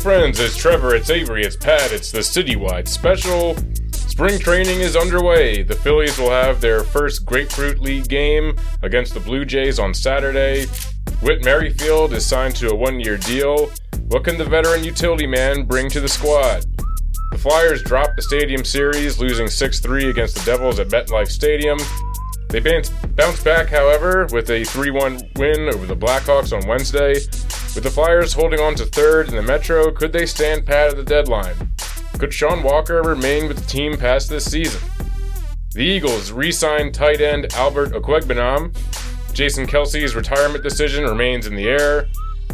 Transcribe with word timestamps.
friends, 0.00 0.40
it's 0.40 0.56
Trevor, 0.56 0.94
it's 0.94 1.10
Avery, 1.10 1.44
it's 1.44 1.56
Pat, 1.56 1.92
it's 1.92 2.10
the 2.10 2.20
citywide 2.20 2.88
special. 2.88 3.54
Spring 3.92 4.38
training 4.38 4.80
is 4.80 4.96
underway. 4.96 5.62
The 5.62 5.74
Phillies 5.74 6.18
will 6.18 6.30
have 6.30 6.60
their 6.60 6.84
first 6.84 7.26
Grapefruit 7.26 7.80
League 7.80 8.08
game 8.08 8.56
against 8.82 9.12
the 9.12 9.20
Blue 9.20 9.44
Jays 9.44 9.78
on 9.78 9.92
Saturday. 9.92 10.64
Whit 11.20 11.44
Merrifield 11.44 12.14
is 12.14 12.24
signed 12.24 12.56
to 12.56 12.70
a 12.70 12.74
one 12.74 12.98
year 12.98 13.18
deal. 13.18 13.70
What 14.08 14.24
can 14.24 14.38
the 14.38 14.44
veteran 14.44 14.84
utility 14.84 15.26
man 15.26 15.64
bring 15.64 15.90
to 15.90 16.00
the 16.00 16.08
squad? 16.08 16.64
The 17.30 17.38
Flyers 17.38 17.82
dropped 17.82 18.16
the 18.16 18.22
Stadium 18.22 18.64
Series, 18.64 19.20
losing 19.20 19.48
6 19.48 19.80
3 19.80 20.08
against 20.08 20.34
the 20.34 20.44
Devils 20.44 20.78
at 20.78 20.88
MetLife 20.88 21.28
Stadium. 21.28 21.78
They 22.48 22.60
bounced 22.60 23.44
back, 23.44 23.68
however, 23.68 24.26
with 24.32 24.50
a 24.50 24.64
3 24.64 24.90
1 24.92 25.20
win 25.36 25.68
over 25.68 25.86
the 25.86 25.96
Blackhawks 25.96 26.56
on 26.56 26.66
Wednesday. 26.66 27.16
With 27.72 27.84
the 27.84 27.90
Flyers 27.90 28.32
holding 28.32 28.58
on 28.58 28.74
to 28.74 28.84
third 28.84 29.28
in 29.28 29.36
the 29.36 29.42
Metro, 29.42 29.92
could 29.92 30.12
they 30.12 30.26
stand 30.26 30.66
pat 30.66 30.90
at 30.90 30.96
the 30.96 31.04
deadline? 31.04 31.54
Could 32.18 32.34
Sean 32.34 32.64
Walker 32.64 33.00
remain 33.00 33.46
with 33.46 33.58
the 33.58 33.66
team 33.66 33.96
past 33.96 34.28
this 34.28 34.44
season? 34.44 34.80
The 35.72 35.84
Eagles 35.84 36.32
re 36.32 36.50
signed 36.50 36.94
tight 36.94 37.20
end 37.20 37.54
Albert 37.54 37.92
Okwuegbunam. 37.92 38.74
Jason 39.32 39.68
Kelce's 39.68 40.16
retirement 40.16 40.64
decision 40.64 41.04
remains 41.04 41.46
in 41.46 41.54
the 41.54 41.68
air. 41.68 42.08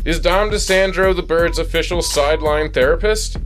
Is 0.05 0.20
Dom 0.20 0.51
DiSandro 0.51 1.17
the 1.17 1.23
Birds' 1.23 1.59
official 1.59 2.03
sideline 2.03 2.70
therapist? 2.70 3.39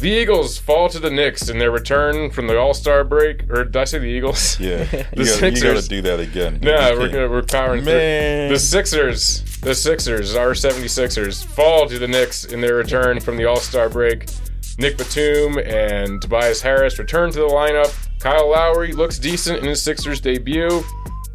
The 0.00 0.08
Eagles 0.08 0.56
fall 0.56 0.88
to 0.88 0.98
the 0.98 1.10
Knicks 1.10 1.50
in 1.50 1.58
their 1.58 1.70
return 1.70 2.30
from 2.30 2.46
the 2.46 2.58
All 2.58 2.72
Star 2.72 3.04
break. 3.04 3.50
Or 3.50 3.64
did 3.64 3.76
I 3.76 3.84
say 3.84 3.98
the 3.98 4.06
Eagles? 4.06 4.58
Yeah, 4.58 4.84
the 4.84 5.06
you, 5.14 5.24
gotta, 5.26 5.50
you 5.50 5.62
gotta 5.62 5.88
do 5.88 6.00
that 6.00 6.20
again. 6.20 6.58
No, 6.62 6.96
we're, 6.98 7.10
gonna, 7.10 7.28
we're 7.28 7.42
powering 7.42 7.84
Man. 7.84 8.48
through. 8.48 8.56
The 8.56 8.60
Sixers, 8.60 9.42
the 9.60 9.74
Sixers, 9.74 10.34
our 10.34 10.52
76ers, 10.52 11.44
fall 11.44 11.86
to 11.86 11.98
the 11.98 12.08
Knicks 12.08 12.46
in 12.46 12.62
their 12.62 12.76
return 12.76 13.20
from 13.20 13.36
the 13.36 13.44
All 13.44 13.56
Star 13.56 13.90
break. 13.90 14.30
Nick 14.78 14.96
Batum 14.96 15.58
and 15.58 16.22
Tobias 16.22 16.62
Harris 16.62 16.98
return 16.98 17.30
to 17.32 17.38
the 17.38 17.48
lineup. 17.48 17.94
Kyle 18.20 18.50
Lowry 18.50 18.92
looks 18.92 19.18
decent 19.18 19.58
in 19.58 19.66
his 19.66 19.82
Sixers 19.82 20.22
debut. 20.22 20.82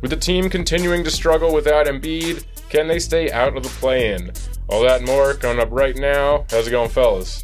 With 0.01 0.09
the 0.09 0.17
team 0.17 0.49
continuing 0.49 1.03
to 1.03 1.11
struggle 1.11 1.53
without 1.53 1.85
Embiid, 1.85 2.43
can 2.69 2.87
they 2.87 2.97
stay 2.97 3.31
out 3.31 3.55
of 3.55 3.61
the 3.61 3.69
play 3.69 4.15
in? 4.15 4.31
All 4.69 4.81
that 4.81 4.97
and 4.97 5.05
more 5.05 5.35
coming 5.35 5.61
up 5.61 5.69
right 5.71 5.95
now. 5.95 6.45
How's 6.49 6.67
it 6.67 6.71
going, 6.71 6.89
fellas? 6.89 7.43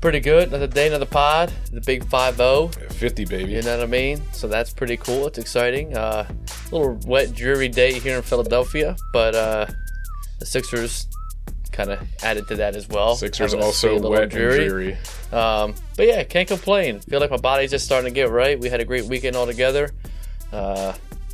Pretty 0.00 0.20
good. 0.20 0.48
Another 0.48 0.66
day, 0.66 0.88
another 0.88 1.06
pod. 1.06 1.52
The 1.72 1.80
big 1.80 2.04
5 2.04 2.36
0. 2.36 2.68
50, 2.68 3.24
baby. 3.24 3.52
You 3.52 3.62
know 3.62 3.78
what 3.78 3.84
I 3.84 3.90
mean? 3.90 4.22
So 4.32 4.46
that's 4.46 4.72
pretty 4.72 4.96
cool. 4.98 5.26
It's 5.26 5.38
exciting. 5.38 5.96
Uh, 5.96 6.28
a 6.70 6.74
little 6.74 6.98
wet, 7.06 7.34
dreary 7.34 7.68
day 7.68 7.98
here 7.98 8.16
in 8.16 8.22
Philadelphia, 8.22 8.94
but 9.12 9.34
uh, 9.34 9.66
the 10.38 10.46
Sixers 10.46 11.08
kind 11.72 11.90
of 11.90 12.06
added 12.22 12.46
to 12.48 12.56
that 12.56 12.76
as 12.76 12.88
well. 12.88 13.16
Sixers 13.16 13.52
Having 13.52 13.66
us 13.66 13.82
be 13.82 13.88
also 13.88 14.10
wet 14.10 14.22
and 14.24 14.32
dreary. 14.32 14.96
Um, 15.32 15.74
but 15.96 16.06
yeah, 16.06 16.22
can't 16.24 16.48
complain. 16.48 17.00
Feel 17.00 17.20
like 17.20 17.30
my 17.30 17.36
body's 17.36 17.70
just 17.70 17.84
starting 17.84 18.10
to 18.10 18.14
get 18.14 18.30
right. 18.30 18.58
We 18.58 18.68
had 18.68 18.80
a 18.80 18.84
great 18.84 19.04
weekend 19.04 19.34
all 19.34 19.46
together 19.46 19.90
uh, 20.52 20.92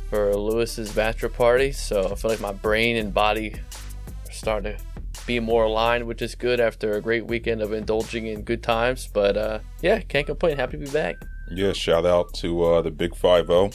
for 0.09 0.35
Lewis's 0.35 0.91
bachelor 0.91 1.29
party, 1.29 1.71
so 1.73 2.11
I 2.11 2.15
feel 2.15 2.31
like 2.31 2.41
my 2.41 2.53
brain 2.53 2.97
and 2.97 3.13
body 3.13 3.53
are 3.53 4.31
starting 4.31 4.77
to 4.77 4.92
be 5.25 5.39
more 5.39 5.63
aligned, 5.65 6.05
which 6.05 6.21
is 6.21 6.35
good 6.35 6.59
after 6.59 6.93
a 6.93 7.01
great 7.01 7.25
weekend 7.25 7.61
of 7.61 7.71
indulging 7.73 8.27
in 8.27 8.41
good 8.43 8.63
times. 8.63 9.07
But 9.11 9.37
uh, 9.37 9.59
yeah, 9.81 9.99
can't 10.01 10.25
complain. 10.25 10.57
Happy 10.57 10.77
to 10.77 10.85
be 10.85 10.89
back. 10.91 11.15
Yeah, 11.51 11.73
shout 11.73 12.05
out 12.05 12.33
to 12.35 12.63
uh, 12.63 12.81
the 12.81 12.91
Big 12.91 13.15
Five 13.15 13.49
O. 13.49 13.71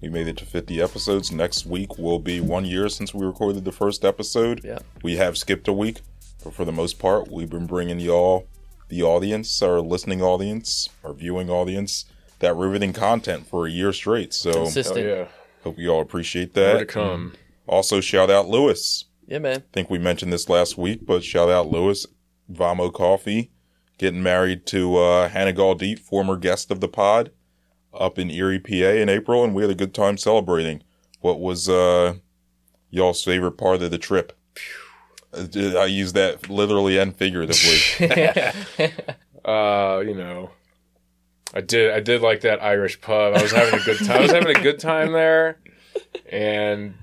We 0.00 0.08
made 0.10 0.28
it 0.28 0.36
to 0.38 0.44
50 0.44 0.82
episodes. 0.82 1.32
Next 1.32 1.64
week 1.64 1.96
will 1.98 2.18
be 2.18 2.40
one 2.40 2.64
year 2.66 2.88
since 2.90 3.14
we 3.14 3.24
recorded 3.24 3.64
the 3.64 3.72
first 3.72 4.04
episode. 4.04 4.60
Yeah. 4.62 4.80
We 5.02 5.16
have 5.16 5.38
skipped 5.38 5.66
a 5.68 5.72
week, 5.72 6.00
but 6.42 6.52
for 6.52 6.64
the 6.66 6.72
most 6.72 6.98
part, 6.98 7.30
we've 7.30 7.48
been 7.48 7.66
bringing 7.66 8.00
y'all, 8.00 8.46
the 8.90 9.02
audience, 9.02 9.62
our 9.62 9.80
listening 9.80 10.20
audience, 10.20 10.90
our 11.02 11.14
viewing 11.14 11.48
audience, 11.48 12.04
that 12.40 12.54
riveting 12.54 12.92
content 12.92 13.46
for 13.46 13.66
a 13.66 13.70
year 13.70 13.94
straight. 13.94 14.34
So 14.34 14.50
Oh, 14.50 14.62
Consistent. 14.64 15.06
yeah. 15.06 15.24
hope 15.62 15.78
you 15.78 15.88
all 15.88 16.02
appreciate 16.02 16.54
More 16.54 16.72
to 16.72 16.78
that. 16.80 16.88
come. 16.88 17.32
Also, 17.66 18.02
shout 18.02 18.30
out 18.30 18.46
Lewis. 18.46 19.06
Yeah, 19.26 19.38
man. 19.38 19.58
I 19.58 19.72
think 19.72 19.90
we 19.90 19.98
mentioned 19.98 20.32
this 20.32 20.48
last 20.48 20.76
week, 20.76 21.06
but 21.06 21.24
shout 21.24 21.50
out 21.50 21.70
Lewis 21.70 22.06
Vamo 22.50 22.92
Coffee 22.92 23.50
getting 23.98 24.22
married 24.22 24.66
to 24.66 24.96
uh, 24.96 25.28
Hannah 25.28 25.52
Galdeep, 25.52 25.98
former 25.98 26.36
guest 26.36 26.70
of 26.70 26.80
the 26.80 26.88
pod, 26.88 27.30
up 27.92 28.18
in 28.18 28.30
Erie, 28.30 28.58
PA 28.58 28.74
in 28.74 29.08
April, 29.08 29.44
and 29.44 29.54
we 29.54 29.62
had 29.62 29.70
a 29.70 29.74
good 29.74 29.94
time 29.94 30.16
celebrating. 30.16 30.82
What 31.20 31.40
was 31.40 31.68
uh, 31.68 32.14
y'all's 32.90 33.22
favorite 33.22 33.52
part 33.52 33.82
of 33.82 33.90
the 33.90 33.98
trip? 33.98 34.36
I 35.32 35.86
use 35.86 36.12
that 36.12 36.48
literally 36.48 36.98
and 36.98 37.16
figuratively. 37.16 37.78
Uh, 39.44 40.02
you 40.02 40.14
know, 40.14 40.50
I 41.52 41.60
did 41.60 41.90
I 41.92 42.00
did 42.00 42.22
like 42.22 42.40
that 42.40 42.62
Irish 42.62 42.98
pub. 43.02 43.34
I 43.34 43.42
was 43.42 43.52
having 43.52 43.78
a 43.78 43.84
good 43.84 43.98
time. 43.98 44.16
I 44.16 44.20
was 44.22 44.32
having 44.32 44.56
a 44.56 44.62
good 44.62 44.78
time 44.78 45.12
there, 45.12 45.58
and 46.32 46.94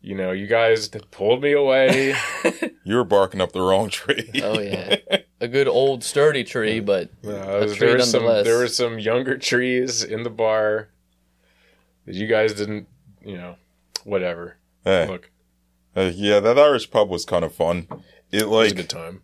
you 0.00 0.14
know, 0.14 0.32
you 0.32 0.46
guys 0.46 0.88
pulled 1.10 1.42
me 1.42 1.52
away. 1.52 2.14
you 2.84 2.96
were 2.96 3.04
barking 3.04 3.40
up 3.40 3.52
the 3.52 3.60
wrong 3.60 3.90
tree. 3.90 4.30
Oh 4.42 4.58
yeah, 4.60 4.96
a 5.40 5.48
good 5.48 5.68
old 5.68 6.04
sturdy 6.04 6.44
tree, 6.44 6.80
but 6.80 7.10
Uh, 7.24 7.30
A 7.30 7.66
there 7.66 7.74
tree 7.74 7.92
were 7.92 8.00
some 8.00 8.24
there 8.44 8.58
were 8.58 8.68
some 8.68 8.98
younger 8.98 9.36
trees 9.38 10.02
in 10.04 10.22
the 10.22 10.30
bar 10.30 10.88
that 12.06 12.14
you 12.14 12.26
guys 12.26 12.54
didn't. 12.54 12.86
You 13.24 13.36
know, 13.36 13.56
whatever. 14.04 14.56
Hey, 14.84 15.06
Look, 15.06 15.30
uh, 15.96 16.10
yeah, 16.14 16.40
that 16.40 16.58
Irish 16.58 16.90
pub 16.90 17.10
was 17.10 17.24
kind 17.24 17.44
of 17.44 17.52
fun. 17.54 17.86
It 18.30 18.42
it 18.42 18.48
was 18.48 18.72
a 18.72 18.74
like 18.74 18.76
good 18.76 18.88
time. 18.88 19.22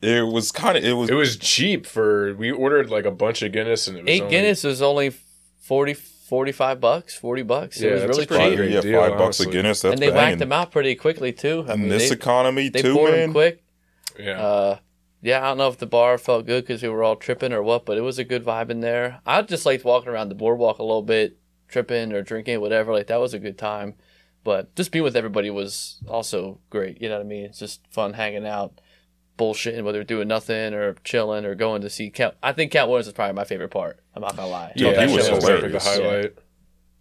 it 0.00 0.26
was 0.32 0.52
kind 0.52 0.78
of 0.78 0.84
it 0.84 0.92
was 0.94 1.10
It 1.10 1.14
was 1.14 1.36
cheap 1.36 1.84
for 1.86 2.34
we 2.34 2.50
ordered 2.50 2.88
like 2.90 3.04
a 3.04 3.10
bunch 3.10 3.42
of 3.42 3.52
Guinness 3.52 3.88
and 3.88 3.98
it 3.98 4.04
was 4.04 4.10
eight 4.10 4.22
only- 4.22 4.30
Guinness 4.30 4.64
was 4.64 4.80
only 4.80 5.12
40, 5.58 5.96
45 6.30 6.80
bucks, 6.80 7.16
forty 7.16 7.42
bucks. 7.42 7.80
Yeah, 7.80 7.90
it 7.90 7.92
was 7.94 8.02
really 8.04 8.26
pretty 8.26 8.50
cheap, 8.50 8.56
great 8.56 8.70
yeah, 8.70 8.80
deal, 8.82 9.00
five 9.00 9.18
bucks 9.18 9.40
a. 9.40 9.46
Guinness. 9.46 9.82
That's 9.82 9.94
and 9.94 10.00
they 10.00 10.10
banging. 10.10 10.16
whacked 10.16 10.38
them 10.38 10.52
out 10.52 10.70
pretty 10.70 10.94
quickly 10.94 11.32
too. 11.32 11.64
I 11.68 11.74
in 11.74 11.80
mean, 11.80 11.88
this 11.88 12.08
they, 12.08 12.14
economy 12.14 12.68
they 12.68 12.82
too, 12.82 12.94
poured 12.94 13.10
man. 13.10 13.20
them 13.20 13.32
quick. 13.32 13.64
Yeah. 14.16 14.40
Uh, 14.40 14.78
yeah, 15.22 15.42
I 15.42 15.48
don't 15.48 15.58
know 15.58 15.66
if 15.66 15.78
the 15.78 15.86
bar 15.86 16.18
felt 16.18 16.46
good 16.46 16.62
because 16.62 16.84
we 16.84 16.88
were 16.88 17.02
all 17.02 17.16
tripping 17.16 17.52
or 17.52 17.64
what, 17.64 17.84
but 17.84 17.98
it 17.98 18.02
was 18.02 18.20
a 18.20 18.24
good 18.24 18.44
vibe 18.44 18.70
in 18.70 18.78
there. 18.78 19.20
I 19.26 19.42
just 19.42 19.66
liked 19.66 19.84
walking 19.84 20.08
around 20.08 20.28
the 20.28 20.36
boardwalk 20.36 20.78
a 20.78 20.84
little 20.84 21.02
bit, 21.02 21.36
tripping 21.66 22.12
or 22.12 22.22
drinking, 22.22 22.60
whatever. 22.60 22.92
Like 22.92 23.08
that 23.08 23.18
was 23.20 23.34
a 23.34 23.40
good 23.40 23.58
time. 23.58 23.94
But 24.44 24.76
just 24.76 24.92
being 24.92 25.02
with 25.02 25.16
everybody 25.16 25.50
was 25.50 26.00
also 26.06 26.60
great. 26.70 27.02
You 27.02 27.08
know 27.08 27.16
what 27.16 27.26
I 27.26 27.28
mean? 27.28 27.46
It's 27.46 27.58
just 27.58 27.80
fun 27.90 28.12
hanging 28.12 28.46
out, 28.46 28.80
bullshitting, 29.40 29.82
whether 29.82 30.04
doing 30.04 30.28
nothing 30.28 30.74
or 30.74 30.94
chilling 31.02 31.44
or 31.44 31.54
going 31.54 31.80
to 31.82 31.90
see 31.90 32.10
Katt. 32.10 32.36
I 32.42 32.52
think 32.52 32.70
Katt 32.72 32.88
Williams 32.88 33.06
is 33.06 33.14
probably 33.14 33.34
my 33.34 33.44
favorite 33.44 33.70
part. 33.70 33.98
I'm 34.14 34.22
not 34.22 34.36
gonna 34.36 34.48
lie. 34.48 34.72
Yeah, 34.76 34.90
yeah, 34.90 35.06
he 35.06 35.16
was 35.16 35.26
that 35.26 35.34
was 35.34 35.44
like 35.44 35.52
the 35.52 35.66
hilarious. 35.66 35.86
highlight. 35.86 36.38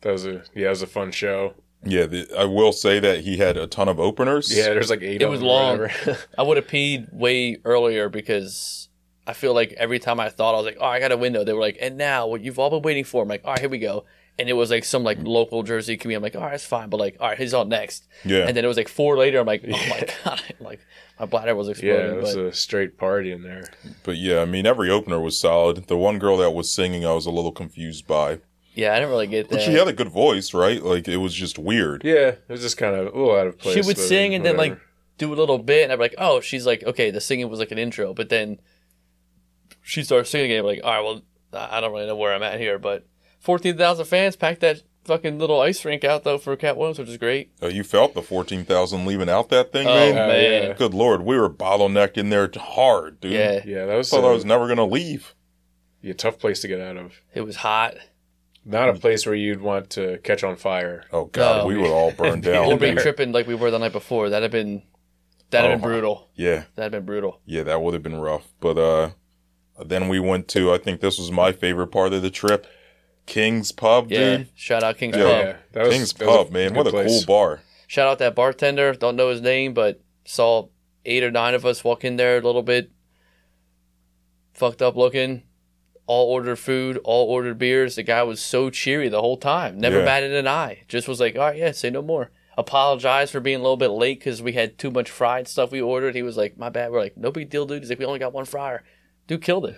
That 0.02 0.12
was 0.12 0.26
a 0.26 0.44
yeah, 0.56 0.68
it 0.68 0.70
was 0.70 0.82
a 0.82 0.88
fun 0.88 1.12
show. 1.12 1.54
Yeah, 1.84 2.06
the, 2.06 2.28
I 2.38 2.44
will 2.46 2.72
say 2.72 3.00
that 3.00 3.22
he 3.22 3.38
had 3.38 3.56
a 3.58 3.68
ton 3.68 3.88
of 3.88 4.00
openers. 4.00 4.56
Yeah, 4.56 4.66
there's 4.70 4.90
like 4.90 5.02
eight. 5.02 5.22
It 5.22 5.30
was 5.30 5.42
long. 5.42 5.88
I 6.38 6.44
would 6.44 6.58
have 6.58 6.68
peed 6.68 7.14
way 7.14 7.58
earlier 7.64 8.10
because 8.10 8.90
I 9.28 9.34
feel 9.34 9.54
like 9.54 9.74
every 9.74 10.00
time 10.00 10.20
I 10.20 10.30
thought 10.30 10.56
I 10.56 10.58
was 10.58 10.66
like, 10.66 10.78
oh, 10.80 10.86
I 10.86 11.00
got 11.00 11.12
a 11.12 11.18
window, 11.18 11.44
they 11.44 11.54
were 11.54 11.62
like, 11.62 11.78
and 11.80 11.98
now 11.98 12.28
what 12.28 12.42
you've 12.42 12.60
all 12.60 12.70
been 12.70 12.82
waiting 12.82 13.04
for. 13.04 13.24
I'm 13.24 13.30
like, 13.30 13.46
all 13.46 13.52
right, 13.52 13.60
here 13.60 13.70
we 13.70 13.80
go. 13.80 14.06
And 14.40 14.50
it 14.50 14.54
was 14.54 14.72
like 14.72 14.86
some 14.86 15.04
like 15.04 15.18
local 15.22 15.64
Jersey 15.64 15.98
comedian. 15.98 16.20
I'm 16.20 16.24
like, 16.24 16.36
all 16.36 16.42
right, 16.42 16.54
it's 16.54 16.66
fine, 16.66 16.90
but 16.90 16.98
like, 16.98 17.18
all 17.20 17.28
right, 17.28 17.38
he's 17.38 17.54
on 17.54 17.68
next. 17.70 18.08
Yeah. 18.24 18.48
And 18.48 18.56
then 18.56 18.64
it 18.64 18.68
was 18.68 18.78
like 18.78 18.88
four 18.88 19.18
later. 19.18 19.40
I'm 19.40 19.46
like, 19.46 19.64
oh 19.68 19.72
my 19.72 20.08
god, 20.24 20.42
like 20.60 20.80
my 21.20 21.26
bladder 21.26 21.56
was 21.56 21.68
exploding. 21.68 21.96
yeah, 21.98 22.04
exploding. 22.14 22.20
it 22.20 22.24
was 22.24 22.36
but 22.36 22.46
a 22.46 22.54
straight 22.54 22.98
party 22.98 23.32
in 23.32 23.44
there. 23.44 23.66
But 24.04 24.16
yeah, 24.18 24.40
I 24.40 24.46
mean, 24.46 24.66
every 24.66 24.90
opener 24.90 25.20
was 25.20 25.38
solid. 25.38 25.88
The 25.88 25.98
one 25.98 26.18
girl 26.20 26.38
that 26.38 26.52
was 26.52 26.72
singing, 26.72 27.06
I 27.06 27.12
was 27.14 27.26
a 27.26 27.32
little 27.32 27.52
confused 27.52 28.08
by. 28.08 28.40
yeah, 28.76 28.94
I 28.94 28.96
didn't 29.00 29.10
really 29.10 29.28
get 29.28 29.50
But 29.50 29.62
she 29.62 29.74
had 29.74 29.88
a 29.90 29.94
good 29.94 30.10
voice, 30.10 30.54
right? 30.54 30.82
Like, 30.82 31.08
it 31.10 31.18
was 31.18 31.34
just 31.34 31.60
weird. 31.60 32.04
Yeah, 32.06 32.30
it 32.30 32.46
was 32.48 32.62
just 32.62 32.78
kind 32.78 32.96
of 32.96 33.14
a 33.14 33.18
little 33.18 33.36
out 33.36 33.48
of 33.48 33.58
place. 33.58 33.76
she 33.76 33.82
would 33.82 33.98
sing 33.98 34.34
and 34.34 34.46
then 34.46 34.56
like 34.56 34.80
do 35.18 35.34
a 35.34 35.36
little 35.36 35.58
bit, 35.60 35.84
and 35.84 35.92
I'm 35.92 36.00
like, 36.00 36.16
oh, 36.18 36.40
she's 36.40 36.66
like, 36.66 36.82
okay, 36.84 37.12
the 37.12 37.20
singing 37.20 37.50
was 37.50 37.60
like 37.60 37.72
an 37.72 37.78
intro, 37.78 38.14
but 38.14 38.30
then 38.30 38.60
she 39.82 40.04
starts 40.04 40.30
singing 40.30 40.52
again. 40.52 40.60
I'm 40.60 40.66
like, 40.66 40.82
all 40.84 40.92
right, 40.92 41.04
well, 41.04 41.22
I 41.52 41.78
I 41.78 41.82
don't 41.82 41.92
really 41.92 42.08
know 42.08 42.16
where 42.16 42.34
I'm 42.34 42.44
at 42.44 42.60
here, 42.60 42.80
but 42.80 43.06
fourteen 43.40 43.78
thousand 43.78 44.06
fans 44.06 44.36
packed 44.36 44.62
that 44.62 44.84
fucking 45.06 45.40
little 45.40 45.60
ice 45.60 45.84
rink 45.86 46.04
out 46.04 46.24
though 46.24 46.38
for 46.38 46.56
Katt 46.56 46.78
Williams, 46.78 47.00
which 47.00 47.10
is 47.10 47.18
great. 47.18 47.50
Uh, 47.64 47.68
you 47.68 47.84
felt 47.84 48.14
the 48.14 48.22
14,000 48.22 49.06
leaving 49.08 49.30
out 49.30 49.50
that 49.50 49.72
thing, 49.72 49.88
Oh, 49.88 49.94
man? 49.96 50.12
Uh, 50.14 50.28
man. 50.28 50.64
yeah. 50.64 50.74
Good 50.74 50.94
lord, 50.94 51.24
we 51.24 51.36
were 51.40 51.50
bottlenecked 51.50 52.18
in 52.18 52.30
there 52.30 52.50
hard, 52.56 53.20
dude. 53.20 53.32
Yeah, 53.32 53.62
yeah, 53.66 53.86
that 53.88 53.96
was, 53.96 54.14
I 54.14 54.18
thought 54.18 54.28
I 54.28 54.32
a, 54.32 54.34
was 54.34 54.46
never 54.46 54.66
going 54.68 54.78
to 54.78 54.84
leave. 54.84 55.34
a 56.04 56.14
tough 56.14 56.38
place 56.38 56.60
to 56.62 56.68
get 56.68 56.80
out 56.80 56.98
of. 56.98 57.14
it 57.34 57.42
was 57.42 57.56
hot. 57.56 57.96
Not 58.66 58.90
a 58.90 58.94
place 58.94 59.26
where 59.26 59.34
you'd 59.34 59.62
want 59.62 59.90
to 59.92 60.20
catch 60.20 60.44
on 60.44 60.56
fire. 60.58 61.06
Oh, 61.12 61.26
God, 61.26 61.64
No. 61.64 61.68
we 61.68 61.78
were 61.78 61.88
all 61.88 62.12
burned 62.12 62.46
Or 62.48 62.52
down. 62.52 62.78
be 62.78 62.94
tripping 62.94 63.32
like 63.32 63.48
we 63.48 63.56
were 63.56 63.72
the 63.72 63.80
night 63.80 63.94
before. 63.94 64.30
That'd 64.30 64.44
have 64.44 64.52
been 64.52 64.84
that'd 65.50 65.72
have 65.72 65.80
Oh, 65.80 65.82
been 65.82 65.90
brutal. 65.92 66.30
yeah, 66.36 66.66
That'd 66.76 66.94
have 66.94 67.02
been 67.02 67.06
brutal. 67.06 67.40
yeah, 67.46 67.64
that 67.64 67.82
would 67.82 67.96
have 67.96 68.04
been 68.04 68.20
rough. 68.20 68.48
But 68.60 68.78
uh, 68.78 69.10
then 69.84 70.08
we 70.08 70.20
went 70.20 70.48
to, 70.50 70.72
I 70.72 70.78
think 70.78 71.00
this 71.02 71.18
was 71.18 71.32
my 71.32 71.52
favorite 71.52 71.88
part 71.88 72.14
of 72.14 72.22
the 72.22 72.30
trip, 72.30 72.68
King's 73.30 73.72
Pub, 73.72 74.12
Yeah. 74.12 74.38
dude. 74.38 74.50
Shout 74.56 74.84
out 74.84 74.98
King's 74.98 75.16
Yeah. 75.16 75.24
Pub. 75.24 75.32
yeah, 75.46 75.56
that 75.74 75.86
was 75.86 75.94
King's 75.96 76.14
that 76.14 76.28
was 76.28 76.38
Pub, 76.38 76.52
man. 76.52 76.74
What 76.74 76.88
a 76.88 76.90
place. 76.90 77.26
cool 77.26 77.26
bar. 77.36 77.62
Shout 77.88 78.08
out 78.08 78.20
that 78.20 78.36
bartender. 78.36 78.94
Don't 78.94 79.16
know 79.16 79.30
his 79.30 79.40
name, 79.42 79.74
but 79.74 80.02
saw 80.26 80.68
eight 81.06 81.24
or 81.24 81.32
nine 81.32 81.54
of 81.54 81.66
us 81.66 81.84
walk 81.84 82.04
in 82.04 82.18
there 82.18 82.38
a 82.38 82.42
little 82.42 82.62
bit 82.64 82.92
fucked 84.54 84.82
up 84.82 84.96
looking. 84.96 85.44
All 86.06 86.32
ordered 86.32 86.56
food, 86.58 86.98
all 87.04 87.28
ordered 87.30 87.58
beers. 87.60 87.96
The 87.96 88.04
guy 88.04 88.24
was 88.24 88.42
so 88.42 88.70
cheery 88.72 89.10
the 89.10 89.22
whole 89.22 89.38
time. 89.38 89.80
Never 89.80 90.00
Yeah. 90.00 90.06
batted 90.06 90.34
an 90.34 90.48
eye. 90.48 90.80
Just 90.88 91.08
was 91.08 91.20
like, 91.20 91.36
all 91.36 91.42
right, 91.50 91.58
yeah, 91.58 91.72
say 91.72 91.90
no 91.92 92.02
more. 92.02 92.32
Apologized 92.58 93.32
for 93.32 93.40
being 93.40 93.60
a 93.60 93.62
little 93.64 93.78
bit 93.78 93.90
late 93.92 94.20
because 94.20 94.42
we 94.42 94.54
had 94.54 94.78
too 94.78 94.90
much 94.92 95.10
fried 95.10 95.48
stuff 95.48 95.72
we 95.72 95.80
ordered. 95.82 96.16
He 96.16 96.24
was 96.24 96.36
like, 96.36 96.58
my 96.58 96.70
bad. 96.70 96.92
We're 96.92 97.00
like, 97.02 97.16
no 97.16 97.32
big 97.32 97.50
deal, 97.50 97.66
dude. 97.66 97.84
He's 97.84 97.90
like, 97.90 98.00
we 98.00 98.06
only 98.06 98.20
got 98.20 98.34
one 98.34 98.46
fryer. 98.46 98.84
Dude 99.28 99.44
killed 99.44 99.68
it. 99.68 99.78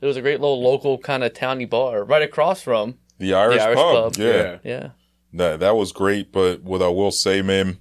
It 0.00 0.06
was 0.06 0.16
a 0.16 0.22
great 0.22 0.40
little 0.40 0.62
local 0.62 0.98
kind 0.98 1.24
of 1.24 1.32
towny 1.34 1.64
bar 1.64 2.04
right 2.04 2.22
across 2.22 2.62
from. 2.62 2.98
The 3.18 3.32
Irish, 3.34 3.60
Irish 3.62 3.76
pub. 3.76 4.12
pub. 4.14 4.16
Yeah. 4.22 4.32
Yeah. 4.32 4.58
Yeah. 4.62 4.88
That 5.32 5.60
that 5.60 5.76
was 5.76 5.92
great, 5.92 6.32
but 6.32 6.62
what 6.62 6.82
I 6.82 6.88
will 6.88 7.10
say, 7.10 7.42
man, 7.42 7.78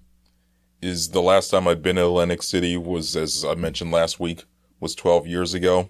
is 0.81 1.09
the 1.09 1.21
last 1.21 1.49
time 1.49 1.67
I'd 1.67 1.81
been 1.81 1.97
in 1.97 2.03
Atlantic 2.05 2.41
City 2.43 2.77
was, 2.77 3.15
as 3.15 3.43
I 3.45 3.55
mentioned 3.55 3.91
last 3.91 4.19
week, 4.19 4.43
was 4.79 4.95
12 4.95 5.27
years 5.27 5.53
ago. 5.53 5.89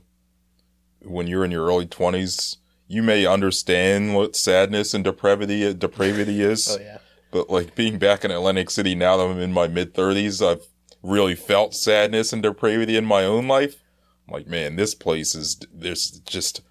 When 1.01 1.27
you're 1.27 1.45
in 1.45 1.51
your 1.51 1.66
early 1.68 1.86
20s, 1.86 2.57
you 2.88 3.04
may 3.04 3.25
understand 3.25 4.16
what 4.16 4.36
sadness 4.36 4.94
and 4.94 5.04
depravity 5.04 5.74
depravity 5.74 6.42
is, 6.51 6.68
Oh, 6.69 6.81
yeah. 6.81 6.98
but 7.31 7.50
like 7.50 7.75
being 7.75 7.98
back 8.00 8.24
in 8.25 8.31
Atlantic 8.31 8.69
City 8.69 8.95
now 8.95 9.18
that 9.18 9.24
I'm 9.25 9.39
in 9.39 9.54
my 9.54 9.68
mid 9.68 9.94
30s, 9.94 10.45
I've 10.45 10.66
really 11.04 11.36
felt 11.36 11.74
sadness 11.75 12.33
and 12.33 12.42
depravity 12.42 12.95
in 12.98 13.06
my 13.06 13.24
own 13.24 13.48
life. 13.48 13.83
I'm 14.27 14.33
like, 14.33 14.48
man, 14.48 14.75
this 14.75 14.95
place 14.95 15.36
is 15.36 15.60
there's 15.74 16.12
just 16.22 16.62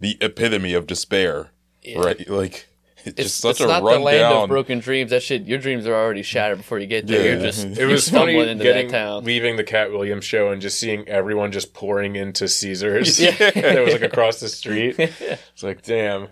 the 0.00 0.16
epitome 0.20 0.74
of 0.74 0.86
despair, 0.86 1.50
Yeah. 1.82 1.98
right? 2.00 2.28
Like 2.28 2.68
it's, 3.04 3.06
It's, 3.20 3.22
just 3.22 3.38
such 3.38 3.50
it's 3.52 3.60
a 3.60 3.66
not 3.66 3.80
the 3.80 3.86
rundown. 3.86 4.04
land 4.04 4.34
of 4.34 4.48
broken 4.48 4.78
dreams. 4.80 5.10
That 5.10 5.22
shit, 5.22 5.42
your 5.46 5.58
dreams 5.58 5.86
are 5.86 5.94
already 5.94 6.22
shattered 6.22 6.58
before 6.58 6.78
you 6.78 6.86
get 6.86 7.06
there. 7.06 7.22
Yeah. 7.24 7.30
You're 7.34 7.40
just 7.42 7.64
It 7.64 7.72
It 7.72 7.78
you're 7.78 7.88
was 7.88 8.08
funny 8.08 8.36
into 8.38 8.64
getting 8.64 8.88
that 8.88 8.98
town. 8.98 9.24
leaving 9.24 9.56
the 9.56 9.64
Katt 9.64 9.92
Williams 9.92 10.24
show 10.24 10.50
and 10.50 10.60
just 10.60 10.78
seeing 10.80 11.06
everyone 11.08 11.52
just 11.52 11.72
pouring 11.74 12.16
into 12.16 12.48
Caesars. 12.48 13.20
Yeah. 13.20 13.30
that 13.38 13.84
was 13.84 13.92
like 13.92 14.02
across 14.02 14.40
the 14.40 14.48
street. 14.48 14.96
It's 14.98 15.62
like, 15.62 15.82
damn, 15.82 16.28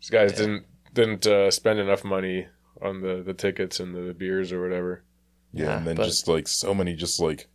these 0.00 0.10
guys 0.10 0.32
didn't 0.34 0.64
didn't 0.94 1.26
uh, 1.26 1.50
spend 1.50 1.78
enough 1.78 2.04
money 2.04 2.46
on 2.80 3.00
the 3.00 3.22
the 3.24 3.34
tickets 3.34 3.80
and 3.80 3.94
the, 3.94 4.00
the 4.02 4.14
beers 4.14 4.52
or 4.52 4.62
whatever. 4.62 5.02
Yeah, 5.52 5.64
Yeah, 5.64 5.76
and 5.78 5.86
then 5.86 5.96
but- 5.96 6.04
just 6.04 6.28
like 6.28 6.46
so 6.46 6.74
many 6.74 6.94
just 6.94 7.18
like 7.20 7.48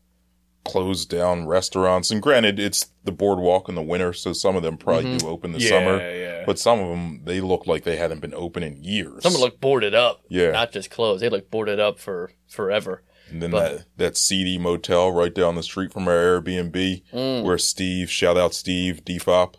closed 0.66 1.10
down 1.10 1.46
restaurants. 1.48 2.10
And 2.12 2.22
granted, 2.22 2.60
it's 2.60 2.88
the 3.04 3.12
boardwalk 3.12 3.68
in 3.70 3.76
the 3.76 3.82
winter, 3.82 4.14
so 4.14 4.32
some 4.34 4.56
of 4.56 4.64
them 4.64 4.78
probably 4.78 5.06
Mhm. 5.16 5.20
do 5.20 5.28
open 5.28 5.52
the 5.52 5.60
yeah, 5.60 5.70
summer. 5.70 5.98
yeah. 5.98 6.44
But 6.46 6.58
some 6.60 6.80
of 6.80 6.88
them, 6.90 7.22
they 7.26 7.42
look 7.42 7.68
like 7.68 7.84
they 7.84 7.98
hadn't 7.98 8.22
been 8.22 8.34
open 8.34 8.64
in 8.64 8.84
years. 8.84 9.24
Some 9.24 9.34
look 9.34 9.60
boarded 9.60 9.94
up. 9.94 10.22
Yeah. 10.30 10.52
Not 10.52 10.72
just 10.72 10.90
closed. 10.90 11.22
They 11.22 11.30
look 11.30 11.50
boarded 11.52 11.80
up 11.80 12.00
for 12.00 12.32
forever. 12.48 13.04
and 13.30 13.42
then 13.42 13.52
but- 13.52 13.78
that, 13.78 13.86
that 13.98 14.18
seedy 14.18 14.58
motel 14.60 15.12
right 15.12 15.34
down 15.34 15.56
the 15.56 15.64
street 15.64 15.92
from 15.92 16.08
our 16.08 16.14
Airbnb, 16.42 17.02
Mm. 17.14 17.44
where 17.44 17.58
Steve, 17.58 18.12
shout 18.12 18.38
out 18.38 18.54
Steve, 18.54 19.02
Defop, 19.06 19.56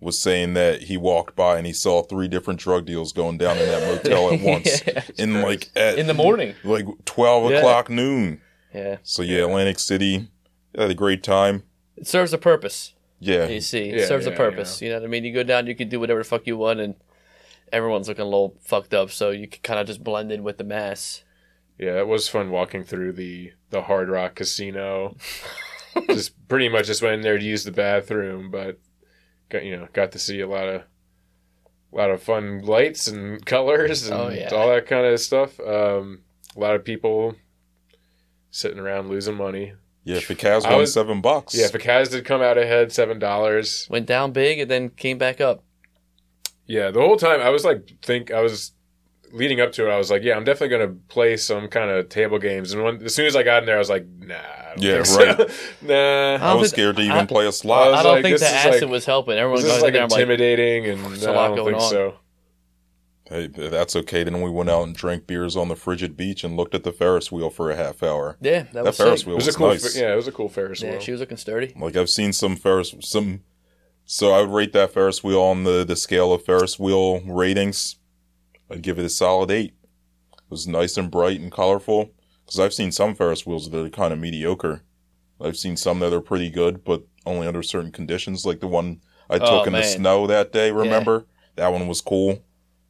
was 0.00 0.18
saying 0.18 0.54
that 0.54 0.82
he 0.82 0.96
walked 0.96 1.34
by 1.36 1.58
and 1.58 1.66
he 1.66 1.72
saw 1.72 2.02
three 2.02 2.28
different 2.28 2.58
drug 2.60 2.86
deals 2.86 3.12
going 3.12 3.36
down 3.36 3.58
in 3.58 3.66
that 3.66 3.82
motel 3.86 4.32
at 4.32 4.40
once. 4.42 4.82
Yeah. 4.86 5.02
in 5.18 5.42
like 5.42 5.68
at 5.76 5.98
In 5.98 6.06
the 6.06 6.14
morning. 6.14 6.54
like 6.64 6.86
12 7.04 7.50
Yeah. 7.50 7.58
o'clock 7.58 7.90
noon. 7.90 8.40
Yeah. 8.72 8.96
So 9.02 9.22
yeah, 9.22 9.40
Atlantic 9.44 9.78
City 9.80 10.28
had 10.76 10.90
a 10.90 10.94
great 10.94 11.22
time. 11.22 11.62
It 11.96 12.06
serves 12.06 12.32
a 12.32 12.38
purpose. 12.38 12.94
Yeah. 13.20 13.48
You 13.48 13.60
see, 13.60 13.90
it 13.90 14.00
Yeah, 14.00 14.06
serves 14.06 14.26
a 14.26 14.30
yeah, 14.30 14.36
purpose. 14.36 14.80
You 14.80 14.90
know 14.90 14.96
what 14.96 15.04
I 15.04 15.08
mean? 15.08 15.24
You 15.24 15.32
go 15.34 15.42
down, 15.42 15.66
you 15.66 15.74
can 15.74 15.88
do 15.88 15.98
whatever 16.00 16.20
the 16.20 16.24
fuck 16.28 16.46
you 16.46 16.56
want, 16.56 16.78
and 16.80 16.94
everyone's 17.72 18.08
looking 18.08 18.22
a 18.22 18.26
little 18.26 18.56
fucked 18.62 18.94
up, 18.94 19.10
so 19.10 19.30
you 19.30 19.48
can 19.48 19.60
kind 19.62 19.80
of 19.80 19.86
just 19.86 20.04
blend 20.04 20.30
in 20.30 20.42
with 20.44 20.58
the 20.58 20.64
mass. 20.64 21.24
Yeah, 21.78 21.98
it 21.98 22.06
was 22.08 22.28
fun 22.28 22.50
walking 22.50 22.84
through 22.84 23.12
the 23.12 23.52
the 23.70 23.82
Hard 23.82 24.08
Rock 24.08 24.36
Casino. 24.36 25.16
just 26.08 26.32
pretty 26.48 26.68
much 26.68 26.86
just 26.86 27.02
went 27.02 27.14
in 27.14 27.20
there 27.22 27.38
to 27.38 27.44
use 27.44 27.64
the 27.64 27.72
bathroom, 27.72 28.50
but 28.50 28.78
got 29.48 29.64
you 29.64 29.76
know 29.76 29.88
got 29.92 30.12
to 30.12 30.18
see 30.18 30.40
a 30.40 30.48
lot 30.48 30.68
of 30.68 30.82
a 31.92 31.96
lot 31.96 32.10
of 32.10 32.22
fun 32.22 32.62
lights 32.62 33.08
and 33.08 33.44
colors 33.46 34.08
and 34.08 34.20
Oh, 34.20 34.28
yeah. 34.28 34.50
all 34.54 34.68
that 34.70 34.86
kind 34.86 35.06
of 35.06 35.18
stuff. 35.20 35.58
Um, 35.60 36.22
a 36.56 36.60
lot 36.60 36.74
of 36.76 36.84
people 36.84 37.34
sitting 38.50 38.78
around 38.78 39.08
losing 39.08 39.36
money. 39.36 39.72
Yeah, 40.08 40.16
if 40.16 40.28
the 40.28 40.34
Cavs 40.34 40.64
won 40.64 40.78
was- 40.78 40.92
seven 40.94 41.20
bucks. 41.20 41.54
Yeah, 41.54 41.66
if 41.66 41.72
Kaz 41.72 42.10
did 42.10 42.24
come 42.24 42.40
out 42.40 42.56
ahead 42.56 42.92
seven 42.92 43.18
dollars. 43.18 43.86
Went 43.90 44.06
down 44.06 44.32
big 44.32 44.58
and 44.58 44.70
then 44.70 44.88
came 44.88 45.18
back 45.18 45.40
up. 45.40 45.64
Yeah, 46.66 46.90
the 46.90 47.00
whole 47.00 47.16
time 47.16 47.40
I 47.40 47.50
was 47.50 47.64
like, 47.64 47.88
think 48.02 48.30
I 48.30 48.40
was 48.40 48.72
leading 49.32 49.60
up 49.60 49.72
to 49.72 49.86
it. 49.86 49.90
I 49.92 49.98
was 49.98 50.10
like, 50.10 50.22
yeah, 50.22 50.34
I'm 50.36 50.44
definitely 50.44 50.76
gonna 50.78 50.94
play 51.08 51.36
some 51.36 51.68
kind 51.68 51.90
of 51.90 52.08
table 52.08 52.38
games. 52.38 52.72
And 52.72 52.82
when, 52.82 53.02
as 53.02 53.14
soon 53.14 53.26
as 53.26 53.36
I 53.36 53.42
got 53.42 53.62
in 53.62 53.66
there, 53.66 53.76
I 53.76 53.78
was 53.78 53.90
like, 53.90 54.06
nah, 54.20 54.34
I 54.36 54.74
don't 54.76 54.82
Yeah, 54.82 55.02
think 55.02 55.06
so. 55.06 55.26
right. 55.26 55.38
nah. 55.82 56.34
I 56.36 56.38
don't 56.52 56.60
was 56.60 56.70
think- 56.70 56.76
scared 56.76 56.96
to 56.96 57.02
even 57.02 57.16
I- 57.18 57.26
play 57.26 57.46
a 57.46 57.52
slot. 57.52 57.90
was 57.90 58.00
I 58.00 58.02
don't 58.02 58.12
like, 58.14 58.22
think 58.22 58.38
the 58.38 58.46
is 58.46 58.50
acid 58.52 58.82
like- 58.84 58.90
was 58.90 59.04
helping. 59.04 59.36
Everyone's 59.36 59.64
This 59.64 59.72
is 59.76 59.82
going 59.82 59.82
like 59.82 59.88
in 59.88 59.92
there. 59.94 60.02
I'm 60.04 60.08
like, 60.08 60.20
intimidating, 60.20 60.86
and 60.86 61.04
There's 61.04 61.22
no, 61.24 61.32
a 61.32 61.32
I 61.32 61.36
lot 61.36 61.46
don't 61.48 61.56
going 61.56 61.74
think 61.74 61.82
on. 61.84 61.90
so. 61.90 62.14
Hey, 63.28 63.46
that's 63.48 63.94
okay. 63.94 64.24
Then 64.24 64.40
we 64.40 64.50
went 64.50 64.70
out 64.70 64.84
and 64.84 64.94
drank 64.96 65.26
beers 65.26 65.54
on 65.56 65.68
the 65.68 65.76
frigid 65.76 66.16
beach 66.16 66.44
and 66.44 66.56
looked 66.56 66.74
at 66.74 66.82
the 66.82 66.92
Ferris 66.92 67.30
wheel 67.30 67.50
for 67.50 67.70
a 67.70 67.76
half 67.76 68.02
hour. 68.02 68.38
yeah, 68.40 68.62
that, 68.62 68.72
That 68.72 68.84
was 68.84 68.96
Ferris 68.96 69.20
sick. 69.20 69.26
wheel 69.26 69.34
It 69.34 69.36
was, 69.36 69.46
was, 69.46 69.54
a 69.54 69.58
cool, 69.58 69.68
nice. 69.68 69.94
Fe- 69.94 70.00
yeah, 70.00 70.12
it 70.12 70.16
was 70.16 70.28
a 70.28 70.32
cool 70.32 70.48
Ferris 70.48 70.82
wheel. 70.82 70.92
Yeah, 70.94 70.98
she 70.98 71.12
was 71.12 71.20
looking 71.20 71.36
sturdy. 71.36 71.74
Like 71.76 71.96
I've 71.96 72.08
seen 72.10 72.32
some 72.32 72.56
Ferris 72.56 72.94
some 73.00 73.42
so 74.04 74.32
I 74.32 74.40
would 74.40 74.50
rate 74.50 74.72
that 74.72 74.92
Ferris 74.92 75.22
wheel 75.22 75.42
on 75.42 75.64
the 75.64 75.84
the 75.84 75.96
scale 75.96 76.32
of 76.32 76.42
Ferris 76.44 76.78
wheel 76.78 77.20
ratings. 77.20 77.96
I'd 78.70 78.82
give 78.82 78.98
it 78.98 79.04
a 79.04 79.10
solid 79.10 79.50
eight. 79.50 79.74
It 80.32 80.50
was 80.50 80.66
nice 80.66 80.96
and 80.96 81.10
bright 81.10 81.40
and 81.40 81.52
colorful. 81.52 82.10
Because 82.46 82.60
I've 82.60 82.72
seen 82.72 82.92
some 82.92 83.14
Ferris 83.14 83.46
wheels 83.46 83.68
that 83.70 83.84
are 83.84 83.90
kind 83.90 84.10
of 84.10 84.18
mediocre. 84.18 84.82
I've 85.38 85.58
seen 85.58 85.76
some 85.76 85.98
that 86.00 86.14
are 86.14 86.22
pretty 86.22 86.48
good, 86.48 86.82
but 86.82 87.02
only 87.26 87.46
under 87.46 87.62
certain 87.62 87.92
conditions, 87.92 88.46
like 88.46 88.60
the 88.60 88.66
one 88.66 89.02
I 89.28 89.34
oh, 89.34 89.38
took 89.38 89.50
Oh, 89.50 89.64
in 89.64 89.72
the 89.74 89.82
snow 89.82 90.26
that 90.26 90.50
day. 90.50 90.70
Remember 90.70 91.26
that 91.56 91.68
one 91.70 91.86
was 91.86 92.00
cool. 92.00 92.42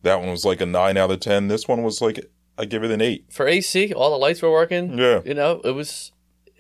That 0.09 0.21
one 0.21 0.31
was 0.31 0.45
like 0.47 0.61
a 0.63 0.67
nine 0.67 0.97
out 0.97 1.11
of 1.11 1.21
ten. 1.21 1.49
This 1.49 1.69
one 1.69 1.83
was 1.83 2.01
like 2.01 2.19
I 2.57 2.65
give 2.65 2.83
it 2.83 2.91
an 2.91 3.01
eight. 3.03 3.27
For 3.31 3.47
AC, 3.47 3.93
all 3.93 4.11
the 4.11 4.17
lights 4.17 4.41
were 4.43 4.51
working. 4.51 4.99
Yeah, 4.99 5.21
You 5.25 5.35
know, 5.35 5.61
it 5.65 5.73
was 5.73 6.13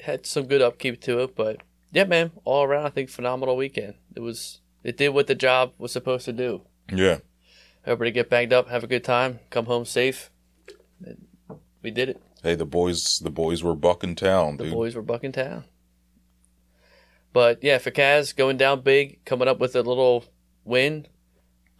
had 0.05 0.27
some 0.27 0.47
good 0.47 0.61
upkeep 0.63 1.01
to 1.03 1.21
it, 1.21 1.35
but 1.35 1.63
yeah, 1.91 2.05
man, 2.05 2.31
all 2.45 2.65
around, 2.65 2.87
I 2.87 2.91
think 2.91 3.09
phenomenal 3.11 3.57
weekend. 3.57 3.95
It 4.15 4.21
was 4.21 4.61
it 4.85 4.97
did 4.97 5.09
what 5.11 5.27
the 5.27 5.35
job 5.35 5.73
was 5.79 5.91
supposed 5.93 6.25
to 6.27 6.33
do. 6.33 6.63
yeah. 6.93 7.19
Everybody 7.87 8.11
get 8.11 8.29
banged 8.29 8.53
up, 8.53 8.69
have 8.69 8.85
a 8.85 8.87
good 8.87 9.03
time, 9.05 9.41
come 9.51 9.65
home 9.65 9.87
safe. 9.87 10.31
We 11.83 11.91
did 11.91 12.11
it. 12.11 12.23
Hey, 12.43 12.55
the 12.55 12.67
boys, 12.67 13.19
the 13.19 13.31
boys 13.31 13.63
were 13.63 13.75
bucking 13.75 14.17
town, 14.17 14.59
The 14.59 14.65
dude. 14.65 14.73
boys 14.75 14.95
were 14.95 15.03
bucking 15.03 15.33
town. 15.33 15.65
But 17.33 17.63
yeah, 17.63 17.79
for 17.79 17.91
Kaz 17.91 18.35
going 18.37 18.57
down 18.57 18.83
big, 18.83 19.25
coming 19.25 19.49
up 19.49 19.59
with 19.59 19.75
a 19.75 19.83
little 19.83 20.25
win. 20.65 21.07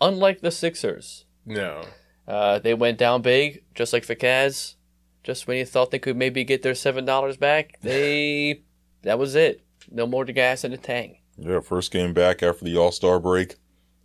Unlike 0.01 0.41
the 0.41 0.51
Sixers, 0.51 1.25
No. 1.49 1.85
uh, 2.27 2.59
they 2.59 2.75
went 2.75 2.99
down 2.99 3.23
big, 3.23 3.65
just 3.75 3.93
like 3.93 4.05
for 4.05 4.15
Kaz. 4.15 4.75
Just 5.23 5.47
when 5.47 5.59
you 5.59 5.65
thought 5.67 5.91
they 5.91 5.99
could 5.99 6.17
maybe 6.17 6.45
get 6.45 6.63
their 6.63 6.75
seven 6.75 7.05
dollars 7.05 7.37
back, 7.37 7.79
they 7.83 8.63
that 9.03 9.19
was 9.19 9.35
it. 9.35 9.63
No 9.91 10.07
more 10.07 10.25
to 10.25 10.33
gas 10.33 10.65
in 10.65 10.71
the 10.71 10.77
tank. 10.77 11.23
Yeah, 11.37 11.61
first 11.61 11.91
game 11.93 12.13
back 12.13 12.43
after 12.43 12.65
the 12.65 12.77
All 12.77 12.93
Star 12.93 13.19
break. 13.19 13.57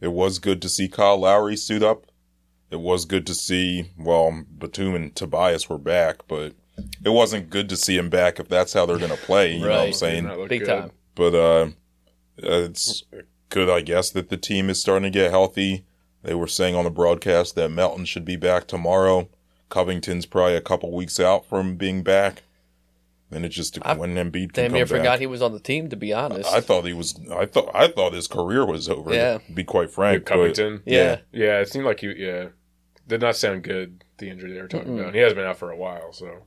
It 0.01 0.11
was 0.11 0.39
good 0.39 0.61
to 0.61 0.69
see 0.69 0.87
Kyle 0.87 1.17
Lowry 1.17 1.55
suit 1.55 1.81
up. 1.83 2.05
It 2.69 2.79
was 2.79 3.05
good 3.05 3.25
to 3.27 3.35
see, 3.35 3.91
well, 3.97 4.43
Batum 4.57 4.95
and 4.95 5.15
Tobias 5.15 5.69
were 5.69 5.77
back, 5.77 6.27
but 6.27 6.53
it 7.05 7.09
wasn't 7.09 7.49
good 7.49 7.69
to 7.69 7.77
see 7.77 7.97
him 7.97 8.09
back 8.09 8.39
if 8.39 8.49
that's 8.49 8.73
how 8.73 8.85
they're 8.85 8.97
going 8.97 9.11
to 9.11 9.17
play. 9.17 9.53
You 9.53 9.61
know 9.61 9.69
what 9.69 9.79
I'm 9.79 9.93
saying? 9.93 10.47
Big 10.47 10.61
good. 10.61 10.67
time. 10.67 10.91
But 11.15 11.35
uh, 11.35 11.67
it's 12.37 13.03
good, 13.49 13.69
I 13.69 13.81
guess, 13.81 14.09
that 14.11 14.29
the 14.29 14.37
team 14.37 14.69
is 14.69 14.81
starting 14.81 15.11
to 15.11 15.19
get 15.19 15.31
healthy. 15.31 15.85
They 16.23 16.33
were 16.33 16.47
saying 16.47 16.75
on 16.75 16.85
the 16.85 16.89
broadcast 16.89 17.55
that 17.55 17.69
Melton 17.69 18.05
should 18.05 18.25
be 18.25 18.35
back 18.37 18.65
tomorrow. 18.67 19.27
Covington's 19.69 20.25
probably 20.25 20.55
a 20.55 20.61
couple 20.61 20.91
weeks 20.91 21.19
out 21.19 21.45
from 21.45 21.75
being 21.75 22.01
back. 22.03 22.43
Then 23.29 23.43
it 23.43 23.49
just 23.49 23.79
I 23.81 23.93
when 23.95 24.13
Embiid 24.15 24.53
can 24.53 24.63
Damn 24.63 24.65
come 24.67 24.73
near 24.73 24.85
back. 24.85 24.97
forgot 24.99 25.19
he 25.19 25.25
was 25.25 25.41
on 25.41 25.53
the 25.53 25.59
team. 25.59 25.89
To 25.89 25.95
be 25.95 26.13
honest, 26.13 26.51
I 26.53 26.61
thought 26.61 26.85
he 26.85 26.93
was. 26.93 27.19
I 27.31 27.45
thought. 27.47 27.71
I 27.73 27.87
thought 27.87 28.13
his 28.13 28.27
career 28.27 28.63
was 28.65 28.87
over. 28.87 29.11
Yeah. 29.13 29.39
To 29.39 29.51
be 29.51 29.63
quite 29.63 29.85
Like 29.87 29.91
frank, 29.91 30.25
but- 30.25 30.33
Covington. 30.33 30.83
yeah. 30.85 31.17
Yeah, 31.31 31.59
it 31.59 31.69
seemed 31.69 31.85
like 31.85 31.99
he. 32.01 32.13
Yeah, 32.15 32.49
did 33.07 33.21
not 33.21 33.35
sound 33.35 33.63
good. 33.63 34.03
The 34.19 34.29
injury 34.29 34.53
they 34.53 34.61
were 34.61 34.67
talking 34.67 34.89
Mm-mm. 34.95 34.99
about. 35.01 35.15
He 35.15 35.19
has 35.21 35.33
been 35.33 35.45
out 35.45 35.57
for 35.57 35.71
a 35.71 35.75
while, 35.75 36.13
so 36.13 36.43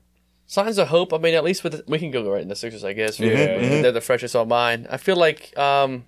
signs 0.47 0.79
of 0.79 0.87
hope. 0.89 1.13
I 1.13 1.19
mean, 1.19 1.35
at 1.35 1.43
least 1.43 1.65
with 1.65 1.73
the, 1.73 1.85
we 1.89 1.99
can 1.99 2.13
go 2.13 2.31
right 2.33 2.41
in 2.43 2.47
the 2.49 2.55
Sixers, 2.55 2.85
I 2.85 2.93
guess. 2.93 3.19
Yeah, 3.19 3.31
mhm. 3.59 3.83
they're 3.83 3.91
the 3.91 4.01
freshest 4.01 4.37
on 4.37 4.47
mine. 4.47 4.87
I 4.89 4.97
feel 4.97 5.17
like 5.17 5.59
um, 5.59 6.05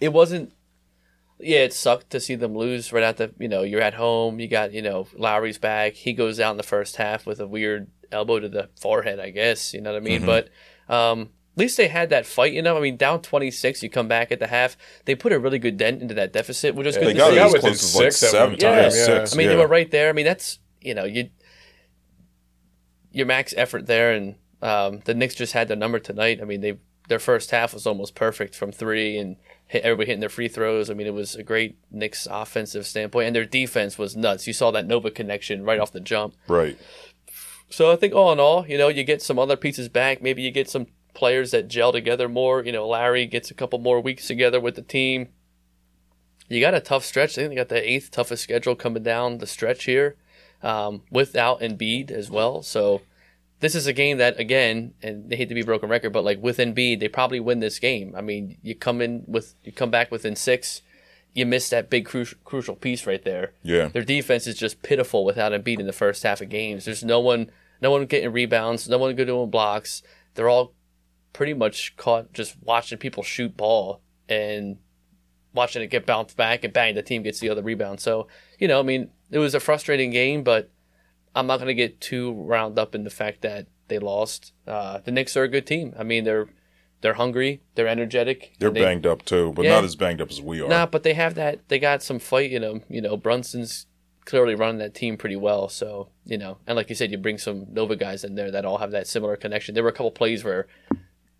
it 0.00 0.12
wasn't. 0.12 0.52
Yeah, 1.40 1.60
it 1.60 1.72
sucked 1.72 2.10
to 2.10 2.20
see 2.20 2.34
them 2.34 2.56
lose 2.56 2.92
right 2.92 3.02
at 3.02 3.16
the. 3.16 3.32
You 3.38 3.48
know, 3.48 3.62
you're 3.62 3.80
at 3.80 3.94
home. 3.94 4.40
You 4.40 4.48
got 4.48 4.72
you 4.72 4.82
know 4.82 5.06
Lowry's 5.16 5.58
back. 5.58 5.94
He 5.94 6.12
goes 6.12 6.40
out 6.40 6.50
in 6.52 6.56
the 6.56 6.62
first 6.62 6.96
half 6.96 7.26
with 7.26 7.38
a 7.40 7.46
weird 7.46 7.88
elbow 8.10 8.40
to 8.40 8.48
the 8.48 8.70
forehead. 8.80 9.20
I 9.20 9.30
guess 9.30 9.72
you 9.72 9.80
know 9.80 9.92
what 9.92 9.98
I 10.02 10.04
mean. 10.04 10.22
Mhm. 10.22 10.26
But 10.26 10.48
um, 10.92 11.30
at 11.56 11.58
least 11.60 11.76
they 11.76 11.88
had 11.88 12.10
that 12.10 12.26
fight. 12.26 12.52
You 12.52 12.62
know, 12.62 12.76
I 12.76 12.80
mean, 12.80 12.96
down 12.96 13.20
26, 13.22 13.82
you 13.82 13.90
come 13.90 14.08
back 14.08 14.32
at 14.32 14.38
the 14.40 14.46
half. 14.48 14.76
They 15.04 15.14
put 15.14 15.32
a 15.32 15.38
really 15.38 15.58
good 15.58 15.76
dent 15.76 16.02
into 16.02 16.14
that 16.14 16.32
deficit, 16.32 16.74
which 16.74 16.86
was 16.86 16.96
Yeah, 16.96 17.02
good 17.02 17.08
they 17.08 17.12
to 17.14 17.18
got 17.18 17.48
see. 17.50 17.52
within 17.52 17.60
close 17.60 17.82
as 17.84 17.94
like 17.96 18.02
six 18.12 18.22
at 18.24 18.30
seven 18.30 18.50
one 18.50 18.58
time, 18.58 18.82
times. 18.82 18.96
yeah. 18.96 19.04
Six, 19.04 19.34
I 19.34 19.36
mean, 19.36 19.44
yeah. 19.46 19.52
they 19.54 19.58
were 19.60 19.66
right 19.68 19.90
there. 19.90 20.08
I 20.08 20.12
mean, 20.12 20.24
that's 20.24 20.58
you 20.80 20.94
know, 20.94 21.04
you 21.04 21.30
your 23.12 23.26
max 23.26 23.54
effort 23.56 23.86
there, 23.86 24.12
and 24.12 24.36
Um, 24.60 25.02
the 25.04 25.14
Knicks 25.14 25.36
just 25.36 25.52
had 25.52 25.68
their 25.68 25.76
number 25.76 26.00
tonight. 26.00 26.40
I 26.42 26.44
mean, 26.44 26.60
they 26.62 26.78
their 27.08 27.20
first 27.20 27.52
half 27.52 27.72
was 27.74 27.86
almost 27.86 28.14
perfect 28.16 28.54
from 28.56 28.72
three 28.72 29.16
and 29.16 29.36
hit 29.68 29.84
everybody 29.84 30.06
hitting 30.06 30.20
their 30.20 30.28
free 30.28 30.48
throws. 30.48 30.90
I 30.90 30.94
mean, 30.94 31.06
it 31.06 31.14
was 31.14 31.34
a 31.34 31.42
great 31.42 31.78
Knicks 31.90 32.26
offensive 32.30 32.86
standpoint, 32.86 33.26
and 33.28 33.36
their 33.36 33.44
defense 33.44 33.98
was 33.98 34.16
nuts. 34.16 34.46
You 34.46 34.52
saw 34.52 34.70
that 34.72 34.86
Nova 34.86 35.10
connection 35.10 35.62
right 35.62 35.78
off 35.78 35.92
the 35.92 36.00
jump. 36.00 36.34
Right. 36.48 36.78
So 37.70 37.92
I 37.92 37.96
think 37.96 38.14
all 38.14 38.32
in 38.32 38.40
all, 38.40 38.66
you 38.66 38.78
know, 38.78 38.88
you 38.88 39.04
get 39.04 39.22
some 39.22 39.38
other 39.38 39.56
pieces 39.56 39.90
back. 39.90 40.22
Maybe 40.22 40.42
you 40.42 40.50
get 40.50 40.70
some 40.70 40.86
players 41.12 41.50
that 41.50 41.68
gel 41.68 41.92
together 41.92 42.28
more. 42.28 42.64
You 42.64 42.72
know, 42.72 42.88
Lowry 42.88 43.26
gets 43.26 43.50
a 43.50 43.54
couple 43.54 43.78
more 43.78 44.00
weeks 44.00 44.26
together 44.26 44.58
with 44.58 44.74
the 44.74 44.82
team. 44.82 45.28
You 46.48 46.60
got 46.60 46.72
a 46.72 46.80
tough 46.80 47.04
stretch. 47.04 47.32
I 47.32 47.42
think 47.42 47.50
they 47.50 47.56
got 47.56 47.68
the 47.68 47.90
eighth 47.90 48.10
toughest 48.10 48.42
schedule 48.42 48.74
coming 48.74 49.02
down 49.02 49.36
the 49.36 49.46
stretch 49.46 49.84
here, 49.84 50.16
um, 50.62 51.02
without 51.10 51.60
Embiid 51.60 52.10
as 52.10 52.30
well. 52.30 52.62
So 52.62 53.02
this 53.60 53.74
is 53.74 53.86
a 53.86 53.92
game 53.92 54.18
that 54.18 54.38
again, 54.38 54.94
and 55.02 55.28
they 55.28 55.36
hate 55.36 55.48
to 55.48 55.54
be 55.54 55.62
broken 55.62 55.88
record, 55.88 56.10
but 56.12 56.24
like 56.24 56.40
with 56.42 56.58
Embiid, 56.58 57.00
they 57.00 57.08
probably 57.08 57.40
win 57.40 57.60
this 57.60 57.78
game. 57.78 58.14
I 58.16 58.20
mean, 58.20 58.58
you 58.62 58.74
come 58.74 59.00
in 59.00 59.24
with 59.26 59.54
you 59.64 59.72
come 59.72 59.90
back 59.90 60.10
within 60.10 60.36
six, 60.36 60.82
you 61.34 61.46
miss 61.46 61.68
that 61.70 61.90
big 61.90 62.06
cru- 62.06 62.24
crucial 62.44 62.76
piece 62.76 63.06
right 63.06 63.24
there. 63.24 63.52
Yeah. 63.62 63.88
Their 63.88 64.04
defense 64.04 64.46
is 64.46 64.56
just 64.56 64.82
pitiful 64.82 65.24
without 65.24 65.52
Embiid 65.52 65.80
in 65.80 65.86
the 65.86 65.92
first 65.92 66.22
half 66.22 66.40
of 66.40 66.48
games. 66.48 66.84
There's 66.84 67.04
no 67.04 67.20
one, 67.20 67.50
no 67.80 67.90
one 67.90 68.06
getting 68.06 68.32
rebounds, 68.32 68.88
no 68.88 68.98
one 68.98 69.14
good 69.16 69.26
doing 69.26 69.50
blocks. 69.50 70.02
They're 70.34 70.48
all 70.48 70.74
pretty 71.32 71.54
much 71.54 71.96
caught 71.96 72.32
just 72.32 72.56
watching 72.62 72.98
people 72.98 73.22
shoot 73.22 73.56
ball 73.56 74.00
and 74.28 74.78
watching 75.52 75.82
it 75.82 75.88
get 75.88 76.06
bounced 76.06 76.36
back 76.36 76.64
and 76.64 76.72
bang, 76.72 76.94
the 76.94 77.02
team 77.02 77.22
gets 77.22 77.40
the 77.40 77.50
other 77.50 77.62
rebound. 77.62 78.00
So 78.00 78.28
you 78.58 78.68
know, 78.68 78.78
I 78.78 78.82
mean, 78.82 79.10
it 79.30 79.38
was 79.38 79.54
a 79.54 79.60
frustrating 79.60 80.10
game, 80.10 80.42
but 80.42 80.70
I'm 81.34 81.46
not 81.46 81.58
going 81.58 81.68
to 81.68 81.74
get 81.74 82.00
too 82.00 82.32
round 82.32 82.78
up 82.78 82.94
in 82.94 83.04
the 83.04 83.10
fact 83.10 83.42
that 83.42 83.66
they 83.88 83.98
lost. 83.98 84.52
Uh, 84.66 84.98
the 84.98 85.10
Knicks 85.10 85.36
are 85.36 85.44
a 85.44 85.48
good 85.48 85.66
team. 85.66 85.94
I 85.98 86.02
mean, 86.02 86.24
they're 86.24 86.48
they're 87.00 87.14
hungry, 87.14 87.60
they're 87.76 87.86
energetic. 87.88 88.54
They're 88.58 88.70
they, 88.70 88.80
banged 88.82 89.06
up 89.06 89.24
too, 89.24 89.52
but 89.54 89.64
Yeah. 89.64 89.76
not 89.76 89.84
as 89.84 89.94
banged 89.96 90.20
up 90.20 90.30
as 90.30 90.42
we 90.42 90.60
are. 90.60 90.68
Nah, 90.68 90.86
but 90.86 91.04
they 91.04 91.14
have 91.14 91.34
that. 91.36 91.60
They 91.68 91.78
got 91.78 92.02
some 92.02 92.18
fight 92.18 92.52
in 92.52 92.62
them. 92.62 92.82
You 92.88 93.00
know, 93.00 93.16
Brunson's 93.16 93.86
clearly 94.24 94.54
running 94.54 94.78
that 94.78 94.94
team 94.94 95.16
pretty 95.16 95.36
well. 95.36 95.68
So 95.68 96.08
you 96.24 96.36
know, 96.38 96.58
and 96.66 96.76
like 96.76 96.88
you 96.88 96.94
said, 96.96 97.10
you 97.12 97.18
bring 97.18 97.38
some 97.38 97.66
Nova 97.70 97.94
guys 97.96 98.24
in 98.24 98.34
there 98.34 98.50
that 98.50 98.64
all 98.64 98.78
have 98.78 98.90
that 98.90 99.06
similar 99.06 99.36
connection. 99.36 99.74
There 99.74 99.84
were 99.84 99.90
a 99.90 99.92
couple 99.92 100.10
plays 100.10 100.42
where 100.44 100.66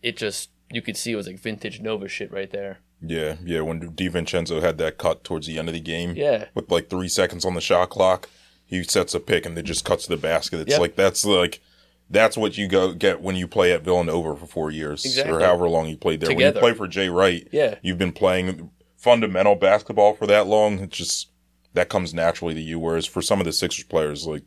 it 0.02 0.16
just 0.16 0.50
you 0.71 0.80
could 0.83 0.97
see 0.97 1.12
it 1.12 1.16
was 1.16 1.26
like 1.26 1.38
vintage 1.40 1.80
Nova 1.80 2.09
shit 2.09 2.30
right 2.33 2.50
there. 2.50 2.78
Yeah, 3.00 3.37
yeah. 3.45 3.61
When 3.62 3.80
DiVincenzo 3.92 4.61
had 4.61 4.78
that 4.78 4.99
cut 4.99 5.25
towards 5.25 5.47
the 5.47 5.59
end 5.59 5.68
of 5.68 5.75
the 5.75 5.80
game, 5.80 6.14
Yeah. 6.16 6.47
with 6.54 6.71
like 6.71 6.88
three 6.90 7.09
seconds 7.09 7.45
on 7.45 7.54
the 7.54 7.61
shot 7.61 7.90
clock, 7.90 8.28
he 8.69 8.85
sets 8.85 9.15
a 9.15 9.21
pick 9.21 9.45
and 9.45 9.57
then 9.57 9.65
just 9.65 9.85
cuts 9.85 10.05
to 10.05 10.11
the 10.11 10.17
basket. 10.17 10.61
It's 10.61 10.71
Yep. 10.71 10.81
like 10.81 10.95
that's 10.95 11.25
like 11.25 11.61
that's 12.09 12.37
what 12.37 12.57
you 12.57 12.69
go 12.69 12.93
get 12.95 13.21
when 13.21 13.35
you 13.35 13.49
play 13.49 13.73
at 13.73 13.83
Villanova 13.83 14.37
for 14.37 14.47
four 14.47 14.71
years 14.71 15.05
Exactly. 15.05 15.35
or 15.37 15.41
however 15.41 15.69
long 15.69 15.89
you 15.89 15.97
played 15.97 16.21
there. 16.21 16.29
Together. 16.29 16.61
When 16.61 16.71
you 16.71 16.75
play 16.75 16.79
for 16.79 16.89
Jay 16.89 17.09
Wright, 17.09 17.47
Yeah. 17.53 17.75
you've 17.83 17.99
been 17.99 18.13
playing 18.13 18.71
fundamental 18.97 19.57
basketball 19.57 20.15
for 20.15 20.27
that 20.29 20.47
long. 20.47 20.79
It's 20.79 20.97
just 20.97 21.31
that 21.75 21.89
comes 21.89 22.15
naturally 22.15 22.55
to 22.55 22.61
you. 22.61 22.79
Whereas 22.79 23.05
for 23.07 23.21
some 23.21 23.41
of 23.41 23.45
the 23.47 23.53
Sixers 23.53 23.85
players, 23.85 24.27
like 24.27 24.43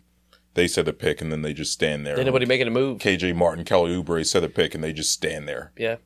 they 0.54 0.68
set 0.68 0.88
a 0.88 0.94
pick 0.94 1.22
and 1.22 1.32
then 1.32 1.42
they 1.44 1.54
just 1.54 1.72
stand 1.72 2.06
there. 2.06 2.20
Anybody 2.20 2.46
making 2.46 2.68
a 2.68 2.72
move? 2.72 2.98
KJ 3.00 3.34
Martin, 3.36 3.64
Kelly 3.64 3.92
Oubre 3.96 4.26
set 4.26 4.44
a 4.44 4.50
pick 4.50 4.74
and 4.76 4.84
they 4.84 4.92
just 4.94 5.12
stand 5.12 5.48
there. 5.48 5.72
Yeah. 5.78 5.98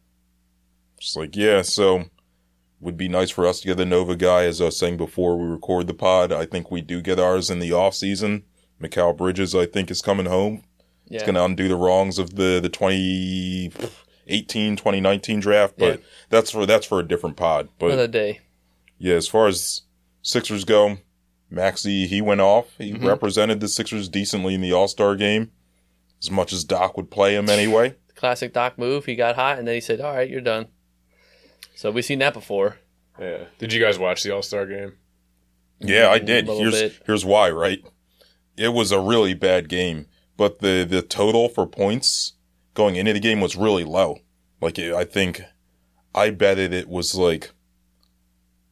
Just 0.99 1.15
like, 1.17 1.35
yeah, 1.35 1.61
so 1.61 2.05
would 2.85 2.97
be 2.97 3.09
nice 3.09 3.31
for 3.31 3.45
us 3.45 3.59
to 3.61 3.67
get 3.67 3.77
the 3.77 3.85
Nova 3.85 4.15
guy, 4.15 4.45
as 4.45 4.61
I 4.61 4.65
was 4.65 4.77
saying 4.77 4.97
before 4.97 5.37
we 5.37 5.47
record 5.47 5.87
the 5.87 5.93
pod. 5.93 6.31
I 6.31 6.45
think 6.45 6.71
we 6.71 6.81
do 6.81 7.01
get 7.01 7.19
ours 7.19 7.49
in 7.49 7.59
the 7.59 7.73
off 7.73 7.95
season. 7.95 8.43
Mikal 8.81 9.15
Bridges, 9.17 9.53
I 9.55 9.65
think, 9.65 9.89
is 9.91 10.01
coming 10.01 10.25
home. 10.27 10.63
Yeah. 11.07 11.15
It's 11.17 11.23
going 11.23 11.35
to 11.35 11.43
undo 11.45 11.67
the 11.67 11.75
wrongs 11.75 12.17
of 12.19 12.35
the, 12.35 12.59
the 12.61 12.69
2018, 12.69 14.75
2019 14.75 15.39
draft, 15.39 15.75
but 15.77 15.99
Yeah. 15.99 16.05
that's 16.29 16.51
for, 16.51 16.65
that's 16.65 16.85
for 16.85 16.99
a 16.99 17.07
different 17.07 17.37
pod. 17.37 17.69
But 17.79 17.87
Another 17.91 18.07
day. 18.07 18.39
yeah, 18.97 19.15
as 19.15 19.27
far 19.27 19.47
as 19.47 19.81
Sixers 20.21 20.63
go, 20.63 20.97
Maxey, 21.49 22.07
he 22.07 22.21
went 22.21 22.41
off. 22.41 22.67
He 22.77 22.93
Mm-hmm. 22.93 23.07
represented 23.07 23.59
the 23.59 23.67
Sixers 23.67 24.09
decently 24.09 24.55
in 24.55 24.61
the 24.61 24.73
All 24.73 24.87
Star 24.87 25.15
game, 25.15 25.51
as 26.21 26.31
much 26.31 26.51
as 26.51 26.63
Doc 26.63 26.97
would 26.97 27.11
play 27.11 27.35
him 27.35 27.49
anyway. 27.49 27.95
Classic 28.15 28.51
Doc 28.51 28.77
move. 28.79 29.05
He 29.05 29.15
got 29.15 29.35
hot 29.35 29.59
and 29.59 29.67
then 29.67 29.75
he 29.75 29.81
said, 29.81 30.01
"All 30.01 30.15
right, 30.15 30.29
you're 30.29 30.41
done." 30.41 30.67
So 31.75 31.91
we've 31.91 32.05
seen 32.05 32.19
that 32.19 32.33
before. 32.33 32.77
Yeah. 33.19 33.45
Did 33.59 33.73
you 33.73 33.81
guys 33.81 33.99
watch 33.99 34.23
the 34.23 34.33
All 34.33 34.41
Star 34.41 34.65
game? 34.65 34.93
Yeah, 35.79 36.09
I 36.09 36.19
did. 36.19 36.47
Here's 36.47 36.73
bit. 36.73 37.01
here's 37.05 37.25
why, 37.25 37.51
right? 37.51 37.83
It 38.57 38.69
was 38.69 38.91
a 38.91 38.99
really 38.99 39.33
bad 39.33 39.67
game, 39.67 40.07
but 40.37 40.59
the 40.59 40.85
the 40.89 41.01
total 41.01 41.49
for 41.49 41.67
points 41.67 42.33
going 42.73 42.95
into 42.95 43.13
the 43.13 43.19
game 43.19 43.41
was 43.41 43.55
really 43.55 43.83
low. 43.83 44.19
Like 44.61 44.79
it, 44.79 44.93
I 44.93 45.03
think 45.03 45.41
I 46.13 46.29
betted 46.29 46.73
it 46.73 46.87
was 46.87 47.13
like 47.15 47.51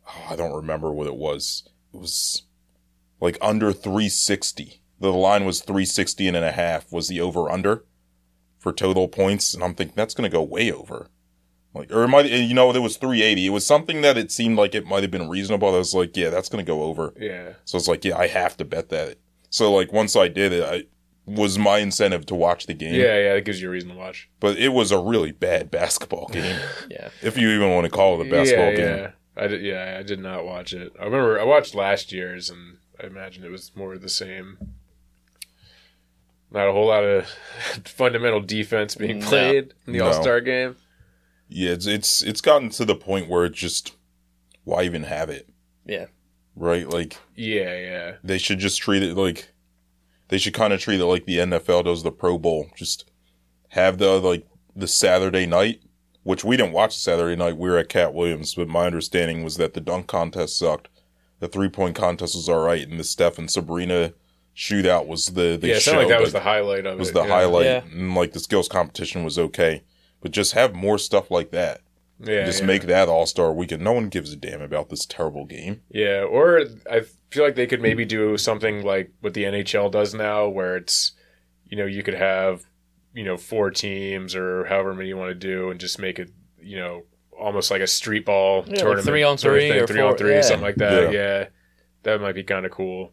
oh, 0.07 0.27
I 0.29 0.35
don't 0.35 0.55
remember 0.55 0.91
what 0.91 1.07
it 1.07 1.15
was. 1.15 1.63
It 1.93 1.97
was 1.97 2.43
like 3.19 3.37
under 3.41 3.73
360. 3.73 4.81
The 4.99 5.11
line 5.11 5.43
was 5.43 5.61
360 5.61 6.29
and 6.29 6.37
a 6.37 6.51
half 6.53 6.89
was 6.91 7.09
the 7.09 7.19
over 7.19 7.49
under 7.51 7.83
for 8.57 8.71
total 8.71 9.09
points 9.09 9.53
and 9.53 9.61
I'm 9.61 9.75
thinking 9.75 9.95
that's 9.97 10.13
going 10.13 10.29
to 10.29 10.33
go 10.33 10.41
way 10.41 10.71
over. 10.71 11.09
Like, 11.73 11.91
or 11.91 12.03
it 12.03 12.07
might, 12.07 12.25
eh, 12.27 12.37
you 12.37 12.53
know, 12.53 12.69
it 12.71 12.79
was 12.79 12.97
380. 12.97 13.47
It 13.47 13.49
was 13.49 13.65
something 13.65 14.01
that 14.01 14.17
it 14.17 14.31
seemed 14.31 14.57
like 14.57 14.75
it 14.75 14.85
might 14.85 15.01
have 15.01 15.09
been 15.11 15.27
reasonable. 15.27 15.73
I 15.73 15.77
was 15.79 15.95
like, 15.95 16.15
yeah, 16.15 16.29
that's 16.29 16.47
going 16.49 16.63
to 16.63 16.69
go 16.69 16.83
over. 16.83 17.13
Yeah. 17.19 17.53
So 17.65 17.77
it's 17.77 17.87
like, 17.87 18.05
yeah, 18.05 18.15
I 18.17 18.27
have 18.27 18.55
to 18.57 18.65
bet 18.65 18.89
that. 18.89 19.17
So 19.49 19.73
like 19.73 19.91
once 19.91 20.15
I 20.15 20.27
did 20.27 20.51
it, 20.53 20.63
I 20.63 20.83
was 21.25 21.57
my 21.57 21.79
incentive 21.79 22.25
to 22.27 22.35
watch 22.35 22.67
the 22.67 22.73
game. 22.75 22.93
Yeah, 22.93 23.17
yeah, 23.17 23.33
it 23.33 23.45
gives 23.45 23.61
you 23.61 23.69
a 23.69 23.71
reason 23.71 23.89
to 23.89 23.95
watch. 23.95 24.29
But 24.39 24.57
it 24.57 24.69
was 24.69 24.91
a 24.91 24.99
really 24.99 25.31
bad 25.31 25.71
basketball 25.71 26.27
game, 26.31 26.59
Yeah. 26.91 27.09
if 27.21 27.37
you 27.37 27.49
even 27.49 27.71
want 27.71 27.85
to 27.85 27.89
call 27.91 28.19
it 28.21 28.27
a 28.27 28.29
basketball 28.29 28.71
yeah, 28.71 28.75
game. 28.75 28.97
yeah. 28.97 29.11
I 29.35 29.47
did, 29.47 29.61
yeah, 29.63 29.97
I 29.99 30.03
did 30.03 30.19
not 30.19 30.45
watch 30.45 30.73
it. 30.73 30.93
I 30.99 31.05
remember 31.05 31.39
I 31.39 31.43
watched 31.43 31.73
last 31.73 32.11
year's, 32.11 32.49
and 32.51 32.77
I 33.01 33.07
imagine 33.07 33.43
it 33.43 33.49
was 33.49 33.71
more 33.75 33.93
of 33.93 34.01
the 34.03 34.09
same. 34.09 34.57
Not 36.51 36.67
a 36.67 36.71
whole 36.71 36.87
lot 36.87 37.03
of 37.03 37.25
fundamental 37.85 38.41
defense 38.41 38.93
being 38.95 39.19
No. 39.19 39.27
played 39.27 39.73
in 39.87 39.93
the 39.93 39.99
No. 39.99 40.07
All 40.07 40.21
Star 40.21 40.39
game. 40.39 40.75
Yeah, 41.49 41.71
it's 41.71 41.85
it's 41.85 42.21
it's 42.23 42.41
gotten 42.41 42.69
to 42.71 42.85
the 42.85 42.95
point 42.95 43.29
where 43.29 43.45
it's 43.45 43.59
just 43.59 43.95
why 44.63 44.83
even 44.83 45.03
have 45.03 45.29
it, 45.29 45.49
Yeah. 45.85 46.05
right? 46.55 46.87
Like 46.89 47.17
Yeah, 47.35 47.77
yeah, 47.77 48.11
they 48.23 48.37
should 48.37 48.59
just 48.59 48.81
treat 48.81 49.03
it 49.03 49.15
like 49.15 49.49
they 50.29 50.37
should 50.37 50.53
kind 50.53 50.73
of 50.73 50.79
treat 50.79 50.99
it 50.99 51.05
like 51.05 51.25
the 51.25 51.37
NFL 51.39 51.85
does 51.85 52.01
the 52.03 52.11
Pro 52.11 52.37
Bowl. 52.37 52.67
Just 52.75 53.09
have 53.69 53.97
the 53.97 54.19
like 54.19 54.47
the 54.75 54.87
Saturday 54.87 55.45
night, 55.45 55.81
which 56.23 56.43
we 56.43 56.57
didn't 56.57 56.71
watch 56.73 56.97
Saturday 56.97 57.35
night. 57.35 57.57
We 57.57 57.69
were 57.69 57.77
at 57.77 57.89
Katt 57.89 58.13
Williams, 58.13 58.55
but 58.55 58.67
my 58.67 58.85
understanding 58.85 59.43
was 59.43 59.57
that 59.57 59.73
the 59.73 59.81
dunk 59.81 60.07
contest 60.07 60.57
sucked. 60.57 60.89
The 61.39 61.47
three 61.49 61.69
point 61.69 61.95
contest 61.95 62.35
was 62.35 62.47
all 62.49 62.63
right, 62.63 62.87
and 62.87 62.99
the 62.99 63.03
Steph 63.03 63.37
and 63.37 63.51
Sabrina 63.51 64.13
shootout 64.55 65.07
was 65.07 65.27
the 65.27 65.57
the 65.59 65.67
yeah. 65.67 65.75
It 65.75 65.81
show. 65.81 65.91
sounded 65.91 66.05
like 66.05 66.13
that 66.17 66.21
was 66.21 66.31
the 66.33 66.39
highlight 66.39 66.85
of 66.85 66.97
was 66.97 67.09
it. 67.09 67.13
the 67.15 67.23
yeah. 67.23 67.27
highlight, 67.27 67.65
Yeah. 67.65 67.83
and 67.91 68.15
like 68.15 68.31
the 68.31 68.39
skills 68.39 68.67
competition 68.69 69.23
was 69.23 69.37
okay. 69.37 69.83
But 70.23 70.31
just 70.31 70.53
have 70.53 70.73
more 70.73 70.97
stuff 70.97 71.29
like 71.29 71.51
that. 71.51 71.81
Yeah, 72.19 72.45
just 72.45 72.61
yeah. 72.61 72.67
make 72.67 72.83
that 72.83 73.09
All 73.09 73.25
Star 73.25 73.51
Weekend. 73.53 73.83
No 73.83 73.91
one 73.91 74.07
gives 74.07 74.31
a 74.31 74.37
damn 74.37 74.61
about 74.61 74.89
this 74.89 75.05
terrible 75.05 75.45
game. 75.45 75.81
Yeah, 75.89 76.23
or 76.23 76.63
I 76.89 77.01
feel 77.29 77.43
like 77.43 77.55
they 77.55 77.67
could 77.67 77.81
maybe 77.81 78.05
do 78.05 78.37
something 78.37 78.83
like 78.83 79.11
what 79.19 79.33
the 79.33 79.43
NHL 79.43 79.91
does 79.91 80.13
now, 80.13 80.47
where 80.47 80.77
it's, 80.77 81.11
you 81.65 81.75
know, 81.75 81.85
you 81.85 82.01
could 82.01 82.13
have, 82.13 82.63
you 83.13 83.25
know, 83.25 83.35
four 83.35 83.69
teams 83.71 84.35
or 84.35 84.65
however 84.65 84.93
many 84.93 85.09
you 85.09 85.17
want 85.17 85.31
to 85.31 85.35
do, 85.35 85.69
and 85.69 85.79
just 85.79 85.99
make 85.99 86.17
it, 86.17 86.31
you 86.61 86.77
know, 86.77 87.03
almost 87.37 87.69
like 87.69 87.81
a 87.81 87.87
street 87.87 88.25
ball 88.25 88.63
like 88.67 88.77
tournament, 88.77 89.05
three 89.05 89.23
on 89.23 89.37
sort 89.37 89.55
of 89.55 89.59
three 89.59 89.69
thing, 89.71 89.81
or 89.81 89.87
three 89.87 90.01
on 90.01 90.15
three, 90.17 90.33
yeah. 90.35 90.41
something 90.41 90.61
like 90.61 90.75
that. 90.75 91.11
Yeah. 91.11 91.19
Yeah, 91.19 91.45
that 92.03 92.21
might 92.21 92.35
be 92.35 92.43
kind 92.43 92.65
of 92.65 92.71
cool. 92.71 93.11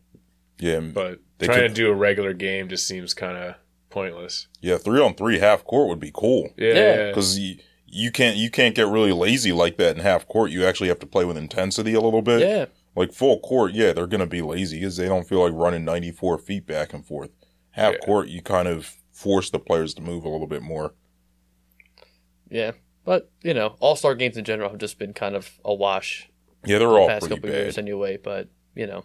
Yeah, 0.61 0.79
But 0.81 1.19
trying 1.41 1.59
could- 1.63 1.69
to 1.69 1.75
do 1.75 1.91
a 1.91 1.95
regular 1.95 2.35
game 2.35 2.69
just 2.69 2.87
seems 2.87 3.15
kind 3.15 3.37
of 3.37 3.55
pointless. 3.91 4.49
yeah, 4.61 4.79
three 4.79 5.01
on 5.01 5.15
three 5.15 5.39
half 5.39 5.65
court 5.65 5.89
would 5.89 6.01
be 6.01 6.13
cool. 6.15 6.51
Yeah, 6.57 6.69
Yeah. 6.75 6.75
yeah. 6.75 7.09
because 7.09 7.39
you, 7.39 7.57
you 7.87 8.11
can't 8.13 8.37
you 8.37 8.51
can't 8.51 8.75
get 8.75 8.87
really 8.87 9.13
lazy 9.13 9.53
like 9.53 9.77
that 9.79 9.97
in 9.97 10.03
half 10.03 10.27
court. 10.29 10.51
You 10.51 10.65
actually 10.65 10.89
have 10.89 11.01
to 11.01 11.07
play 11.07 11.25
with 11.25 11.37
intensity 11.37 11.95
a 11.95 12.01
little 12.01 12.23
bit. 12.23 12.41
Yeah. 12.41 12.67
Like 12.97 13.13
full 13.13 13.41
court, 13.41 13.73
yeah, 13.73 13.93
they're 13.93 14.07
gonna 14.07 14.27
be 14.27 14.43
lazy 14.43 14.79
because 14.81 14.97
they 14.97 15.07
don't 15.09 15.29
feel 15.29 15.43
like 15.43 15.53
running 15.55 15.85
ninety 15.85 16.11
four 16.13 16.39
feet 16.39 16.67
back 16.67 16.93
and 16.93 17.05
forth. 17.05 17.31
Half 17.73 17.95
Yeah. 17.95 17.99
court, 18.07 18.29
you 18.29 18.43
kind 18.43 18.67
of 18.69 18.97
force 19.13 19.51
the 19.51 19.59
players 19.59 19.95
to 19.95 20.03
move 20.03 20.25
a 20.25 20.29
little 20.29 20.47
bit 20.47 20.63
more. 20.63 20.95
Yeah. 22.51 22.73
But, 23.05 23.31
you 23.43 23.55
know, 23.55 23.77
all 23.81 23.97
star 23.97 24.15
games 24.15 24.37
in 24.37 24.45
general 24.45 24.71
have 24.71 24.79
just 24.79 24.99
been 24.99 25.13
kind 25.15 25.35
of 25.35 25.59
a 25.65 25.75
wash 25.75 26.29
Yeah, 26.67 26.79
they're 26.79 26.89
the 26.89 26.95
all 26.95 27.09
past 27.09 27.21
pretty 27.27 27.37
couple 27.37 27.51
years 27.51 27.77
bad. 27.77 27.83
anyway, 27.83 28.17
but 28.23 28.49
you 28.75 28.87
know. 28.87 29.05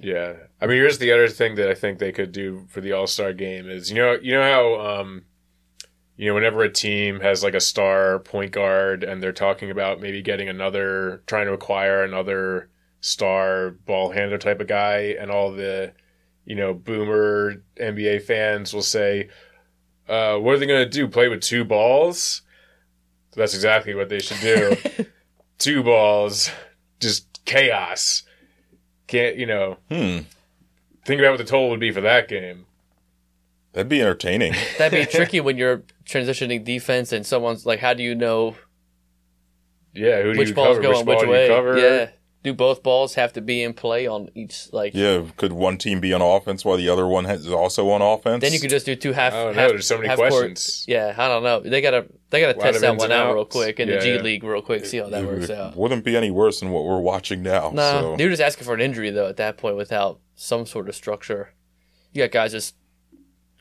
Yeah, 0.00 0.34
I 0.60 0.66
mean, 0.66 0.76
here's 0.76 0.98
the 0.98 1.12
other 1.12 1.28
thing 1.28 1.54
that 1.56 1.68
I 1.68 1.74
think 1.74 1.98
they 1.98 2.12
could 2.12 2.32
do 2.32 2.66
for 2.68 2.80
the 2.80 2.92
All 2.92 3.06
Star 3.06 3.32
game 3.32 3.68
is 3.68 3.90
you 3.90 3.96
know 3.96 4.18
you 4.20 4.32
know 4.32 4.42
how 4.42 5.00
um, 5.00 5.24
you 6.16 6.28
know 6.28 6.34
whenever 6.34 6.62
a 6.62 6.72
team 6.72 7.20
has 7.20 7.42
like 7.42 7.54
a 7.54 7.60
star 7.60 8.18
point 8.20 8.52
guard 8.52 9.04
and 9.04 9.22
they're 9.22 9.32
talking 9.32 9.70
about 9.70 10.00
maybe 10.00 10.22
getting 10.22 10.48
another 10.48 11.22
trying 11.26 11.46
to 11.46 11.52
acquire 11.52 12.02
another 12.02 12.68
star 13.00 13.70
ball 13.70 14.10
handler 14.10 14.38
type 14.38 14.60
of 14.60 14.66
guy 14.66 15.14
and 15.18 15.30
all 15.30 15.52
the 15.52 15.92
you 16.44 16.54
know 16.54 16.74
boomer 16.74 17.62
NBA 17.80 18.22
fans 18.22 18.74
will 18.74 18.82
say 18.82 19.28
uh, 20.08 20.38
what 20.38 20.54
are 20.54 20.58
they 20.58 20.66
going 20.66 20.84
to 20.84 20.90
do? 20.90 21.08
Play 21.08 21.28
with 21.28 21.40
two 21.40 21.64
balls? 21.64 22.42
That's 23.34 23.54
exactly 23.54 23.94
what 23.94 24.08
they 24.08 24.20
should 24.20 24.40
do. 24.40 25.06
two 25.58 25.82
balls, 25.82 26.50
just 27.00 27.44
chaos. 27.44 28.22
Can't 29.06 29.36
you 29.36 29.46
know? 29.46 29.76
Hmm. 29.90 30.18
Think 31.04 31.20
about 31.20 31.32
what 31.32 31.38
the 31.38 31.44
total 31.44 31.70
would 31.70 31.80
be 31.80 31.92
for 31.92 32.00
that 32.00 32.28
game. 32.28 32.66
That'd 33.72 33.88
be 33.88 34.00
entertaining. 34.00 34.54
That'd 34.78 34.98
be 34.98 35.06
tricky 35.16 35.40
when 35.40 35.56
you're 35.56 35.82
transitioning 36.04 36.64
defense 36.64 37.12
and 37.12 37.24
someone's 37.26 37.64
like, 37.66 37.78
how 37.80 37.94
do 37.94 38.02
you 38.02 38.14
know 38.14 38.56
Yeah, 39.94 40.22
who 40.22 40.32
do 40.32 40.38
which 40.38 40.48
you 40.48 40.54
ball's 40.54 40.78
cover? 40.78 40.82
going 40.82 41.06
which 41.06 41.06
ball 41.06 41.14
which 41.16 41.24
do 41.26 41.30
way? 41.30 41.42
you 41.48 41.54
cover? 41.54 41.78
Yeah. 41.78 42.08
Do 42.46 42.54
both 42.54 42.84
balls 42.84 43.14
have 43.14 43.32
to 43.32 43.40
be 43.40 43.60
in 43.64 43.74
play 43.74 44.06
on 44.06 44.28
each 44.36 44.68
like 44.72 44.94
yeah. 44.94 45.20
Could 45.36 45.52
one 45.52 45.78
team 45.78 45.98
be 45.98 46.12
on 46.12 46.22
offense 46.22 46.64
while 46.64 46.76
the 46.76 46.88
other 46.88 47.04
one 47.04 47.26
is 47.26 47.48
also 47.50 47.90
on 47.90 48.00
offense? 48.02 48.40
then 48.40 48.52
you 48.52 48.60
could 48.60 48.70
just 48.70 48.86
do 48.86 48.94
two 48.94 49.12
half 49.12 49.34
I 49.34 49.42
don't 49.42 49.54
half- 49.54 49.64
know. 49.66 49.68
There's 49.70 49.88
so 49.88 49.96
many 49.96 50.06
half 50.08 50.16
court- 50.16 50.30
questions. 50.30 50.84
Yeah, 50.86 51.12
I 51.18 51.26
don't 51.26 51.42
know. 51.42 51.58
They 51.58 51.80
gotta 51.80 52.06
they 52.30 52.40
gotta 52.40 52.54
test 52.54 52.82
that 52.82 52.96
one 52.98 53.10
out 53.10 53.34
real 53.34 53.44
quick 53.46 53.80
in 53.80 53.88
Yeah, 53.88 53.96
the 53.96 54.00
G 54.00 54.14
yeah. 54.14 54.20
League 54.22 54.44
real 54.44 54.62
quick, 54.62 54.86
see 54.86 54.98
how 54.98 55.08
that 55.08 55.24
It 55.24 55.26
works 55.26 55.48
would- 55.48 55.58
out. 55.58 55.76
wouldn't 55.76 56.04
be 56.04 56.16
any 56.16 56.30
worse 56.30 56.60
than 56.60 56.70
what 56.70 56.84
we're 56.84 57.00
watching 57.00 57.42
now. 57.42 57.72
Nah, 57.74 58.00
so. 58.00 58.16
you're 58.16 58.30
just 58.30 58.40
asking 58.40 58.64
for 58.64 58.74
an 58.74 58.80
injury 58.80 59.10
though 59.10 59.26
at 59.26 59.38
that 59.38 59.56
point 59.56 59.76
without 59.76 60.20
some 60.36 60.66
sort 60.66 60.88
of 60.88 60.94
structure. 60.94 61.52
You 62.12 62.22
got 62.22 62.30
guys 62.30 62.52
just 62.52 62.76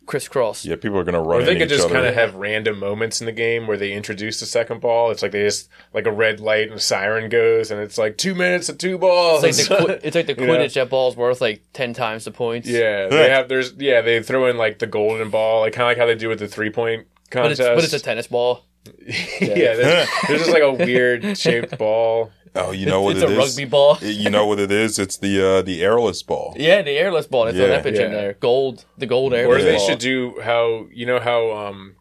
crisscross. 0.06 0.66
Yeah, 0.66 0.76
people 0.76 0.98
are 0.98 1.04
gonna 1.04 1.22
run. 1.22 1.42
Or 1.42 1.46
they 1.46 1.54
into 1.54 1.66
could 1.66 1.72
each 1.74 1.80
just 1.80 1.90
kind 1.92 2.06
of 2.06 2.14
have 2.14 2.36
random 2.36 2.80
moments 2.80 3.20
in 3.20 3.26
the 3.26 3.32
game 3.32 3.68
where 3.68 3.78
they 3.78 3.94
introduce 3.94 4.40
the 4.40 4.46
second 4.46 4.82
ball. 4.82 5.12
It's 5.12 5.22
like 5.22 5.32
they 5.32 5.44
just 5.44 5.70
like 5.94 6.06
a 6.06 6.12
red 6.12 6.40
light 6.40 6.68
and 6.68 6.78
a 6.78 6.80
siren 6.80 7.30
goes, 7.30 7.72
and 7.72 7.80
it's 7.82 7.98
like 7.98 8.18
two 8.18 8.36
minutes 8.36 8.70
of 8.70 8.78
two 8.78 8.98
balls. 8.98 9.44
It's 9.44 9.70
like 9.70 9.88
the 9.88 10.08
it's 10.08 10.16
like 10.16 10.28
the 10.28 10.36
You 10.40 10.48
know? 10.48 10.54
Quidditch 10.54 10.74
that 10.74 10.90
ball's 10.90 11.16
worth 11.16 11.42
like 11.42 11.64
ten 11.74 11.94
times 11.94 12.26
the 12.26 12.32
points. 12.32 12.68
yeah, 12.68 13.08
they 13.08 13.30
have. 13.30 13.48
There's 13.50 13.74
yeah, 13.74 14.02
they 14.02 14.22
throw 14.22 14.48
in 14.48 14.58
like 14.58 14.80
the 14.80 14.88
golden 14.88 15.30
ball, 15.30 15.62
like 15.62 15.74
kind 15.74 15.84
of 15.84 15.90
like 15.90 15.98
how 15.98 16.06
they 16.06 16.16
do 16.16 16.30
with 16.30 16.40
the 16.40 16.48
three 16.48 16.70
point 16.70 17.08
but 17.32 17.42
contest. 17.42 17.60
it's 17.62 17.70
but 17.70 17.84
it's 17.84 17.94
a 17.94 18.00
tennis 18.00 18.28
ball. 18.28 18.66
yeah, 19.42 19.74
there's, 19.76 20.10
there's 20.28 20.42
just 20.42 20.52
like 20.52 20.62
a 20.62 20.72
weird 20.72 21.38
shaped 21.38 21.78
ball. 21.78 22.32
Oh, 22.58 22.72
you 22.72 22.86
know 22.86 23.02
what 23.02 23.16
it's 23.18 23.24
it 23.24 23.30
a 23.30 23.34
is? 23.34 23.38
rugby 23.58 23.66
ball. 23.70 23.98
You 24.02 24.30
know 24.30 24.46
what 24.46 24.60
it 24.60 24.72
is? 24.72 24.98
It's 24.98 25.18
the 25.18 25.46
uh, 25.58 25.62
the 25.62 25.84
airless 25.84 26.24
ball. 26.24 26.54
Yeah, 26.60 26.82
the 26.82 26.98
airless 26.98 27.28
ball. 27.28 27.46
They 27.46 27.52
throw 27.52 27.62
Yeah. 27.64 27.68
that 27.68 27.84
pitch 27.84 27.96
in 27.96 28.12
Yeah. 28.12 28.18
there. 28.18 28.34
Gold, 28.34 28.86
the 28.98 29.06
gold 29.06 29.34
Or 29.34 29.38
airless 29.38 29.64
they 29.64 29.76
ball. 29.76 29.88
should 29.90 30.00
do 30.00 30.40
how 30.42 30.88
you 30.94 31.06
know 31.06 31.20
how 31.20 31.52
um 31.52 31.96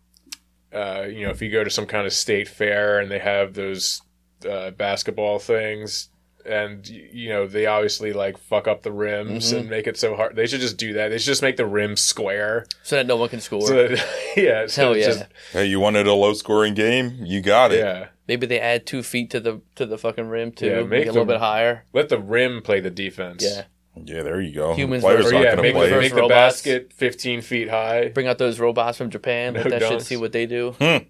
uh 0.72 1.06
you 1.08 1.24
know 1.24 1.30
if 1.30 1.42
you 1.42 1.50
go 1.50 1.64
to 1.64 1.70
some 1.70 1.86
kind 1.86 2.06
of 2.06 2.12
state 2.12 2.48
fair 2.48 3.00
and 3.00 3.10
they 3.10 3.18
have 3.18 3.54
those 3.54 4.02
uh, 4.48 4.70
basketball 4.72 5.38
things 5.38 6.08
and 6.46 6.86
you 6.88 7.28
know 7.30 7.46
they 7.46 7.64
obviously 7.66 8.12
like 8.12 8.36
fuck 8.36 8.68
up 8.68 8.82
the 8.82 8.92
rims 8.92 9.48
Mm-hmm. 9.48 9.60
and 9.60 9.70
make 9.70 9.86
it 9.86 9.96
so 9.96 10.14
hard. 10.14 10.36
They 10.36 10.46
should 10.46 10.60
just 10.60 10.76
do 10.76 10.92
that. 10.92 11.08
They 11.08 11.18
should 11.18 11.26
just 11.26 11.42
make 11.42 11.56
the 11.56 11.66
rims 11.66 12.00
square. 12.02 12.66
so 12.82 12.96
that 12.96 13.06
no 13.06 13.16
one 13.16 13.28
can 13.30 13.40
score. 13.40 13.66
So 13.66 13.88
that, 13.88 14.06
yeah, 14.36 14.66
so 14.66 14.82
Hell 14.82 14.96
yeah. 14.96 15.06
just- 15.06 15.24
Hey, 15.52 15.64
you 15.66 15.80
wanted 15.80 16.06
a 16.06 16.12
low 16.14 16.34
scoring 16.34 16.74
game? 16.74 17.18
You 17.24 17.40
got 17.40 17.72
it. 17.72 17.78
yeah. 17.78 18.08
Maybe 18.26 18.46
they 18.46 18.58
add 18.60 18.86
two 18.86 19.02
feet 19.02 19.30
to 19.30 19.40
the 19.40 19.60
to 19.74 19.84
the 19.86 19.98
fucking 19.98 20.28
rim 20.28 20.52
too. 20.52 20.66
Yeah, 20.66 20.76
make, 20.80 20.88
make 20.88 21.00
it 21.02 21.08
a 21.08 21.12
little 21.12 21.26
them- 21.26 21.34
bit 21.36 21.40
higher. 21.40 21.84
Let 21.92 22.08
the 22.08 22.18
rim 22.18 22.62
play 22.62 22.80
the 22.80 22.90
defense. 22.90 23.44
Yeah. 23.44 23.64
Yeah, 24.02 24.22
there 24.24 24.40
you 24.40 24.52
go. 24.54 24.74
Humans 24.74 25.02
the 25.02 25.06
players 25.06 25.18
versus- 25.24 25.32
Or 25.32 25.34
not 25.36 25.44
yeah, 25.44 25.50
gonna 25.50 25.62
make, 25.62 25.74
play. 25.74 25.84
the, 25.88 25.94
Versus 25.94 26.10
make 26.10 26.14
the 26.16 26.20
robots. 26.22 26.34
basket 26.56 26.92
15 26.94 27.42
feet 27.42 27.68
high. 27.70 28.08
Bring 28.08 28.26
out 28.26 28.38
those 28.38 28.58
robots 28.58 28.98
from 28.98 29.08
Japan. 29.10 29.54
Let 29.54 29.64
No 29.66 29.70
that 29.70 29.82
shit 29.82 29.92
dunks. 30.00 30.02
see 30.02 30.16
what 30.16 30.32
they 30.32 30.46
do. 30.46 30.72
Hmm. 30.80 31.04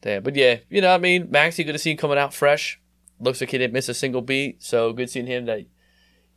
Damn. 0.00 0.22
But 0.24 0.34
yeah, 0.34 0.56
you 0.68 0.80
know, 0.80 0.88
what 0.88 0.94
I 0.94 0.98
mean, 0.98 1.28
Maxey 1.30 1.62
good 1.64 1.72
to 1.74 1.78
see 1.78 1.92
him 1.92 1.96
coming 1.96 2.18
out 2.18 2.34
fresh. 2.34 2.80
Looks 3.20 3.40
like 3.40 3.50
he 3.50 3.58
didn't 3.58 3.72
miss 3.72 3.88
a 3.88 3.94
single 3.94 4.22
beat. 4.22 4.62
So 4.62 4.92
good 4.92 5.10
seeing 5.10 5.26
him 5.26 5.46
that 5.46 5.66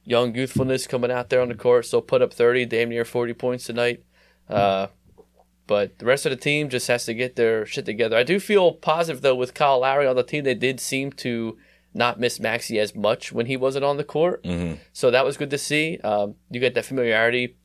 young 0.03 0.35
youthfulness 0.35 0.85
coming 0.87 1.09
out 1.11 1.29
there 1.29 1.41
on 1.41 1.47
the 1.49 1.55
court. 1.55 1.85
So 1.87 1.99
put 2.01 2.21
up 2.21 2.33
thirty, 2.33 2.65
damn 2.65 2.89
near 2.89 3.05
forty 3.05 3.33
points 3.33 3.65
tonight. 3.65 4.03
Uh, 4.49 4.87
but 5.71 5.99
the 5.99 6.05
rest 6.05 6.25
of 6.25 6.31
the 6.31 6.35
team 6.35 6.67
just 6.67 6.89
has 6.89 7.05
to 7.05 7.13
get 7.13 7.37
their 7.37 7.65
shit 7.65 7.85
together. 7.85 8.17
I 8.17 8.23
do 8.23 8.41
feel 8.41 8.73
positive 8.73 9.21
though 9.21 9.35
with 9.35 9.53
Kyle 9.53 9.79
Lowry 9.79 10.05
on 10.05 10.17
the 10.17 10.21
team. 10.21 10.43
They 10.43 10.53
did 10.53 10.81
seem 10.81 11.13
to 11.13 11.57
not 11.93 12.19
miss 12.19 12.41
Maxey 12.41 12.77
as 12.77 12.93
much 12.93 13.31
when 13.31 13.45
he 13.45 13.55
wasn't 13.55 13.85
on 13.85 13.95
the 13.95 14.03
court. 14.03 14.43
Mhm. 14.43 14.79
So 14.91 15.09
that 15.11 15.23
was 15.23 15.37
good 15.37 15.49
to 15.51 15.57
see. 15.57 15.97
Um, 16.03 16.35
you 16.49 16.59
get 16.59 16.73
that 16.73 16.83
familiarity 16.83 17.55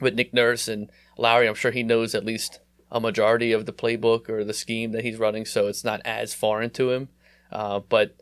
with 0.00 0.16
Nick 0.16 0.34
Nurse 0.34 0.66
and 0.66 0.90
Lowry. 1.16 1.46
I'm 1.46 1.54
sure 1.54 1.70
he 1.70 1.84
knows 1.84 2.16
at 2.16 2.24
least 2.24 2.58
a 2.90 2.98
majority 2.98 3.52
of 3.52 3.64
the 3.64 3.72
playbook 3.72 4.28
or 4.28 4.42
the 4.42 4.52
scheme 4.52 4.90
that 4.90 5.04
he's 5.04 5.16
running, 5.16 5.44
so 5.44 5.68
it's 5.68 5.84
not 5.84 6.00
as 6.04 6.34
foreign 6.34 6.70
to 6.70 6.90
him. 6.90 7.10
Uh, 7.52 7.78
but 7.78 8.16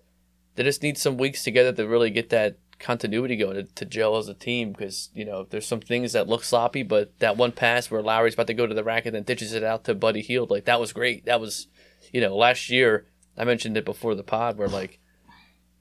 they 0.56 0.64
just 0.64 0.82
need 0.82 0.98
some 0.98 1.16
weeks 1.16 1.42
together 1.42 1.72
to 1.72 1.88
really 1.88 2.10
get 2.10 2.28
that 2.28 2.58
continuity 2.78 3.36
going 3.36 3.54
to, 3.54 3.62
to 3.62 3.84
gel 3.84 4.16
as 4.16 4.28
a 4.28 4.34
team 4.34 4.72
because 4.72 5.10
you 5.14 5.24
know 5.24 5.46
there's 5.48 5.66
some 5.66 5.80
things 5.80 6.12
that 6.12 6.28
look 6.28 6.44
sloppy, 6.44 6.82
but 6.82 7.18
that 7.20 7.36
one 7.36 7.52
pass 7.52 7.90
where 7.90 8.02
Lowry's 8.02 8.34
about 8.34 8.46
to 8.48 8.54
go 8.54 8.66
to 8.66 8.74
the 8.74 8.84
rack 8.84 9.06
and 9.06 9.14
then 9.14 9.22
ditches 9.22 9.52
it 9.52 9.64
out 9.64 9.84
to 9.84 9.94
Buddy 9.94 10.22
Hield, 10.22 10.50
like 10.50 10.64
that 10.64 10.80
was 10.80 10.92
great. 10.92 11.26
That 11.26 11.40
was, 11.40 11.68
you 12.12 12.20
know, 12.20 12.36
last 12.36 12.70
year 12.70 13.06
I 13.36 13.44
mentioned 13.44 13.76
it 13.76 13.84
before 13.84 14.14
the 14.14 14.22
pod 14.22 14.58
where 14.58 14.68
like 14.68 15.00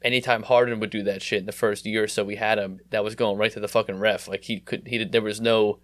anytime 0.04 0.44
Harden 0.44 0.80
would 0.80 0.90
do 0.90 1.04
that 1.04 1.22
shit 1.22 1.40
in 1.40 1.46
the 1.46 1.52
first 1.52 1.86
year 1.86 2.04
or 2.04 2.08
so 2.08 2.24
we 2.24 2.36
had 2.36 2.58
him, 2.58 2.80
that 2.90 3.04
was 3.04 3.16
going 3.16 3.38
right 3.38 3.52
to 3.52 3.60
the 3.60 3.68
fucking 3.68 4.00
ref. 4.00 4.28
Like 4.28 4.44
he 4.44 4.60
could, 4.60 4.88
he 4.88 4.98
did, 4.98 5.12
there 5.12 5.22
was 5.22 5.42
no, 5.42 5.80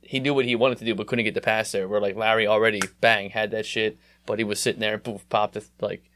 he 0.00 0.18
knew 0.18 0.34
what 0.34 0.44
he 0.44 0.56
wanted 0.56 0.78
to 0.78 0.84
do, 0.84 0.94
but 0.94 1.06
couldn't 1.06 1.24
get 1.24 1.34
the 1.34 1.40
pass 1.40 1.72
there. 1.72 1.88
Where 1.88 2.00
like 2.00 2.16
Lowry 2.16 2.46
already 2.46 2.80
bang 3.00 3.30
had 3.30 3.52
that 3.52 3.66
shit, 3.66 3.98
but 4.26 4.38
he 4.38 4.44
was 4.44 4.60
sitting 4.60 4.80
there 4.80 4.94
and 4.94 5.04
poof 5.04 5.28
popped 5.28 5.56
it 5.56 5.64
like, 5.80 6.10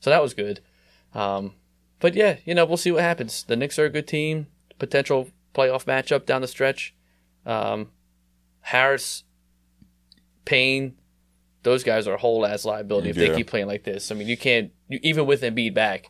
so 0.00 0.10
that 0.10 0.22
was 0.22 0.34
good. 0.34 0.60
Um, 1.14 1.54
but 2.00 2.14
yeah, 2.14 2.36
you 2.44 2.54
know 2.54 2.64
we'll 2.64 2.76
see 2.76 2.92
what 2.92 3.02
happens. 3.02 3.44
The 3.44 3.56
Knicks 3.56 3.78
are 3.78 3.84
a 3.86 3.90
good 3.90 4.06
team, 4.06 4.46
potential 4.78 5.30
playoff 5.54 5.84
matchup 5.84 6.26
down 6.26 6.40
the 6.42 6.48
stretch. 6.48 6.94
Um, 7.46 7.90
Harris, 8.60 9.24
Payne, 10.44 10.96
those 11.62 11.82
guys 11.84 12.06
are 12.06 12.14
a 12.14 12.18
whole 12.18 12.46
ass 12.46 12.64
liability 12.64 13.10
if 13.10 13.16
Yeah. 13.16 13.28
they 13.28 13.36
keep 13.36 13.46
playing 13.48 13.66
like 13.66 13.84
this. 13.84 14.10
I 14.10 14.14
mean, 14.14 14.28
you 14.28 14.36
can't 14.36 14.72
you, 14.88 14.98
even 15.02 15.26
with 15.26 15.42
Embiid 15.42 15.74
back 15.74 16.06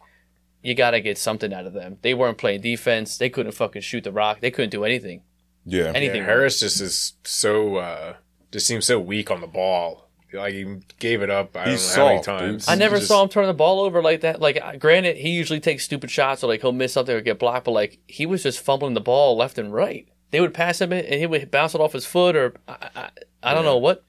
you 0.61 0.75
got 0.75 0.91
to 0.91 1.01
get 1.01 1.17
something 1.17 1.55
out 1.55 1.67
of 1.67 1.73
them. 1.73 1.99
They 2.03 2.15
weren't 2.15 2.37
playing 2.37 2.63
defense. 2.63 3.17
They 3.17 3.31
couldn't 3.31 3.53
fucking 3.53 3.81
shoot 3.83 4.03
the 4.03 4.11
rock. 4.11 4.41
They 4.41 4.51
couldn't 4.51 4.71
do 4.71 4.83
anything. 4.85 5.23
Yeah. 5.65 5.93
Anything. 5.95 6.17
Yeah, 6.23 6.25
Harris 6.27 6.59
just 6.59 6.81
is 6.81 7.13
so 7.25 7.77
uh 7.77 8.15
just 8.51 8.67
seems 8.67 8.85
so 8.85 8.99
weak 8.99 9.31
on 9.31 9.41
the 9.41 9.47
ball. 9.47 10.08
Like 10.33 10.53
he 10.53 10.77
gave 10.99 11.23
it 11.23 11.31
up. 11.31 11.57
I 11.57 11.71
He's 11.71 11.95
don't 11.95 12.07
know 12.07 12.17
soft, 12.17 12.27
how 12.27 12.35
many 12.37 12.47
dude. 12.47 12.51
times. 12.53 12.69
I 12.69 12.75
never 12.75 12.97
Just- 12.97 13.09
saw 13.09 13.23
him 13.23 13.29
turn 13.31 13.47
the 13.47 13.55
ball 13.55 13.81
over 13.81 14.03
like 14.03 14.21
that. 14.21 14.41
Like, 14.41 14.79
granted, 14.79 15.17
he 15.17 15.31
usually 15.31 15.61
takes 15.61 15.85
stupid 15.85 16.11
shots 16.11 16.45
or 16.45 16.49
like 16.49 16.61
he'll 16.61 16.73
miss 16.73 16.93
something 16.93 17.15
or 17.15 17.21
get 17.23 17.39
blocked, 17.39 17.65
but 17.65 17.71
like 17.73 17.99
he 18.07 18.27
was 18.27 18.43
just 18.43 18.61
fumbling 18.61 18.95
the 18.95 19.01
ball 19.01 19.37
left 19.37 19.57
and 19.59 19.73
right. 19.73 20.07
They 20.31 20.41
would 20.43 20.53
pass 20.53 20.81
him 20.81 20.93
it 20.93 21.07
and 21.07 21.19
he 21.19 21.27
would 21.27 21.51
bounce 21.51 21.75
it 21.75 21.81
off 21.81 21.95
his 21.95 22.05
foot 22.05 22.37
or 22.37 22.55
I, 22.69 22.91
I, 22.95 23.11
I 23.43 23.55
don't 23.55 23.65
know 23.65 23.79
what. 23.79 24.05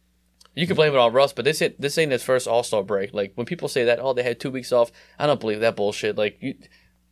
You 0.55 0.67
can 0.67 0.75
blame 0.75 0.93
it 0.93 0.97
on 0.99 1.13
Russ, 1.13 1.31
but 1.31 1.45
this 1.45 1.61
ain't, 1.61 1.79
this 1.79 1.97
ain't 1.97 2.11
his 2.11 2.23
first 2.23 2.45
All 2.47 2.63
Star 2.63 2.83
break. 2.83 3.13
Like 3.13 3.31
when 3.35 3.45
people 3.45 3.69
say 3.69 3.85
that, 3.85 3.99
oh, 4.01 4.11
they 4.13 4.23
had 4.23 4.39
two 4.41 4.51
weeks 4.51 4.73
off. 4.73 4.91
I 5.17 5.25
don't 5.25 5.39
believe 5.39 5.61
that 5.61 5.77
bullshit. 5.77 6.17
Like 6.17 6.37
you, 6.41 6.55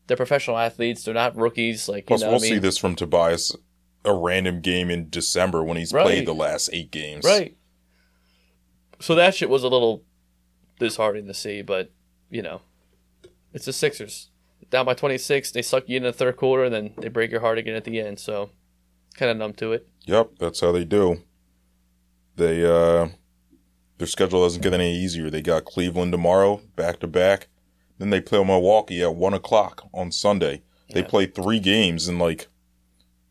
they're 0.07 0.17
professional 0.17 0.57
athletes. 0.57 1.03
They're 1.03 1.13
not 1.13 1.37
rookies. 1.37 1.87
Like 1.87 2.03
you 2.03 2.07
Plus, 2.07 2.21
know, 2.21 2.27
we'll 2.27 2.33
what 2.39 2.43
I 2.43 2.47
see 2.47 2.53
mean? 2.53 2.61
this 2.61 2.77
from 2.77 2.95
Tobias. 2.95 3.55
A 4.05 4.13
random 4.13 4.61
game 4.61 4.89
in 4.89 5.09
December 5.09 5.63
when 5.65 5.75
he's 5.75 5.91
Right. 5.91 6.03
played 6.05 6.27
the 6.27 6.33
last 6.33 6.69
eight 6.71 6.91
games. 6.91 7.25
Right. 7.25 7.56
So 8.99 9.15
that 9.15 9.35
shit 9.35 9.49
was 9.49 9.63
a 9.63 9.67
little 9.69 10.03
disheartening 10.79 11.27
to 11.27 11.33
see, 11.33 11.61
but 11.61 11.91
you 12.29 12.41
know, 12.41 12.61
it's 13.53 13.65
the 13.65 13.73
Sixers 13.73 14.29
down 14.69 14.85
by 14.85 14.93
26. 14.93 15.51
They 15.51 15.61
suck 15.61 15.87
you 15.87 15.97
in 15.97 16.03
the 16.03 16.11
third 16.13 16.35
quarter, 16.37 16.65
and 16.65 16.73
then 16.73 16.93
they 16.97 17.07
break 17.09 17.31
your 17.31 17.39
heart 17.41 17.57
again 17.57 17.75
at 17.75 17.83
the 17.85 17.99
end. 18.01 18.19
So 18.19 18.49
kind 19.15 19.31
of 19.31 19.37
numb 19.37 19.53
to 19.53 19.71
it. 19.73 19.87
Yep, 20.05 20.31
that's 20.39 20.59
how 20.61 20.71
they 20.71 20.83
do. 20.85 21.21
They 22.35 22.63
uh 22.65 23.09
their 23.97 24.07
schedule 24.07 24.43
doesn't 24.43 24.61
get 24.61 24.73
any 24.73 24.95
easier. 24.95 25.29
They 25.29 25.41
got 25.41 25.65
Cleveland 25.65 26.11
tomorrow, 26.11 26.61
back 26.75 26.99
to 26.99 27.07
back. 27.07 27.47
Then 27.97 28.11
they 28.11 28.21
play 28.21 28.43
Milwaukee 28.43 29.01
at 29.01 29.15
one 29.15 29.33
o'clock 29.33 29.87
on 29.93 30.11
Sunday. 30.11 30.61
They 30.93 30.99
Yeah. 31.01 31.07
play 31.07 31.25
three 31.25 31.59
games 31.59 32.07
in 32.07 32.19
like 32.19 32.47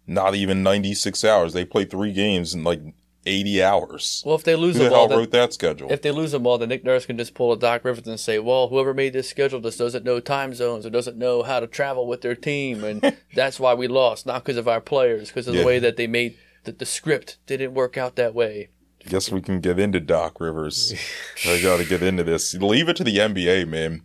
not 0.07 0.35
even 0.35 0.63
ninety 0.63 0.95
six 0.95 1.25
hours. 1.25 1.53
They 1.53 1.65
play 1.65 1.85
three 1.85 2.13
games 2.13 2.53
in 2.55 2.65
like 2.65 2.81
eighty 3.27 3.63
hours. 3.63 4.23
Well, 4.25 4.37
if 4.37 4.45
they 4.45 4.57
lose 4.57 4.77
Who 4.77 4.85
the 4.85 4.89
them 4.91 4.93
all, 4.95 4.99
hell 5.01 5.09
then, 5.09 5.19
wrote 5.19 5.31
that 5.33 5.53
schedule? 5.53 5.91
if 5.93 6.01
they 6.03 6.11
lose 6.11 6.33
them 6.33 6.47
all, 6.47 6.57
then 6.59 6.69
Nick 6.71 6.85
Nurse 6.85 7.05
can 7.07 7.19
just 7.19 7.35
pull 7.35 7.53
a 7.53 7.59
Doc 7.59 7.85
Rivers 7.85 8.07
and 8.07 8.19
say, 8.19 8.39
"Well, 8.39 8.69
whoever 8.69 8.95
made 8.95 9.13
this 9.13 9.29
schedule 9.29 9.61
just 9.61 9.79
doesn't 9.79 10.05
know 10.05 10.21
time 10.21 10.55
zones 10.55 10.87
or 10.87 10.91
doesn't 10.91 11.17
know 11.19 11.43
how 11.43 11.61
to 11.61 11.67
travel 11.67 12.07
with 12.07 12.23
their 12.23 12.35
team, 12.35 12.83
and 12.85 13.17
that's 13.35 13.61
why 13.61 13.75
we 13.75 13.89
lost, 13.89 14.25
not 14.27 14.45
because 14.45 14.57
of 14.57 14.69
our 14.69 14.81
players, 14.81 15.29
because 15.29 15.49
of 15.49 15.55
Yeah. 15.55 15.61
the 15.63 15.67
way 15.67 15.79
that 15.79 15.97
they 15.97 16.07
made 16.07 16.37
the, 16.65 16.73
the 16.73 16.87
script 16.87 17.37
didn't 17.47 17.75
work 17.75 17.97
out 17.99 18.17
that 18.17 18.35
way." 18.35 18.69
Guess 19.09 19.31
we 19.31 19.41
can 19.41 19.61
get 19.61 19.79
into 19.79 20.01
Doc 20.01 20.41
Rivers. 20.41 20.93
I 21.47 21.61
got 21.63 21.77
to 21.79 21.85
get 21.85 22.03
into 22.03 22.25
this. 22.25 22.55
Leave 22.55 22.89
it 22.89 22.97
to 22.97 23.05
the 23.05 23.19
NBA, 23.19 23.69
man. 23.69 24.03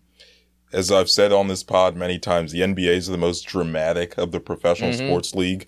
As 0.74 0.92
I've 0.92 1.10
said 1.10 1.34
on 1.34 1.48
this 1.48 1.64
pod 1.64 1.96
many 1.98 2.18
times, 2.20 2.52
the 2.52 2.62
NBA 2.62 2.96
is 2.96 3.08
the 3.08 3.18
most 3.18 3.42
dramatic 3.48 4.18
of 4.18 4.32
the 4.32 4.40
professional 4.40 4.92
Mhm. 4.92 4.98
sports 5.08 5.36
league. 5.36 5.68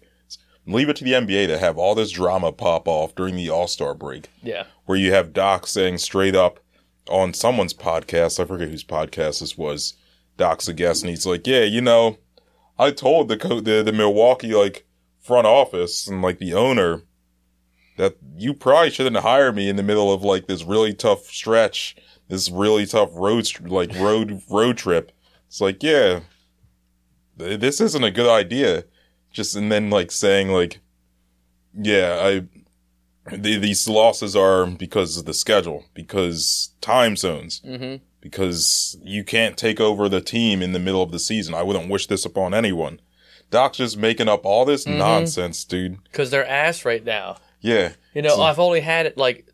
Leave 0.65 0.87
it 0.89 0.95
to 0.97 1.03
the 1.03 1.11
NBA 1.13 1.47
to 1.47 1.57
have 1.57 1.77
all 1.77 1.93
this 1.95 2.11
drama 2.11 2.51
pop 2.51 2.87
off 2.87 3.13
during 3.15 3.35
the 3.35 3.49
All 3.49 3.67
Star 3.67 3.93
break, 3.93 4.29
Yeah. 4.41 4.63
where 4.85 4.97
you 4.97 5.11
have 5.13 5.33
Doc 5.33 5.67
saying 5.67 5.97
straight 5.97 6.35
up 6.35 6.59
on 7.09 7.33
someone's 7.33 7.73
podcast, 7.73 8.39
I 8.39 8.45
forget 8.45 8.69
whose 8.69 8.83
podcast 8.85 9.41
this 9.41 9.57
was. 9.57 9.95
Doc's 10.37 10.67
a 10.69 10.73
guest, 10.73 11.03
and 11.03 11.09
he's 11.09 11.25
like, 11.25 11.45
"Yeah, 11.45 11.63
you 11.63 11.81
know, 11.81 12.17
I 12.79 12.91
told 12.91 13.27
the 13.27 13.37
co- 13.37 13.59
the 13.59 13.83
the 13.83 13.91
Milwaukee 13.91 14.53
like 14.53 14.85
front 15.19 15.45
office 15.47 16.07
and 16.07 16.21
like 16.21 16.39
the 16.39 16.53
owner 16.53 17.01
that 17.97 18.15
you 18.37 18.53
probably 18.53 18.89
shouldn't 18.89 19.17
hire 19.17 19.51
me 19.51 19.69
in 19.69 19.75
the 19.75 19.83
middle 19.83 20.11
of 20.11 20.23
like 20.23 20.47
this 20.47 20.63
really 20.63 20.93
tough 20.93 21.25
stretch, 21.25 21.95
this 22.29 22.49
really 22.49 22.85
tough 22.85 23.09
road 23.13 23.47
like 23.67 23.93
road 23.99 24.41
road 24.49 24.77
trip. 24.77 25.11
It's 25.47 25.61
like, 25.61 25.83
yeah, 25.83 26.21
th- 27.37 27.59
this 27.59 27.79
isn't 27.81 28.03
a 28.03 28.09
good 28.11 28.29
idea. 28.29 28.85
Just 29.33 29.55
and 29.55 29.69
then 29.71 29.89
like 29.89 30.11
saying 30.11 30.49
like, 30.49 30.79
yeah, 31.73 32.19
I 32.21 33.35
the, 33.35 33.57
these 33.57 33.87
losses 33.87 34.35
are 34.35 34.65
because 34.67 35.17
of 35.17 35.25
the 35.25 35.33
schedule, 35.33 35.85
because 35.93 36.73
time 36.81 37.15
zones, 37.17 37.61
hmm 37.65 37.95
because 38.21 38.95
you 39.03 39.21
can't 39.21 39.57
take 39.57 39.81
over 39.81 40.07
the 40.07 40.21
team 40.21 40.61
in 40.61 40.71
the 40.71 40.79
middle 40.79 41.01
of 41.03 41.11
the 41.11 41.19
season. 41.19 41.53
I 41.53 41.61
wouldn't 41.61 41.89
wish 41.89 42.07
this 42.07 42.23
upon 42.23 42.53
anyone. 42.53 43.01
Doc's 43.49 43.79
just 43.79 43.97
making 43.97 44.29
up 44.29 44.45
all 44.45 44.63
this 44.63 44.85
Mhm. 44.85 44.97
nonsense, 44.97 45.65
dude. 45.65 46.01
Because 46.05 46.31
they're 46.31 46.47
ass 46.47 46.85
right 46.85 47.03
now. 47.03 47.35
Yeah. 47.59 47.91
You 48.13 48.21
know, 48.21 48.37
So- 48.37 48.41
I've 48.43 48.59
only 48.59 48.79
had 48.79 49.07
it 49.07 49.17
like 49.17 49.45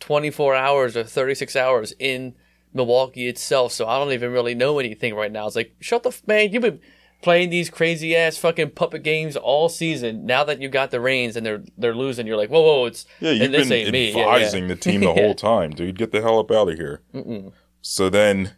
24 0.00 0.56
hours 0.56 0.96
or 0.96 1.04
36 1.04 1.54
hours 1.54 1.94
in 2.00 2.34
Milwaukee 2.74 3.28
itself, 3.28 3.70
so 3.72 3.86
I 3.86 4.00
don't 4.00 4.12
even 4.12 4.32
really 4.32 4.56
know 4.56 4.80
anything 4.80 5.14
right 5.14 5.30
now. 5.30 5.46
It's 5.46 5.54
like, 5.54 5.76
shut 5.78 6.02
the 6.02 6.08
f- 6.08 6.26
man, 6.26 6.52
you've 6.52 6.62
been 6.62 6.80
playing 7.22 7.50
these 7.50 7.68
crazy 7.70 8.14
ass 8.14 8.36
fucking 8.36 8.70
puppet 8.70 9.02
games 9.02 9.36
all 9.36 9.68
season. 9.68 10.24
Now 10.26 10.44
that 10.44 10.60
you 10.60 10.68
got 10.68 10.90
the 10.90 11.00
reins 11.00 11.36
and 11.36 11.44
they're 11.44 11.62
they're 11.76 11.94
losing, 11.94 12.26
you're 12.26 12.36
like, 12.36 12.50
whoa, 12.50 12.60
whoa, 12.62 12.86
it's 12.86 13.06
Yeah, 13.20 13.32
you've 13.32 13.52
this 13.52 13.68
been 13.68 13.78
ain't 13.78 13.92
me. 13.92 14.10
Yeah, 14.12 14.18
yeah. 14.18 14.22
advising 14.34 14.68
the 14.68 14.76
team 14.76 15.00
the 15.00 15.12
whole 15.14 15.34
time, 15.52 15.70
dude. 15.70 15.98
Get 15.98 16.12
the 16.12 16.20
hell 16.22 16.38
up 16.38 16.50
out 16.50 16.68
of 16.68 16.76
here. 16.76 17.02
Mm-mm. 17.14 17.52
So 17.80 18.08
then, 18.08 18.52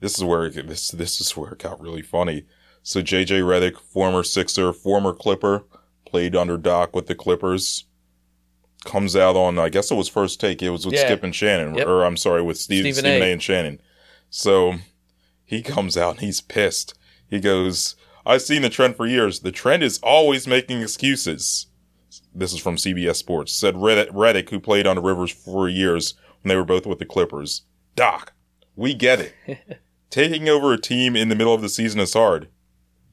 this 0.00 0.16
is 0.16 0.24
where 0.24 0.46
it, 0.46 0.66
this 0.66 0.90
this 0.90 1.20
is 1.20 1.36
where 1.36 1.52
it 1.52 1.58
got 1.58 1.80
really 1.80 2.02
funny. 2.02 2.44
So 2.82 3.02
JJ 3.02 3.42
Redick, 3.42 3.76
former 3.78 4.22
Sixer, 4.22 4.72
former 4.72 5.12
Clipper, 5.12 5.64
played 6.06 6.36
under 6.36 6.56
Doc 6.56 6.94
with 6.94 7.06
the 7.08 7.14
Clippers. 7.16 7.84
Comes 8.84 9.16
out 9.16 9.34
on, 9.34 9.58
I 9.58 9.68
guess 9.68 9.90
it 9.90 9.96
was 9.96 10.08
first 10.08 10.38
take. 10.38 10.62
It 10.62 10.70
was 10.70 10.86
with 10.86 10.94
Yeah. 10.94 11.06
Skip 11.06 11.24
and 11.24 11.34
Shannon, 11.34 11.74
Yep. 11.74 11.86
or 11.88 12.04
I'm 12.04 12.16
sorry, 12.16 12.40
with 12.42 12.56
Steve, 12.56 12.82
Stephen 12.82 13.00
Stephen, 13.00 13.22
A. 13.22 13.30
a. 13.30 13.32
and 13.32 13.42
Shannon. 13.42 13.80
So 14.30 14.74
he 15.44 15.60
comes 15.62 15.96
out 15.96 16.12
and 16.12 16.20
he's 16.20 16.40
pissed. 16.40 16.94
He 17.28 17.40
goes, 17.40 17.96
"I've 18.26 18.42
seen 18.42 18.62
the 18.62 18.68
trend 18.68 18.96
for 18.96 19.06
years. 19.06 19.40
The 19.40 19.52
trend 19.52 19.82
is 19.82 19.98
always 20.02 20.46
making 20.46 20.82
excuses." 20.82 21.68
This 22.34 22.52
is 22.52 22.60
from 22.60 22.76
CBS 22.76 23.16
Sports. 23.16 23.52
Said 23.52 23.76
Redick, 23.76 24.50
who 24.50 24.60
played 24.60 24.86
on 24.86 24.96
the 24.96 25.02
Rivers 25.02 25.30
for 25.30 25.68
years 25.68 26.14
when 26.42 26.50
they 26.50 26.56
were 26.56 26.64
both 26.64 26.86
with 26.86 26.98
the 26.98 27.06
Clippers. 27.06 27.62
Doc, 27.94 28.34
we 28.74 28.92
get 28.92 29.20
it. 29.20 29.80
Taking 30.10 30.48
over 30.48 30.72
a 30.72 30.80
team 30.80 31.16
in 31.16 31.28
the 31.28 31.34
middle 31.34 31.54
of 31.54 31.62
the 31.62 31.68
season 31.68 31.98
is 32.00 32.12
hard. 32.12 32.48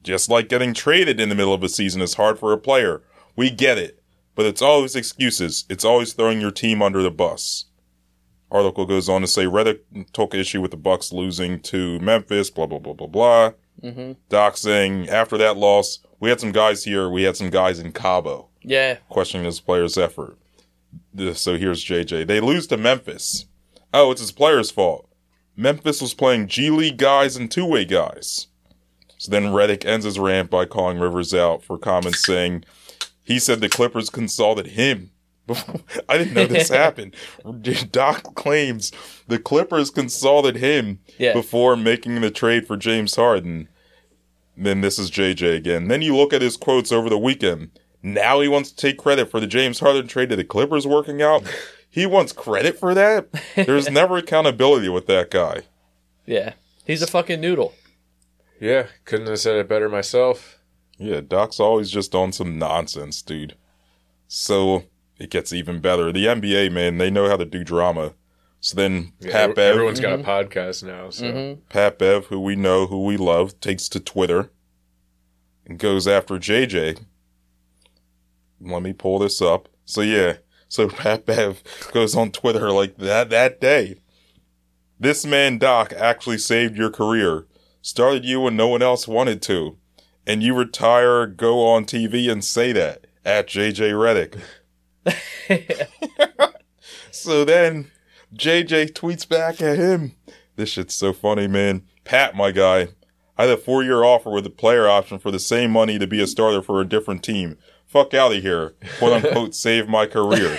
Just 0.02 0.28
like 0.28 0.50
getting 0.50 0.74
traded 0.74 1.18
in 1.18 1.30
the 1.30 1.34
middle 1.34 1.54
of 1.54 1.62
a 1.62 1.68
season 1.68 2.02
is 2.02 2.14
hard 2.14 2.38
for 2.38 2.52
a 2.52 2.58
player. 2.58 3.02
We 3.34 3.50
get 3.50 3.78
it. 3.78 4.02
But 4.34 4.46
it's 4.46 4.62
always 4.62 4.94
excuses. 4.94 5.64
It's 5.70 5.84
always 5.84 6.12
throwing 6.12 6.40
your 6.40 6.50
team 6.50 6.82
under 6.82 7.02
the 7.02 7.10
bus. 7.10 7.66
Article 8.50 8.84
goes 8.84 9.08
on 9.08 9.22
to 9.22 9.26
say 9.26 9.46
Redick 9.46 9.80
took 10.12 10.34
issue 10.34 10.60
with 10.60 10.70
the 10.70 10.76
Bucks 10.76 11.12
losing 11.12 11.60
to 11.60 11.98
Memphis, 12.00 12.50
blah 12.50 12.66
blah 12.66 12.78
blah 12.78 12.92
blah 12.92 13.06
blah. 13.06 13.52
Hmm 13.80 14.12
Doc 14.28 14.56
saying 14.56 15.08
after 15.08 15.36
that 15.38 15.56
loss, 15.56 15.98
we 16.20 16.30
had 16.30 16.40
some 16.40 16.52
guys 16.52 16.84
here, 16.84 17.08
we 17.08 17.22
had 17.24 17.36
some 17.36 17.50
guys 17.50 17.78
in 17.78 17.92
Cabo 17.92 18.48
Yeah. 18.62 18.96
questioning 19.08 19.44
his 19.44 19.60
player's 19.60 19.98
effort. 19.98 20.38
So 21.34 21.56
here's 21.56 21.84
JJ. 21.84 22.24
They 22.26 22.40
lose 22.40 22.66
to 22.68 22.76
Memphis. 22.76 23.46
Oh, 23.92 24.10
it's 24.10 24.20
his 24.20 24.32
player's 24.32 24.70
fault. 24.70 25.08
Memphis 25.56 26.00
was 26.00 26.14
playing 26.14 26.48
G 26.48 26.70
League 26.70 26.96
guys 26.96 27.36
and 27.36 27.50
two 27.50 27.64
way 27.66 27.84
guys. 27.84 28.46
So 29.18 29.30
then 29.30 29.46
Redick 29.52 29.84
ends 29.84 30.04
his 30.04 30.18
rant 30.18 30.50
by 30.50 30.64
calling 30.66 30.98
Rivers 30.98 31.32
out 31.34 31.62
for 31.62 31.78
comments 31.78 32.24
saying 32.24 32.64
he 33.22 33.38
said 33.38 33.60
the 33.60 33.68
Clippers 33.68 34.10
consulted 34.10 34.68
him. 34.68 35.10
I 36.08 36.18
didn't 36.18 36.34
know 36.34 36.46
this 36.46 36.68
happened. 36.70 37.14
Doc 37.90 38.34
claims 38.34 38.92
the 39.28 39.38
Clippers 39.38 39.90
consulted 39.90 40.56
him 40.56 41.00
Yeah. 41.18 41.32
before 41.34 41.76
making 41.76 42.20
the 42.20 42.30
trade 42.30 42.66
for 42.66 42.76
James 42.76 43.16
Harden. 43.16 43.68
Then 44.56 44.80
this 44.80 44.98
is 44.98 45.10
JJ 45.10 45.56
again. 45.56 45.88
Then 45.88 46.00
you 46.02 46.16
look 46.16 46.32
at 46.32 46.42
his 46.42 46.56
quotes 46.56 46.92
over 46.92 47.10
the 47.10 47.18
weekend. 47.18 47.70
Now 48.02 48.40
he 48.40 48.48
wants 48.48 48.70
to 48.70 48.76
take 48.76 48.98
credit 48.98 49.30
for 49.30 49.40
the 49.40 49.46
James 49.46 49.80
Harden 49.80 50.06
trade 50.06 50.28
to 50.30 50.36
the 50.36 50.44
Clippers 50.44 50.86
working 50.86 51.22
out. 51.22 51.42
He 51.94 52.06
wants 52.06 52.32
credit 52.32 52.76
for 52.76 52.92
that? 52.92 53.28
There's 53.54 53.88
never 53.88 54.16
accountability 54.16 54.88
with 54.88 55.06
that 55.06 55.30
guy. 55.30 55.60
Yeah. 56.26 56.54
He's 56.84 57.02
a 57.02 57.06
fucking 57.06 57.40
noodle. 57.40 57.72
Yeah, 58.60 58.88
couldn't 59.04 59.28
have 59.28 59.38
said 59.38 59.54
it 59.54 59.68
better 59.68 59.88
myself. 59.88 60.58
Yeah, 60.98 61.20
Doc's 61.20 61.60
always 61.60 61.92
just 61.92 62.12
on 62.12 62.32
some 62.32 62.58
nonsense, 62.58 63.22
dude. 63.22 63.54
So 64.26 64.86
it 65.18 65.30
gets 65.30 65.52
even 65.52 65.80
better. 65.80 66.12
The 66.12 66.26
NBA, 66.26 66.72
man, 66.72 66.98
they 66.98 67.10
know 67.10 67.28
how 67.28 67.36
to 67.36 67.44
do 67.44 67.64
drama. 67.64 68.14
So 68.60 68.76
then 68.76 69.12
Yeah, 69.20 69.32
Pat 69.32 69.48
ev- 69.50 69.54
Bev, 69.56 69.72
everyone's 69.74 70.00
got 70.00 70.20
a 70.20 70.22
podcast 70.22 70.82
now, 70.84 71.10
so 71.10 71.30
hmm 71.30 71.60
Pat 71.68 71.98
Bev, 71.98 72.26
who 72.26 72.40
we 72.40 72.56
know, 72.56 72.86
who 72.86 73.04
we 73.04 73.16
love, 73.16 73.60
takes 73.60 73.88
to 73.90 74.00
Twitter 74.00 74.50
and 75.66 75.78
goes 75.78 76.08
after 76.08 76.34
JJ. 76.38 77.04
Let 78.60 78.82
me 78.82 78.92
pull 78.92 79.18
this 79.18 79.42
up. 79.42 79.68
So 79.84 80.00
yeah, 80.00 80.38
so 80.68 80.88
Pat 80.88 81.26
Bev 81.26 81.62
goes 81.92 82.16
on 82.16 82.30
Twitter 82.30 82.70
like 82.70 82.96
that 82.98 83.30
that 83.30 83.60
day. 83.60 83.96
This 84.98 85.26
man 85.26 85.58
Doc 85.58 85.92
actually 85.92 86.38
saved 86.38 86.76
your 86.76 86.90
career. 86.90 87.46
Started 87.82 88.24
you 88.24 88.40
when 88.40 88.56
no 88.56 88.68
one 88.68 88.80
else 88.80 89.06
wanted 89.06 89.42
to. 89.42 89.76
And 90.26 90.42
you 90.42 90.54
retire, 90.54 91.26
go 91.26 91.66
on 91.66 91.84
TV 91.84 92.32
and 92.32 92.42
say 92.42 92.72
that 92.72 93.06
at 93.26 93.46
JJ 93.46 93.92
Redick. 93.92 94.40
So 97.10 97.44
then 97.44 97.90
JJ 98.34 98.92
tweets 98.92 99.26
back 99.28 99.62
at 99.62 99.78
him. 99.78 100.12
This 100.56 100.68
shit's 100.70 100.94
so 100.94 101.12
funny, 101.12 101.46
man. 101.46 101.82
Pat, 102.04 102.34
my 102.34 102.50
guy, 102.50 102.88
I 103.38 103.44
had 103.44 103.50
a 103.50 103.56
four 103.56 103.82
year 103.82 104.02
offer 104.04 104.30
with 104.30 104.44
a 104.46 104.50
player 104.50 104.88
option 104.88 105.18
for 105.18 105.30
the 105.30 105.38
same 105.38 105.70
money 105.70 105.98
to 105.98 106.06
be 106.06 106.20
a 106.20 106.26
starter 106.26 106.60
for 106.60 106.80
a 106.80 106.84
different 106.84 107.22
team. 107.22 107.56
Fuck 107.86 108.14
out 108.14 108.34
of 108.34 108.42
here. 108.42 108.74
Quote 108.98 109.24
unquote, 109.24 109.54
save 109.54 109.88
my 109.88 110.06
career. 110.06 110.58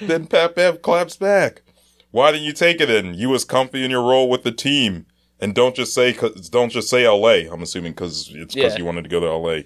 then 0.00 0.26
Pat 0.26 0.54
Bev 0.54 0.82
claps 0.82 1.16
back. 1.16 1.62
Why 2.10 2.30
didn't 2.30 2.46
you 2.46 2.52
take 2.52 2.80
it 2.80 2.86
then? 2.86 3.14
You 3.14 3.30
was 3.30 3.44
comfy 3.44 3.84
in 3.84 3.90
your 3.90 4.02
role 4.02 4.28
with 4.28 4.42
the 4.42 4.52
team. 4.52 5.06
And 5.40 5.54
don't 5.54 5.74
just 5.76 5.92
say, 5.92 6.12
cause, 6.14 6.48
don't 6.48 6.70
just 6.70 6.88
say 6.88 7.06
LA. 7.08 7.52
I'm 7.52 7.62
assuming 7.62 7.94
cause 7.94 8.30
it's 8.32 8.54
cause 8.54 8.72
Yeah. 8.72 8.76
you 8.78 8.84
wanted 8.84 9.02
to 9.04 9.10
go 9.10 9.20
to 9.20 9.30
LA. 9.34 9.62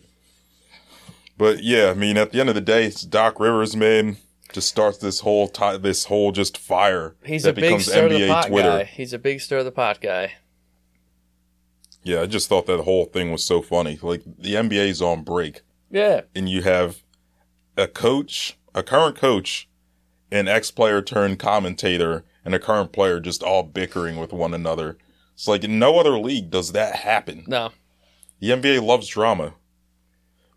But 1.40 1.62
yeah, 1.62 1.88
I 1.88 1.94
mean, 1.94 2.18
at 2.18 2.32
the 2.32 2.38
end 2.40 2.50
of 2.50 2.54
the 2.54 2.60
day, 2.60 2.84
it's 2.84 3.00
Doc 3.00 3.40
Rivers, 3.40 3.74
man, 3.74 4.18
just 4.52 4.68
starts 4.68 4.98
this 4.98 5.20
whole 5.20 5.48
ti 5.48 5.78
this 5.78 6.04
whole 6.04 6.32
just 6.32 6.58
fire 6.58 7.16
He's 7.24 7.44
that 7.44 7.56
a 7.56 7.60
big 7.60 7.80
stir 7.80 8.04
of 8.04 8.10
the 8.12 8.18
NBA 8.18 8.28
pot 8.28 8.46
Twitter. 8.48 8.68
guy. 8.68 8.84
He's 8.84 9.14
a 9.14 9.18
big 9.18 9.40
stir 9.40 9.58
of 9.60 9.64
the 9.64 9.72
pot 9.72 10.02
guy. 10.02 10.34
Yeah, 12.02 12.20
I 12.20 12.26
just 12.26 12.48
thought 12.48 12.66
that 12.66 12.80
whole 12.82 13.06
thing 13.06 13.32
was 13.32 13.42
so 13.42 13.62
funny. 13.62 13.98
Like 14.02 14.22
the 14.24 14.54
NBA's 14.54 15.00
on 15.00 15.22
break, 15.22 15.62
Yeah. 15.90 16.22
and 16.34 16.46
you 16.46 16.60
have 16.62 16.98
a 17.74 17.88
coach, 17.88 18.58
a 18.74 18.82
current 18.82 19.16
coach, 19.16 19.66
an 20.30 20.46
ex-player 20.46 21.00
turned 21.00 21.38
commentator, 21.38 22.24
and 22.44 22.54
a 22.54 22.58
current 22.58 22.92
player 22.92 23.18
just 23.18 23.42
all 23.42 23.62
bickering 23.62 24.16
with 24.18 24.32
one 24.34 24.52
another. 24.52 24.98
It's 25.34 25.48
like 25.48 25.64
in 25.64 25.78
no 25.78 25.98
other 25.98 26.18
league 26.18 26.50
does 26.50 26.72
that 26.72 26.96
happen. 26.96 27.44
No. 27.46 27.70
The 28.40 28.50
NBA 28.50 28.82
loves 28.82 29.08
drama. 29.08 29.54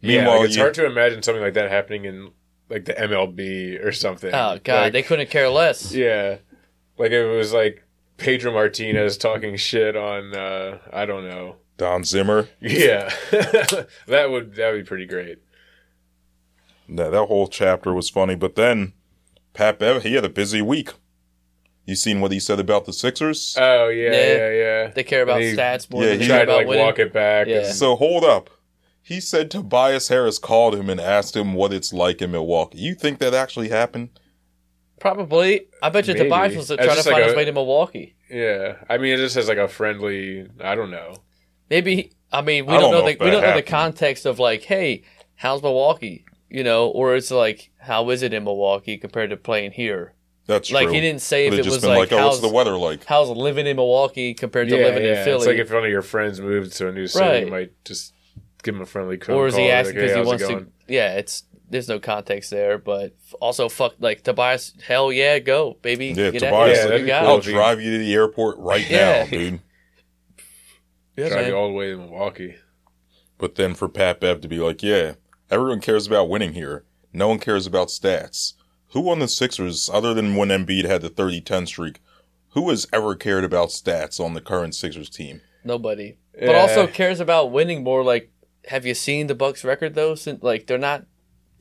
Yeah, 0.04 0.18
Meanwhile, 0.18 0.38
like, 0.40 0.46
it's 0.48 0.56
you- 0.56 0.62
hard 0.62 0.74
to 0.76 0.86
imagine 0.86 1.24
something 1.24 1.42
like 1.42 1.54
that 1.56 1.72
happening 1.72 2.06
in 2.06 2.32
like 2.70 2.86
the 2.86 2.94
MLB 2.94 3.84
or 3.84 3.92
something. 3.92 4.30
Oh 4.34 4.60
god, 4.64 4.82
Like, 4.84 4.94
they 4.94 5.02
couldn't 5.04 5.30
care 5.30 5.50
less. 5.50 5.94
yeah, 5.94 6.38
like 6.98 7.12
if 7.12 7.26
it 7.26 7.36
was 7.38 7.54
like 7.54 7.84
Pedro 8.18 8.52
Martinez 8.54 9.18
talking 9.18 9.56
shit 9.58 9.96
on 9.96 10.36
uh 10.36 10.78
I 10.92 11.06
don't 11.06 11.28
know. 11.28 11.56
Don 11.78 12.04
Zimmer. 12.04 12.48
Yeah, 12.62 13.12
that 13.32 14.28
would 14.30 14.56
that 14.56 14.72
would 14.72 14.84
be 14.84 14.88
pretty 14.88 15.06
great. 15.08 15.40
That 16.90 17.12
that 17.12 17.26
whole 17.26 17.48
chapter 17.48 17.94
was 17.94 18.10
funny, 18.10 18.36
but 18.36 18.56
then 18.56 18.94
Pat 19.54 19.80
Bev, 19.80 20.04
he 20.04 20.14
had 20.16 20.26
a 20.26 20.30
busy 20.30 20.62
week. 20.62 20.90
You 21.86 21.96
seen 21.96 22.22
what 22.22 22.32
he 22.32 22.40
said 22.40 22.60
about 22.60 22.86
the 22.86 22.94
Sixers? 22.94 23.56
Oh 23.60 23.90
yeah, 23.90 24.12
Yeah. 24.12 24.18
yeah, 24.38 24.50
yeah. 24.52 24.88
They 24.94 25.04
care 25.04 25.22
about 25.24 25.42
He- 25.42 25.54
stats 25.54 25.90
more 25.92 26.04
yeah, 26.04 26.10
than 26.12 26.20
he 26.20 26.26
they 26.26 26.28
tried 26.28 26.38
care 26.40 26.46
to 26.48 26.56
like 26.56 26.68
winning. 26.68 26.86
walk 26.86 27.00
it 27.00 27.12
back. 27.14 27.48
Yeah. 27.48 27.58
and- 27.66 27.76
So 27.76 27.96
hold 27.96 28.24
up. 28.24 28.50
He 29.06 29.20
said 29.20 29.52
Tobias 29.52 30.08
Harris 30.08 30.40
called 30.40 30.76
him 30.76 30.90
and 30.90 31.00
asked 31.00 31.36
him 31.36 31.54
what 31.54 31.74
it's 31.74 31.92
like 31.92 32.22
in 32.22 32.32
Milwaukee. 32.32 32.78
You 32.80 32.96
think 32.96 33.20
that 33.20 33.34
actually 33.34 33.68
happened? 33.70 34.10
Probably. 35.00 35.68
I 35.82 35.90
bet 35.90 36.08
you 36.08 36.14
Maybe. 36.14 36.26
Tobias 36.30 36.56
was 36.56 36.72
It's 36.72 36.78
trying 36.78 36.90
to 36.90 36.96
just 36.96 37.08
find 37.08 37.16
like 37.18 37.24
his 37.26 37.34
a- 37.34 37.38
way 37.38 37.46
to 37.46 37.52
Milwaukee. 37.52 38.16
yeah. 38.30 38.76
I 38.90 38.98
mean, 38.98 39.14
it 39.14 39.18
just 39.18 39.36
has 39.36 39.48
like 39.48 39.58
a 39.58 39.68
friendly. 39.68 40.48
I 40.62 40.76
don't 40.76 40.92
know. 40.92 41.16
Maybe. 41.70 42.12
I 42.32 42.42
mean, 42.42 42.66
we 42.66 42.74
I 42.74 42.80
don't, 42.80 42.84
don't 42.84 42.92
know 42.92 43.00
know 43.06 43.14
the 43.18 43.24
we 43.26 43.32
don't 43.32 43.42
know 43.44 43.54
the 43.56 43.62
context 43.62 44.26
of 44.26 44.40
like, 44.40 44.64
hey, 44.64 45.04
how's 45.36 45.62
Milwaukee? 45.62 46.26
You 46.50 46.64
know, 46.64 46.88
or 46.88 47.16
it's 47.16 47.32
like, 47.32 47.72
how 47.80 48.10
is 48.12 48.22
it 48.22 48.34
in 48.34 48.44
Milwaukee 48.44 48.98
compared 48.98 49.32
to 49.32 49.38
playing 49.38 49.72
here? 49.72 50.14
That's 50.46 50.72
Like 50.72 50.86
true. 50.86 50.94
he 50.94 51.02
didn't 51.02 51.22
say 51.22 51.48
if 51.48 51.54
it 51.54 51.58
just 51.58 51.70
was 51.70 51.82
been 51.82 51.90
like, 51.92 52.12
like, 52.12 52.12
oh, 52.14 52.26
what's 52.26 52.36
how's 52.38 52.42
the 52.42 52.50
weather 52.54 52.78
like? 52.78 53.06
how's 53.06 53.30
living 53.30 53.66
in 53.66 53.76
Milwaukee 53.78 54.34
compared 54.34 54.68
to 54.70 54.78
yeah, 54.78 54.86
living 54.86 55.04
yeah. 55.04 55.20
in 55.20 55.24
Philly. 55.26 55.38
It's 55.38 55.48
like 55.48 55.58
if 55.58 55.72
one 55.72 55.84
of 55.86 55.90
your 55.90 56.02
friends 56.02 56.40
moved 56.42 56.74
to 56.78 56.88
a 56.90 56.92
new 56.92 57.08
city, 57.08 57.26
Right. 57.26 57.46
you 57.46 57.52
might 57.52 57.72
just 57.86 58.13
give 58.64 58.76
him 58.76 58.82
a 58.82 58.86
friendly 58.86 59.18
call. 59.18 59.36
or 59.36 59.48
is 59.48 59.56
he 59.56 59.62
call, 59.64 59.72
asking 59.72 59.96
like, 59.96 60.02
because 60.04 60.12
hey, 60.16 60.22
he 60.22 60.28
wants 60.28 60.48
to? 60.48 60.68
Yeah, 60.88 61.14
it's 61.16 61.44
there's 61.70 61.88
no 61.88 62.00
context 62.00 62.50
there, 62.52 62.78
but 62.78 63.14
also 63.40 63.70
fuck 63.70 63.96
like 64.00 64.24
Tobias. 64.24 64.74
Hell 64.86 65.12
yeah, 65.12 65.40
go 65.40 65.78
baby. 65.82 66.08
Yeah, 66.08 66.32
Get 66.32 66.40
Tobias, 66.40 66.80
Out 66.80 66.84
that'd 66.90 66.92
here. 66.92 67.00
be 67.00 67.12
You 67.12 67.20
cool 67.20 67.28
I'll 67.30 67.38
it. 67.38 67.44
drive 67.44 67.82
you 67.82 67.92
to 67.94 67.98
the 68.00 68.14
airport 68.14 68.58
right 68.58 68.88
Yeah. 68.90 69.24
now, 69.24 69.30
dude. 69.30 69.60
Yeah, 71.16 71.30
Drive 71.30 71.42
man. 71.42 71.50
you 71.50 71.56
all 71.56 71.68
the 71.68 71.74
way 71.76 71.92
to 71.92 71.98
Milwaukee. 71.98 72.56
But 73.38 73.56
then 73.56 73.76
for 73.76 73.88
Pat 73.88 74.20
Bev 74.20 74.42
to 74.42 74.48
be 74.48 74.58
like, 74.58 74.82
yeah, 74.82 75.14
everyone 75.52 75.80
cares 75.80 76.08
about 76.08 76.28
winning 76.30 76.54
here. 76.54 76.86
No 77.12 77.28
one 77.28 77.38
cares 77.40 77.68
about 77.68 77.90
stats. 77.90 78.54
Who 78.94 79.02
won 79.02 79.20
the 79.20 79.28
Sixers 79.28 79.90
other 79.94 80.14
than 80.16 80.36
when 80.36 80.50
Embiid 80.50 80.86
had 80.86 81.02
the 81.04 81.10
30-10 81.12 81.68
streak? 81.68 82.00
Who 82.54 82.68
has 82.70 82.88
ever 82.92 83.16
cared 83.16 83.44
about 83.44 83.70
stats 83.70 84.20
on 84.20 84.34
the 84.34 84.42
current 84.42 84.74
Sixers 84.76 85.10
team? 85.10 85.42
Nobody. 85.64 86.18
But 86.40 86.56
also 86.56 86.88
cares 86.88 87.20
about 87.20 87.52
winning 87.52 87.84
more. 87.84 88.04
Like, 88.04 88.32
have 88.68 88.86
you 88.86 88.94
seen 88.94 89.28
the 89.28 89.36
Bucks 89.36 89.64
record 89.64 89.96
though? 89.96 90.16
Since 90.16 90.44
like 90.44 90.68
they're 90.68 90.78
not. 90.78 91.06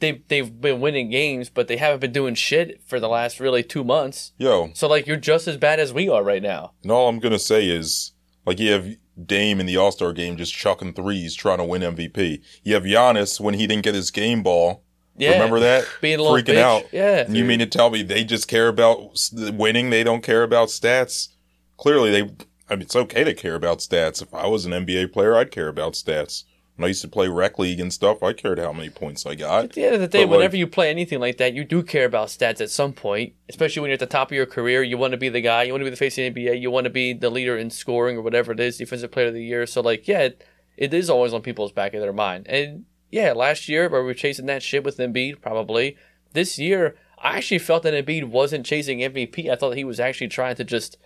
They 0.00 0.22
they've 0.26 0.60
been 0.60 0.80
winning 0.80 1.10
games, 1.10 1.48
but 1.48 1.68
they 1.68 1.76
haven't 1.76 2.00
been 2.00 2.12
doing 2.12 2.34
shit 2.34 2.80
for 2.84 2.98
the 2.98 3.08
last 3.08 3.38
really 3.38 3.62
two 3.62 3.84
months. 3.84 4.32
Yo, 4.36 4.70
So 4.74 4.88
like 4.88 5.06
you're 5.06 5.16
just 5.16 5.46
as 5.46 5.56
bad 5.56 5.78
as 5.78 5.92
we 5.92 6.08
are 6.08 6.24
right 6.24 6.42
now. 6.42 6.72
and 6.82 6.90
all 6.90 7.08
I'm 7.08 7.20
gonna 7.20 7.38
say 7.38 7.68
is, 7.68 8.10
like, 8.44 8.58
you 8.58 8.72
have 8.72 8.88
Dame 9.24 9.60
in 9.60 9.66
the 9.66 9.76
All 9.76 9.92
Star 9.92 10.12
game 10.12 10.36
just 10.36 10.52
chucking 10.54 10.94
threes, 10.94 11.36
trying 11.36 11.58
to 11.58 11.64
win 11.64 11.82
MVP. 11.82 12.42
You 12.64 12.74
have 12.74 12.82
Giannis 12.82 13.38
when 13.38 13.54
he 13.54 13.68
didn't 13.68 13.84
get 13.84 13.94
his 13.94 14.10
game 14.10 14.42
ball. 14.42 14.82
Yeah, 15.16 15.34
Remember 15.34 15.60
that? 15.60 15.86
being 16.00 16.18
a 16.18 16.22
freaking 16.22 16.54
bitch. 16.54 16.58
out. 16.58 16.84
Yeah, 16.92 17.18
And 17.20 17.36
you 17.36 17.44
mean 17.44 17.58
to 17.60 17.66
tell 17.66 17.90
me 17.90 18.02
they 18.02 18.24
just 18.24 18.48
care 18.48 18.66
about 18.68 19.16
winning? 19.52 19.90
They 19.90 20.02
don't 20.02 20.22
care 20.22 20.42
about 20.42 20.68
stats. 20.68 21.28
Clearly, 21.76 22.10
they. 22.10 22.22
I 22.68 22.74
mean, 22.76 22.82
it's 22.82 22.96
okay 22.96 23.22
to 23.22 23.34
care 23.34 23.54
about 23.54 23.78
stats. 23.78 24.20
If 24.22 24.32
I 24.34 24.46
was 24.46 24.64
an 24.64 24.72
NBA 24.72 25.12
player, 25.12 25.36
I'd 25.36 25.50
care 25.52 25.68
about 25.68 25.92
stats. 25.92 26.42
When 26.76 26.86
I 26.86 26.88
used 26.88 27.02
to 27.02 27.08
play 27.08 27.28
rec 27.28 27.58
league 27.58 27.80
and 27.80 27.92
stuff, 27.92 28.22
I 28.22 28.32
cared 28.32 28.58
how 28.58 28.72
many 28.72 28.88
points 28.88 29.26
I 29.26 29.34
got. 29.34 29.64
At 29.64 29.72
the 29.72 29.84
end 29.84 29.94
of 29.94 30.00
the 30.00 30.08
day, 30.08 30.24
But, 30.24 30.30
like- 30.30 30.36
whenever 30.38 30.56
you 30.56 30.66
play 30.66 30.88
anything 30.90 31.20
like 31.20 31.36
that, 31.36 31.52
you 31.54 31.64
do 31.64 31.82
care 31.82 32.06
about 32.06 32.28
stats 32.28 32.60
at 32.60 32.70
some 32.70 32.92
point. 32.94 33.34
Especially 33.48 33.80
when 33.80 33.90
you're 33.90 33.94
at 33.94 34.00
the 34.00 34.06
top 34.06 34.30
of 34.30 34.36
your 34.36 34.46
career, 34.46 34.82
you 34.82 34.96
want 34.96 35.12
to 35.12 35.18
be 35.18 35.28
the 35.28 35.42
guy, 35.42 35.64
you 35.64 35.72
want 35.72 35.82
to 35.82 35.86
be 35.86 35.90
the 35.90 35.96
face 35.96 36.16
of 36.18 36.34
the 36.34 36.46
NBA, 36.46 36.60
you 36.60 36.70
want 36.70 36.84
to 36.84 36.90
be 36.90 37.12
the 37.12 37.30
leader 37.30 37.56
in 37.58 37.68
scoring 37.70 38.16
or 38.16 38.22
whatever 38.22 38.52
it 38.52 38.60
is, 38.60 38.78
defensive 38.78 39.10
player 39.10 39.28
of 39.28 39.34
the 39.34 39.44
year. 39.44 39.66
So 39.66 39.82
like, 39.82 40.08
yeah, 40.08 40.20
it, 40.22 40.44
it 40.78 40.94
is 40.94 41.10
always 41.10 41.34
on 41.34 41.42
people's 41.42 41.72
back 41.72 41.92
of 41.92 42.00
their 42.00 42.12
mind. 42.12 42.46
And 42.48 42.86
yeah, 43.10 43.32
last 43.32 43.68
year 43.68 43.88
where 43.90 44.00
we 44.00 44.06
were 44.06 44.14
chasing 44.14 44.46
that 44.46 44.62
shit 44.62 44.82
with 44.82 44.96
Embiid, 44.96 45.42
probably 45.42 45.96
this 46.32 46.58
year, 46.58 46.96
I 47.18 47.36
actually 47.36 47.58
felt 47.58 47.82
that 47.84 47.92
Embiid 47.94 48.24
wasn't 48.24 48.66
chasing 48.66 48.98
MVP. 49.00 49.50
I 49.50 49.56
thought 49.56 49.76
he 49.76 49.84
was 49.84 50.00
actually 50.00 50.28
trying 50.28 50.56
to 50.56 50.64
just 50.64 50.96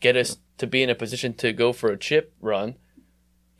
get 0.00 0.16
us 0.16 0.38
to 0.58 0.66
be 0.66 0.82
in 0.82 0.90
a 0.90 0.94
position 0.94 1.34
to 1.34 1.52
go 1.52 1.72
for 1.72 1.90
a 1.90 1.98
chip 1.98 2.32
run. 2.40 2.76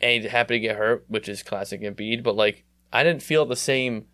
And 0.01 0.23
he 0.23 0.29
happened 0.29 0.55
to 0.55 0.59
get 0.59 0.77
hurt, 0.77 1.05
which 1.07 1.27
is 1.27 1.43
classic 1.43 1.81
Embiid. 1.81 2.23
But 2.23 2.35
like, 2.35 2.63
I 2.91 3.03
didn't 3.03 3.23
feel 3.23 3.45
the 3.45 3.55
same 3.55 4.05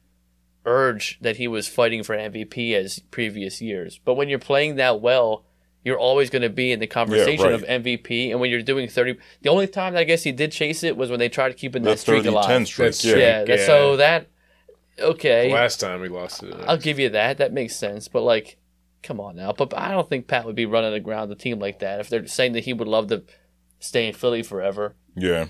urge 0.65 1.19
that 1.21 1.37
he 1.37 1.47
was 1.47 1.67
fighting 1.67 2.03
for 2.03 2.15
MVP 2.15 2.73
as 2.73 2.99
previous 3.11 3.61
years. 3.61 3.99
But 4.03 4.15
when 4.15 4.29
you're 4.29 4.39
playing 4.39 4.75
that 4.75 4.99
well, 5.01 5.45
you're 5.83 5.99
always 5.99 6.31
going 6.31 6.41
to 6.41 6.49
be 6.49 6.71
in 6.71 6.79
the 6.79 6.87
conversation 6.87 7.45
right. 7.45 7.53
of 7.53 7.61
MVP. 7.61 8.31
And 8.31 8.39
when 8.39 8.49
you're 8.49 8.63
doing 8.63 8.89
30, 8.89 9.17
the 9.43 9.49
only 9.49 9.67
time 9.67 9.93
that 9.93 9.99
I 9.99 10.03
guess 10.03 10.23
he 10.23 10.31
did 10.31 10.51
chase 10.51 10.83
it 10.83 10.97
was 10.97 11.11
when 11.11 11.19
they 11.19 11.29
tried 11.29 11.49
to 11.49 11.53
keep 11.53 11.75
in 11.75 11.83
that 11.83 11.91
That 11.91 11.99
streak 11.99 12.23
30 12.23 12.29
alive. 12.29 12.45
10 12.47 12.65
streak. 12.65 12.87
That's 12.87 13.05
Yeah. 13.05 13.15
yeah, 13.15 13.43
that- 13.43 13.59
Yeah. 13.59 13.65
so 13.65 13.97
that 13.97 14.27
okay, 14.99 15.53
Last 15.53 15.79
time 15.79 16.01
we 16.01 16.09
lost 16.09 16.41
it. 16.41 16.55
I'll 16.67 16.77
give 16.77 16.97
you 16.97 17.09
that. 17.09 17.37
That 17.37 17.53
makes 17.53 17.75
sense. 17.75 18.07
But 18.07 18.21
like, 18.21 18.57
come 19.03 19.19
on 19.19 19.35
now. 19.35 19.51
But 19.51 19.77
I 19.77 19.91
don't 19.91 20.09
think 20.09 20.27
Pat 20.27 20.45
would 20.45 20.55
be 20.55 20.65
running 20.65 20.93
aground 20.93 21.29
the 21.29 21.35
team 21.35 21.59
like 21.59 21.79
that 21.79 21.99
if 21.99 22.09
they're 22.09 22.25
saying 22.25 22.53
that 22.53 22.63
he 22.63 22.73
would 22.73 22.87
love 22.87 23.07
to 23.09 23.23
stay 23.79 24.07
in 24.07 24.13
Philly 24.15 24.41
forever. 24.41 24.95
Yeah. 25.15 25.45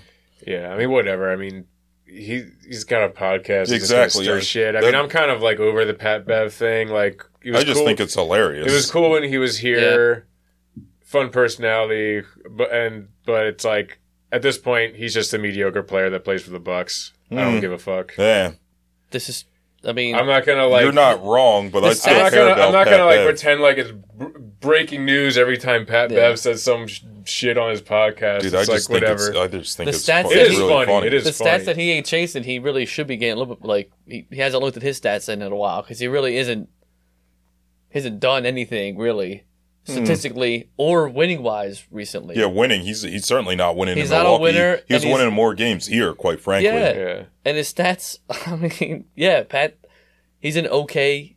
Yeah, 0.46 0.72
I 0.72 0.76
mean, 0.78 0.90
whatever. 0.90 1.30
I 1.30 1.36
mean, 1.36 1.66
he 2.06 2.44
he's 2.66 2.84
got 2.84 3.04
a 3.04 3.08
podcast. 3.08 3.70
Exactly, 3.72 4.24
Just 4.24 4.54
yeah. 4.54 4.62
shit. 4.70 4.76
I 4.76 4.80
That- 4.80 4.86
mean, 4.86 4.94
I'm 4.94 5.08
kind 5.08 5.30
of 5.30 5.40
like 5.42 5.60
over 5.60 5.84
the 5.84 5.94
Pat 5.94 6.26
Bev 6.26 6.52
thing. 6.52 6.88
Like, 6.88 7.22
it 7.42 7.52
was 7.52 7.60
I 7.60 7.64
just 7.64 7.78
cool. 7.78 7.86
think 7.86 8.00
it's 8.00 8.14
hilarious. 8.14 8.70
it 8.70 8.74
was 8.74 8.90
cool 8.90 9.10
when 9.10 9.22
he 9.24 9.38
was 9.38 9.58
here. 9.58 10.26
Fun 11.04 11.30
personality, 11.30 12.22
but 12.50 12.72
and 12.72 13.08
but 13.24 13.46
it's 13.46 13.64
like 13.64 13.98
at 14.32 14.42
this 14.42 14.58
point 14.58 14.96
he's 14.96 15.14
just 15.14 15.32
a 15.32 15.38
mediocre 15.38 15.82
player 15.84 16.10
that 16.10 16.24
plays 16.24 16.42
for 16.42 16.50
the 16.50 16.58
Bucks. 16.58 17.12
I 17.30 17.36
don't 17.36 17.58
Mm. 17.58 17.60
give 17.60 17.72
a 17.72 17.78
fuck. 17.78 18.14
Yeah. 18.18 18.52
This 19.12 19.28
is, 19.28 19.44
I 19.86 19.92
mean, 19.92 20.14
I'm 20.16 20.26
not 20.26 20.44
gonna 20.44 20.66
like. 20.66 20.82
You're 20.82 20.92
not 20.92 21.22
wrong, 21.22 21.70
but 21.70 21.84
I 21.84 21.92
still 21.92 22.14
I'm 22.14 22.22
not 22.24 22.32
care 22.32 22.40
gonna. 22.40 22.52
about 22.54 22.66
I'm 22.66 22.72
not 22.72 22.86
Pat 22.86 22.92
gonna 22.98 23.04
like 23.06 23.16
Bev. 23.18 23.26
pretend 23.26 23.60
like 23.60 23.78
it's 23.78 23.90
br- 23.92 24.38
breaking 24.60 25.04
news 25.04 25.38
every 25.38 25.56
time 25.56 25.86
Pat 25.86 26.10
Yeah. 26.10 26.16
Bev 26.16 26.38
says 26.40 26.62
some 26.62 26.86
sh- 26.88 27.02
shit 27.24 27.56
on 27.56 27.70
his 27.70 27.80
podcast. 27.82 28.40
Dude, 28.40 28.52
it's 28.52 28.54
I 28.54 28.58
like 28.58 28.66
just 28.68 28.88
think 28.88 29.00
whatever. 29.02 29.28
it's. 29.28 29.36
I 29.38 29.46
just 29.46 29.76
think 29.76 29.90
The 29.90 29.96
it's. 29.96 30.04
stats 30.04 30.22
fu- 30.24 30.28
that 30.30 30.38
it's 30.38 30.50
is 30.50 30.56
he- 30.58 30.62
really 30.64 30.86
funny. 30.86 31.06
It 31.06 31.14
is 31.14 31.24
the 31.24 31.32
funny. 31.32 31.50
stats 31.50 31.64
that 31.66 31.76
he 31.76 31.92
ain't 31.92 32.04
chasing, 32.06 32.42
he 32.42 32.58
really 32.58 32.84
should 32.84 33.06
be 33.06 33.16
getting 33.16 33.36
a 33.36 33.38
little 33.38 33.54
bit 33.54 33.64
like 33.64 33.90
he, 34.08 34.26
he 34.30 34.36
hasn't 34.38 34.62
looked 34.62 34.76
at 34.76 34.82
his 34.82 35.00
stats 35.00 35.28
in 35.28 35.40
a 35.40 35.54
while 35.54 35.82
because 35.82 35.98
he 36.00 36.08
really 36.08 36.36
isn't 36.36 36.68
hasn't 37.92 38.20
done 38.20 38.44
anything 38.44 38.98
really 38.98 39.44
statistically 39.86 40.68
or 40.76 41.08
winning 41.08 41.42
wise 41.42 41.84
recently. 41.90 42.34
Hmm. 42.34 42.40
Yeah, 42.42 42.46
winning. 42.46 42.82
He's 42.82 43.02
he's 43.02 43.24
certainly 43.24 43.56
not 43.56 43.76
winning. 43.76 43.96
He's 43.96 44.10
in 44.10 44.16
not 44.22 44.26
a 44.26 44.38
winner, 44.40 44.76
He 44.88 44.94
was 44.94 45.02
and 45.02 45.04
he's- 45.04 45.18
winning 45.18 45.34
more 45.34 45.54
games 45.54 45.86
here, 45.86 46.12
quite 46.14 46.40
frankly. 46.40 46.66
Yeah. 46.68 46.92
yeah. 46.96 47.22
and 47.44 47.56
his 47.56 47.72
stats. 47.72 48.18
I 48.46 48.56
mean, 48.56 49.04
yeah, 49.14 49.42
Pat, 49.44 49.78
he's 50.40 50.56
an 50.56 50.66
okay, 50.66 51.36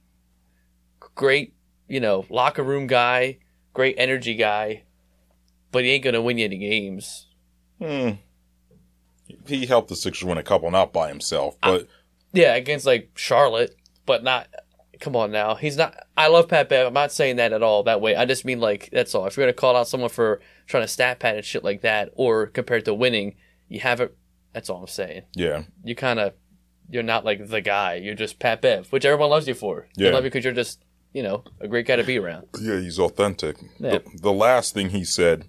great, 1.16 1.54
you 1.88 2.00
know, 2.00 2.26
locker 2.30 2.64
room 2.64 2.88
guy, 2.88 3.38
great 3.74 3.96
energy 3.98 4.36
guy, 4.36 4.84
but 5.72 5.84
he 5.84 5.92
ain't 5.92 6.04
gonna 6.04 6.22
win 6.22 6.38
you 6.38 6.46
any 6.46 6.58
games. 6.58 7.28
Hmm. 7.80 8.10
He 9.46 9.66
helped 9.68 9.90
the 9.90 9.96
Sixers 9.96 10.26
win 10.26 10.38
a 10.38 10.44
couple, 10.44 10.70
not 10.72 10.92
by 10.92 11.08
himself, 11.08 11.56
but 11.62 11.88
Yeah, 12.34 12.56
against 12.56 12.86
like 12.86 13.10
Charlotte, 13.16 13.76
but 14.06 14.24
not. 14.24 14.48
Come 15.00 15.16
on 15.16 15.32
now, 15.32 15.56
he's 15.56 15.78
not. 15.78 15.96
I 16.18 16.28
love 16.28 16.50
Pat 16.50 16.68
Bev. 16.68 16.88
I'm 16.88 16.94
not 16.94 17.12
saying 17.14 17.38
that 17.38 17.54
at 17.54 17.64
all 17.64 17.84
that 17.84 18.02
way. 18.02 18.16
I 18.18 18.26
just 18.26 18.44
mean 18.44 18.60
like 18.60 18.90
that's 18.92 19.16
all. 19.16 19.26
If 19.28 19.38
you're 19.38 19.46
gonna 19.46 19.54
call 19.54 19.76
out 19.78 19.88
someone 19.88 20.10
for 20.10 20.42
trying 20.68 20.84
to 20.84 20.88
stat 20.90 21.20
pad 21.20 21.38
and 21.38 21.46
shit 21.46 21.64
like 21.64 21.82
that, 21.82 22.10
or 22.16 22.48
compared 22.48 22.84
to 22.86 22.94
winning, 22.94 23.36
you 23.70 23.80
haven't. 23.80 24.12
That's 24.54 24.70
all 24.70 24.82
I'm 24.82 24.88
saying. 24.88 25.24
yeah, 25.36 25.64
You 25.84 25.96
kind 25.96 26.20
of, 26.20 26.34
you're 26.90 27.04
not 27.04 27.24
like 27.24 27.48
the 27.48 27.62
guy. 27.62 27.94
You're 27.96 28.16
just 28.16 28.40
Pat 28.40 28.62
Bev, 28.62 28.92
which 28.92 29.06
everyone 29.06 29.30
loves 29.30 29.48
you 29.48 29.54
for. 29.54 29.88
They 29.96 30.06
Yeah. 30.06 30.12
love 30.12 30.24
you 30.24 30.32
because 30.32 30.44
you're 30.44 30.54
just, 30.54 30.84
you 31.14 31.22
know, 31.24 31.44
a 31.62 31.68
great 31.68 31.86
guy 31.86 31.96
to 31.98 32.04
be 32.04 32.18
around. 32.18 32.48
yeah, 32.60 32.80
he's 32.80 32.98
authentic. 33.00 33.58
Yeah. 33.78 34.00
The, 34.00 34.04
the 34.22 34.34
last 34.34 34.74
thing 34.74 34.90
he 34.90 35.04
said 35.04 35.46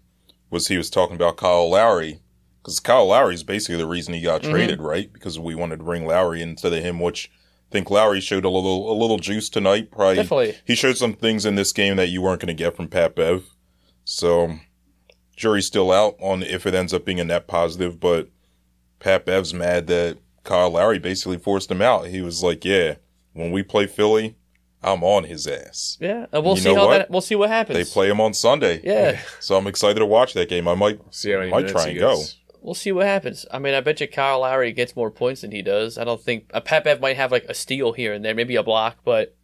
was 0.51 0.69
he 0.69 0.77
was 0.77 0.91
talking 0.91 1.17
about 1.17 1.39
Kyle 1.39 1.69
Lowry 1.71 2.21
because 2.63 2.79
Kyle 2.79 3.07
Lowry 3.07 3.35
is 3.35 3.43
basically 3.43 3.79
the 3.79 3.87
reason 3.87 4.13
he 4.15 4.21
got 4.21 4.43
Mm-hmm. 4.43 4.51
traded, 4.53 4.81
right? 4.83 5.11
Because 5.13 5.39
we 5.41 5.55
wanted 5.55 5.79
to 5.79 5.85
bring 5.85 6.05
Lowry 6.07 6.43
instead 6.43 6.75
of 6.75 6.83
him, 6.85 7.01
which 7.01 7.31
think 7.71 7.91
Lowry 7.91 8.21
showed 8.21 8.45
a 8.45 8.51
little 8.51 8.91
a 8.91 8.95
little 8.95 9.19
juice 9.19 9.49
tonight. 9.49 9.91
Probably 9.91 10.17
Definitely. 10.17 10.57
he 10.67 10.75
showed 10.75 10.97
some 10.97 11.13
things 11.15 11.45
in 11.47 11.55
this 11.55 11.73
game 11.73 11.97
that 11.97 12.09
you 12.09 12.21
weren't 12.23 12.41
going 12.41 12.49
to 12.49 12.55
get 12.55 12.77
from 12.77 12.89
Pat 12.89 13.15
Bev. 13.15 13.45
So 14.05 14.55
jury's 15.37 15.67
still 15.67 15.93
out 15.93 16.17
on 16.21 16.43
if 16.43 16.67
it 16.67 16.75
ends 16.75 16.93
up 16.93 17.05
being 17.05 17.21
a 17.21 17.25
net 17.25 17.47
positive, 17.47 18.01
but 18.01 18.29
Pat 18.99 19.25
Bev's 19.25 19.55
mad 19.55 19.87
that 19.87 20.19
Kyle 20.45 20.71
Lowry 20.71 20.99
basically 20.99 21.39
forced 21.39 21.71
him 21.71 21.81
out. 21.83 22.09
He 22.09 22.21
was 22.21 22.43
like, 22.43 22.65
"Yeah, 22.65 22.97
when 23.33 23.51
we 23.51 23.63
play 23.63 23.87
Philly, 23.87 24.37
I'm 24.83 25.05
on 25.05 25.25
his 25.25 25.47
ass." 25.47 25.97
Yeah, 26.01 26.27
and 26.33 26.45
we'll 26.45 26.57
You 26.57 26.61
see 26.63 26.75
how 26.75 26.87
what? 26.87 26.99
that. 26.99 27.11
We'll 27.11 27.21
see 27.21 27.35
what 27.35 27.51
happens. 27.51 27.79
They 27.79 27.85
play 27.91 28.11
him 28.11 28.21
on 28.21 28.35
Sunday. 28.35 28.81
Yeah, 28.83 29.21
So 29.41 29.57
I'm 29.57 29.67
excited 29.67 29.99
to 30.01 30.07
watch 30.07 30.35
that 30.35 30.49
game. 30.49 30.67
I 30.67 30.75
might. 30.75 30.99
See 31.15 31.31
how 31.31 31.39
many 31.39 31.51
Might 31.51 31.69
try 31.69 31.85
he 31.85 31.91
and 31.93 32.01
go. 32.01 32.23
We'll 32.61 32.75
see 32.75 32.93
what 32.93 33.07
happens. 33.07 33.47
I 33.51 33.59
mean, 33.59 33.75
I 33.75 33.81
bet 33.81 34.01
you 34.01 34.09
Kyle 34.09 34.41
Lowry 34.41 34.73
gets 34.73 34.95
more 34.97 35.11
points 35.11 35.41
than 35.41 35.51
he 35.53 35.63
does. 35.63 35.99
I 35.99 36.05
don't 36.05 36.21
think 36.21 36.47
a 36.55 36.61
Pat 36.61 36.85
Bev 36.85 37.01
might 37.01 37.17
have 37.17 37.33
like 37.33 37.45
a 37.45 37.55
steal 37.55 37.93
here 37.93 38.13
and 38.13 38.25
there, 38.25 38.35
maybe 38.35 38.57
a 38.57 38.63
block, 38.63 38.99
but 39.05 39.37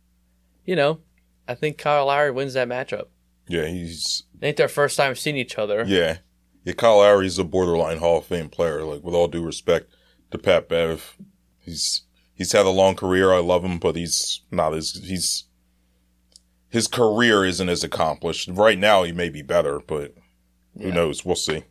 you 0.65 0.77
know, 0.77 1.01
I 1.49 1.55
think 1.55 1.79
Kyle 1.79 2.07
Lowry 2.07 2.31
wins 2.31 2.55
that 2.55 2.69
matchup. 2.69 3.07
Yeah, 3.49 3.67
he's 3.67 4.25
It 4.41 4.47
ain't 4.47 4.57
their 4.57 4.69
first 4.69 4.97
time 4.97 5.15
seeing 5.15 5.37
each 5.37 5.59
other. 5.59 5.85
yeah. 5.87 6.19
Yeah, 6.65 6.73
Kyle 6.73 6.99
Lowry's 6.99 7.39
a 7.39 7.45
borderline 7.45 7.99
Hall 7.99 8.19
of 8.19 8.25
Fame 8.27 8.49
player. 8.49 8.83
Like 8.83 9.05
with 9.05 9.15
all 9.15 9.29
due 9.29 9.45
respect 9.45 9.89
to 10.33 10.39
Pat 10.39 10.69
Bev, 10.69 11.17
he's 11.61 12.03
he's 12.35 12.51
had 12.51 12.67
a 12.67 12.71
long 12.71 12.97
career. 12.97 13.33
I 13.33 13.39
love 13.39 13.65
him, 13.65 13.79
but 13.79 13.95
he's 13.95 14.41
not 14.51 14.75
as 14.75 15.01
he's 15.05 15.45
his 16.69 16.89
career 16.89 17.45
isn't 17.45 17.69
as 17.69 17.85
accomplished. 17.85 18.49
Right 18.53 18.79
now, 18.79 19.05
he 19.05 19.13
may 19.13 19.29
be 19.29 19.43
better, 19.43 19.79
but 19.79 20.15
who 20.77 20.89
Yeah. 20.89 20.95
knows? 20.95 21.25
We'll 21.25 21.37
see. 21.37 21.63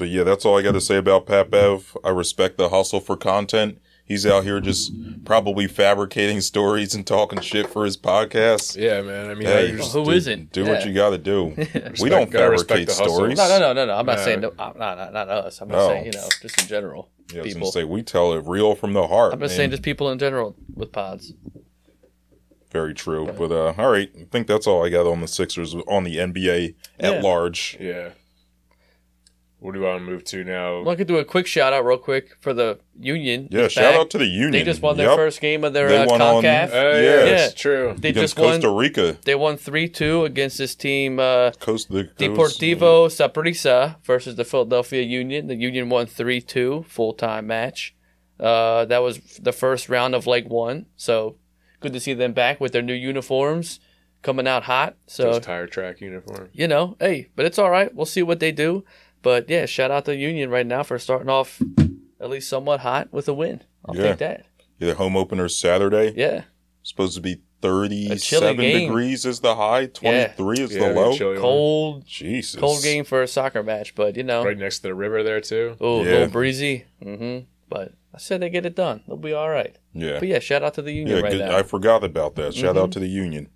But 0.00 0.08
yeah, 0.08 0.24
that's 0.24 0.44
all 0.46 0.58
I 0.58 0.62
got 0.62 0.72
to 0.72 0.80
say 0.80 0.96
about 0.96 1.26
Pat 1.26 1.50
Bev. 1.50 1.94
I 2.02 2.08
respect 2.08 2.56
the 2.56 2.70
hustle 2.70 3.00
for 3.00 3.16
content. 3.18 3.80
He's 4.06 4.24
out 4.26 4.42
here 4.44 4.58
just 4.58 4.90
probably 5.24 5.68
fabricating 5.68 6.40
stories 6.40 6.94
and 6.96 7.06
talking 7.06 7.40
shit 7.42 7.68
for 7.68 7.84
his 7.84 7.96
podcast. 7.98 8.76
Yeah, 8.76 9.02
man. 9.02 9.30
I 9.30 9.34
mean, 9.34 9.46
Hey, 9.46 9.68
I 9.68 9.68
Well, 9.68 9.76
just, 9.76 9.92
who 9.92 10.04
do, 10.06 10.10
isn't? 10.12 10.52
Do 10.52 10.64
what 10.64 10.84
you 10.86 10.92
got 10.94 11.10
to 11.10 11.18
do. 11.18 11.44
we 12.00 12.08
don't 12.08 12.30
gotta 12.30 12.50
respect 12.50 12.68
fabricate 12.70 12.88
the 12.88 12.94
hustle. 12.94 13.14
stories. 13.14 13.36
No, 13.38 13.46
no, 13.48 13.58
no, 13.60 13.72
no, 13.74 13.86
no. 13.86 13.94
I'm 13.94 14.06
not 14.06 14.16
No. 14.18 14.24
saying 14.24 14.40
no, 14.40 14.48
uh, 14.58 14.72
not, 14.76 14.96
not, 14.98 15.12
not 15.12 15.28
us. 15.28 15.60
I'm 15.60 15.68
just 15.68 15.78
Oh. 15.80 15.88
saying 15.90 16.06
you 16.06 16.12
know, 16.12 16.28
just 16.42 16.60
in 16.62 16.66
general, 16.66 17.10
Yeah, 17.30 17.40
I 17.40 17.42
was 17.42 17.52
people. 17.52 17.60
gonna 17.70 17.72
say 17.72 17.84
we 17.84 18.02
tell 18.02 18.32
it 18.32 18.42
real 18.46 18.74
from 18.74 18.94
the 18.94 19.06
heart. 19.06 19.34
I'm 19.34 19.38
just 19.38 19.50
man. 19.52 19.56
saying 19.58 19.70
just 19.72 19.82
people 19.82 20.10
in 20.10 20.18
general 20.18 20.56
with 20.74 20.90
pods. 20.92 21.34
very 22.72 22.94
true. 22.94 23.26
But 23.38 23.52
uh, 23.52 23.74
all 23.80 23.90
right, 23.92 24.10
I 24.18 24.24
think 24.32 24.46
that's 24.46 24.66
all 24.66 24.84
I 24.84 24.88
got 24.88 25.06
on 25.06 25.20
the 25.20 25.28
Sixers 25.28 25.74
on 25.86 26.04
the 26.04 26.16
NBA 26.16 26.74
at 26.98 27.14
Yeah. 27.14 27.20
large. 27.20 27.76
yeah. 27.80 28.10
What 29.60 29.74
do 29.74 29.84
I 29.86 29.90
want 29.90 30.04
to 30.04 30.10
move 30.10 30.24
to 30.24 30.42
now? 30.44 30.80
Well, 30.80 30.90
I 30.90 30.96
could 30.96 31.06
do 31.06 31.18
a 31.18 31.24
quick 31.24 31.46
shout 31.46 31.72
out 31.72 31.84
real 31.84 31.98
quick 31.98 32.36
for 32.40 32.52
the 32.52 32.78
Union. 32.98 33.48
Yeah, 33.50 33.62
It's 33.64 33.74
shout 33.74 33.92
back. 33.92 34.00
out 34.00 34.10
to 34.10 34.18
the 34.18 34.26
Union. 34.26 34.52
They 34.52 34.64
just 34.64 34.82
won 34.82 34.96
their 34.96 35.08
Yep. 35.08 35.16
first 35.16 35.40
game 35.40 35.64
of 35.64 35.72
their 35.72 35.88
They 35.88 35.98
uh, 35.98 36.06
won 36.06 36.20
on- 36.20 36.42
CONCACAF. 36.42 36.70
Oh, 36.72 36.90
yeah, 36.92 37.00
Yeah. 37.00 37.24
that's 37.36 37.54
true. 37.54 37.94
they 37.98 38.08
against 38.10 38.36
just 38.36 38.38
won. 38.38 38.54
Costa 38.54 38.70
Rica. 38.70 39.16
They 39.24 39.34
won 39.34 39.56
three 39.56 39.88
two 39.88 40.24
against 40.24 40.58
this 40.58 40.74
team. 40.74 41.18
Uh, 41.20 41.52
Coast 41.60 41.88
the 41.90 42.04
Deportivo 42.18 43.06
Saprissa 43.08 43.96
versus 44.04 44.36
the 44.36 44.44
Philadelphia 44.44 45.02
Union. 45.02 45.46
The 45.46 45.54
Union 45.56 45.88
won 45.88 46.06
3 46.06 46.40
2, 46.40 46.84
full 46.88 47.12
time 47.12 47.46
match. 47.46 47.94
Uh, 48.38 48.84
that 48.86 49.02
was 49.02 49.18
the 49.38 49.52
first 49.52 49.88
round 49.88 50.14
of 50.14 50.26
Leg 50.26 50.46
1. 50.48 50.86
So 50.96 51.36
good 51.80 51.92
to 51.92 52.00
see 52.00 52.14
them 52.14 52.32
back 52.32 52.60
with 52.60 52.72
their 52.72 52.82
new 52.82 52.94
uniforms 52.94 53.80
coming 54.22 54.46
out 54.46 54.64
hot. 54.64 54.96
So, 55.06 55.32
Those 55.32 55.40
tire 55.40 55.66
track 55.66 56.00
uniform. 56.00 56.48
you 56.52 56.68
know, 56.68 56.96
hey, 57.00 57.28
but 57.36 57.46
it's 57.46 57.58
all 57.58 57.70
right. 57.70 57.94
We'll 57.94 58.06
see 58.06 58.22
what 58.22 58.40
they 58.40 58.52
do. 58.52 58.84
But 59.22 59.48
yeah, 59.50 59.66
shout 59.66 59.90
out 59.90 60.04
to 60.06 60.12
the 60.12 60.16
Union 60.16 60.50
right 60.50 60.66
now 60.66 60.82
for 60.82 60.98
starting 60.98 61.28
off 61.28 61.60
at 62.20 62.30
least 62.30 62.48
somewhat 62.48 62.80
hot 62.80 63.12
with 63.12 63.28
a 63.28 63.34
win. 63.34 63.62
I'll 63.84 63.96
Yeah. 63.96 64.02
take 64.02 64.18
that. 64.18 64.46
Yeah, 64.78 64.94
home 64.94 65.16
opener 65.16 65.48
Saturday. 65.48 66.14
Yeah. 66.16 66.44
Supposed 66.82 67.14
to 67.16 67.20
be 67.20 67.42
37 67.60 68.56
degrees 68.56 69.26
is 69.26 69.40
the 69.40 69.54
high, 69.54 69.84
23 69.86 70.60
is 70.60 70.74
Yeah, 70.74 70.88
the 70.88 70.94
low. 70.94 71.14
chilly 71.16 71.32
one. 71.34 71.40
Cold, 71.42 72.06
Jesus. 72.06 72.58
cold 72.58 72.82
game 72.82 73.04
for 73.04 73.22
a 73.22 73.28
soccer 73.28 73.62
match. 73.62 73.94
But, 73.94 74.16
you 74.16 74.22
know, 74.22 74.42
Right 74.42 74.56
next 74.56 74.78
to 74.78 74.82
the 74.84 74.94
river 74.94 75.22
there 75.22 75.40
too. 75.42 75.76
oh, 75.80 76.00
a 76.00 76.02
little 76.02 76.28
breezy. 76.28 76.84
hmm 77.02 77.40
But 77.68 77.92
I 78.14 78.18
said 78.18 78.40
they 78.40 78.48
get 78.48 78.64
it 78.64 78.74
done. 78.74 79.02
They'll 79.06 79.16
be 79.18 79.34
all 79.34 79.50
right. 79.50 79.76
Yeah. 79.92 80.18
But 80.18 80.28
yeah, 80.28 80.38
shout 80.38 80.62
out 80.62 80.72
to 80.74 80.82
the 80.82 80.92
Union 80.92 81.18
Yeah, 81.18 81.22
right 81.22 81.32
good. 81.32 81.38
now. 81.40 81.48
Mm-hmm. 81.48 81.56
I 81.56 81.62
forgot 81.62 82.02
about 82.02 82.34
that. 82.36 82.54
Shout 82.54 82.78
out 82.78 82.90
to 82.92 82.98
the 82.98 83.06
Union. 83.08 83.50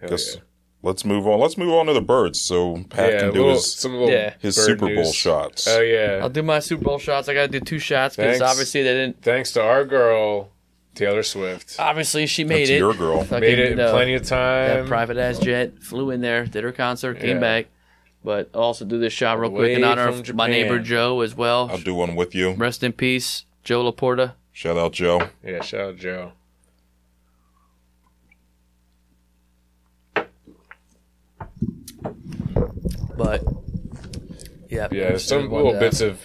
Hell 0.00 0.08
Guess 0.10 0.36
yeah. 0.36 0.40
Let's 0.82 1.04
move 1.04 1.26
on. 1.26 1.40
Let's 1.40 1.56
move 1.56 1.72
on 1.72 1.86
to 1.86 1.92
the 1.92 2.00
birds 2.00 2.40
so 2.40 2.84
Pat 2.90 3.12
yeah, 3.12 3.18
can 3.20 3.28
do 3.32 3.38
little, 3.40 3.54
his 3.54 3.74
some 3.74 3.92
little 3.92 4.10
Yeah. 4.10 4.34
his 4.38 4.56
Super 4.56 4.86
Bowl 4.86 4.96
news. 4.96 5.14
shots. 5.14 5.66
Oh 5.68 5.80
yeah. 5.80 6.18
I'll 6.22 6.28
do 6.30 6.42
my 6.42 6.58
Super 6.58 6.84
Bowl 6.84 6.98
shots. 6.98 7.28
I 7.28 7.34
got 7.34 7.42
to 7.52 7.58
do 7.58 7.60
two 7.60 7.78
shots 7.78 8.16
because 8.16 8.40
obviously 8.42 8.82
they 8.82 8.92
didn't. 8.94 9.22
Thanks 9.22 9.52
to 9.52 9.62
our 9.62 9.84
girl 9.84 10.50
Taylor 10.94 11.22
Swift. 11.22 11.76
Obviously 11.78 12.26
she 12.26 12.44
made 12.44 12.60
That's 12.62 12.70
it. 12.70 12.78
your 12.78 12.94
girl. 12.94 13.24
Fucking, 13.24 13.40
Made 13.40 13.58
it 13.58 13.72
in 13.72 13.80
uh, 13.80 13.90
plenty 13.92 14.14
of 14.14 14.28
that 14.28 14.76
time. 14.76 14.86
private 14.86 15.16
ass 15.16 15.38
jet 15.38 15.78
flew 15.82 16.10
in 16.10 16.20
there, 16.20 16.44
did 16.46 16.64
her 16.64 16.72
concert, 16.72 17.18
came 17.20 17.36
Yeah. 17.36 17.40
back. 17.40 17.66
But 18.24 18.50
I'll 18.54 18.60
also 18.62 18.84
do 18.84 18.98
this 18.98 19.12
shot 19.12 19.40
real 19.40 19.50
quick 19.50 19.76
in 19.76 19.82
honor 19.82 20.12
from 20.12 20.20
of 20.20 20.34
my 20.36 20.46
neighbor 20.46 20.78
Joe 20.78 21.22
as 21.22 21.34
well. 21.34 21.68
I'll 21.72 21.78
do 21.78 21.94
one 21.94 22.14
with 22.14 22.34
you. 22.36 22.52
Rest 22.52 22.84
in 22.84 22.92
peace, 22.92 23.46
Joe 23.64 23.90
Laporta. 23.90 24.34
Shout 24.52 24.76
out 24.76 24.92
Joe. 24.92 25.28
Yeah, 25.44 25.60
shout 25.62 25.80
out 25.80 25.96
Joe. 25.96 26.32
But 33.16 33.42
yeah, 34.68 34.88
Yeah, 34.90 35.16
some 35.18 35.50
little 35.50 35.72
bits 35.78 36.00
of 36.00 36.20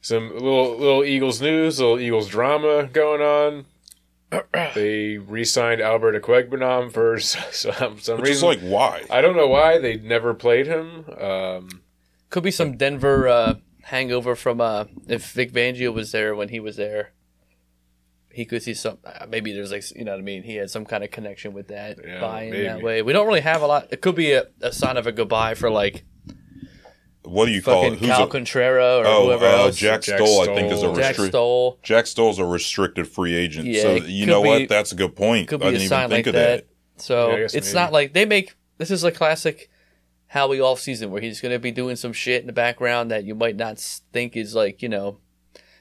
some 0.00 0.32
little 0.32 0.76
little 0.76 1.04
Eagles 1.04 1.40
news, 1.40 1.78
little 1.80 2.00
Eagles 2.00 2.28
drama 2.28 2.88
going 2.92 3.20
on. 3.20 3.66
they 4.74 5.18
re-signed 5.18 5.80
Albert 5.80 6.22
Okwuegbunam 6.22 6.92
for 6.92 7.18
some 7.20 7.98
some 7.98 8.20
Which 8.20 8.30
is 8.30 8.42
reason. 8.42 8.48
like 8.48 8.60
why? 8.60 9.04
I 9.10 9.20
don't 9.20 9.36
know 9.36 9.48
why 9.48 9.78
they 9.78 9.96
never 9.96 10.34
played 10.34 10.66
him. 10.66 11.04
Um, 11.20 11.82
could 12.30 12.44
be 12.44 12.52
some 12.52 12.76
Denver 12.76 13.26
uh, 13.28 13.54
hangover 13.82 14.36
from 14.36 14.60
uh, 14.60 14.84
if 15.08 15.32
Vic 15.32 15.52
Fangio 15.52 15.92
was 15.92 16.12
there 16.12 16.34
when 16.34 16.48
he 16.50 16.60
was 16.60 16.76
there. 16.76 17.12
He 18.32 18.44
could 18.44 18.62
see 18.62 18.74
some. 18.74 18.98
uh, 19.04 19.26
Maybe 19.28 19.52
there's 19.52 19.72
like 19.72 19.82
you 19.96 20.04
know 20.04 20.12
what 20.12 20.20
I 20.20 20.22
mean. 20.22 20.44
He 20.44 20.54
had 20.54 20.70
some 20.70 20.86
kind 20.86 21.02
of 21.02 21.10
connection 21.10 21.52
with 21.52 21.66
that 21.68 21.98
Yeah, 22.06 22.20
buying 22.20 22.52
that 22.52 22.80
way. 22.80 23.02
We 23.02 23.12
don't 23.12 23.26
really 23.26 23.40
have 23.40 23.62
a 23.62 23.66
lot. 23.66 23.88
It 23.90 24.00
could 24.00 24.14
be 24.14 24.32
a, 24.32 24.44
a 24.60 24.72
sign 24.72 24.96
of 24.96 25.08
a 25.08 25.12
goodbye 25.12 25.54
for 25.54 25.68
like 25.68 26.04
What 27.30 27.46
do 27.46 27.52
you 27.52 27.62
call 27.62 27.84
it? 27.84 27.98
Who's 27.98 28.08
Cal 28.08 28.24
a, 28.24 28.28
Contrera 28.28 29.00
or 29.00 29.06
oh, 29.06 29.26
whoever 29.26 29.46
uh, 29.46 29.66
else. 29.66 29.76
Jack, 29.76 30.02
Jack 30.02 30.18
Stoll, 30.18 30.40
I 30.42 30.46
think 30.46 30.72
is 30.72 30.78
a 30.78 30.78
Stoll. 30.78 30.94
Jack 30.94 31.08
restricted. 31.08 31.30
Stoll. 31.30 31.78
Jack 31.82 32.06
Stoll's 32.06 32.38
a 32.40 32.44
restricted 32.44 33.06
free 33.08 33.34
agent. 33.34 33.66
Yeah, 33.66 33.82
so 33.82 33.94
you 33.94 34.26
know 34.26 34.42
be- 34.42 34.48
what? 34.48 34.68
That's 34.68 34.90
a 34.90 34.96
good 34.96 35.14
point. 35.14 35.48
Could 35.48 35.60
be 35.60 35.66
a 35.66 35.70
didn't 35.70 35.82
even 35.82 35.88
sign 35.88 36.08
think 36.08 36.26
like 36.26 36.26
of 36.26 36.32
that. 36.34 36.66
that. 36.96 37.02
So 37.02 37.30
Yeah, 37.30 37.44
it's 37.44 37.54
maybe. 37.54 37.74
not 37.74 37.92
like 37.92 38.12
they 38.12 38.24
make. 38.24 38.56
This 38.78 38.90
is 38.90 39.04
a 39.04 39.12
classic 39.12 39.70
Howie 40.26 40.60
off 40.60 40.80
season 40.80 41.10
where 41.10 41.22
he's 41.22 41.40
going 41.40 41.52
to 41.52 41.58
be 41.58 41.70
doing 41.70 41.96
some 41.96 42.12
shit 42.12 42.40
in 42.40 42.46
the 42.46 42.52
background 42.52 43.10
that 43.10 43.24
you 43.24 43.34
might 43.34 43.56
not 43.56 43.78
think 44.12 44.36
is 44.36 44.54
like 44.54 44.82
you 44.82 44.88
know 44.88 45.18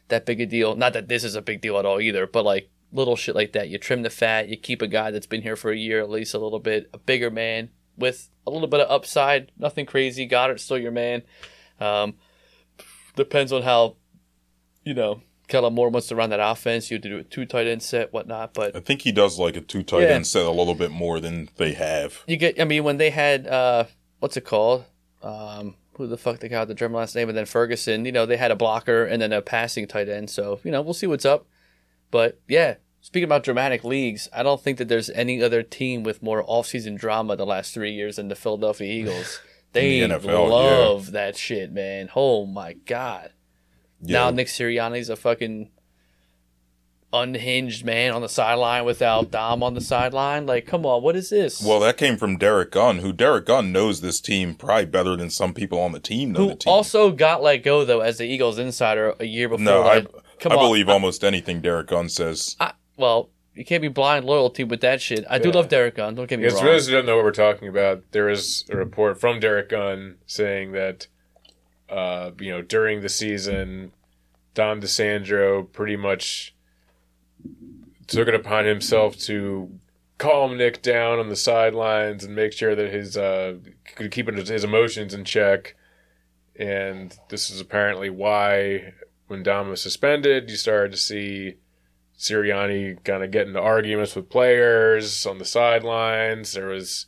that 0.10 0.26
big 0.26 0.42
a 0.42 0.46
deal. 0.46 0.76
Not 0.76 0.94
that 0.94 1.08
this 1.08 1.24
is 1.24 1.36
a 1.36 1.42
big 1.42 1.62
deal 1.62 1.78
at 1.78 1.86
all 1.86 2.00
either, 2.00 2.28
but 2.28 2.46
like 2.46 2.70
little 2.92 3.16
shit 3.16 3.36
like 3.36 3.54
that. 3.54 3.70
You 3.70 3.78
trim 3.78 4.04
the 4.04 4.10
fat. 4.10 4.50
You 4.50 4.58
keep 4.58 4.82
a 4.82 4.88
guy 4.88 5.12
that's 5.12 5.28
been 5.28 5.42
here 5.42 5.56
for 5.56 5.72
a 5.72 5.78
year 5.78 6.00
at 6.00 6.10
least 6.10 6.34
a 6.34 6.40
little 6.40 6.60
bit, 6.60 6.90
a 6.94 6.98
bigger 6.98 7.32
man 7.32 7.70
with 7.98 8.30
a 8.50 8.54
little 8.54 8.68
bit 8.68 8.80
of 8.82 8.90
upside. 8.92 9.52
Nothing 9.58 9.86
crazy. 9.86 10.28
Goedert's 10.28 10.64
still 10.64 10.78
your 10.78 10.92
man. 10.92 11.24
Um, 11.80 12.16
depends 13.16 13.52
on 13.52 13.62
how 13.64 13.96
you 14.84 14.94
know 14.94 15.22
Kellen 15.48 15.74
Moore 15.74 15.90
wants 15.90 16.08
to 16.10 16.16
run 16.16 16.30
that 16.30 16.40
offense. 16.40 16.92
You 16.92 17.00
do 17.00 17.18
a 17.20 17.24
two 17.24 17.46
tight 17.46 17.68
end 17.68 17.82
set, 17.84 18.14
whatnot, 18.14 18.54
but. 18.54 18.76
I 18.76 18.80
think 18.80 19.02
he 19.02 19.12
does 19.12 19.40
like 19.40 19.56
a 19.56 19.62
two 19.62 19.84
tight 19.84 20.02
Yeah. 20.04 20.10
end 20.16 20.28
set 20.28 20.46
a 20.46 20.52
little 20.52 20.76
bit 20.76 20.92
more 20.92 21.20
than 21.20 21.50
they 21.58 21.74
have. 21.74 22.24
You 22.28 22.38
get, 22.38 22.60
I 22.60 22.66
mean, 22.66 22.84
when 22.84 22.98
they 22.98 23.10
had, 23.10 23.48
uh, 23.48 23.86
what's 24.20 24.38
it 24.38 24.46
called? 24.46 24.86
Um, 25.24 25.76
who 25.94 26.08
the 26.08 26.18
fuck 26.18 26.40
they 26.40 26.48
got 26.50 26.68
the 26.68 26.74
German 26.76 26.98
last 26.98 27.16
name? 27.16 27.30
And 27.30 27.38
then 27.38 27.46
Ferguson, 27.46 28.06
you 28.06 28.12
know, 28.12 28.26
they 28.26 28.38
had 28.38 28.52
a 28.52 28.56
blocker 28.56 29.04
and 29.06 29.22
then 29.22 29.34
a 29.34 29.42
passing 29.42 29.88
tight 29.88 30.08
end. 30.08 30.30
So, 30.30 30.60
you 30.64 30.72
know, 30.72 30.82
we'll 30.82 30.94
see 30.94 31.08
what's 31.08 31.26
up. 31.26 31.46
But 32.12 32.40
yeah, 32.48 32.76
speaking 33.02 33.26
about 33.26 33.44
dramatic 33.44 33.84
leagues, 33.84 34.30
I 34.34 34.44
don't 34.44 34.62
think 34.62 34.78
that 34.78 34.88
there's 34.88 35.10
any 35.12 35.42
other 35.42 35.64
team 35.64 36.04
with 36.04 36.24
more 36.24 36.44
offseason 36.44 36.98
drama 36.98 37.36
the 37.36 37.46
last 37.46 37.74
three 37.74 37.92
years 37.92 38.18
than 38.18 38.28
the 38.28 38.36
Philadelphia 38.36 38.92
Eagles. 39.02 39.42
They 39.72 40.00
the 40.00 40.16
NFL, 40.16 40.50
love 40.50 41.12
that 41.12 41.38
shit, 41.38 41.72
man. 41.72 42.10
Oh 42.16 42.46
my 42.46 42.74
God. 42.74 43.32
Yeah. 44.02 44.20
Now 44.20 44.30
Nick 44.32 44.48
Sirianni's 44.48 45.10
a 45.10 45.16
fucking 45.16 45.70
unhinged 47.12 47.84
man 47.84 48.14
on 48.14 48.22
the 48.22 48.30
sideline 48.30 48.86
without 48.86 49.32
Dom 49.32 49.64
on 49.64 49.74
the 49.74 49.82
sideline. 49.82 50.46
Like, 50.46 50.66
come 50.66 50.86
on, 50.86 51.02
what 51.02 51.16
is 51.16 51.30
this? 51.30 51.62
Well, 51.62 51.80
that 51.82 51.98
came 51.98 52.18
from 52.18 52.38
Derrick 52.38 52.72
Gunn, 52.72 53.00
who 53.00 53.12
Derrick 53.12 53.46
Gunn 53.46 53.72
knows 53.72 54.02
this 54.02 54.22
team 54.22 54.54
probably 54.56 54.86
better 54.86 55.16
than 55.16 55.30
some 55.30 55.54
people 55.54 55.80
on 55.80 55.92
the 55.92 56.00
team 56.00 56.32
know 56.32 56.40
who 56.40 56.50
the 56.50 56.56
team. 56.56 56.72
also 56.74 57.12
got 57.12 57.42
let 57.42 57.58
go 57.58 57.86
though 57.86 58.02
as 58.02 58.18
the 58.18 58.26
Eagles 58.26 58.60
insider 58.60 59.16
a 59.20 59.26
year 59.26 59.50
before. 59.50 59.64
no, 59.64 59.84
I, 59.84 60.06
I 60.46 60.56
believe 60.56 60.90
almost 60.90 61.24
anything 61.24 61.62
Derrick 61.62 61.88
Gunn 61.88 62.10
says. 62.10 62.56
I, 62.60 62.74
well, 63.00 63.30
you 63.56 63.66
can't 63.66 63.82
be 63.82 63.88
blind 63.88 64.26
loyalty 64.26 64.64
with 64.64 64.82
that 64.82 65.02
shit. 65.02 65.26
I 65.30 65.40
do 65.40 65.50
Yeah. 65.50 65.56
love 65.56 65.70
Derrick 65.70 65.96
Gunn. 65.96 66.16
Don't 66.16 66.28
get 66.30 66.38
me 66.40 66.46
Yes, 66.46 66.54
wrong. 66.54 66.64
for 66.64 66.70
those 66.70 66.88
who 66.88 66.94
don't 66.94 67.06
know 67.06 67.16
what 67.16 67.26
we're 67.26 67.32
talking 67.32 67.68
about, 67.68 68.04
there 68.12 68.30
is 68.30 68.66
a 68.70 68.76
report 68.78 69.20
from 69.20 69.40
Derrick 69.40 69.70
Gunn 69.70 70.18
saying 70.28 70.74
that, 70.74 71.08
uh, 71.90 72.32
you 72.40 72.52
know, 72.52 72.62
during 72.62 73.02
the 73.02 73.10
season, 73.10 73.92
Dom 74.54 74.82
DiSandro 74.82 75.72
pretty 75.72 75.96
much 75.96 76.54
took 78.08 78.28
it 78.28 78.36
upon 78.36 78.66
himself 78.66 79.18
to 79.18 79.80
calm 80.18 80.58
Nick 80.58 80.82
down 80.82 81.20
on 81.20 81.30
the 81.30 81.36
sidelines 81.36 82.24
and 82.24 82.36
make 82.36 82.52
sure 82.54 82.76
that 82.76 82.92
his 82.92 83.16
uh, 83.16 83.56
could 83.96 84.12
keep 84.12 84.28
his 84.28 84.64
emotions 84.64 85.14
in 85.14 85.24
check. 85.24 85.76
And 86.58 87.18
this 87.30 87.50
is 87.50 87.62
apparently 87.62 88.10
why, 88.10 88.94
when 89.28 89.44
Dom 89.44 89.70
was 89.70 89.82
suspended, 89.82 90.50
you 90.50 90.58
started 90.58 90.92
to 90.92 90.98
see 90.98 91.56
Sirianni 92.19 93.01
kind 93.03 93.23
of 93.23 93.32
getting 93.32 93.49
into 93.49 93.62
arguments 93.62 94.15
with 94.15 94.29
players 94.29 95.25
on 95.25 95.38
the 95.38 95.45
sidelines. 95.45 96.51
There 96.53 96.67
was, 96.67 97.05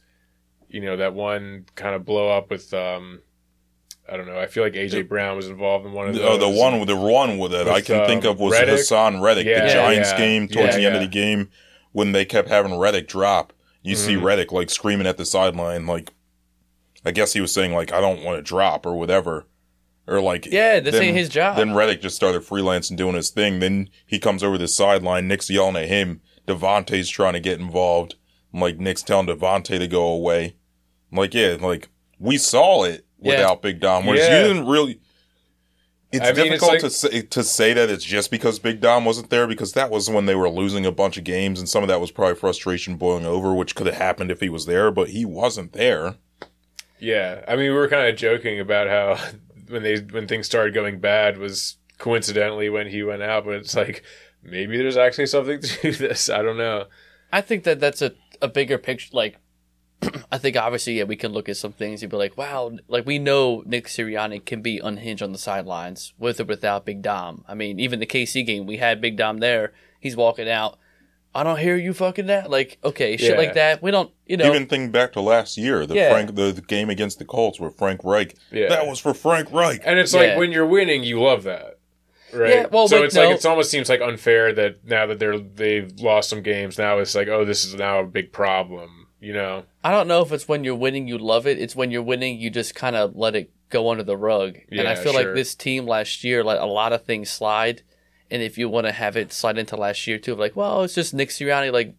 you 0.70 0.80
know, 0.82 0.96
that 0.98 1.14
one 1.14 1.66
kind 1.76 1.94
of 1.96 2.06
blow 2.06 2.30
up 2.30 2.50
with, 2.50 2.74
um, 2.74 3.22
I 4.12 4.16
don't 4.18 4.26
know. 4.26 4.40
I 4.40 4.48
feel 4.48 4.64
like 4.64 4.74
AJ 4.74 5.10
Brown 5.10 5.36
was 5.36 5.48
involved 5.50 5.86
in 5.86 5.92
one 5.92 6.08
of 6.08 6.16
those. 6.16 6.24
Uh, 6.24 6.38
the 6.38 6.50
one 6.50 6.80
with 6.80 6.88
the 6.88 6.96
one 6.96 7.38
with 7.38 7.54
it 7.54 7.68
I 7.68 7.74
With, 7.76 7.86
can 7.86 8.06
think 8.08 8.24
um, 8.26 8.32
of 8.32 8.40
was 8.40 8.54
Reddick? 8.54 8.80
Haason 8.80 9.22
Reddick, 9.22 9.46
Yeah, 9.46 9.68
the 9.68 9.74
Giants 9.74 10.12
yeah. 10.12 10.18
game 10.18 10.48
towards 10.48 10.76
Yeah, 10.76 10.78
the 10.78 10.86
end 10.86 10.96
of 10.96 11.02
the 11.02 11.08
game 11.08 11.50
when 11.92 12.14
they 12.14 12.24
kept 12.26 12.48
having 12.48 12.78
Reddick 12.78 13.08
drop. 13.08 13.52
You 13.84 13.96
see 13.96 14.16
Mhm. 14.16 14.24
Reddick 14.24 14.52
like 14.52 14.70
screaming 14.70 15.08
at 15.08 15.18
the 15.18 15.26
sideline, 15.26 15.88
like 15.88 16.12
I 17.06 17.12
guess 17.12 17.34
he 17.34 17.42
was 17.42 17.54
saying 17.54 17.74
like 17.74 17.92
I 17.92 18.00
don't 18.00 18.24
want 18.24 18.38
to 18.38 18.44
drop 18.44 18.86
or 18.86 18.96
whatever, 18.96 19.46
or 20.08 20.22
like 20.22 20.46
Yeah, 20.46 20.80
this 20.80 20.94
then- 20.94 21.04
ain't 21.04 21.18
his 21.18 21.30
job. 21.30 21.58
Then 21.58 21.74
Reddick 21.74 22.02
just 22.02 22.16
started 22.16 22.42
freelancing 22.42 22.96
doing 22.96 23.16
his 23.16 23.30
thing. 23.30 23.60
Then 23.60 23.90
he 24.06 24.20
comes 24.20 24.44
over 24.44 24.58
the 24.58 24.68
sideline. 24.68 25.28
Nick's 25.28 25.50
yelling 25.50 25.76
at 25.76 25.88
him. 25.88 26.22
DeVonta's 26.48 27.10
trying 27.10 27.34
to 27.34 27.40
get 27.40 27.60
involved. 27.60 28.16
I'm 28.54 28.60
like 28.60 28.80
Nick's 28.80 29.04
telling 29.04 29.28
DeVonta 29.28 29.80
to 29.80 29.88
go 29.88 30.06
away. 30.08 30.56
I'm 31.12 31.18
like 31.18 31.34
yeah, 31.34 31.58
like 31.60 31.90
we 32.20 32.38
saw 32.38 32.84
it 32.84 33.06
Yeah. 33.22 33.36
without 33.38 33.62
Big 33.62 33.80
Dom. 33.80 34.06
Whereas 34.06 34.28
Yeah. 34.28 34.42
you 34.42 34.48
didn't 34.54 34.68
really. 34.68 35.00
It's 36.12 36.28
I 36.28 36.34
mean, 36.34 36.52
it's 36.52 36.62
difficult 36.62 36.72
like- 36.72 36.80
to 36.82 36.90
say 36.90 37.22
to 37.22 37.44
say 37.44 37.72
that 37.74 37.90
it's 37.90 38.04
just 38.04 38.32
because 38.32 38.60
Big 38.60 38.82
Dom 38.82 39.06
wasn't 39.06 39.30
there 39.30 39.48
because 39.48 39.72
that 39.74 39.90
was 39.90 40.10
when 40.10 40.26
they 40.26 40.36
were 40.36 40.50
losing 40.50 40.86
a 40.86 40.92
bunch 40.92 41.18
of 41.18 41.24
games 41.24 41.58
and 41.60 41.70
some 41.70 41.84
of 41.84 41.88
that 41.88 42.02
was 42.02 42.12
probably 42.12 42.36
frustration 42.36 42.98
boiling 42.98 43.26
over, 43.26 43.54
which 43.54 43.76
could 43.76 43.88
have 43.88 43.96
happened 43.96 44.30
if 44.30 44.42
he 44.42 44.50
was 44.50 44.66
there, 44.66 44.92
but 44.92 45.10
he 45.10 45.24
wasn't 45.24 45.72
there. 45.72 46.16
Yeah, 47.00 47.46
I 47.48 47.52
mean, 47.56 47.72
we 47.72 47.78
were 47.78 47.88
kind 47.88 48.10
of 48.10 48.18
joking 48.18 48.60
about 48.60 48.88
how 48.88 49.24
when 49.72 49.84
they 49.84 50.00
when 50.00 50.28
things 50.28 50.46
started 50.46 50.74
going 50.74 51.00
bad 51.00 51.38
was 51.38 51.78
coincidentally 51.98 52.70
when 52.70 52.88
he 52.88 53.04
went 53.04 53.22
out, 53.22 53.46
but 53.46 53.56
it's 53.56 53.76
like 53.76 54.04
maybe 54.44 54.78
there's 54.78 54.98
actually 54.98 55.28
something 55.28 55.62
to 55.62 55.92
this. 55.92 56.30
I 56.30 56.42
don't 56.42 56.58
know. 56.58 56.86
I 57.32 57.42
think 57.42 57.64
that 57.64 57.80
that's 57.80 58.02
a, 58.02 58.14
a 58.42 58.48
bigger 58.48 58.78
picture, 58.78 59.10
like 59.14 59.38
I 60.32 60.38
think 60.38 60.58
obviously, 60.58 60.98
yeah, 60.98 61.04
we 61.04 61.16
can 61.16 61.32
look 61.32 61.48
at 61.48 61.58
some 61.58 61.74
things 61.74 62.02
and 62.02 62.10
be 62.10 62.18
like, 62.18 62.38
wow, 62.38 62.72
like 62.88 63.06
we 63.06 63.20
know 63.20 63.64
Nick 63.66 63.88
Sirianni 63.88 64.44
can 64.44 64.62
be 64.62 64.80
unhinged 64.80 65.22
on 65.22 65.32
the 65.32 65.38
sidelines 65.38 66.14
with 66.18 66.40
or 66.40 66.46
without 66.46 66.86
Big 66.86 67.02
Dom. 67.02 67.46
I 67.48 67.54
mean, 67.54 67.80
even 67.80 68.00
the 68.00 68.06
KC 68.06 68.46
game, 68.46 68.66
we 68.66 68.78
had 68.78 69.02
Big 69.02 69.18
Dom 69.18 69.38
there. 69.38 69.74
He's 70.00 70.16
walking 70.16 70.50
out. 70.50 70.78
I 71.34 71.44
don't 71.44 71.60
hear 71.60 71.78
you 71.78 71.94
fucking 71.94 72.26
that. 72.28 72.50
Like, 72.50 72.78
okay, 72.84 73.16
shit 73.16 73.32
Yeah. 73.32 73.38
like 73.38 73.54
that. 73.54 73.82
We 73.82 73.90
don't, 73.92 74.12
you 74.26 74.36
know. 74.38 74.46
Even 74.50 74.68
think 74.68 74.92
back 74.92 75.14
to 75.14 75.22
last 75.22 75.58
year, 75.58 75.86
the 75.86 75.96
Yeah. 75.96 76.12
Frank, 76.12 76.36
the, 76.36 76.52
the 76.52 76.62
game 76.62 76.90
against 76.90 77.20
the 77.20 77.26
Colts 77.26 77.60
where 77.60 77.70
Frank 77.70 78.02
Reich. 78.04 78.36
Yeah. 78.52 78.68
That 78.70 78.86
was 78.86 79.00
for 79.00 79.14
Frank 79.14 79.52
Reich. 79.52 79.82
And 79.86 79.98
it's 79.98 80.14
Yeah. 80.14 80.20
like 80.22 80.38
when 80.38 80.52
you're 80.52 80.66
winning, 80.66 81.04
you 81.04 81.22
love 81.22 81.44
that. 81.44 81.78
Right. 82.34 82.50
Yeah, 82.56 82.66
well, 82.72 82.88
so 82.88 83.00
but 83.00 83.06
it's 83.06 83.16
no- 83.16 83.26
like 83.30 83.36
it 83.38 83.46
almost 83.46 83.72
seems 83.72 83.90
like 83.90 84.02
unfair 84.02 84.54
that 84.54 84.86
now 84.86 85.06
that 85.06 85.20
they're 85.20 85.38
they've 85.38 85.92
lost 86.00 86.30
some 86.30 86.42
games, 86.42 86.78
now 86.78 86.98
it's 87.00 87.14
like, 87.16 87.28
oh, 87.28 87.44
this 87.46 87.66
is 87.66 87.76
now 87.76 88.00
a 88.00 88.06
big 88.06 88.32
problem. 88.32 89.08
You 89.20 89.34
know? 89.34 89.64
I 89.84 89.92
don't 89.92 90.08
know 90.08 90.22
if 90.22 90.32
it's 90.32 90.48
when 90.48 90.64
you're 90.64 90.76
winning 90.76 91.08
you 91.08 91.18
love 91.18 91.46
it. 91.46 91.60
It's 91.60 91.76
when 91.76 91.92
you're 91.92 92.02
winning 92.02 92.40
you 92.40 92.50
just 92.50 92.74
kind 92.74 92.96
of 92.96 93.16
let 93.16 93.36
it 93.36 93.52
go 93.70 93.90
under 93.90 94.04
the 94.04 94.18
rug. 94.18 94.58
and 94.72 94.88
I 94.88 94.96
feel 94.96 95.14
sure. 95.14 95.24
like 95.26 95.36
this 95.36 95.56
team 95.56 95.86
last 95.86 96.24
year 96.24 96.44
let 96.44 96.58
a 96.60 96.66
lot 96.66 96.92
of 96.94 97.04
things 97.06 97.30
slide. 97.30 97.84
And 98.32 98.42
if 98.42 98.58
you 98.58 98.70
want 98.70 98.88
to 98.88 98.94
have 98.94 99.18
it 99.18 99.34
slide 99.34 99.58
into 99.58 99.76
last 99.76 100.08
year 100.08 100.18
too, 100.18 100.34
of 100.34 100.40
like, 100.40 100.56
well, 100.56 100.84
it's 100.84 100.96
just 100.96 101.14
Nick 101.14 101.30
Sirianni 101.30 101.72
like 101.72 101.96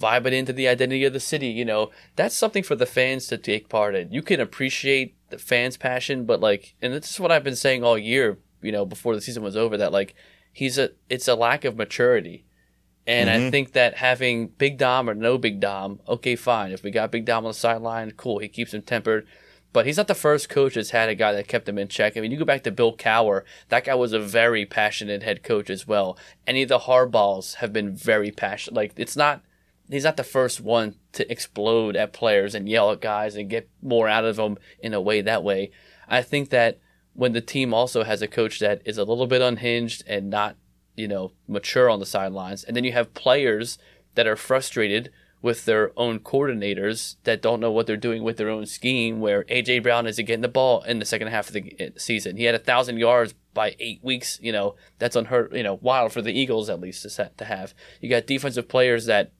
vibing 0.00 0.32
into 0.32 0.52
the 0.52 0.66
identity 0.66 1.04
of 1.04 1.12
the 1.12 1.20
city. 1.20 1.48
You 1.48 1.64
know, 1.64 1.90
that's 2.16 2.34
something 2.34 2.62
for 2.62 2.74
the 2.74 2.86
fans 2.86 3.26
to 3.28 3.36
take 3.36 3.68
part 3.68 3.94
in. 3.94 4.10
You 4.10 4.22
can 4.22 4.40
appreciate 4.40 5.14
the 5.28 5.38
fans' 5.38 5.76
passion, 5.76 6.24
but 6.24 6.40
like, 6.40 6.74
and 6.80 6.94
this 6.94 7.10
is 7.10 7.20
what 7.20 7.30
I've 7.30 7.44
been 7.44 7.56
saying 7.56 7.84
all 7.84 7.98
year. 7.98 8.38
You 8.62 8.72
know, 8.72 8.84
before 8.86 9.14
the 9.14 9.20
season 9.20 9.42
was 9.42 9.56
over, 9.56 9.76
that 9.76 9.92
like 9.92 10.14
he's 10.52 10.78
a 10.78 10.90
it's 11.08 11.28
a 11.28 11.34
lack 11.34 11.64
of 11.64 11.76
maturity. 11.76 12.44
And 13.06 13.30
I 13.30 13.36
mm-hmm. 13.36 13.50
think 13.50 13.72
that 13.72 13.96
having 13.96 14.48
Big 14.48 14.76
Dom 14.76 15.08
or 15.08 15.14
no 15.14 15.38
Big 15.38 15.60
Dom, 15.60 16.00
okay, 16.06 16.36
fine. 16.36 16.72
If 16.72 16.82
we 16.82 16.90
got 16.90 17.10
Big 17.10 17.24
Dom 17.24 17.46
on 17.46 17.50
the 17.50 17.54
sideline, 17.54 18.10
cool. 18.10 18.38
He 18.38 18.48
keeps 18.48 18.74
him 18.74 18.82
tempered. 18.82 19.26
But 19.72 19.86
he's 19.86 19.96
not 19.96 20.06
the 20.06 20.14
first 20.14 20.48
coach 20.48 20.74
that's 20.74 20.90
had 20.90 21.08
a 21.08 21.14
guy 21.14 21.32
that 21.32 21.48
kept 21.48 21.68
him 21.68 21.78
in 21.78 21.88
check. 21.88 22.16
I 22.16 22.20
mean, 22.20 22.30
you 22.30 22.38
go 22.38 22.44
back 22.44 22.64
to 22.64 22.70
Bill 22.70 22.96
Cowher. 22.96 23.42
That 23.68 23.84
guy 23.84 23.94
was 23.94 24.12
a 24.12 24.18
very 24.18 24.64
passionate 24.64 25.22
head 25.22 25.42
coach 25.42 25.68
as 25.68 25.86
well. 25.86 26.18
Any 26.46 26.62
of 26.62 26.68
the 26.68 26.80
Harbaughs 26.80 27.56
have 27.56 27.72
been 27.72 27.94
very 27.94 28.30
passionate. 28.30 28.76
Like, 28.76 28.92
it's 28.96 29.16
not, 29.16 29.42
he's 29.90 30.04
not 30.04 30.16
the 30.16 30.24
first 30.24 30.60
one 30.60 30.96
to 31.12 31.30
explode 31.30 31.96
at 31.96 32.12
players 32.12 32.54
and 32.54 32.68
yell 32.68 32.90
at 32.90 33.00
guys 33.00 33.36
and 33.36 33.50
get 33.50 33.68
more 33.82 34.08
out 34.08 34.24
of 34.24 34.36
them 34.36 34.56
in 34.80 34.94
a 34.94 35.00
way 35.00 35.20
that 35.20 35.44
way. 35.44 35.70
I 36.08 36.22
think 36.22 36.48
that 36.48 36.78
when 37.12 37.32
the 37.32 37.40
team 37.40 37.74
also 37.74 38.04
has 38.04 38.22
a 38.22 38.28
coach 38.28 38.60
that 38.60 38.80
is 38.84 38.96
a 38.96 39.04
little 39.04 39.26
bit 39.26 39.42
unhinged 39.42 40.02
and 40.06 40.30
not 40.30 40.56
you 40.98 41.06
know, 41.06 41.30
mature 41.46 41.88
on 41.88 42.00
the 42.00 42.06
sidelines. 42.06 42.64
And 42.64 42.76
then 42.76 42.82
you 42.82 42.92
have 42.92 43.14
players 43.14 43.78
that 44.16 44.26
are 44.26 44.34
frustrated 44.34 45.12
with 45.40 45.64
their 45.64 45.92
own 45.96 46.18
coordinators 46.18 47.16
that 47.24 47.42
don't 47.42 47.60
know 47.60 47.70
what 47.70 47.86
they're 47.86 47.96
doing 47.96 48.22
with 48.22 48.36
their 48.36 48.48
own 48.48 48.66
scheme. 48.66 49.20
Where 49.20 49.44
AJ 49.44 49.82
Brown 49.82 50.06
isn't 50.06 50.24
getting 50.24 50.42
the 50.42 50.48
ball 50.48 50.82
in 50.82 50.98
the 50.98 51.04
second 51.04 51.28
half 51.28 51.48
of 51.48 51.54
the 51.54 51.76
uh, 51.80 51.90
season. 51.96 52.36
He 52.36 52.44
had 52.44 52.54
a 52.54 52.58
thousand 52.58 52.98
yards 52.98 53.34
by 53.54 53.76
eight 53.78 54.00
weeks. 54.02 54.38
You 54.42 54.52
know, 54.52 54.74
that's 54.98 55.16
unheard. 55.16 55.52
You 55.54 55.62
know, 55.62 55.78
wild 55.80 56.12
for 56.12 56.22
the 56.22 56.32
Eagles 56.32 56.68
at 56.68 56.80
least 56.80 57.02
to 57.02 57.10
set, 57.10 57.38
to 57.38 57.44
have. 57.44 57.74
You 58.00 58.10
got 58.10 58.26
defensive 58.26 58.68
players 58.68 59.06
that 59.06 59.32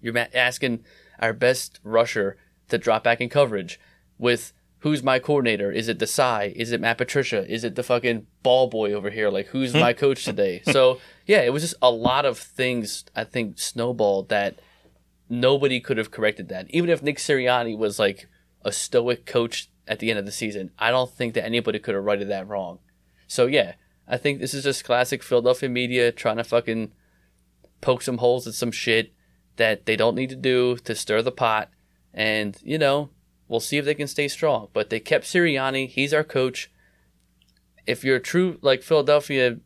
you're 0.00 0.16
asking 0.34 0.84
our 1.18 1.32
best 1.32 1.80
rusher 1.82 2.36
to 2.68 2.78
drop 2.78 3.04
back 3.04 3.20
in 3.20 3.28
coverage 3.28 3.80
with 4.18 4.52
who's 4.80 5.02
my 5.02 5.18
coordinator? 5.18 5.72
Is 5.72 5.88
it 5.88 5.98
Desai? 5.98 6.52
Is 6.52 6.72
it 6.72 6.80
Matt 6.80 6.98
Patricia? 6.98 7.50
Is 7.52 7.64
it 7.64 7.74
the 7.74 7.82
fucking 7.82 8.26
ball 8.42 8.68
boy 8.68 8.92
over 8.92 9.10
here? 9.10 9.30
Like 9.30 9.48
who's 9.48 9.74
my 9.86 9.92
coach 9.92 10.24
today? 10.24 10.62
So 10.64 11.00
yeah, 11.26 11.40
it 11.42 11.52
was 11.52 11.62
just 11.62 11.74
a 11.82 11.90
lot 11.90 12.24
of 12.24 12.38
things 12.38 13.04
I 13.14 13.24
think 13.24 13.58
snowballed 13.58 14.28
that 14.28 14.60
nobody 15.28 15.80
could 15.80 15.98
have 15.98 16.10
corrected 16.10 16.48
that. 16.48 16.66
Even 16.70 16.90
if 16.90 17.02
Nick 17.02 17.18
Sirianni 17.18 17.76
was 17.76 17.98
like 17.98 18.28
a 18.64 18.72
stoic 18.72 19.26
coach 19.26 19.68
at 19.88 19.98
the 19.98 20.10
end 20.10 20.18
of 20.18 20.26
the 20.26 20.32
season, 20.32 20.70
I 20.78 20.90
don't 20.90 21.10
think 21.10 21.34
that 21.34 21.44
anybody 21.44 21.78
could 21.78 21.94
have 21.94 22.04
righted 22.04 22.28
that 22.28 22.48
wrong. 22.48 22.78
So 23.26 23.46
yeah, 23.46 23.74
I 24.08 24.16
think 24.16 24.40
this 24.40 24.54
is 24.54 24.64
just 24.64 24.84
classic 24.84 25.22
Philadelphia 25.22 25.68
media 25.68 26.12
trying 26.12 26.36
to 26.36 26.44
fucking 26.44 26.92
poke 27.80 28.02
some 28.02 28.18
holes 28.18 28.46
at 28.46 28.54
some 28.54 28.70
shit 28.70 29.12
that 29.56 29.86
they 29.86 29.96
don't 29.96 30.14
need 30.14 30.30
to 30.30 30.36
do 30.36 30.76
to 30.78 30.94
stir 30.94 31.22
the 31.22 31.32
pot. 31.32 31.70
And, 32.14 32.56
you 32.62 32.78
know, 32.78 33.10
we'll 33.48 33.60
see 33.60 33.78
if 33.78 33.84
they 33.84 33.94
can 33.94 34.06
stay 34.06 34.28
strong. 34.28 34.68
But 34.72 34.90
they 34.90 35.00
kept 35.00 35.24
Sirianni. 35.24 35.88
He's 35.88 36.14
our 36.14 36.24
coach. 36.24 36.70
If 37.86 38.04
you're 38.04 38.16
a 38.16 38.20
true, 38.20 38.58
like, 38.62 38.82
Philadelphia 38.82 39.58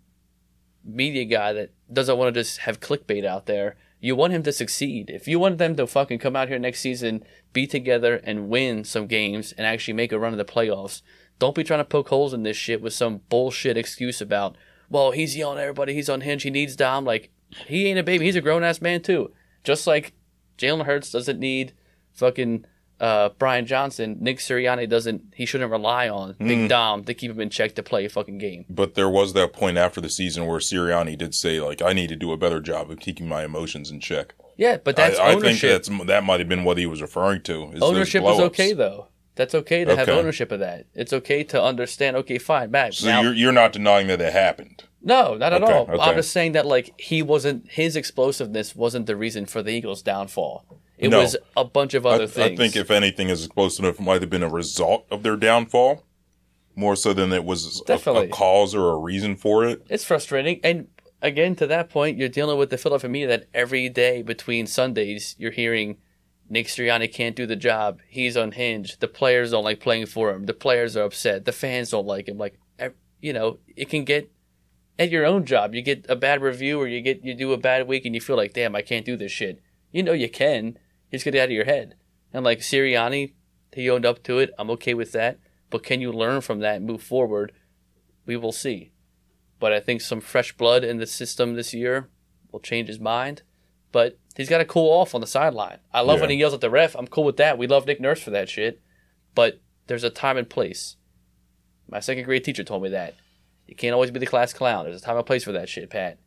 media 0.84 1.24
guy 1.24 1.52
that 1.52 1.70
doesn't 1.92 2.16
want 2.16 2.34
to 2.34 2.40
just 2.40 2.58
have 2.58 2.80
clickbait 2.80 3.24
out 3.24 3.46
there, 3.46 3.76
you 4.01 4.16
want 4.16 4.32
him 4.32 4.42
to 4.44 4.53
succeed. 4.53 5.11
If 5.11 5.28
you 5.28 5.38
want 5.38 5.59
them 5.59 5.76
to 5.76 5.86
fucking 5.86 6.18
come 6.18 6.34
out 6.34 6.48
here 6.48 6.59
next 6.59 6.80
season, 6.80 7.22
be 7.53 7.66
together, 7.66 8.20
and 8.24 8.48
win 8.48 8.84
some 8.84 9.07
games 9.07 9.53
and 9.53 9.66
actually 9.66 9.94
make 9.94 10.12
a 10.12 10.18
run 10.18 10.32
of 10.32 10.38
the 10.38 10.44
playoffs, 10.44 11.03
don't 11.38 11.55
be 11.55 11.64
trying 11.64 11.80
to 11.80 11.84
poke 11.84 12.09
holes 12.09 12.32
in 12.32 12.42
this 12.42 12.57
shit 12.57 12.80
with 12.80 12.92
some 12.92 13.20
bullshit 13.28 13.76
excuse 13.76 14.20
about, 14.20 14.57
well, 14.88 15.11
he's 15.11 15.36
yelling 15.36 15.59
at 15.59 15.62
everybody, 15.62 15.94
he's 15.94 16.09
unhinged, 16.09 16.44
he 16.44 16.51
needs 16.51 16.76
Dom. 16.76 17.05
Like, 17.05 17.30
he 17.66 17.86
ain't 17.86 17.98
a 17.98 18.03
baby, 18.03 18.24
he's 18.24 18.36
a 18.36 18.40
grown 18.40 18.64
ass 18.64 18.80
man 18.80 19.03
too. 19.03 19.32
Just 19.64 19.86
like 19.86 20.12
Jalen 20.59 20.86
Hurts 20.86 21.11
doesn't 21.11 21.38
need 21.38 21.72
fucking 22.12 22.64
uh, 23.01 23.30
Brian 23.38 23.66
Johnson, 23.66 24.18
Nick 24.20 24.38
Sirianni 24.38 24.88
doesn't, 24.88 25.32
he 25.34 25.46
shouldn't 25.46 25.70
rely 25.70 26.09
on 26.09 26.36
Big 26.38 26.68
Dom 26.68 27.05
to 27.05 27.14
keep 27.14 27.30
him 27.30 27.40
in 27.40 27.51
check 27.51 27.74
to 27.76 27.82
play 27.82 28.05
a 28.05 28.09
fucking 28.09 28.38
game. 28.38 28.66
But 28.68 28.94
there 28.94 29.09
was 29.09 29.32
that 29.32 29.53
point 29.53 29.78
after 29.78 30.01
the 30.01 30.11
season 30.11 30.46
where 30.46 30.59
Sirianni 30.59 31.16
did 31.16 31.34
say, 31.34 31.61
like, 31.61 31.80
I 31.82 31.92
need 31.92 32.09
to 32.09 32.16
do 32.16 32.30
a 32.32 32.36
better 32.36 32.61
job 32.61 32.90
of 32.90 33.01
keeping 33.01 33.26
my 33.28 33.44
emotions 33.44 33.90
in 33.90 34.01
check. 34.01 34.34
Yeah, 34.57 34.76
but 34.76 34.94
that's 34.96 35.18
I, 35.18 35.30
I 35.32 35.40
think 35.40 35.59
that's 35.61 35.88
that 36.07 36.22
might 36.24 36.38
have 36.40 36.48
been 36.48 36.64
what 36.64 36.76
he 36.76 36.84
was 36.84 37.01
referring 37.01 37.40
to. 37.42 37.70
is 37.72 37.80
ownership 37.82 38.22
is 38.24 38.38
okay 38.40 38.74
though. 38.74 39.07
That's 39.34 39.55
okay 39.55 39.86
to 39.86 39.96
have 39.96 40.11
ownership 40.11 40.53
of 40.53 40.61
that. 40.61 40.84
It's 40.94 41.14
okay 41.14 41.42
to 41.44 41.62
understand. 41.62 42.14
Okay, 42.18 42.36
fine, 42.36 42.70
Matt. 42.70 42.92
So 42.92 43.07
now, 43.07 43.22
you're 43.22 43.32
you're 43.32 43.53
not 43.53 43.72
denying 43.72 44.09
that 44.09 44.20
it 44.20 44.34
happened. 44.34 44.82
no, 45.03 45.34
not 45.34 45.55
at 45.55 45.62
Okay, 45.62 45.72
all. 45.72 45.82
okay. 45.90 45.98
I'm 45.98 46.14
just 46.16 46.30
saying 46.32 46.53
that 46.53 46.66
like 46.66 46.92
he 47.01 47.22
wasn't 47.22 47.70
his 47.70 47.96
explosiveness 47.96 48.76
wasn't 48.76 49.07
the 49.07 49.16
reason 49.16 49.46
for 49.46 49.62
the 49.62 49.70
Eagles' 49.70 50.03
downfall. 50.03 50.66
It 51.01 51.09
No. 51.09 51.20
was 51.20 51.36
a 51.57 51.64
bunch 51.64 51.94
of 51.94 52.05
other 52.07 52.24
I 52.24 52.26
things. 52.26 52.53
I 52.61 52.62
think 52.62 52.76
if 52.76 52.90
anything, 52.90 53.28
is 53.30 53.46
close 53.48 53.78
enough, 53.78 53.98
it 53.98 54.03
might 54.03 54.20
have 54.20 54.30
been 54.30 54.42
a 54.42 54.48
result 54.51 55.07
of 55.11 55.22
their 55.22 55.36
downfall, 55.36 56.05
more 56.76 56.94
so 56.94 57.12
than 57.12 57.32
it 57.32 57.44
was 57.44 57.82
a, 57.88 57.94
a 57.94 58.28
cause 58.28 58.74
or 58.74 58.90
a 58.92 58.96
reason 58.96 59.34
for 59.34 59.64
it. 59.64 59.82
it's 59.88 60.05
frustrating. 60.05 60.61
And 60.62 60.88
again, 61.22 61.57
to 61.57 61.66
that 61.66 61.88
point, 61.88 62.18
you're 62.18 62.28
dealing 62.28 62.59
with 62.59 62.70
the 62.70 62.78
Philadelphia 62.78 63.11
media 63.11 63.28
that 63.28 63.48
every 63.55 63.88
day 63.88 64.22
between 64.22 64.66
Sundays, 64.66 65.34
you're 65.38 65.51
hearing 65.51 65.96
Nick 66.48 66.66
Sirianni 66.66 67.12
can't 67.12 67.34
do 67.36 67.46
the 67.46 67.57
job. 67.57 68.01
He's 68.09 68.36
unhinged. 68.36 69.01
The 69.01 69.09
players 69.09 69.53
don't 69.53 69.64
like 69.64 69.80
playing 69.80 70.07
for 70.07 70.30
him. 70.30 70.44
The 70.44 70.53
players 70.55 70.96
are 70.96 71.05
upset. 71.05 71.44
The 71.44 71.53
fans 71.53 71.90
don't 71.90 72.07
like 72.07 72.28
him. 72.28 72.38
Like, 72.38 72.59
you 73.22 73.32
know, 73.32 73.59
it 73.76 73.88
can 73.88 74.05
get 74.05 74.30
at 74.98 75.11
your 75.11 75.24
own 75.26 75.44
job. 75.44 75.74
You 75.74 75.82
get 75.82 76.07
a 76.09 76.16
bad 76.16 76.42
review 76.42 76.80
or 76.80 76.86
you 76.88 77.01
get 77.01 77.24
you 77.24 77.34
do 77.34 77.53
a 77.53 77.59
bad 77.59 77.86
week 77.86 78.05
and 78.05 78.14
you 78.14 78.20
feel 78.20 78.36
like, 78.36 78.53
damn, 78.53 78.74
I 78.74 78.82
can't 78.82 79.07
do 79.07 79.16
this 79.16 79.32
shit. 79.32 79.61
You 79.92 80.03
know 80.03 80.12
you 80.12 80.28
can. 80.28 80.78
Just 81.11 81.24
get 81.24 81.34
it 81.34 81.40
out 81.40 81.44
of 81.44 81.50
your 81.50 81.64
head. 81.64 81.94
And 82.32 82.44
like 82.44 82.61
Sirianni, 82.61 83.32
he 83.72 83.90
owned 83.90 84.06
up 84.06 84.22
to 84.24 84.38
it. 84.38 84.50
I'm 84.58 84.70
okay 84.70 84.94
with 84.94 85.12
that. 85.12 85.38
But 85.70 85.82
can 85.82 86.00
you 86.00 86.12
learn 86.12 86.40
from 86.40 86.61
that 86.61 86.76
and 86.76 86.86
move 86.86 87.02
forward? 87.02 87.52
We 88.26 88.36
will 88.36 88.52
see 88.52 88.92
but 89.61 89.72
I 89.72 89.78
think 89.78 90.00
some 90.00 90.20
fresh 90.20 90.56
blood 90.56 90.82
in 90.82 90.96
the 90.96 91.06
system 91.06 91.54
this 91.54 91.72
year 91.72 92.08
will 92.50 92.61
change 92.61 92.88
his 92.88 92.98
mind. 92.98 93.42
But 93.92 94.18
he's 94.36 94.48
got 94.48 94.58
to 94.58 94.64
cool 94.64 94.88
off 94.90 95.14
on 95.14 95.20
the 95.20 95.26
sideline. 95.26 95.78
I 95.92 96.00
love 96.00 96.20
when 96.20 96.30
he 96.30 96.36
yells 96.36 96.54
at 96.54 96.61
the 96.61 96.70
ref. 96.70 96.96
I'm 96.96 97.06
cool 97.06 97.24
with 97.24 97.36
that. 97.36 97.58
We 97.58 97.66
love 97.66 97.86
Nick 97.86 98.00
Nurse 98.00 98.22
for 98.22 98.30
that 98.30 98.48
shit. 98.48 98.80
But 99.34 99.61
there's 99.86 100.04
a 100.04 100.11
time 100.11 100.36
and 100.36 100.48
place. 100.48 100.96
My 101.88 102.00
second 102.00 102.24
grade 102.24 102.44
teacher 102.44 102.64
told 102.64 102.82
me 102.82 102.88
that. 102.90 103.14
You 103.66 103.74
can't 103.76 103.92
always 103.92 104.11
be 104.11 104.20
the 104.20 104.26
class 104.26 104.52
clown. 104.52 104.84
There's 104.84 105.02
a 105.02 105.04
time 105.04 105.16
and 105.16 105.26
place 105.26 105.44
for 105.44 105.52
that 105.52 105.68
shit, 105.68 105.90
Pat. 105.90 106.18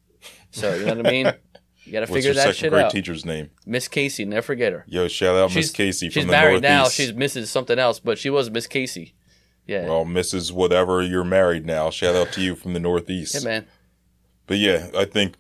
So 0.52 0.76
you 0.76 0.86
know 0.86 0.96
what 0.96 1.08
I 1.08 1.12
mean? 1.12 1.34
You 1.86 1.92
got 1.92 2.00
to 2.00 2.12
What's 2.12 2.14
figure 2.14 2.28
your 2.30 2.36
that 2.36 2.42
second 2.42 2.56
shit 2.56 2.72
grade 2.72 2.86
out. 2.86 2.92
tea's 2.92 3.26
name? 3.26 3.50
Miss 3.66 3.88
Casey, 3.88 4.26
never 4.26 4.42
forget 4.42 4.72
her. 4.74 4.86
Yo, 4.88 5.08
shout 5.08 5.36
out 5.36 5.54
Miss 5.54 5.66
She's 5.66 5.72
Casey 5.72 6.10
She's 6.10 6.24
from 6.24 6.32
the 6.32 6.40
Northeast. 6.40 6.54
She's 6.56 6.62
married 6.62 7.18
now. 7.18 7.24
She's 7.26 7.44
Mrs. 7.44 7.48
something 7.48 7.78
else, 7.80 8.00
but 8.00 8.18
she 8.18 8.30
was 8.30 8.50
Miss 8.50 8.68
Casey. 8.68 9.14
Yeah. 9.66 9.88
well, 9.88 10.06
Mrs. 10.06 10.52
Whatever, 10.52 11.02
you're 11.02 11.24
married 11.24 11.66
now. 11.66 11.90
Shout 11.90 12.16
out 12.16 12.32
to 12.34 12.42
you 12.42 12.56
from 12.56 12.74
the 12.74 12.80
Northeast. 12.80 13.34
yeah, 13.36 13.42
man. 13.50 13.66
But 14.46 14.58
yeah, 14.58 14.90
I 14.98 15.06
think 15.06 15.36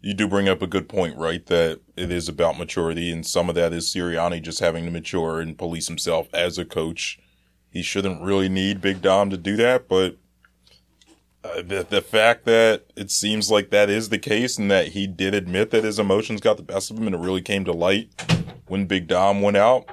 you 0.00 0.14
do 0.14 0.26
bring 0.26 0.48
up 0.48 0.62
a 0.62 0.66
good 0.66 0.88
point, 0.88 1.16
right? 1.16 1.44
That 1.46 1.80
it 1.96 2.10
is 2.10 2.28
about 2.28 2.58
maturity, 2.58 3.10
and 3.10 3.26
some 3.26 3.48
of 3.48 3.54
that 3.54 3.72
is 3.72 3.86
Sirianni 3.92 4.42
just 4.42 4.60
having 4.60 4.84
to 4.86 4.90
mature 4.90 5.40
and 5.40 5.56
police 5.56 5.88
himself 5.88 6.28
as 6.32 6.58
a 6.58 6.64
coach. 6.64 7.18
He 7.70 7.82
shouldn't 7.82 8.22
really 8.22 8.48
need 8.48 8.80
Big 8.80 9.00
Dom 9.02 9.30
to 9.30 9.36
do 9.36 9.56
that, 9.56 9.88
but 9.88 10.16
uh, 11.44 11.62
the 11.62 11.86
the 11.88 12.00
fact 12.02 12.44
that 12.44 12.84
it 12.96 13.10
seems 13.10 13.50
like 13.50 13.70
that 13.70 13.90
is 13.90 14.08
the 14.08 14.18
case, 14.18 14.58
and 14.58 14.70
that 14.70 14.88
he 14.88 15.06
did 15.06 15.34
admit 15.34 15.70
that 15.70 15.84
his 15.84 15.98
emotions 15.98 16.40
got 16.40 16.56
the 16.56 16.62
best 16.62 16.90
of 16.90 16.98
him, 16.98 17.06
and 17.06 17.14
it 17.16 17.20
really 17.20 17.42
came 17.42 17.64
to 17.64 17.72
light 17.72 18.10
when 18.66 18.86
Big 18.86 19.08
Dom 19.08 19.42
went 19.42 19.56
out, 19.56 19.88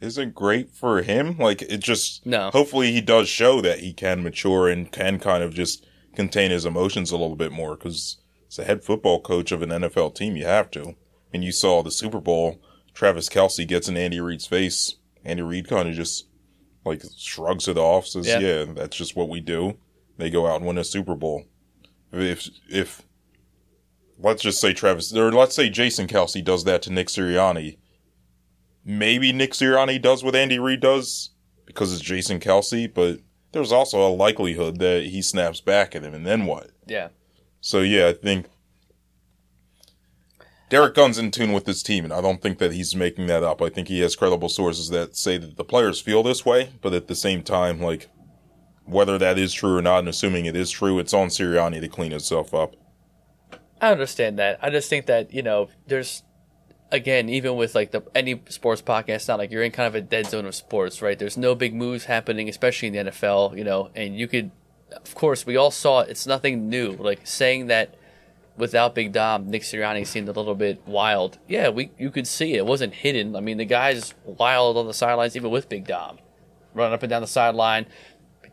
isn't 0.00 0.34
great 0.34 0.70
for 0.70 1.02
him. 1.02 1.38
Like 1.38 1.62
it 1.62 1.78
just 1.80 2.26
No. 2.26 2.50
Hopefully, 2.50 2.92
he 2.92 3.00
does 3.00 3.28
show 3.28 3.60
that 3.60 3.80
he 3.80 3.92
can 3.92 4.22
mature 4.22 4.68
and 4.68 4.90
can 4.90 5.18
kind 5.18 5.42
of 5.42 5.54
just 5.54 5.86
contain 6.14 6.50
his 6.50 6.66
emotions 6.66 7.10
a 7.10 7.16
little 7.16 7.36
bit 7.36 7.52
more 7.52 7.74
because 7.76 8.18
as 8.48 8.58
a 8.58 8.64
head 8.64 8.84
football 8.84 9.20
coach 9.20 9.52
of 9.52 9.62
an 9.62 9.70
NFL 9.70 10.14
team, 10.14 10.36
you 10.36 10.44
have 10.44 10.70
to. 10.72 10.94
And 11.32 11.42
you 11.42 11.52
saw 11.52 11.82
the 11.82 11.90
Super 11.90 12.20
Bowl 12.20 12.60
Travis 12.92 13.30
Kelce 13.30 13.66
gets 13.66 13.88
in 13.88 13.96
Andy 13.96 14.20
Reid's 14.20 14.46
face, 14.46 14.96
Andy 15.24 15.42
Reid 15.42 15.66
kind 15.68 15.88
of 15.88 15.94
just 15.94 16.26
like 16.84 17.02
shrugs 17.16 17.68
it 17.68 17.78
off, 17.78 18.06
says, 18.06 18.26
Yeah. 18.26 18.40
"Yeah, 18.40 18.64
that's 18.74 18.96
just 18.96 19.16
what 19.16 19.28
we 19.30 19.40
do." 19.40 19.78
They 20.22 20.30
go 20.30 20.46
out 20.46 20.58
and 20.58 20.66
win 20.66 20.78
a 20.78 20.84
Super 20.84 21.16
Bowl. 21.16 21.46
If 22.12 22.48
if 22.70 23.02
let's 24.20 24.40
just 24.40 24.60
say 24.60 24.72
Travis 24.72 25.12
or 25.12 25.32
let's 25.32 25.56
say 25.56 25.68
Jason 25.68 26.06
Kelce 26.06 26.44
does 26.44 26.62
that 26.62 26.80
to 26.82 26.92
Nick 26.92 27.08
Sirianni, 27.08 27.78
maybe 28.84 29.32
Nick 29.32 29.50
Sirianni 29.50 30.00
does 30.00 30.22
what 30.22 30.36
Andy 30.36 30.60
Reid 30.60 30.78
does 30.78 31.30
because 31.66 31.92
it's 31.92 32.00
Jason 32.00 32.38
Kelce, 32.38 32.92
but 32.92 33.18
there's 33.50 33.72
also 33.72 34.06
a 34.06 34.14
likelihood 34.14 34.78
that 34.78 35.06
he 35.06 35.22
snaps 35.22 35.60
back 35.60 35.96
at 35.96 36.04
him, 36.04 36.14
and 36.14 36.24
then 36.24 36.46
what? 36.46 36.70
Yeah. 36.86 37.08
So 37.60 37.80
yeah, 37.80 38.06
I 38.06 38.12
think 38.12 38.46
Derrick 40.68 40.94
Gunn's 40.94 41.18
in 41.18 41.32
tune 41.32 41.52
with 41.52 41.66
his 41.66 41.82
team, 41.82 42.04
and 42.04 42.12
I 42.12 42.20
don't 42.20 42.40
think 42.40 42.58
that 42.58 42.74
he's 42.74 42.94
making 42.94 43.26
that 43.26 43.42
up. 43.42 43.60
I 43.60 43.70
think 43.70 43.88
he 43.88 43.98
has 44.02 44.14
credible 44.14 44.48
sources 44.48 44.88
that 44.90 45.16
say 45.16 45.36
that 45.36 45.56
the 45.56 45.64
players 45.64 46.00
feel 46.00 46.22
this 46.22 46.46
way, 46.46 46.70
but 46.80 46.92
at 46.92 47.08
the 47.08 47.16
same 47.16 47.42
time, 47.42 47.80
like 47.80 48.08
whether 48.84 49.18
that 49.18 49.38
is 49.38 49.52
true 49.52 49.76
or 49.76 49.82
not, 49.82 50.00
and 50.00 50.08
assuming 50.08 50.46
it 50.46 50.56
is 50.56 50.70
true, 50.70 50.98
it's 50.98 51.14
on 51.14 51.28
Sirianni 51.28 51.80
to 51.80 51.88
clean 51.88 52.12
itself 52.12 52.52
up. 52.54 52.74
I 53.80 53.90
understand 53.90 54.38
that. 54.38 54.58
I 54.62 54.70
just 54.70 54.88
think 54.88 55.06
that 55.06 55.32
you 55.32 55.42
know, 55.42 55.68
there's 55.86 56.22
again, 56.92 57.28
even 57.28 57.56
with 57.56 57.74
like 57.74 57.90
the 57.90 58.02
any 58.14 58.40
sports 58.48 58.82
podcast, 58.82 59.26
not 59.26 59.38
like 59.38 59.50
you're 59.50 59.62
in 59.62 59.72
kind 59.72 59.88
of 59.88 59.94
a 59.94 60.00
dead 60.00 60.26
zone 60.26 60.46
of 60.46 60.54
sports, 60.54 61.02
right? 61.02 61.18
There's 61.18 61.36
no 61.36 61.54
big 61.54 61.74
moves 61.74 62.04
happening, 62.04 62.48
especially 62.48 62.88
in 62.88 63.06
the 63.06 63.10
NFL, 63.10 63.56
you 63.56 63.64
know, 63.64 63.90
and 63.96 64.16
you 64.16 64.28
could, 64.28 64.52
of 64.92 65.14
course, 65.14 65.44
we 65.44 65.56
all 65.56 65.70
saw 65.70 66.00
it. 66.00 66.10
It's 66.10 66.26
nothing 66.26 66.68
new. 66.68 66.92
Like 66.92 67.26
saying 67.26 67.66
that 67.68 67.96
without 68.56 68.94
Big 68.94 69.12
Dom, 69.12 69.50
Nick 69.50 69.62
Sirianni 69.62 70.06
seemed 70.06 70.28
a 70.28 70.32
little 70.32 70.54
bit 70.54 70.82
wild. 70.86 71.38
Yeah, 71.48 71.70
we 71.70 71.90
you 71.98 72.10
could 72.10 72.26
see 72.26 72.54
it. 72.54 72.58
It 72.58 72.66
wasn't 72.66 72.94
hidden. 72.94 73.34
I 73.34 73.40
mean, 73.40 73.56
the 73.56 73.64
guy's 73.64 74.14
wild 74.24 74.76
on 74.76 74.86
the 74.86 74.94
sidelines, 74.94 75.34
even 75.34 75.50
with 75.50 75.68
Big 75.68 75.86
Dom, 75.86 76.18
running 76.74 76.94
up 76.94 77.02
and 77.02 77.10
down 77.10 77.22
the 77.22 77.28
sideline. 77.28 77.86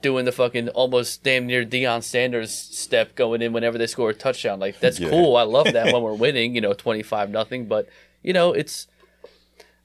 Doing 0.01 0.23
the 0.25 0.31
fucking 0.31 0.69
almost 0.69 1.23
damn 1.23 1.45
near 1.45 1.65
Deion 1.65 2.01
Sanders 2.03 2.51
step 2.53 3.15
going 3.15 3.41
in 3.41 3.51
whenever 3.51 3.77
they 3.77 3.87
score 3.87 4.11
a 4.11 4.13
touchdown. 4.13 4.59
Like 4.59 4.79
that's 4.79 4.99
Yeah. 4.99 5.09
cool. 5.09 5.35
I 5.35 5.43
love 5.43 5.71
that 5.73 5.91
when 5.93 6.01
we're 6.03 6.13
winning, 6.13 6.55
you 6.55 6.61
know, 6.61 6.73
twenty 6.73 7.03
five 7.03 7.29
nothing. 7.29 7.65
But 7.65 7.87
you 8.23 8.31
know, 8.31 8.53
it's 8.53 8.87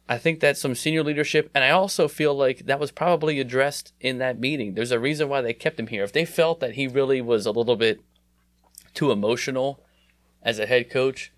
I 0.09 0.19
think 0.19 0.41
that's 0.41 0.61
some 0.61 0.75
senior 0.75 1.03
leadership, 1.03 1.51
and 1.55 1.65
I 1.65 1.71
also 1.71 2.09
feel 2.09 2.35
like 2.35 2.67
that 2.67 2.79
was 2.79 2.91
probably 2.91 3.41
addressed 3.41 3.93
in 4.01 4.19
that 4.19 4.39
meeting. 4.39 4.75
There's 4.75 4.91
a 4.93 4.99
reason 5.01 5.29
why 5.31 5.41
they 5.41 5.55
kept 5.55 5.81
him 5.81 5.87
here. 5.87 6.05
If 6.05 6.13
they 6.13 6.27
felt 6.27 6.61
that 6.61 6.75
he 6.75 6.87
really 6.87 7.21
was 7.23 7.47
a 7.47 7.51
little 7.51 7.75
bit 7.77 8.01
too 8.93 9.11
emotional 9.11 9.81
as 10.43 10.59
a 10.59 10.67
head 10.67 10.91
coach, 10.91 11.33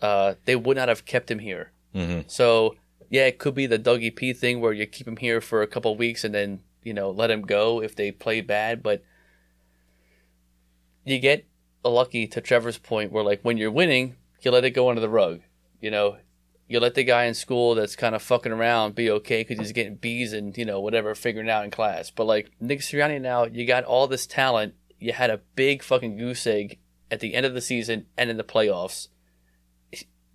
uh, 0.00 0.34
they 0.44 0.54
would 0.54 0.76
not 0.76 0.88
have 0.88 1.04
kept 1.06 1.30
him 1.30 1.38
here. 1.38 1.72
Mhm. 1.94 2.30
So 2.30 2.76
yeah, 3.10 3.26
it 3.26 3.38
could 3.38 3.54
be 3.54 3.66
the 3.66 3.78
Dougie 3.78 4.14
P 4.14 4.32
thing 4.32 4.60
where 4.60 4.72
you 4.72 4.86
keep 4.86 5.08
him 5.08 5.16
here 5.16 5.40
for 5.40 5.62
a 5.62 5.66
couple 5.66 5.96
weeks 5.96 6.24
and 6.24 6.34
then 6.34 6.60
you 6.82 6.94
know 6.94 7.10
let 7.10 7.30
him 7.30 7.42
go 7.42 7.82
if 7.82 7.96
they 7.96 8.10
play 8.10 8.40
bad, 8.40 8.82
but 8.82 9.02
you 11.04 11.18
get 11.18 11.46
lucky 11.84 12.26
to 12.28 12.40
Trevor's 12.40 12.78
point 12.78 13.12
where 13.12 13.24
like 13.24 13.42
when 13.42 13.56
you're 13.56 13.70
winning, 13.70 14.16
you 14.40 14.50
let 14.50 14.64
it 14.64 14.70
go 14.70 14.88
under 14.88 15.00
the 15.00 15.08
rug. 15.08 15.40
You 15.80 15.90
know, 15.90 16.16
you 16.68 16.80
let 16.80 16.94
the 16.94 17.04
guy 17.04 17.24
in 17.24 17.34
school 17.34 17.74
that's 17.74 17.96
kind 17.96 18.14
of 18.14 18.22
fucking 18.22 18.52
around 18.52 18.94
be 18.94 19.10
okay 19.10 19.42
because 19.42 19.58
he's 19.58 19.72
getting 19.72 19.96
B's 19.96 20.32
and 20.32 20.56
you 20.56 20.64
know 20.64 20.80
whatever 20.80 21.14
figuring 21.14 21.50
out 21.50 21.64
in 21.64 21.70
class. 21.70 22.10
But 22.10 22.24
like 22.24 22.50
Nick 22.60 22.80
Sirianni 22.80 23.20
now, 23.20 23.44
you 23.44 23.66
got 23.66 23.84
all 23.84 24.06
this 24.06 24.26
talent. 24.26 24.74
You 24.98 25.12
had 25.12 25.30
a 25.30 25.40
big 25.56 25.82
fucking 25.82 26.16
goose 26.16 26.46
egg 26.46 26.78
at 27.10 27.20
the 27.20 27.34
end 27.34 27.44
of 27.44 27.54
the 27.54 27.60
season 27.60 28.06
and 28.16 28.30
in 28.30 28.36
the 28.36 28.44
playoffs. 28.44 29.08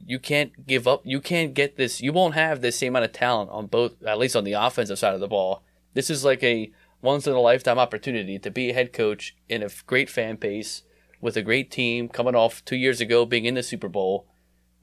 You 0.06 0.20
can't 0.20 0.68
give 0.68 0.88
up. 0.88 1.02
You 1.06 1.20
can't 1.20 1.54
get 1.54 1.76
this. 1.76 2.02
You 2.02 2.14
won't 2.14 2.36
have 2.36 2.62
the 2.62 2.72
same 2.72 2.94
amount 2.94 3.06
of 3.06 3.14
talent 3.14 3.50
on 3.50 3.66
both, 3.66 4.02
at 4.04 4.20
least 4.20 4.36
on 4.36 4.44
the 4.44 4.54
offensive 4.54 5.00
side 5.00 5.14
of 5.14 5.20
the 5.20 5.28
ball. 5.28 5.64
This 5.98 6.12
is 6.12 6.24
like 6.24 6.44
a 6.44 6.70
once 7.02 7.26
in 7.26 7.34
a 7.34 7.40
lifetime 7.40 7.80
opportunity 7.80 8.38
to 8.38 8.52
be 8.52 8.70
a 8.70 8.74
head 8.76 8.94
coach 8.94 9.36
in 9.50 9.64
a 9.64 9.70
great 9.88 10.12
fan 10.12 10.36
base 10.36 10.84
with 11.22 11.36
a 11.36 11.42
great 11.42 11.72
team 11.72 12.08
coming 12.08 12.36
off 12.36 12.64
two 12.66 12.76
years 12.76 13.02
ago 13.02 13.26
being 13.26 13.46
in 13.46 13.56
the 13.56 13.64
Super 13.64 13.90
Bowl 13.90 14.28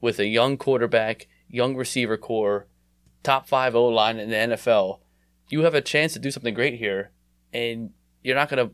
with 0.01 0.19
a 0.19 0.25
young 0.27 0.57
quarterback, 0.57 1.27
young 1.47 1.77
receiver 1.77 2.17
core, 2.17 2.67
top 3.23 3.47
five 3.47 3.75
O 3.75 3.85
line 3.87 4.19
in 4.19 4.29
the 4.29 4.35
NFL. 4.35 4.99
You 5.47 5.61
have 5.61 5.73
a 5.73 5.79
chance 5.79 6.11
to 6.11 6.19
do 6.19 6.31
something 6.31 6.53
great 6.53 6.79
here, 6.79 7.11
and 7.53 7.91
you're 8.21 8.35
not 8.35 8.49
gonna. 8.49 8.71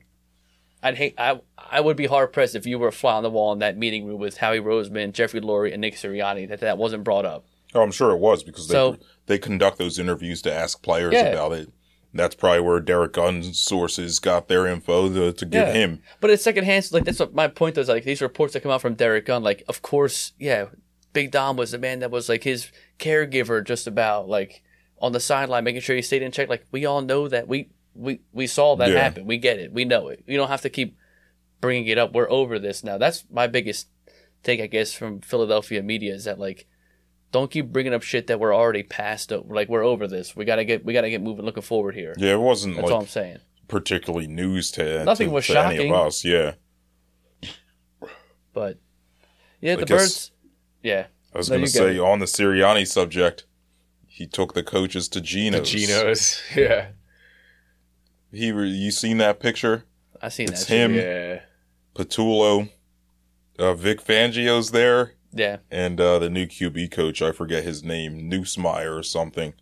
I'd 0.81 0.95
hate. 0.97 1.13
I 1.19 1.41
I 1.59 1.79
would 1.79 1.95
be 1.95 2.07
hard 2.07 2.33
pressed 2.33 2.55
if 2.55 2.65
you 2.65 2.79
were 2.79 2.87
a 2.87 2.91
fly 2.91 3.13
on 3.13 3.21
the 3.21 3.29
wall 3.29 3.53
in 3.53 3.59
that 3.59 3.77
meeting 3.77 4.07
room 4.07 4.19
with 4.19 4.37
Howie 4.37 4.59
Roseman, 4.59 5.13
Jeffrey 5.13 5.41
Lurie, 5.41 5.73
and 5.73 5.81
Nick 5.81 5.93
Sirianni 5.93 6.49
that 6.49 6.61
that 6.61 6.79
wasn't 6.79 7.03
brought 7.03 7.25
up. 7.25 7.45
Oh, 7.75 7.83
I'm 7.83 7.91
sure 7.91 8.09
it 8.09 8.17
was 8.17 8.41
because 8.43 8.67
they 8.67 8.73
So- 8.73 8.97
they 9.27 9.37
conduct 9.37 9.77
those 9.77 9.99
interviews 9.99 10.41
to 10.41 10.51
ask 10.51 10.81
players 10.81 11.13
Yeah. 11.13 11.27
about 11.27 11.51
it. 11.51 11.69
That's 12.13 12.35
probably 12.35 12.59
where 12.61 12.79
Derrick 12.81 13.13
Gunn's 13.13 13.57
sources 13.59 14.19
got 14.19 14.47
their 14.49 14.67
info 14.67 15.07
to, 15.13 15.31
to 15.31 15.45
give 15.45 15.67
Yeah. 15.67 15.73
him. 15.73 16.01
But 16.19 16.29
it's 16.29 16.43
secondhand. 16.43 16.89
Like 16.91 17.05
that's 17.05 17.19
what 17.19 17.33
my 17.33 17.47
point 17.47 17.77
is. 17.77 17.87
Like 17.87 18.03
these 18.03 18.21
reports 18.21 18.53
that 18.53 18.61
come 18.63 18.71
out 18.71 18.81
from 18.81 18.95
Derrick 18.95 19.25
Gunn. 19.25 19.43
Like 19.43 19.63
of 19.69 19.81
course, 19.81 20.33
yeah, 20.37 20.65
Big 21.13 21.31
Dom 21.31 21.55
was 21.57 21.71
the 21.71 21.77
man 21.77 21.99
that 21.99 22.11
was 22.11 22.27
like 22.27 22.43
his 22.43 22.69
caregiver, 22.99 23.65
just 23.65 23.87
about 23.87 24.27
like 24.27 24.61
on 24.99 25.13
the 25.13 25.19
sideline, 25.19 25.63
making 25.63 25.81
sure 25.81 25.95
he 25.95 26.01
stayed 26.01 26.21
in 26.21 26.31
check. 26.31 26.49
Like 26.49 26.65
we 26.71 26.85
all 26.85 27.01
know 27.01 27.27
that 27.29 27.47
we 27.47 27.69
we 27.95 28.19
we 28.33 28.45
saw 28.47 28.75
that 28.75 28.91
Yeah. 28.91 28.99
happen. 29.01 29.25
We 29.25 29.37
get 29.37 29.59
it. 29.59 29.71
We 29.71 29.85
know 29.85 30.09
it. 30.09 30.23
You 30.27 30.37
don't 30.37 30.49
have 30.49 30.61
to 30.61 30.69
keep 30.69 30.97
bringing 31.61 31.87
it 31.87 31.97
up. 31.97 32.11
We're 32.13 32.29
over 32.29 32.59
this 32.59 32.83
now. 32.83 32.97
That's 32.97 33.23
my 33.31 33.47
biggest 33.47 33.87
take, 34.43 34.59
I 34.59 34.67
guess, 34.67 34.93
from 34.93 35.21
Philadelphia 35.21 35.81
media 35.81 36.13
is 36.13 36.25
that 36.25 36.39
like. 36.39 36.67
Don't 37.31 37.49
keep 37.49 37.67
bringing 37.67 37.93
up 37.93 38.03
shit 38.03 38.27
that 38.27 38.39
we're 38.39 38.53
already 38.55 38.83
past. 38.83 39.31
Like 39.31 39.69
we're 39.69 39.83
over 39.83 40.07
this. 40.07 40.35
We 40.35 40.43
gotta 40.45 40.65
get. 40.65 40.83
We 40.83 40.93
gotta 40.93 41.09
get 41.09 41.21
moving. 41.21 41.45
Looking 41.45 41.63
forward 41.63 41.95
here. 41.95 42.13
Yeah, 42.17 42.33
it 42.33 42.39
wasn't 42.39 42.75
That's 42.75 42.91
all 42.91 43.01
I'm 43.01 43.07
saying. 43.07 43.37
particularly 43.67 44.27
news 44.27 44.69
to 44.71 45.03
Nothing 45.05 45.29
to, 45.29 45.33
was 45.33 45.47
to 45.47 45.59
any 45.59 45.77
shocking. 45.77 45.93
of 45.93 46.07
us. 46.07 46.25
Yeah, 46.25 46.53
But 48.53 48.79
yeah, 49.61 49.75
the 49.75 49.85
guess- 49.85 49.99
birds. 50.01 50.31
Yeah, 50.83 51.07
I 51.33 51.37
was 51.37 51.49
No, 51.49 51.53
going 51.53 51.61
you 51.61 51.67
to 51.71 51.77
go. 51.79 51.87
say 51.93 51.99
on 51.99 52.19
the 52.19 52.25
Sirianni 52.25 52.87
subject, 52.87 53.45
he 54.07 54.25
took 54.27 54.53
the 54.53 54.63
coaches 54.63 55.07
to 55.09 55.21
Geno's. 55.21 55.69
Genos. 55.69 56.41
Yeah. 56.55 56.87
He, 58.33 58.51
re- 58.51 58.69
you 58.69 58.91
seen 58.91 59.17
that 59.17 59.39
picture? 59.39 59.83
I 60.21 60.29
seen 60.29 60.49
It's 60.49 60.61
that. 60.61 60.67
shit. 60.67 60.91
him. 60.91 60.95
Yeah. 60.95 61.41
Patullo, 61.95 62.69
uh, 63.59 63.73
Vic 63.73 64.01
Fangio's 64.03 64.71
there, 64.71 65.13
Yeah, 65.33 65.57
and 65.69 65.99
uh, 65.99 66.19
the 66.19 66.29
new 66.29 66.45
QB 66.45 66.91
coach, 66.91 67.21
I 67.21 67.31
forget 67.31 67.63
his 67.63 67.83
name, 67.83 68.29
Nussmeier 68.29 68.97
or 68.97 69.03
something, 69.03 69.53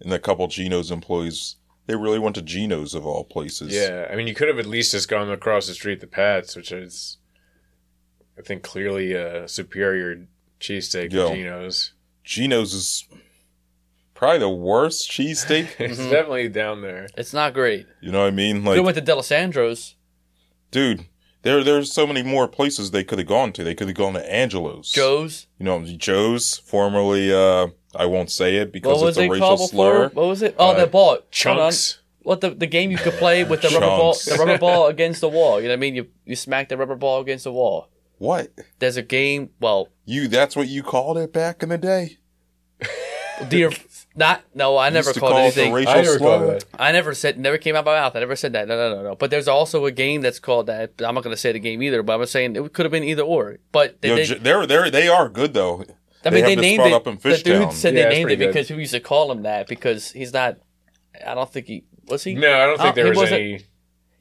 and 0.00 0.12
a 0.12 0.18
couple 0.18 0.46
Geno's 0.48 0.90
employees. 0.90 1.56
They 1.86 1.96
really 1.96 2.18
went 2.20 2.36
to 2.36 2.42
Geno's 2.42 2.94
of 2.94 3.04
all 3.04 3.24
places. 3.24 3.74
Yeah. 3.74 4.06
I 4.10 4.14
mean, 4.14 4.28
you 4.28 4.34
could 4.34 4.46
have 4.48 4.58
at 4.60 4.66
least 4.66 4.92
just 4.92 5.08
gone 5.08 5.30
across 5.30 5.66
the 5.66 5.74
street 5.74 6.00
to 6.00 6.06
Pat's, 6.06 6.54
which 6.54 6.70
is, 6.70 7.18
I 8.38 8.42
think, 8.42 8.62
clearly 8.62 9.14
a 9.14 9.48
superior 9.48 10.28
cheesesteak 10.60 11.12
Yo. 11.12 11.28
to 11.28 11.34
Geno's. 11.34 11.92
Geno's 12.22 12.72
is 12.72 13.08
probably 14.14 14.38
the 14.38 14.48
worst 14.48 15.10
cheesesteak. 15.10 15.70
it's 15.80 15.98
definitely 15.98 16.48
down 16.48 16.82
there. 16.82 17.08
it's 17.16 17.32
not 17.32 17.52
great. 17.52 17.86
you 18.00 18.12
know 18.12 18.20
what 18.20 18.28
I 18.28 18.30
mean? 18.30 18.64
Like, 18.64 18.76
they 18.76 18.80
went 18.80 18.96
to 18.96 19.02
Dalessandro's. 19.02 19.96
dude, 20.70 21.06
there 21.42 21.62
there's 21.62 21.92
so 21.92 22.06
many 22.06 22.22
more 22.22 22.48
places 22.48 22.90
they 22.90 23.04
could 23.04 23.18
have 23.18 23.28
gone 23.28 23.52
to. 23.52 23.64
They 23.64 23.74
could 23.74 23.88
have 23.88 23.96
gone 23.96 24.14
to 24.14 24.32
Angelo's. 24.32 24.90
Joe's. 24.90 25.46
You 25.58 25.64
know, 25.66 25.84
Joe's, 25.84 26.58
formerly, 26.58 27.32
uh, 27.32 27.68
I 27.94 28.06
won't 28.06 28.30
say 28.30 28.56
it 28.56 28.72
because 28.72 29.02
it's 29.02 29.18
a 29.18 29.28
racial 29.28 29.58
slur. 29.58 30.08
What 30.08 30.26
was 30.26 30.42
it? 30.42 30.54
Oh, 30.58 30.70
Uh, 30.70 30.74
that 30.74 30.90
ball. 30.92 31.18
Chunks. 31.30 31.98
What 32.22 32.40
the 32.40 32.50
the 32.50 32.66
game 32.68 32.92
you 32.92 32.98
could 32.98 33.14
play 33.14 33.42
with 33.42 33.62
the 33.62 33.68
rubber 33.70 33.86
ball, 33.86 34.14
the 34.14 34.36
rubber 34.38 34.56
ball 34.58 34.86
against 34.86 35.20
the 35.20 35.28
wall. 35.28 35.60
You 35.60 35.66
know 35.66 35.72
what 35.72 35.78
I 35.78 35.80
mean? 35.80 35.96
You 35.96 36.06
you 36.24 36.36
smack 36.36 36.68
the 36.68 36.76
rubber 36.76 36.94
ball 36.94 37.20
against 37.20 37.42
the 37.44 37.52
wall. 37.52 37.88
What? 38.18 38.52
There's 38.78 38.96
a 38.96 39.02
game. 39.02 39.50
Well, 39.58 39.88
You, 40.04 40.28
that's 40.28 40.54
what 40.54 40.68
you 40.68 40.84
called 40.84 41.18
it 41.18 41.32
back 41.32 41.64
in 41.64 41.70
the 41.70 41.78
day? 41.78 42.18
dear, 43.48 43.70
not 44.14 44.42
no. 44.54 44.76
I 44.76 44.88
You 44.88 44.94
never 44.94 45.12
to 45.12 45.20
called 45.20 45.32
call 45.32 45.40
anything. 45.42 45.70
the 45.72 45.76
racial 45.76 45.92
I 45.92 46.02
never 46.02 46.18
called 46.18 46.40
slur? 46.42 46.52
that. 46.58 46.64
I 46.78 46.92
never 46.92 47.14
said, 47.14 47.38
never 47.38 47.58
came 47.58 47.74
out 47.76 47.84
my 47.84 47.94
mouth. 47.94 48.14
I 48.16 48.20
never 48.20 48.36
said 48.36 48.52
that. 48.52 48.68
No, 48.68 48.76
no, 48.76 48.96
no, 48.96 49.02
no. 49.10 49.14
But 49.16 49.30
there's 49.30 49.48
also 49.48 49.86
a 49.86 49.90
game 49.90 50.20
that's 50.20 50.38
called 50.38 50.66
that. 50.66 50.92
I'm 51.00 51.14
not 51.14 51.24
going 51.24 51.34
to 51.34 51.40
say 51.40 51.52
the 51.52 51.58
game 51.60 51.82
either, 51.82 52.02
but 52.02 52.20
I'm 52.20 52.26
saying 52.26 52.56
it 52.56 52.72
could 52.72 52.84
have 52.84 52.92
been 52.92 53.04
either 53.04 53.22
or. 53.22 53.58
But 53.72 54.00
they, 54.02 54.08
Yo, 54.08 54.16
they, 54.16 54.24
they're 54.38 54.66
they're, 54.66 54.90
they 54.90 55.08
are 55.08 55.28
good, 55.28 55.54
though. 55.54 55.82
I 56.24 56.30
They 56.30 56.30
mean, 56.30 56.44
have 56.44 56.48
they 56.50 56.56
named 56.56 56.84
it. 56.86 56.92
up 56.92 57.06
in 57.06 57.16
the 57.16 57.20
dude 57.38 57.44
Fishtown. 57.68 57.72
said 57.72 57.94
Yeah, 57.94 58.04
they 58.04 58.08
named 58.10 58.30
it 58.30 58.36
pretty 58.36 58.44
good. 58.44 58.52
because 58.52 58.70
we 58.70 58.76
used 58.78 58.92
to 58.92 59.00
call 59.00 59.32
him 59.32 59.42
that 59.42 59.66
because 59.66 60.12
he's 60.12 60.32
not. 60.32 60.58
I 61.26 61.34
don't 61.34 61.50
think 61.52 61.66
he 61.66 61.84
was 62.06 62.22
he. 62.24 62.34
No, 62.34 62.52
I 62.52 62.66
don't 62.66 62.78
think 62.78 62.90
Oh, 62.90 62.94
there 62.94 63.04
he 63.04 63.10
was 63.10 63.18
wasn't- 63.18 63.40
any. 63.40 63.64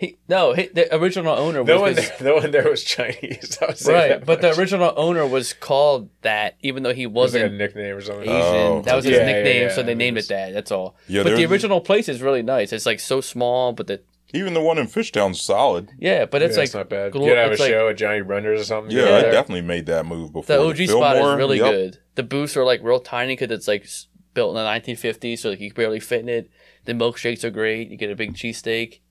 He 0.01 0.17
no. 0.27 0.53
He, 0.53 0.67
the 0.67 0.93
original 0.95 1.33
owner 1.37 1.63
No 1.63 1.79
was 1.81 1.95
one, 1.95 1.95
his- 1.95 2.11
no 2.21 2.35
one 2.35 2.49
there 2.51 2.67
was 2.69 2.83
Chinese. 2.83 3.57
I 3.61 3.65
would 3.67 3.87
right, 3.87 4.07
that 4.09 4.25
but 4.25 4.41
the 4.41 4.53
original 4.59 4.91
owner 4.97 5.25
was 5.27 5.53
called 5.53 6.09
that, 6.23 6.55
even 6.61 6.81
though 6.83 6.93
he 6.93 7.03
It 7.03 7.11
was 7.11 7.33
like 7.35 7.41
a 7.41 7.45
wasn't 7.45 7.57
nickname 7.59 7.95
or 7.95 8.01
something. 8.01 8.23
Asian. 8.23 8.33
Oh, 8.35 8.81
that 8.83 8.95
was 8.95 9.05
his 9.05 9.13
yeah, 9.13 9.19
yeah, 9.19 9.25
nickname, 9.31 9.61
yeah, 9.61 9.73
so 9.75 9.83
they 9.83 9.91
it 9.93 9.97
named 9.97 10.15
was- 10.15 10.25
it 10.25 10.29
that. 10.29 10.53
That's 10.53 10.71
all. 10.71 10.95
Yeah, 11.07 11.21
but 11.23 11.29
the 11.29 11.35
there's- 11.37 11.51
original 11.51 11.79
place 11.81 12.09
is 12.09 12.21
really 12.21 12.41
nice. 12.41 12.73
It's 12.73 12.85
like 12.87 12.99
so 12.99 13.21
small, 13.21 13.73
but 13.73 13.85
the 13.87 14.01
Even 14.33 14.53
the 14.55 14.61
one 14.61 14.79
in 14.79 14.87
Fishtown's 14.87 15.39
solid. 15.39 15.91
Yeah, 15.99 16.25
but 16.25 16.41
it's 16.41 16.53
Yeah, 16.55 16.59
like 16.61 16.65
it's 16.65 16.73
not 16.73 16.89
bad. 16.89 17.11
glo- 17.11 17.21
You 17.25 17.29
could 17.31 17.37
have 17.37 17.51
a 17.51 17.55
like- 17.57 17.69
show 17.69 17.89
at 17.89 17.97
Johnny 17.97 18.21
Brenda's 18.21 18.61
or 18.61 18.63
something. 18.63 18.95
Yeah, 18.97 19.07
Yeah, 19.07 19.17
I 19.17 19.21
definitely 19.31 19.61
made 19.61 19.85
that 19.85 20.05
move 20.07 20.33
before. 20.33 20.55
The 20.57 20.63
OG 20.63 20.87
spot 20.89 21.17
is 21.17 21.37
really 21.37 21.59
yep. 21.59 21.71
good. 21.71 21.97
The 22.15 22.23
booths 22.23 22.57
are 22.57 22.65
like 22.65 22.81
real 22.83 22.99
tiny 22.99 23.33
because 23.35 23.51
it's 23.55 23.67
like 23.67 23.85
built 24.33 24.49
in 24.49 24.63
the 24.63 24.67
1950s, 24.67 25.39
so 25.39 25.49
like 25.51 25.59
you 25.59 25.69
can 25.69 25.75
barely 25.75 25.99
fit 25.99 26.21
in 26.21 26.29
it. 26.29 26.49
The 26.85 26.93
milkshakes 26.93 27.43
are 27.43 27.51
great. 27.51 27.89
You 27.89 27.97
get 27.97 28.09
a 28.09 28.15
big 28.15 28.33
cheesesteak. 28.33 29.01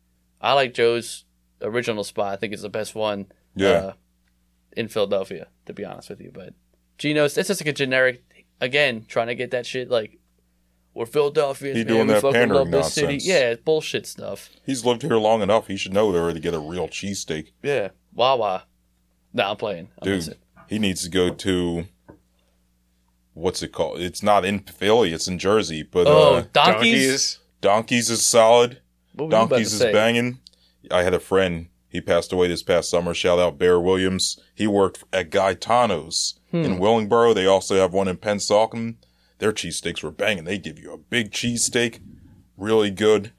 I 0.41 0.53
like 0.55 0.74
Joe's 0.74 1.24
original 1.62 2.05
spot. 2.05 2.32
I 2.32 2.36
think 2.36 2.53
it's 2.53 2.62
the 2.62 2.68
best 2.68 2.95
one. 2.95 3.26
Yeah. 3.55 3.68
uh, 3.68 3.93
in 4.76 4.88
Philadelphia, 4.88 5.49
to 5.66 5.72
be 5.72 5.84
honest 5.84 6.09
with 6.11 6.20
you. 6.20 6.30
But 6.32 6.55
Geno's, 6.99 7.36
it's 7.36 7.49
just 7.49 7.61
like 7.61 7.68
a 7.68 7.72
generic. 7.72 8.22
Again, 8.61 9.05
trying 9.09 9.26
to 9.28 9.34
get 9.34 9.51
that 9.53 9.66
shit 9.66 9.91
like 9.91 10.18
we're 10.95 11.07
Philadelphia. 11.07 11.74
He 11.74 11.84
doing 11.84 12.07
that 12.09 12.22
pandering 12.22 12.70
nonsense. 12.70 13.26
Yeah, 13.26 13.51
it's 13.51 13.62
bullshit 13.62 14.07
stuff. 14.07 14.51
He's 14.66 14.84
lived 14.84 15.03
here 15.03 15.16
long 15.16 15.41
enough. 15.43 15.66
He 15.66 15.76
should 15.76 15.95
know 15.95 16.11
where 16.11 16.32
to 16.32 16.41
get 16.41 16.55
a 16.55 16.59
real 16.59 16.88
cheesesteak. 16.88 17.53
Yeah, 17.62 17.88
Wawa. 18.14 18.64
No, 19.32 19.51
I'm 19.51 19.57
playing. 19.57 19.88
I'm 20.03 20.07
Dude, 20.07 20.36
he 20.68 20.78
needs 20.78 21.03
to 21.05 21.09
go 21.09 21.30
to 21.30 21.86
what's 23.34 23.62
it 23.62 23.72
called? 23.72 24.01
It's 24.01 24.22
not 24.22 24.45
in 24.45 24.61
Philly, 24.61 25.12
it's 25.12 25.28
in 25.28 25.38
Jersey, 25.38 25.82
but 25.82 26.07
Oh, 26.07 26.34
uh, 26.36 26.45
donkeys. 26.53 26.74
Donkeys. 26.74 27.38
Donkeys 27.61 28.11
is 28.11 28.24
solid. 28.24 28.80
What 29.15 29.27
were 29.27 29.31
you 29.31 29.37
about 29.37 29.45
to 29.49 29.55
Donkeys 29.57 29.73
is 29.73 29.79
say? 29.79 29.93
banging. 29.93 30.39
I 30.91 31.03
had 31.03 31.15
a 31.15 31.21
friend. 31.21 31.69
He 31.89 32.01
passed 32.01 32.33
away 32.33 32.49
this 32.49 32.63
past 32.63 32.89
summer. 32.89 33.13
Shout 33.15 33.39
out 33.39 33.59
Bear 33.59 33.81
Williams. 33.81 34.39
He 34.55 34.67
worked 34.67 35.05
at 35.13 35.31
Gaetano's 35.31 36.39
Hmm. 36.51 36.59
in 36.65 36.79
Willingboro. 36.79 37.35
They 37.35 37.47
also 37.47 37.77
have 37.77 37.93
one 37.93 38.09
in 38.09 38.17
Pennsauken. 38.17 38.97
Their 39.39 39.53
cheesesteaks 39.53 40.03
were 40.03 40.11
banging. 40.11 40.45
They 40.45 40.59
give 40.59 40.79
you 40.79 40.93
a 40.93 40.99
big 40.99 41.31
cheesesteak, 41.33 42.01
really 42.57 42.91
good. 42.91 43.33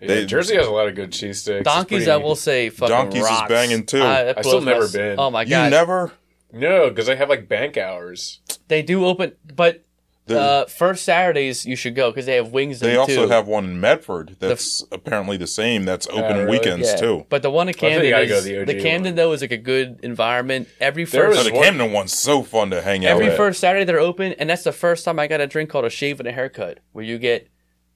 Yeah, 0.00 0.08
They- 0.08 0.26
Jersey 0.26 0.56
has 0.56 0.66
a 0.66 0.70
lot 0.70 0.88
of 0.88 0.94
good 0.94 1.10
cheesesteaks. 1.12 1.60
It's 1.60 1.64
Donkeys, 1.64 1.98
pretty- 2.04 2.10
I 2.10 2.16
will 2.16 2.36
say, 2.36 2.68
fucking 2.68 2.94
Donkeys 2.94 3.24
is 3.24 3.42
banging, 3.48 3.86
too. 3.86 4.00
that 4.00 4.38
I've 4.38 4.44
still 4.44 4.60
never 4.60 4.84
s- 4.84 4.92
been. 4.92 5.18
Oh 5.18 5.30
my 5.30 5.44
god, 5.44 5.48
You 5.48 5.56
god, 5.56 5.70
never 5.70 6.12
No, 6.52 6.90
because 6.90 7.06
they 7.06 7.16
have 7.16 7.30
like 7.30 7.48
bank 7.48 7.76
hours. 7.78 8.40
they 8.68 8.82
do 8.82 9.06
open, 9.06 9.32
but 9.54 9.84
the, 10.26 10.40
uh, 10.40 10.66
first 10.66 11.04
Saturdays 11.04 11.64
you 11.64 11.76
should 11.76 11.94
go 11.94 12.10
because 12.10 12.26
they 12.26 12.34
have 12.34 12.50
wings. 12.50 12.80
they 12.80 12.96
also 12.96 13.26
too. 13.26 13.28
have 13.28 13.46
one 13.46 13.64
in 13.64 13.80
Medford 13.80 14.36
that's 14.40 14.84
apparently 14.90 15.36
the 15.36 15.46
same. 15.46 15.84
That's 15.84 16.08
open 16.08 16.38
really? 16.38 16.50
weekends 16.58 16.88
Yeah, 16.88 16.96
too. 16.96 17.26
But 17.28 17.42
the 17.42 17.50
one 17.50 17.68
in 17.68 17.74
I 17.76 17.78
think 17.78 18.04
you 18.04 18.10
Camden 18.10 18.22
is 18.22 18.28
go 18.28 18.64
the 18.64 18.72
the, 18.72 18.80
Camden 18.82 19.12
one. 19.12 19.14
though 19.16 19.32
is 19.32 19.40
like 19.40 19.52
a 19.52 19.56
good 19.56 20.00
environment. 20.02 20.68
Every 20.80 21.04
first 21.04 21.38
So 21.38 21.44
the 21.44 21.52
Camden 21.52 21.92
one's 21.92 22.12
so 22.12 22.42
fun 22.42 22.70
to 22.70 22.82
hang 22.82 23.06
out 23.06 23.12
every 23.12 23.28
at. 23.28 23.36
first 23.36 23.60
Saturday 23.60 23.84
they're 23.84 24.00
open, 24.00 24.32
and 24.32 24.50
that's 24.50 24.64
the 24.64 24.72
first 24.72 25.04
time 25.04 25.18
I 25.20 25.28
got 25.28 25.40
a 25.40 25.46
drink 25.46 25.70
called 25.70 25.84
a 25.84 25.90
shave 25.90 26.18
and 26.18 26.28
a 26.28 26.32
haircut, 26.32 26.80
where 26.92 27.04
you 27.04 27.18
get, 27.18 27.48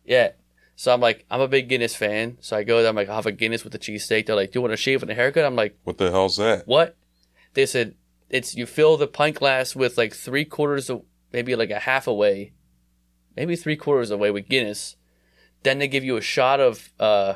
yeah. 0.05 0.31
So 0.77 0.95
I'm 0.95 1.01
like, 1.01 1.27
I'm 1.31 1.41
a 1.41 1.49
big 1.49 1.69
Guinness 1.69 1.95
fan, 1.97 2.39
so 2.41 2.57
I 2.57 2.63
go 2.63 2.81
there. 2.81 2.89
I'm 2.89 2.97
like, 2.97 3.09
I'll 3.09 3.17
have 3.17 3.27
a 3.27 3.33
Guinness 3.33 3.65
with 3.65 3.75
a 3.75 3.79
cheesesteak. 3.79 4.27
They're 4.27 4.37
like, 4.37 4.53
Do 4.53 4.59
you 4.59 4.63
want 4.63 4.73
a 4.73 4.77
shave 4.79 5.03
and 5.03 5.11
a 5.11 5.15
haircut? 5.15 5.45
I'm 5.45 5.57
like, 5.57 5.77
what 5.85 5.99
the 5.99 6.11
hell's 6.11 6.37
that? 6.37 6.67
what? 6.67 6.97
They 7.55 7.67
said 7.67 7.97
it's 8.31 8.55
you 8.55 8.65
fill 8.65 8.97
the 8.97 9.09
pint 9.09 9.37
glass 9.37 9.75
with 9.75 9.99
like 9.99 10.15
three 10.15 10.45
quarters 10.45 10.89
of 10.89 11.03
maybe 11.33 11.55
like 11.57 11.71
a 11.71 11.79
half 11.81 12.07
away, 12.07 12.53
maybe 13.37 13.57
three 13.57 13.77
quarters 13.77 14.11
away 14.11 14.31
with 14.31 14.49
Guinness. 14.49 14.97
Then 15.63 15.79
they 15.79 15.89
give 15.89 16.05
you 16.05 16.17
a 16.17 16.23
shot 16.23 16.59
of 16.61 16.91
uh, 16.99 17.35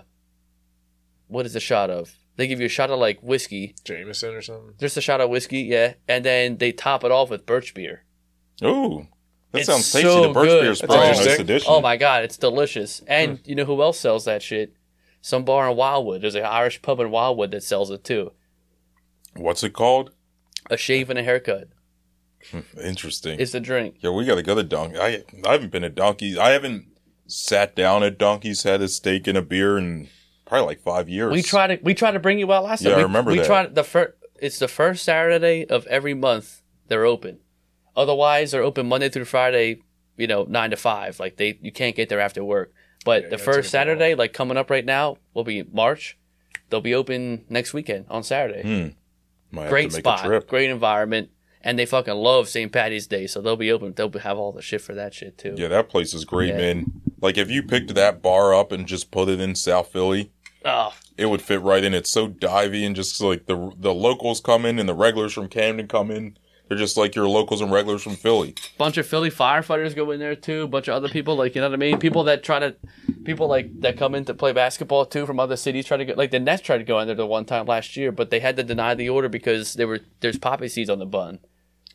what 1.28 1.47
is 1.47 1.53
the 1.53 1.61
shot 1.61 1.90
of? 1.90 2.16
They 2.36 2.47
give 2.47 2.59
you 2.61 2.66
a 2.66 2.70
shot 2.70 2.90
of 2.90 2.99
like 2.99 3.20
whiskey, 3.22 3.74
Jameson 3.84 4.34
or 4.34 4.42
something. 4.42 4.74
just 4.78 4.97
a 4.97 5.01
shot 5.01 5.20
of 5.20 5.30
whiskey, 5.30 5.62
yeah, 5.62 5.95
and 6.09 6.24
then 6.24 6.57
they 6.59 6.72
top 6.72 7.05
it 7.05 7.12
off 7.12 7.30
with 7.30 7.47
birch 7.47 7.74
beer. 7.74 8.05
Ooh, 8.64 9.07
that 9.53 9.59
It's 9.61 9.66
sounds 9.66 9.92
tasty. 9.92 10.09
so 10.09 10.22
the 10.22 10.32
birch 10.32 10.49
good. 10.49 10.62
beer 10.62 10.70
is 10.72 10.80
That's 10.80 10.88
probably 10.92 11.07
a 11.07 11.11
nice 11.11 11.18
interesting. 11.20 11.45
addition. 11.45 11.72
Oh 11.72 11.80
my 11.80 11.97
god, 11.97 12.24
it's 12.24 12.36
delicious. 12.36 13.03
And 13.07 13.38
Hmm. 13.38 13.49
you 13.51 13.55
know 13.55 13.64
who 13.64 13.80
else 13.82 14.01
sells 14.01 14.24
that 14.24 14.42
shit? 14.42 14.74
Some 15.20 15.45
bar 15.45 15.70
in 15.70 15.76
Wildwood. 15.76 16.22
There's 16.22 16.34
an 16.34 16.45
Irish 16.45 16.82
pub 16.82 16.99
in 17.01 17.11
Wildwood 17.11 17.51
that 17.53 17.62
sells 17.62 17.90
it 17.90 18.03
too. 18.05 18.32
What's 19.36 19.62
it 19.64 19.72
called? 19.72 20.11
A 20.70 20.76
shave 20.76 21.11
and 21.11 21.18
a 21.18 21.22
haircut. 21.22 21.68
Interesting. 22.82 23.40
It's 23.40 23.55
a 23.55 23.61
drink. 23.61 23.97
yeah, 24.01 24.11
we 24.11 24.24
got 24.24 24.36
to 24.36 24.42
go 24.42 24.55
to 24.55 24.62
Donkey. 24.62 24.99
I 24.99 25.22
I 25.47 25.53
haven't 25.53 25.70
been 25.72 25.84
at 25.84 25.95
Donkey's. 25.95 26.38
I 26.38 26.51
haven't 26.51 26.86
sat 27.26 27.74
down 27.74 28.03
at 28.03 28.18
Donkey's, 28.18 28.62
had 28.62 28.82
a 28.82 28.88
steak 28.88 29.26
and 29.26 29.38
a 29.38 29.42
beer 29.42 29.78
in 29.78 30.09
probably 30.47 30.66
like 30.66 30.80
five 30.82 31.09
years. 31.09 31.32
We 31.32 31.42
try 31.42 31.66
to 31.68 31.78
we 31.82 31.95
try 31.95 32.11
to 32.11 32.18
bring 32.18 32.38
you 32.38 32.53
out 32.53 32.64
last 32.64 32.82
Yeah, 32.82 32.90
time. 32.90 32.95
I 32.95 32.99
we, 32.99 33.05
remember 33.05 33.30
we 33.32 33.38
that. 33.38 33.47
tried 33.47 33.74
the 33.74 33.84
first. 33.84 34.12
It's 34.40 34.59
the 34.59 34.68
first 34.68 35.05
Saturday 35.05 35.64
of 35.66 35.86
every 35.86 36.14
month 36.14 36.61
they're 36.88 37.05
open. 37.07 37.38
Otherwise, 37.97 38.51
they're 38.51 38.62
open 38.62 38.86
Monday 38.88 39.09
through 39.09 39.24
Friday. 39.26 39.80
You 40.16 40.26
know, 40.26 40.45
nine 40.45 40.70
to 40.70 40.76
five. 40.76 41.18
Like 41.18 41.36
they, 41.36 41.59
you 41.61 41.72
can't 41.72 41.97
get 41.97 42.09
there 42.09 42.20
after 42.20 42.45
work. 42.45 42.72
But 43.05 43.24
Yeah, 43.24 43.28
the 43.30 43.38
first 43.38 43.57
take 43.59 43.64
a 43.66 43.68
Saturday, 43.70 44.14
like 44.14 44.32
coming 44.32 44.57
up 44.57 44.70
right 44.70 44.84
now, 44.84 45.16
will 45.34 45.45
be 45.45 45.62
March. 45.64 46.16
They'll 46.70 46.80
be 46.80 46.95
open 46.95 47.45
next 47.49 47.74
weekend 47.74 48.07
on 48.09 48.22
Saturday. 48.22 48.62
Hmm. 48.62 49.57
Might 49.57 49.68
Great 49.68 49.84
have 49.84 49.90
to 49.92 49.97
make 49.99 50.03
spot, 50.05 50.24
a 50.24 50.28
trip. 50.28 50.49
great 50.49 50.70
environment, 50.70 51.30
and 51.64 51.78
they 51.78 51.86
fucking 51.86 52.14
love 52.14 52.48
St. 52.48 52.70
Patty's 52.70 53.06
Day, 53.08 53.26
so 53.26 53.40
they'll 53.40 53.56
be 53.56 53.72
open. 53.72 53.94
They'll 53.96 54.12
have 54.20 54.38
all 54.38 54.52
the 54.52 54.62
shit 54.62 54.82
for 54.82 54.94
that 54.94 55.14
shit 55.14 55.36
too. 55.38 55.54
Yeah, 55.56 55.68
that 55.68 55.88
place 55.88 56.14
is 56.14 56.24
great, 56.24 56.50
Yeah. 56.50 56.58
man. 56.58 56.92
Like 57.20 57.38
if 57.38 57.50
you 57.50 57.62
picked 57.62 57.94
that 57.94 58.20
bar 58.22 58.54
up 58.54 58.70
and 58.70 58.86
just 58.86 59.10
put 59.10 59.28
it 59.28 59.40
in 59.40 59.54
South 59.54 59.88
Philly, 59.90 60.30
Oh, 60.66 60.94
it 61.18 61.26
would 61.26 61.42
fit 61.42 61.60
right 61.60 61.82
in. 61.84 61.92
It's 61.94 62.10
so 62.10 62.28
divey 62.28 62.86
and 62.86 62.94
just 62.96 63.20
like 63.20 63.46
the 63.46 63.72
the 63.78 63.92
locals 63.94 64.40
come 64.40 64.64
in 64.64 64.78
and 64.78 64.88
the 64.88 64.94
regulars 64.94 65.32
from 65.32 65.48
Camden 65.48 65.88
come 65.88 66.10
in. 66.10 66.36
They're 66.68 66.78
just 66.78 66.96
like 66.96 67.14
your 67.14 67.28
locals 67.28 67.60
and 67.60 67.70
regulars 67.70 68.02
from 68.02 68.16
Philly. 68.16 68.54
bunch 68.78 68.96
of 68.96 69.06
Philly 69.06 69.30
firefighters 69.30 69.94
go 69.94 70.10
in 70.12 70.18
there 70.20 70.34
too. 70.34 70.66
Bunch 70.66 70.88
of 70.88 70.94
other 70.94 71.10
people, 71.10 71.36
like 71.36 71.54
you 71.54 71.60
know 71.60 71.68
what 71.68 71.74
I 71.74 71.76
mean. 71.78 71.98
People 71.98 72.24
that 72.24 72.42
try 72.42 72.58
to, 72.58 72.74
people 73.24 73.46
like 73.46 73.78
that 73.82 73.98
come 73.98 74.14
in 74.14 74.24
to 74.24 74.32
play 74.32 74.52
basketball 74.52 75.04
too 75.04 75.26
from 75.26 75.38
other 75.38 75.56
cities. 75.56 75.84
Try 75.84 75.98
to 75.98 76.04
go, 76.06 76.14
like 76.16 76.30
the 76.30 76.40
Nets 76.40 76.62
tried 76.62 76.78
to 76.78 76.84
go 76.84 76.98
in 77.00 77.06
there 77.06 77.14
the 77.14 77.26
one 77.26 77.44
time 77.44 77.66
last 77.66 77.98
year, 77.98 78.10
but 78.10 78.30
they 78.30 78.40
had 78.40 78.56
to 78.56 78.62
deny 78.62 78.94
the 78.94 79.10
order 79.10 79.28
because 79.28 79.74
there 79.74 79.86
were 79.86 80.00
there's 80.20 80.38
poppy 80.38 80.68
seeds 80.68 80.88
on 80.88 80.98
the 80.98 81.04
bun. 81.06 81.40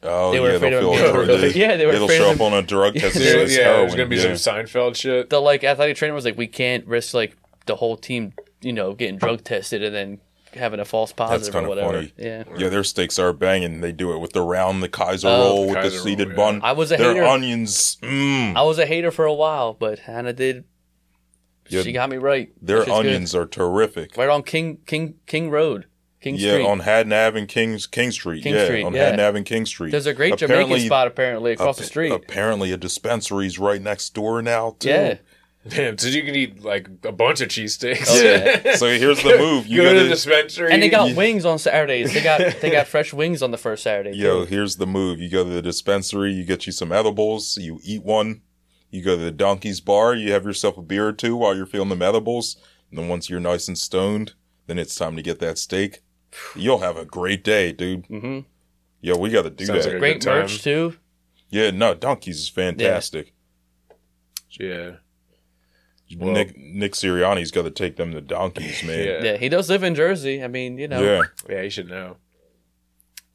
Oh 0.02 0.32
They 0.32 0.40
were 0.40 0.50
yeah, 0.50 0.56
afraid 0.56 0.74
they'll 0.74 0.92
of 0.94 0.98
feel 0.98 1.14
him 1.24 1.30
it. 1.30 1.42
getting- 1.42 1.62
Yeah, 1.62 1.76
they 1.78 1.86
were 1.86 1.92
It'll 1.94 2.06
afraid 2.06 2.18
show 2.20 2.32
of 2.32 2.36
up 2.40 2.42
on 2.42 2.54
a 2.54 2.62
drug 2.62 2.94
test. 2.96 3.16
and 3.18 3.26
Yeah, 3.26 3.32
say 3.32 3.44
it's 3.44 3.58
yeah 3.58 3.64
there's 3.78 3.96
gonna 3.96 4.08
be 4.10 4.16
yeah. 4.16 4.34
some 4.36 4.56
Seinfeld 4.56 4.96
shit. 4.96 5.30
The 5.30 5.42
like 5.42 5.64
athletic 5.64 5.98
trainer 5.98 6.14
was 6.14 6.24
like, 6.26 6.38
we 6.38 6.48
can't 6.48 6.86
risk 6.88 7.14
like 7.14 7.36
the 7.66 7.76
whole 7.76 7.98
team, 7.98 8.34
you 8.62 8.72
know, 8.74 8.94
getting 8.94 9.18
drug 9.18 9.44
tested 9.44 9.84
and 9.84 9.94
then 9.94 10.20
having 10.56 10.80
a 10.80 10.86
false 10.86 11.12
positive 11.12 11.54
or 11.54 11.60
kinda 11.60 11.70
whatever. 11.70 11.94
funny. 11.94 12.14
Yeah. 12.18 12.44
Yeah, 12.58 12.70
their 12.70 12.84
steaks 12.84 13.20
are 13.20 13.34
banging. 13.34 13.82
They 13.82 13.92
do 13.92 14.14
it 14.14 14.20
with 14.20 14.32
the 14.34 14.42
round, 14.42 14.82
the 14.82 14.90
Kaiser 14.90 15.28
Oh, 15.28 15.32
roll, 15.32 15.62
with 15.66 15.70
the 15.76 15.82
Kaiser 15.82 15.96
roll, 15.98 16.04
seeded 16.06 16.30
yeah. 16.30 16.36
bun. 16.36 16.62
I 16.64 16.72
was 16.72 16.92
a 16.92 16.98
their 16.98 17.14
hater. 17.14 17.26
onions. 17.26 17.98
Mm, 18.02 18.56
I 18.56 18.62
was 18.64 18.80
a 18.80 18.86
hater 18.86 19.12
for 19.12 19.26
a 19.26 19.34
while, 19.34 19.74
but 19.74 20.00
Hannah 20.00 20.34
did. 20.34 20.64
Yeah, 21.68 21.84
she 21.84 21.92
got 21.92 22.10
me 22.10 22.18
right. 22.18 22.52
their 22.62 22.80
That 22.80 22.86
shit's 22.86 22.98
good. 22.98 23.06
onions 23.06 23.36
are 23.36 23.46
terrific. 23.46 24.18
right 24.18 24.30
on 24.30 24.42
King 24.42 24.80
King 24.88 25.16
King 25.28 25.52
Road, 25.52 25.86
King 26.22 26.36
yeah, 26.36 26.52
Street. 26.54 26.66
on 26.66 26.80
Haddon 26.80 27.14
Ave 27.14 27.40
and 27.40 27.48
King's 27.48 27.88
King 27.88 28.12
Street. 28.12 28.44
King 28.44 28.56
yeah, 28.56 28.66
Street, 28.66 28.84
on 28.84 28.94
yeah. 28.94 29.06
Haddon 29.06 29.20
Ave 29.22 29.38
and 29.38 29.46
King 29.46 29.66
Street. 29.66 29.92
There's 29.92 30.06
a 30.06 30.14
great 30.14 30.34
Apparently- 30.34 30.66
Jamaican 30.76 30.88
spot 30.88 31.08
apparently 31.08 31.54
across 31.54 31.78
the 31.78 31.84
street. 31.86 32.12
Apparently, 32.12 32.72
a 32.74 32.78
dispensary's 32.78 33.58
right 33.58 33.82
next 33.82 34.14
door 34.14 34.42
now 34.42 34.76
too. 34.80 34.90
yeah. 34.90 35.18
Damn, 35.68 35.98
so 35.98 36.08
you 36.08 36.24
can 36.24 36.36
eat 36.36 36.64
like 36.64 36.88
a 37.04 37.12
bunch 37.12 37.42
of 37.42 37.50
cheesesteaks. 37.50 38.06
Oh, 38.08 38.22
yeah. 38.64 38.76
so 38.76 38.88
here's 38.88 39.22
the 39.22 39.38
move. 39.38 39.68
You 39.68 39.78
go 39.78 39.84
to 39.84 39.90
gotta, 39.90 40.04
the 40.04 40.10
dispensary. 40.10 40.72
And 40.72 40.82
they 40.82 40.90
got 40.90 41.10
Yeah. 41.10 41.16
wings 41.18 41.46
on 41.46 41.60
Saturdays. 41.60 42.14
They 42.14 42.24
got 42.24 42.40
they 42.62 42.70
got 42.72 42.88
fresh 42.88 43.14
wings 43.14 43.44
on 43.44 43.52
the 43.52 43.58
first 43.58 43.84
Saturday. 43.84 44.18
Yo, 44.18 44.42
too. 44.42 44.46
here's 44.46 44.78
the 44.78 44.88
move. 44.88 45.20
You 45.20 45.30
go 45.30 45.44
to 45.44 45.50
the 45.50 45.62
dispensary, 45.62 46.32
you 46.32 46.46
get 46.46 46.66
you 46.66 46.72
some 46.72 46.92
edibles, 46.94 47.58
you 47.58 47.80
eat 47.84 48.04
one. 48.04 48.42
You 48.90 49.04
go 49.04 49.18
to 49.18 49.22
the 49.22 49.32
Donkey's 49.32 49.82
bar, 49.82 50.16
you 50.16 50.32
have 50.32 50.46
yourself 50.46 50.78
a 50.78 50.82
beer 50.82 51.08
or 51.08 51.14
two 51.14 51.36
while 51.36 51.56
you're 51.56 51.66
feeling 51.68 51.90
the 51.98 52.06
edibles. 52.06 52.56
And 52.90 52.98
then 52.98 53.08
once 53.10 53.30
you're 53.30 53.40
nice 53.42 53.68
and 53.68 53.78
stoned, 53.78 54.34
then 54.66 54.80
it's 54.80 54.96
time 54.96 55.16
to 55.18 55.22
get 55.22 55.40
that 55.40 55.58
steak. 55.58 56.02
You'll 56.56 56.80
have 56.80 56.98
a 56.98 57.06
great 57.06 57.44
day, 57.44 57.72
dude. 57.72 58.08
Mhm. 58.08 58.46
Yo, 59.02 59.18
we 59.18 59.30
got 59.30 59.44
to 59.44 59.50
do 59.50 59.66
Sounds 59.66 59.86
that. 59.86 59.90
like 59.90 59.96
a 59.96 60.00
great 60.00 60.14
good 60.16 60.22
time. 60.30 60.42
merch 60.42 60.62
too. 60.64 60.96
yeah, 61.50 61.72
no, 61.72 61.94
Donkey's 61.94 62.40
is 62.40 62.50
fantastic. 62.50 63.34
yeah. 64.60 64.92
Nick 66.12 66.58
Nick 66.58 66.94
Sirianni's 66.94 67.52
got 67.52 67.64
to 67.64 67.72
take 67.72 67.96
them 67.96 68.14
to 68.14 68.22
Donkeys, 68.22 68.84
man. 68.84 69.06
Yeah. 69.06 69.24
Yeah, 69.24 69.38
he 69.38 69.48
does 69.48 69.70
live 69.70 69.84
in 69.84 69.94
Jersey. 69.94 70.44
I 70.44 70.48
mean, 70.48 70.78
you 70.80 70.88
know. 70.88 71.02
Yeah. 71.02 71.22
Yeah, 71.48 71.62
you 71.62 71.70
should 71.70 71.88
know. 71.88 72.18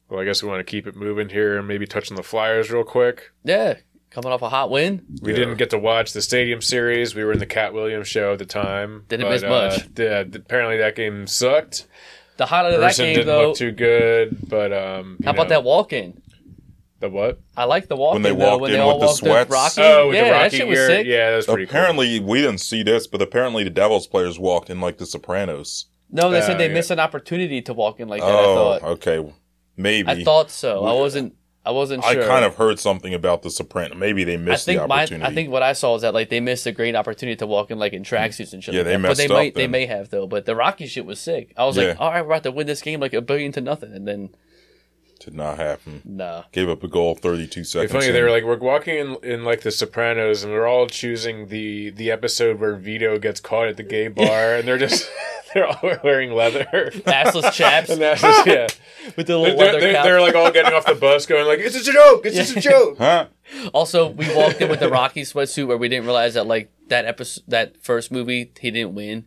Well, 0.09 0.19
I 0.19 0.25
guess 0.25 0.43
we 0.43 0.49
want 0.49 0.59
to 0.59 0.69
keep 0.69 0.85
it 0.85 0.95
moving 0.95 1.29
here 1.29 1.57
and 1.57 1.67
maybe 1.67 1.87
touch 1.87 2.11
on 2.11 2.15
the 2.17 2.21
Flyers 2.23 2.69
real 2.69 2.83
quick. 2.83 3.31
Yeah, 3.45 3.75
coming 4.11 4.31
off 4.31 4.41
a 4.41 4.49
hot 4.49 4.69
win. 4.69 5.05
We 5.21 5.31
Yeah. 5.31 5.37
didn't 5.39 5.55
get 5.55 5.69
to 5.71 5.77
watch 5.79 6.11
the 6.11 6.21
Stadium 6.21 6.61
Series. 6.61 7.15
We 7.15 7.23
were 7.23 7.31
in 7.31 7.39
the 7.39 7.45
Katt 7.45 7.73
Williams 7.73 8.07
show 8.09 8.33
at 8.33 8.39
the 8.39 8.45
time. 8.45 9.05
Didn't 9.07 9.25
but, 9.25 9.31
miss 9.31 9.43
uh, 9.43 9.47
much. 9.49 9.87
yeah, 9.97 10.23
apparently 10.33 10.77
that 10.77 10.95
game 10.95 11.27
sucked. 11.27 11.87
The 12.37 12.45
highlight 12.45 12.73
of 12.73 12.81
that 12.81 12.87
Person 12.87 13.05
game 13.05 13.15
didn't 13.15 13.27
though. 13.27 13.47
look 13.49 13.57
too 13.57 13.71
good, 13.71 14.37
but 14.49 14.73
um, 14.73 15.17
you 15.19 15.25
how 15.25 15.31
about 15.31 15.43
know, 15.43 15.49
that 15.49 15.63
walk 15.63 15.93
in? 15.93 16.21
The 16.99 17.09
what? 17.09 17.39
I 17.55 17.65
like 17.65 17.87
the 17.87 17.95
walk 17.95 18.13
When 18.13 18.23
they 18.23 18.31
in 18.31 18.37
though. 18.39 18.49
walked 18.51 18.61
When 18.61 18.71
in 18.71 18.77
they 18.77 18.81
all 18.83 18.99
with 18.99 19.01
the 19.01 19.05
walked 19.07 19.21
in 19.21 19.47
sweats. 19.47 19.49
Rocky. 19.77 19.81
Oh, 19.81 20.07
with 20.07 20.15
yeah, 20.15 20.23
the 20.25 20.29
that 20.31 20.43
Rocky 20.43 20.57
shit 20.57 20.67
was 20.67 20.77
gear. 20.77 20.87
sick. 20.87 21.07
Yeah, 21.07 21.31
that's 21.31 21.45
pretty 21.45 21.65
cool. 21.65 21.69
Apparently, 21.71 22.19
we 22.19 22.41
didn't 22.41 22.59
see 22.59 22.83
this, 22.83 23.07
but 23.07 23.21
apparently 23.21 23.63
the 23.63 23.69
Devils 23.69 24.07
players 24.07 24.37
walked 24.39 24.69
in 24.69 24.79
like 24.81 24.97
the 24.97 25.05
Sopranos. 25.05 25.85
No, 26.11 26.29
they 26.29 26.41
said 26.41 26.55
Uh, 26.55 26.57
they 26.59 26.67
yeah. 26.67 26.73
missed 26.73 26.91
an 26.91 26.99
opportunity 26.99 27.61
to 27.63 27.73
walk 27.73 27.99
in 27.99 28.07
like 28.07 28.21
that. 28.21 28.29
oh, 28.29 28.71
I 28.73 28.79
thought. 28.79 28.89
okay. 28.91 29.33
Maybe. 29.77 30.09
I 30.09 30.23
thought 30.23 30.51
so. 30.51 30.85
I 30.85 30.93
wasn't. 30.93 31.35
I 31.65 31.71
wasn't 31.71 32.03
sure. 32.03 32.23
I 32.23 32.27
kind 32.27 32.45
of 32.45 32.55
heard 32.55 32.79
something 32.79 33.13
about 33.13 33.41
the 33.41 33.49
Soprano. 33.49 33.95
Maybe 33.95 34.23
they 34.23 34.35
I 34.35 34.37
missed 34.37 34.65
the 34.65 34.73
think 34.77 34.87
my, 34.87 34.99
opportunity. 35.01 35.31
I 35.31 35.33
think 35.33 35.49
what 35.49 35.63
I 35.63 35.73
saw 35.73 35.93
was 35.93 36.03
that 36.03 36.13
like 36.13 36.29
they 36.29 36.39
missed 36.39 36.65
a 36.67 36.71
great 36.71 36.95
opportunity 36.95 37.35
to 37.37 37.47
walk 37.47 37.71
in 37.71 37.79
like 37.79 37.93
in 37.93 38.03
tracksuits 38.03 38.53
and 38.53 38.63
shit. 38.63 38.73
Yeah, 38.75 38.81
like 38.81 38.85
they 38.85 38.91
that. 38.93 39.01
But 39.01 39.07
messed 39.09 39.17
they 39.17 39.25
up 39.25 39.31
might 39.31 39.55
they 39.55 39.67
may 39.67 39.85
have 39.87 40.09
though. 40.09 40.27
But 40.27 40.45
the 40.45 40.55
Rocky 40.55 40.85
shit 40.87 41.05
was 41.05 41.19
sick. 41.19 41.53
I 41.57 41.65
was 41.65 41.77
Yeah. 41.77 41.89
like, 41.89 41.99
all 41.99 42.11
right, 42.11 42.21
we're 42.21 42.31
about 42.33 42.43
to 42.43 42.51
win 42.51 42.67
this 42.67 42.81
game 42.81 42.99
like 42.99 43.13
a 43.13 43.21
billion 43.21 43.51
to 43.53 43.61
nothing, 43.61 43.93
and 43.93 44.07
then 44.07 44.29
did 45.25 45.33
not 45.33 45.57
happen. 45.57 46.01
nah. 46.05 46.43
Gave 46.51 46.69
up 46.69 46.83
a 46.83 46.87
goal 46.87 47.15
32 47.15 47.59
It's 47.61 47.71
seconds. 47.71 47.91
funny. 47.91 48.07
in. 48.07 48.13
They 48.13 48.21
were 48.21 48.29
like, 48.31 48.43
we're 48.43 48.57
walking 48.57 48.95
in, 48.95 49.17
in 49.23 49.43
like 49.43 49.61
the 49.61 49.71
Sopranos, 49.71 50.43
and 50.43 50.53
we're 50.53 50.67
all 50.67 50.87
choosing 50.87 51.47
the 51.47 51.89
the 51.89 52.11
episode 52.11 52.59
where 52.59 52.75
Vito 52.75 53.17
gets 53.19 53.39
caught 53.39 53.67
at 53.67 53.75
the 53.77 53.83
gay 53.83 54.07
bar, 54.07 54.55
and 54.55 54.67
they're 54.67 54.77
just 54.77 55.09
they're 55.53 55.65
all 55.67 55.79
wearing 56.03 56.31
leather. 56.33 56.65
Assless 57.05 57.51
chaps 57.53 57.89
and 57.89 58.01
that's 58.01 58.21
just, 58.21 58.45
yeah. 58.47 58.67
with 59.17 59.25
the 59.27 59.33
They're, 59.33 59.37
little 59.37 59.57
they're, 59.57 59.65
leather 59.73 59.79
they're, 59.79 60.03
they're, 60.03 60.21
like 60.21 60.35
all 60.35 60.51
getting 60.51 60.73
off 60.73 60.85
the 60.85 60.95
bus, 60.95 61.25
going 61.25 61.47
like, 61.47 61.59
"It's 61.59 61.75
just 61.75 61.87
a 61.89 61.93
joke. 61.93 62.25
It's 62.25 62.35
just 62.35 62.55
a 62.55 62.61
joke." 62.61 62.97
huh? 62.99 63.27
Also, 63.73 64.09
we 64.09 64.33
walked 64.35 64.61
in 64.61 64.69
with 64.69 64.79
the 64.79 64.89
Rocky 64.89 65.21
sweatsuit 65.23 65.67
where 65.67 65.77
we 65.77 65.89
didn't 65.89 66.05
realize 66.05 66.35
that 66.35 66.45
like 66.47 66.71
that 66.87 67.05
episode, 67.05 67.43
that 67.47 67.81
first 67.83 68.11
movie, 68.11 68.51
he 68.59 68.71
didn't 68.71 68.93
win. 68.95 69.25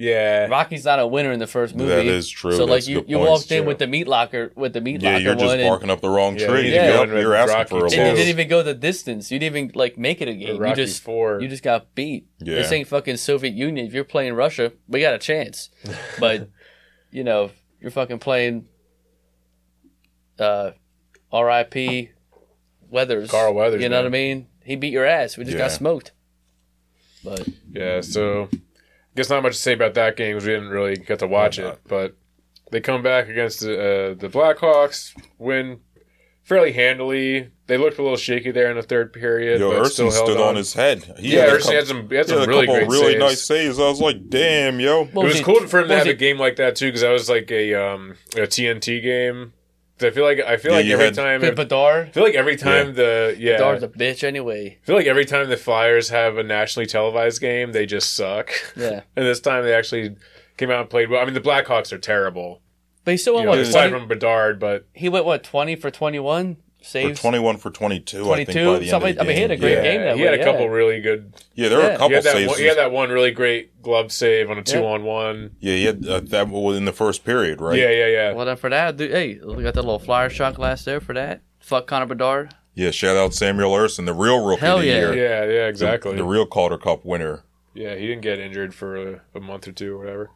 Yeah, 0.00 0.46
Rocky's 0.46 0.84
not 0.84 1.00
a 1.00 1.06
winner 1.08 1.32
in 1.32 1.40
the 1.40 1.48
first 1.48 1.74
movie. 1.74 1.90
That 1.90 2.06
is 2.06 2.28
true. 2.28 2.52
So 2.52 2.64
like 2.66 2.84
That's 2.84 2.86
a 2.86 2.90
you, 2.92 3.04
you 3.08 3.18
walked 3.18 3.50
in 3.50 3.62
True. 3.62 3.66
with 3.66 3.78
the 3.78 3.88
meat 3.88 4.06
locker 4.06 4.52
with 4.54 4.72
the 4.72 4.80
meat 4.80 5.02
Yeah, 5.02 5.14
locker 5.14 5.22
you're 5.24 5.34
just 5.34 5.44
one, 5.46 5.58
and, 5.58 5.68
barking 5.68 5.90
up 5.90 6.00
the 6.00 6.08
wrong 6.08 6.36
tree. 6.36 6.72
yeah. 6.72 6.94
You're, 6.94 7.06
Going 7.06 7.20
you're 7.20 7.34
asking 7.34 7.56
Rocky 7.56 7.68
for 7.70 7.78
a 7.78 7.82
and 7.84 7.92
you 7.92 7.98
didn't 8.16 8.28
even 8.28 8.46
go 8.48 8.62
the 8.62 8.74
distance. 8.74 9.32
You 9.32 9.40
didn't 9.40 9.56
even 9.56 9.70
like 9.74 9.98
make 9.98 10.20
it 10.20 10.28
a 10.28 10.34
game. 10.34 10.64
You 10.64 10.74
just 10.76 11.02
Four. 11.02 11.40
you 11.40 11.48
just 11.48 11.64
got 11.64 11.96
beat. 11.96 12.28
Yeah. 12.38 12.54
This 12.54 12.70
ain't 12.70 12.86
fucking 12.86 13.16
Soviet 13.16 13.54
Union. 13.54 13.86
If 13.88 13.92
you're 13.92 14.04
playing 14.04 14.34
Russia, 14.34 14.72
we 14.86 15.00
got 15.00 15.14
a 15.14 15.18
chance. 15.18 15.68
But 16.20 16.48
you 17.10 17.24
know, 17.24 17.50
you're 17.80 17.90
fucking 17.90 18.20
playing 18.20 18.68
uh 20.38 20.70
R.I.P. 21.32 22.10
Weathers. 22.88 23.30
Carl 23.30 23.52
Weathers, 23.52 23.82
You 23.82 23.88
know 23.88 23.96
man. 23.96 24.04
what 24.04 24.08
I 24.08 24.12
mean? 24.12 24.46
He 24.64 24.76
beat 24.76 24.92
your 24.92 25.04
ass. 25.06 25.36
We 25.36 25.44
just 25.44 25.56
Yeah. 25.56 25.64
got 25.64 25.72
smoked. 25.72 26.12
But 27.24 27.48
Yeah, 27.72 28.00
so 28.00 28.48
I 28.52 28.58
guess 29.18 29.28
not 29.30 29.42
much 29.42 29.52
to 29.56 29.58
say 29.60 29.74
about 29.74 29.94
that 29.94 30.16
game 30.16 30.34
because 30.34 30.46
we 30.46 30.54
didn't 30.54 30.70
really 30.70 30.96
get 30.96 31.18
to 31.18 31.26
watch 31.26 31.58
it. 31.58 31.78
But 31.86 32.16
they 32.70 32.80
come 32.80 33.02
back 33.02 33.28
against 33.28 33.60
the 33.60 33.72
uh, 33.74 34.14
the 34.14 34.28
Blackhawks, 34.28 35.12
win 35.38 35.80
fairly 36.42 36.72
handily. 36.72 37.50
They 37.66 37.76
looked 37.76 37.98
a 37.98 38.02
little 38.02 38.16
shaky 38.16 38.50
there 38.50 38.70
in 38.70 38.76
the 38.76 38.82
third 38.82 39.12
period, 39.12 39.60
Yo, 39.60 39.70
but 39.70 39.86
still 39.90 40.08
Ersson 40.08 40.12
held 40.14 40.26
stood 40.28 40.40
on. 40.40 40.48
on 40.48 40.56
his 40.56 40.72
head. 40.72 41.02
He 41.18 41.34
yeah, 41.34 41.40
had 41.42 41.48
a 41.50 41.52
Ersson 41.52 41.58
couple, 41.60 41.74
had 41.74 41.86
some, 41.86 42.08
he 42.08 42.14
had 42.16 42.24
he 42.26 42.30
some 42.30 42.38
had 42.40 42.48
really 42.48 42.66
couple 42.66 42.80
great 42.86 42.88
really 42.88 43.12
saves. 43.12 43.20
nice 43.20 43.42
saves. 43.46 43.78
I 43.78 43.88
was 43.90 44.00
like, 44.00 44.28
damn, 44.30 44.80
yo. 44.80 45.04
what 45.04 45.24
It 45.24 45.28
was 45.28 45.36
he- 45.38 45.44
cool 45.44 45.66
for 45.66 45.80
him 45.80 45.88
to 45.88 45.94
what 45.94 45.98
was 45.98 46.06
have 46.06 46.14
a 46.14 46.14
game 46.14 46.38
like 46.38 46.56
that 46.56 46.76
too, 46.76 46.86
because 46.86 47.02
that 47.02 47.10
was 47.10 47.28
like 47.28 47.50
a 47.50 47.74
um, 47.74 48.14
a 48.36 48.40
TNT 48.46 49.02
game. 49.02 49.52
I 50.00 50.10
feel 50.10 50.24
like 50.24 50.40
I 50.40 50.56
feel 50.56 50.72
Yeah, 50.72 50.76
like 50.78 50.86
you 50.86 50.92
every 50.94 51.04
had- 51.06 51.14
time 51.14 51.40
But 51.40 51.56
Bedard, 51.56 52.08
I 52.08 52.10
feel 52.10 52.22
like 52.22 52.34
every 52.34 52.56
time 52.56 52.94
the 52.94 53.34
yeah 53.38 53.52
Bedard's 53.58 53.82
a 53.82 53.88
bitch 53.88 54.22
anyway. 54.24 54.78
I 54.82 54.86
feel 54.86 54.96
like 54.96 55.06
every 55.06 55.24
time 55.24 55.48
the 55.48 55.56
Flyers 55.56 56.08
have 56.10 56.38
a 56.38 56.42
nationally 56.42 56.86
televised 56.86 57.40
game, 57.40 57.72
they 57.72 57.86
just 57.86 58.14
suck. 58.14 58.50
Yeah. 58.76 59.02
and 59.16 59.26
this 59.26 59.40
time 59.40 59.64
they 59.64 59.74
actually 59.74 60.16
came 60.56 60.70
out 60.70 60.80
and 60.82 60.90
played 60.90 61.10
well. 61.10 61.20
I 61.20 61.24
mean, 61.24 61.34
the 61.34 61.40
Blackhawks 61.40 61.92
are 61.92 61.98
terrible. 61.98 62.62
But 63.04 63.12
he 63.12 63.16
still 63.18 63.32
You 63.34 63.36
went 63.38 63.46
know, 63.46 63.50
what 63.52 63.58
aside 63.60 63.88
20, 63.88 64.00
from 64.00 64.08
Bedard, 64.08 64.60
but 64.60 64.86
he 64.92 65.08
went 65.08 65.24
what 65.24 65.42
twenty 65.42 65.76
for 65.76 65.90
twenty 65.90 66.18
one 66.18 66.58
For 66.88 66.98
saves. 67.00 67.20
21 67.20 67.56
for 67.58 67.70
22, 67.70 68.32
I 68.32 68.44
think, 68.44 68.50
22, 68.52 68.52
by 68.72 68.78
the 68.78 68.92
end 68.94 69.12
of 69.12 69.16
the 69.16 69.22
I 69.22 69.26
mean, 69.26 69.36
he 69.36 69.42
had 69.42 69.50
a 69.50 69.56
game. 69.56 69.60
great 69.60 69.72
yeah, 69.74 69.82
game 69.82 70.00
that 70.02 70.16
he 70.16 70.22
way, 70.22 70.26
had 70.30 70.34
a 70.34 70.38
yeah. 70.38 70.44
couple 70.44 70.68
really 70.68 71.00
good. 71.00 71.32
Yeah, 71.54 71.68
there 71.68 71.78
were 71.78 71.84
Yeah. 71.84 71.88
a 71.88 71.92
He 71.92 71.98
couple 71.98 72.14
had, 72.14 72.24
that 72.24 72.32
saves. 72.32 72.48
one, 72.50 72.58
he 72.58 72.64
had 72.64 72.76
that 72.78 72.92
one 72.92 73.10
really 73.10 73.30
great 73.30 73.82
glove 73.82 74.10
save 74.12 74.50
on 74.50 74.58
a 74.58 74.62
two 74.62 74.78
Yeah. 74.80 74.84
on 74.86 75.04
one. 75.04 75.50
Yeah, 75.60 75.74
he 75.74 75.84
had 75.84 76.06
uh, 76.06 76.20
that 76.24 76.48
was 76.48 76.76
in 76.76 76.84
the 76.86 76.92
first 76.92 77.24
period, 77.24 77.60
right? 77.60 77.78
Yeah, 77.78 77.90
yeah, 77.90 78.06
yeah. 78.06 78.32
Well 78.32 78.46
then 78.46 78.56
for 78.56 78.70
that, 78.70 78.96
dude, 78.96 79.10
hey, 79.10 79.38
we 79.44 79.62
got 79.62 79.74
that 79.74 79.82
little 79.82 79.98
flyer 79.98 80.30
shot 80.30 80.54
glass 80.54 80.84
there 80.84 81.00
for 81.00 81.12
that. 81.14 81.42
Fuck 81.60 81.86
Connor 81.86 82.06
Bedard. 82.06 82.54
Yeah, 82.74 82.90
shout 82.92 83.16
out 83.16 83.34
Samuel 83.34 83.72
Ersson, 83.72 84.06
the 84.06 84.14
real 84.14 84.44
rookie 84.44 84.60
Hell 84.60 84.76
of 84.76 84.82
the 84.82 84.88
yeah. 84.88 84.94
year. 84.98 85.14
yeah, 85.14 85.40
yeah, 85.42 85.46
The- 85.46 85.68
exactly. 85.68 86.14
The, 86.16 86.24
real 86.24 86.46
Calder 86.46 86.78
Cup 86.78 87.04
winner. 87.04 87.42
yeah, 87.74 87.96
he 87.96 88.06
didn't 88.06 88.22
get 88.22 88.38
injured 88.38 88.72
for 88.74 88.96
a, 88.96 89.20
a 89.34 89.40
month 89.40 89.66
or 89.68 89.72
two 89.72 89.94
or 89.96 89.98
whatever. 89.98 90.30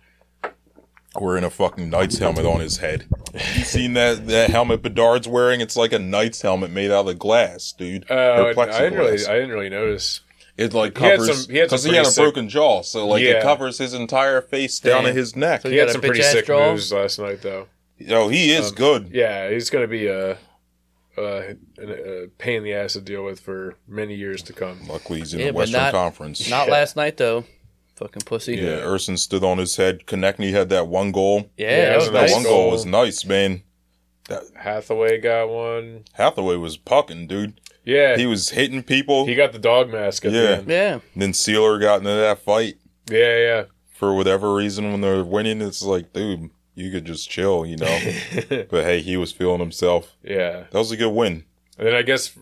Wearing 1.20 1.44
a 1.44 1.50
fucking 1.50 1.90
Knights 1.90 2.16
helmet 2.18 2.46
on 2.46 2.60
his 2.60 2.78
head. 2.78 3.06
You 3.34 3.64
seen 3.64 3.92
that 3.94 4.26
that 4.28 4.48
helmet 4.50 4.80
Bedard's 4.82 5.28
wearing? 5.28 5.60
It's 5.60 5.76
like 5.76 5.92
a 5.92 5.98
Knights 5.98 6.40
helmet 6.40 6.70
made 6.70 6.90
out 6.90 7.06
of 7.06 7.18
glass, 7.18 7.72
dude. 7.72 8.10
Uh, 8.10 8.14
I 8.56 8.64
didn't 8.80 8.98
really. 8.98 9.26
I 9.26 9.34
didn't 9.34 9.50
really 9.50 9.68
notice. 9.68 10.20
It 10.56 10.72
like 10.74 10.96
He 10.96 11.04
had 11.04 11.18
covers 11.18 11.44
some- 11.44 11.52
he 11.52 11.58
had 11.58 11.70
he, 11.70 11.94
had 11.96 12.06
a 12.06 12.10
sick- 12.10 12.22
broken 12.22 12.48
jaw, 12.48 12.82
so 12.82 13.06
like 13.06 13.22
Yeah. 13.22 13.32
it 13.32 13.42
covers 13.42 13.78
his 13.78 13.92
entire 13.94 14.40
face 14.40 14.78
down 14.80 15.04
to 15.04 15.12
his 15.12 15.34
neck. 15.36 15.62
So 15.62 15.68
He 15.68 15.74
You 15.76 15.80
had 15.80 15.86
got 15.88 15.92
some 15.92 16.00
pretty 16.02 16.20
bitch-ass 16.20 16.32
sick 16.32 16.46
draw? 16.46 16.70
moves 16.72 16.92
last 16.92 17.18
night, 17.18 17.40
though. 17.42 17.68
Yo, 17.98 18.28
he 18.28 18.52
is 18.52 18.68
Um, 18.68 18.74
good. 18.74 19.08
Yeah, 19.12 19.50
he's 19.50 19.70
going 19.70 19.82
to 19.84 19.88
be 19.88 20.06
a, 20.08 20.36
a, 21.16 21.56
a 21.80 22.26
pain 22.38 22.56
in 22.58 22.64
the 22.64 22.74
ass 22.74 22.94
to 22.94 23.00
deal 23.00 23.24
with 23.24 23.40
for 23.40 23.76
many 23.88 24.14
years 24.14 24.42
to 24.42 24.52
come. 24.52 24.80
Luckily, 24.88 25.20
he's 25.20 25.32
in 25.34 25.40
Yeah, 25.40 25.46
the 25.48 25.52
Western 25.54 25.80
not- 25.80 25.92
Conference. 25.92 26.48
Not 26.50 26.66
Yeah. 26.66 26.72
last 26.72 26.96
night 26.96 27.16
though. 27.16 27.44
Fucking 27.97 28.22
pussy. 28.22 28.57
yeah, 28.57 28.78
Ersson 28.80 29.18
stood 29.18 29.45
on 29.45 29.59
his 29.59 29.76
head. 29.76 30.07
Konecny 30.07 30.51
had 30.53 30.68
that 30.70 30.88
one 30.88 31.12
goal. 31.12 31.51
Yeah, 31.57 31.68
Yeah, 31.70 31.84
that 31.90 31.97
was 31.97 32.05
that 32.07 32.12
that 32.12 32.20
nice. 32.22 32.32
one 32.34 32.43
goal 32.45 32.70
was 32.70 32.86
nice, 32.86 33.24
man. 33.24 33.62
That, 34.28 34.43
Hathaway 34.57 35.20
got 35.20 35.49
one. 35.49 36.05
Hathaway 36.12 36.57
was 36.57 36.76
pucking, 36.76 37.26
dude. 37.26 37.61
Yeah, 37.84 38.14
He 38.16 38.22
he, 38.22 38.26
was 38.26 38.51
hitting 38.51 38.82
people. 38.82 39.26
He 39.26 39.34
got 39.34 39.53
the 39.53 39.59
dog 39.59 39.90
mask 39.90 40.24
Yeah. 40.24 40.30
the 40.30 40.57
end. 40.59 40.68
Yeah. 40.68 40.99
then 41.16 41.32
Seeler 41.32 41.80
got 41.80 41.99
into 41.99 42.11
that 42.14 42.38
fight 42.38 42.76
Yeah, 43.11 43.36
yeah. 43.38 43.64
for 43.93 44.14
whatever 44.14 44.55
reason 44.55 44.90
when 44.93 45.01
they're 45.01 45.24
winning. 45.24 45.61
It's 45.61 45.82
like, 45.82 46.12
dude, 46.12 46.51
you 46.74 46.90
could 46.93 47.05
just 47.05 47.28
chill, 47.28 47.66
you 47.66 47.76
know. 47.76 48.01
but 48.70 48.84
hey, 48.84 49.01
he 49.03 49.16
was 49.16 49.32
feeling 49.32 49.59
himself. 49.61 50.12
yeah. 50.22 50.64
That 50.70 50.78
was 50.78 50.93
a 50.93 50.97
good 50.97 51.11
win. 51.12 51.45
And 51.76 51.88
then 51.88 51.95
I 51.95 52.03
guess 52.03 52.32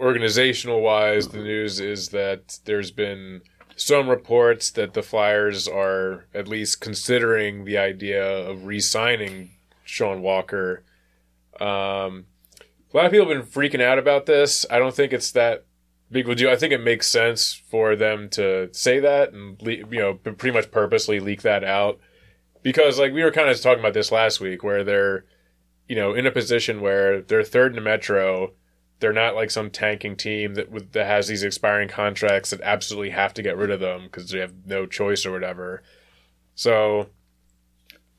organizational 0.00 0.80
wise, 0.80 1.28
the 1.28 1.38
news 1.38 1.80
is 1.80 2.10
that 2.10 2.58
there's 2.64 2.90
been 2.90 3.42
some 3.76 4.08
reports 4.08 4.70
that 4.70 4.94
the 4.94 5.02
Flyers 5.02 5.66
are 5.66 6.26
at 6.34 6.48
least 6.48 6.80
considering 6.80 7.64
the 7.64 7.78
idea 7.78 8.24
of 8.24 8.66
re 8.66 8.80
signing 8.80 9.50
Sean 9.84 10.22
Walker. 10.22 10.82
Um, 11.60 12.26
a 12.92 12.96
lot 12.96 13.06
of 13.06 13.12
people 13.12 13.28
have 13.28 13.36
been 13.36 13.46
freaking 13.46 13.82
out 13.82 13.98
about 13.98 14.26
this. 14.26 14.64
I 14.70 14.78
don't 14.78 14.94
think 14.94 15.12
it's 15.12 15.32
that 15.32 15.66
big 16.10 16.26
of 16.26 16.32
a 16.32 16.34
deal. 16.34 16.50
I 16.50 16.56
think 16.56 16.72
it 16.72 16.82
makes 16.82 17.08
sense 17.08 17.52
for 17.52 17.96
them 17.96 18.28
to 18.30 18.68
say 18.72 19.00
that 19.00 19.32
and 19.32 19.60
you 19.62 19.86
know 19.90 20.14
pretty 20.14 20.52
much 20.52 20.70
purposely 20.70 21.20
leak 21.20 21.42
that 21.42 21.64
out 21.64 21.98
because 22.62 22.98
like 22.98 23.12
we 23.12 23.22
were 23.22 23.30
kind 23.30 23.48
of 23.48 23.60
talking 23.60 23.80
about 23.80 23.94
this 23.94 24.12
last 24.12 24.40
week 24.40 24.62
where 24.62 24.84
they're 24.84 25.24
you 25.88 25.96
know 25.96 26.14
in 26.14 26.26
a 26.26 26.30
position 26.30 26.80
where 26.80 27.20
they're 27.20 27.44
third 27.44 27.72
in 27.72 27.76
the 27.76 27.82
Metro. 27.82 28.52
They're 29.04 29.12
not 29.12 29.34
like 29.34 29.50
some 29.50 29.68
tanking 29.68 30.16
team 30.16 30.54
that 30.54 30.70
with, 30.70 30.92
that 30.92 31.04
has 31.06 31.28
these 31.28 31.42
expiring 31.42 31.90
contracts 31.90 32.48
that 32.48 32.62
absolutely 32.62 33.10
have 33.10 33.34
to 33.34 33.42
get 33.42 33.58
rid 33.58 33.70
of 33.70 33.78
them 33.78 34.04
because 34.04 34.30
they 34.30 34.38
have 34.38 34.54
no 34.64 34.86
choice 34.86 35.26
or 35.26 35.30
whatever. 35.30 35.82
So, 36.54 37.10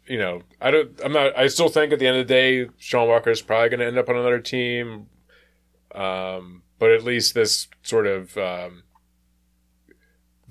you 0.06 0.20
know, 0.20 0.44
I 0.62 0.70
don't. 0.70 0.92
I'm 1.04 1.12
not. 1.12 1.36
I 1.36 1.48
still 1.48 1.70
think 1.70 1.92
at 1.92 1.98
the 1.98 2.06
end 2.06 2.18
of 2.18 2.28
the 2.28 2.32
day, 2.32 2.70
Sean 2.78 3.08
Walker 3.08 3.32
is 3.32 3.42
probably 3.42 3.70
going 3.70 3.80
to 3.80 3.88
end 3.88 3.98
up 3.98 4.10
on 4.10 4.16
another 4.16 4.40
team. 4.40 5.08
Um, 5.96 6.62
but 6.78 6.92
at 6.92 7.04
least 7.04 7.34
this 7.34 7.68
sort 7.82 8.06
of 8.06 8.38
um, 8.38 8.84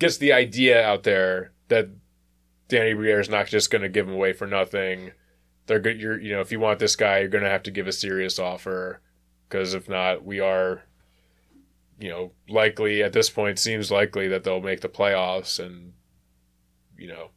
gets 0.00 0.16
the 0.16 0.32
idea 0.32 0.84
out 0.84 1.04
there 1.04 1.52
that 1.68 1.90
Danny 2.66 2.92
Briere 2.92 3.20
is 3.20 3.28
not 3.28 3.46
just 3.46 3.70
going 3.70 3.82
to 3.82 3.88
give 3.88 4.08
him 4.08 4.14
away 4.14 4.32
for 4.32 4.48
nothing. 4.48 5.12
They're 5.66 5.78
good. 5.78 6.00
You're, 6.00 6.20
you 6.20 6.32
know, 6.32 6.40
if 6.40 6.50
you 6.50 6.58
want 6.58 6.80
this 6.80 6.96
guy, 6.96 7.20
you're 7.20 7.28
going 7.28 7.44
to 7.44 7.50
have 7.50 7.62
to 7.62 7.70
give 7.70 7.86
a 7.86 7.92
serious 7.92 8.40
offer 8.40 9.00
because 9.48 9.74
if 9.74 9.88
not, 9.88 10.24
we 10.24 10.40
are, 10.40 10.82
you 11.98 12.08
know, 12.08 12.32
likely 12.48 13.02
at 13.02 13.12
this 13.12 13.30
point 13.30 13.58
seems 13.58 13.90
likely 13.90 14.28
that 14.28 14.44
they'll 14.44 14.60
make 14.60 14.80
the 14.80 14.88
playoffs, 14.88 15.58
and 15.64 15.92
you 16.98 17.08
know, 17.08 17.30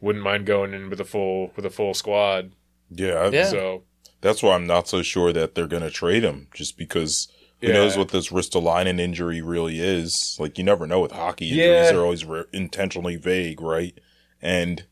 wouldn't 0.00 0.24
mind 0.24 0.46
going 0.46 0.74
in 0.74 0.90
with 0.90 1.00
a 1.00 1.04
full 1.04 1.52
with 1.56 1.64
a 1.66 1.70
full 1.70 1.94
squad. 1.94 2.52
Yeah, 2.90 3.30
Yeah. 3.30 3.44
So 3.48 3.82
that's 4.20 4.42
why 4.42 4.54
I'm 4.54 4.66
not 4.66 4.88
so 4.88 5.02
sure 5.02 5.32
that 5.32 5.54
they're 5.54 5.66
going 5.66 5.82
to 5.82 5.90
trade 5.90 6.22
him, 6.24 6.48
just 6.54 6.76
because 6.78 7.28
who 7.60 7.68
Yeah. 7.68 7.74
knows 7.74 7.96
what 7.96 8.08
this 8.10 8.28
Ristolainen 8.30 9.00
injury 9.00 9.42
really 9.42 9.80
is. 9.80 10.36
Like, 10.40 10.58
you 10.58 10.64
never 10.64 10.86
know 10.86 11.00
with 11.00 11.12
hockey 11.12 11.46
injuries; 11.50 11.66
Yeah. 11.66 11.92
they're 11.92 12.00
always 12.02 12.24
re- 12.24 12.44
intentionally 12.52 13.16
vague, 13.16 13.60
right? 13.60 13.98
And 14.40 14.84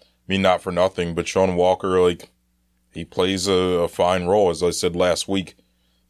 I 0.00 0.04
mean, 0.26 0.42
not 0.42 0.62
for 0.62 0.72
nothing, 0.72 1.14
but 1.14 1.28
Sean 1.28 1.54
Walker, 1.56 2.00
like, 2.00 2.30
he 2.96 3.04
plays 3.04 3.46
a, 3.46 3.52
a 3.52 3.88
fine 3.88 4.24
role, 4.26 4.50
as 4.50 4.62
I 4.62 4.70
said 4.70 4.96
last 4.96 5.28
week. 5.28 5.54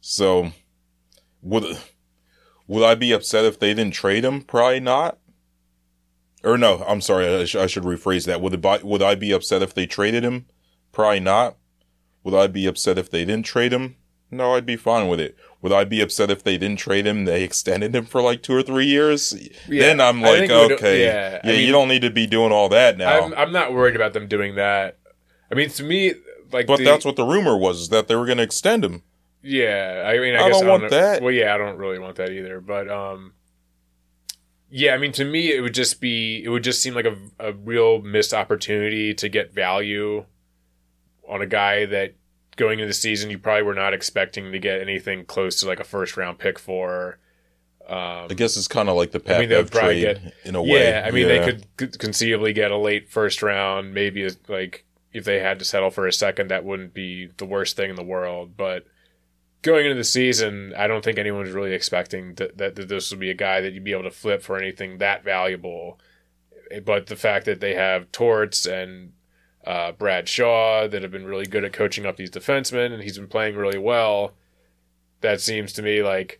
So, 0.01 0.51
would 1.41 1.65
would 2.67 2.83
I 2.83 2.95
be 2.95 3.11
upset 3.11 3.45
if 3.45 3.59
they 3.59 3.73
didn't 3.73 3.93
trade 3.93 4.23
him? 4.25 4.41
Probably 4.41 4.79
not. 4.79 5.17
Or 6.43 6.57
no, 6.57 6.83
I'm 6.87 7.01
sorry, 7.01 7.27
I, 7.41 7.45
sh- 7.45 7.55
I 7.55 7.67
should 7.67 7.83
rephrase 7.83 8.25
that. 8.25 8.41
Would 8.41 8.53
it 8.53 8.83
would 8.83 9.01
I 9.03 9.15
be 9.15 9.31
upset 9.31 9.61
if 9.61 9.73
they 9.73 9.85
traded 9.85 10.23
him? 10.23 10.45
Probably 10.91 11.19
not. 11.19 11.57
Would 12.23 12.33
I 12.33 12.47
be 12.47 12.65
upset 12.67 12.97
if 12.97 13.09
they 13.09 13.25
didn't 13.25 13.45
trade 13.45 13.73
him? 13.73 13.95
No, 14.29 14.55
I'd 14.55 14.65
be 14.65 14.75
fine 14.75 15.07
with 15.07 15.19
it. 15.19 15.35
Would 15.61 15.71
I 15.71 15.85
be 15.85 16.01
upset 16.01 16.29
if 16.29 16.43
they 16.43 16.57
didn't 16.57 16.79
trade 16.79 17.07
him? 17.07 17.25
They 17.25 17.43
extended 17.43 17.95
him 17.95 18.05
for 18.05 18.21
like 18.21 18.43
two 18.43 18.53
or 18.53 18.61
three 18.61 18.85
years. 18.85 19.33
Yeah, 19.67 19.81
then 19.83 20.01
I'm 20.01 20.21
like, 20.21 20.39
think 20.39 20.51
it 20.51 20.55
would- 20.55 20.71
okay, 20.73 21.03
yeah, 21.03 21.31
yeah, 21.31 21.39
I 21.43 21.47
mean- 21.47 21.65
you 21.65 21.71
don't 21.71 21.87
need 21.87 22.01
to 22.03 22.09
be 22.11 22.27
doing 22.27 22.51
all 22.51 22.69
that 22.69 22.97
now. 22.97 23.21
I'm 23.25 23.33
I'm 23.33 23.51
not 23.51 23.73
worried 23.73 23.95
about 23.95 24.13
them 24.13 24.27
doing 24.27 24.55
that. 24.55 24.99
I 25.51 25.55
mean, 25.55 25.69
to 25.69 25.83
me, 25.83 26.13
like, 26.51 26.67
But 26.67 26.77
the- 26.79 26.83
that's 26.85 27.05
what 27.05 27.15
the 27.15 27.25
rumor 27.25 27.57
was, 27.57 27.81
is 27.81 27.89
that 27.89 28.07
they 28.07 28.15
were 28.15 28.25
going 28.25 28.37
to 28.37 28.43
extend 28.43 28.83
him. 28.85 29.03
Yeah, 29.43 30.03
I 30.05 30.17
mean, 30.19 30.35
I, 30.35 30.39
guess 30.39 30.43
I 30.45 30.49
guess 30.49 30.59
don't 30.59 30.67
I 30.67 30.71
want 30.71 30.83
know- 30.83 30.89
that. 30.89 31.21
Well, 31.21 31.31
yeah, 31.33 31.53
I 31.53 31.57
don't 31.57 31.77
really 31.77 31.99
want 31.99 32.15
that 32.17 32.31
either. 32.31 32.59
But 32.59 32.89
um, 32.89 33.33
yeah, 34.69 34.93
I 34.93 34.97
mean, 34.97 35.11
to 35.13 35.25
me, 35.25 35.53
it 35.53 35.61
would 35.61 35.73
just 35.73 36.01
be, 36.01 36.43
it 36.43 36.49
would 36.49 36.63
just 36.63 36.81
seem 36.81 36.93
like 36.93 37.05
a, 37.05 37.15
a 37.39 37.53
real 37.53 38.01
missed 38.01 38.33
opportunity 38.33 39.13
to 39.13 39.29
get 39.29 39.53
value 39.53 40.25
on 41.27 41.41
a 41.41 41.45
guy 41.45 41.85
that 41.85 42.15
going 42.57 42.79
into 42.79 42.87
the 42.87 42.93
season 42.93 43.29
you 43.29 43.37
probably 43.37 43.61
were 43.63 43.75
not 43.75 43.93
expecting 43.93 44.51
to 44.51 44.59
get 44.59 44.81
anything 44.81 45.23
close 45.25 45.59
to 45.61 45.67
like 45.67 45.79
a 45.79 45.83
first 45.83 46.17
round 46.17 46.39
pick 46.39 46.57
for. 46.59 47.19
Um, 47.87 48.27
I 48.29 48.33
guess 48.35 48.57
it's 48.57 48.67
kind 48.67 48.89
of 48.89 48.97
like 48.97 49.11
the 49.11 49.19
Pat 49.21 49.37
I 49.37 49.39
mean, 49.41 49.49
Bev 49.49 49.71
trade 49.71 50.01
get- 50.01 50.33
in 50.43 50.55
a 50.55 50.61
way. 50.61 50.89
yeah, 50.89 51.05
I 51.07 51.11
mean, 51.11 51.27
Yeah. 51.29 51.45
they 51.45 51.59
could 51.77 51.99
conceivably 51.99 52.51
get 52.51 52.71
a 52.71 52.77
late 52.77 53.07
first 53.07 53.41
round, 53.41 53.93
maybe 53.93 54.23
as- 54.23 54.37
like 54.49 54.83
if 55.17 55.25
they 55.25 55.39
had 55.39 55.59
to 55.59 55.65
settle 55.65 55.89
for 55.89 56.07
a 56.07 56.13
second, 56.13 56.49
that 56.49 56.65
wouldn't 56.65 56.93
be 56.93 57.29
the 57.37 57.45
worst 57.45 57.75
thing 57.75 57.89
in 57.89 57.95
the 57.95 58.03
world. 58.03 58.55
But 58.55 58.85
going 59.61 59.85
into 59.85 59.97
the 59.97 60.03
season, 60.03 60.73
I 60.77 60.87
don't 60.87 61.03
think 61.03 61.17
anyone 61.17 61.41
was 61.41 61.51
really 61.51 61.73
expecting 61.73 62.35
that, 62.35 62.57
that, 62.57 62.75
that 62.75 62.87
this 62.87 63.11
would 63.11 63.19
be 63.19 63.29
a 63.29 63.35
guy 63.35 63.61
that 63.61 63.73
you'd 63.73 63.83
be 63.83 63.91
able 63.91 64.03
to 64.03 64.11
flip 64.11 64.41
for 64.41 64.57
anything 64.57 64.97
that 64.97 65.23
valuable. 65.23 65.99
But 66.83 67.07
the 67.07 67.15
fact 67.15 67.45
that 67.45 67.59
they 67.61 67.75
have 67.75 68.11
Torts 68.11 68.65
and 68.65 69.13
uh, 69.65 69.91
Brad 69.91 70.29
Shaw 70.29 70.87
that 70.87 71.01
have 71.01 71.11
been 71.11 71.25
really 71.25 71.45
good 71.45 71.65
at 71.65 71.73
coaching 71.73 72.05
up 72.05 72.15
these 72.15 72.31
defensemen, 72.31 72.93
and 72.93 73.03
he's 73.03 73.17
been 73.17 73.27
playing 73.27 73.55
really 73.55 73.77
well. 73.77 74.33
That 75.21 75.41
seems 75.41 75.73
to 75.73 75.81
me 75.81 76.03
like 76.03 76.39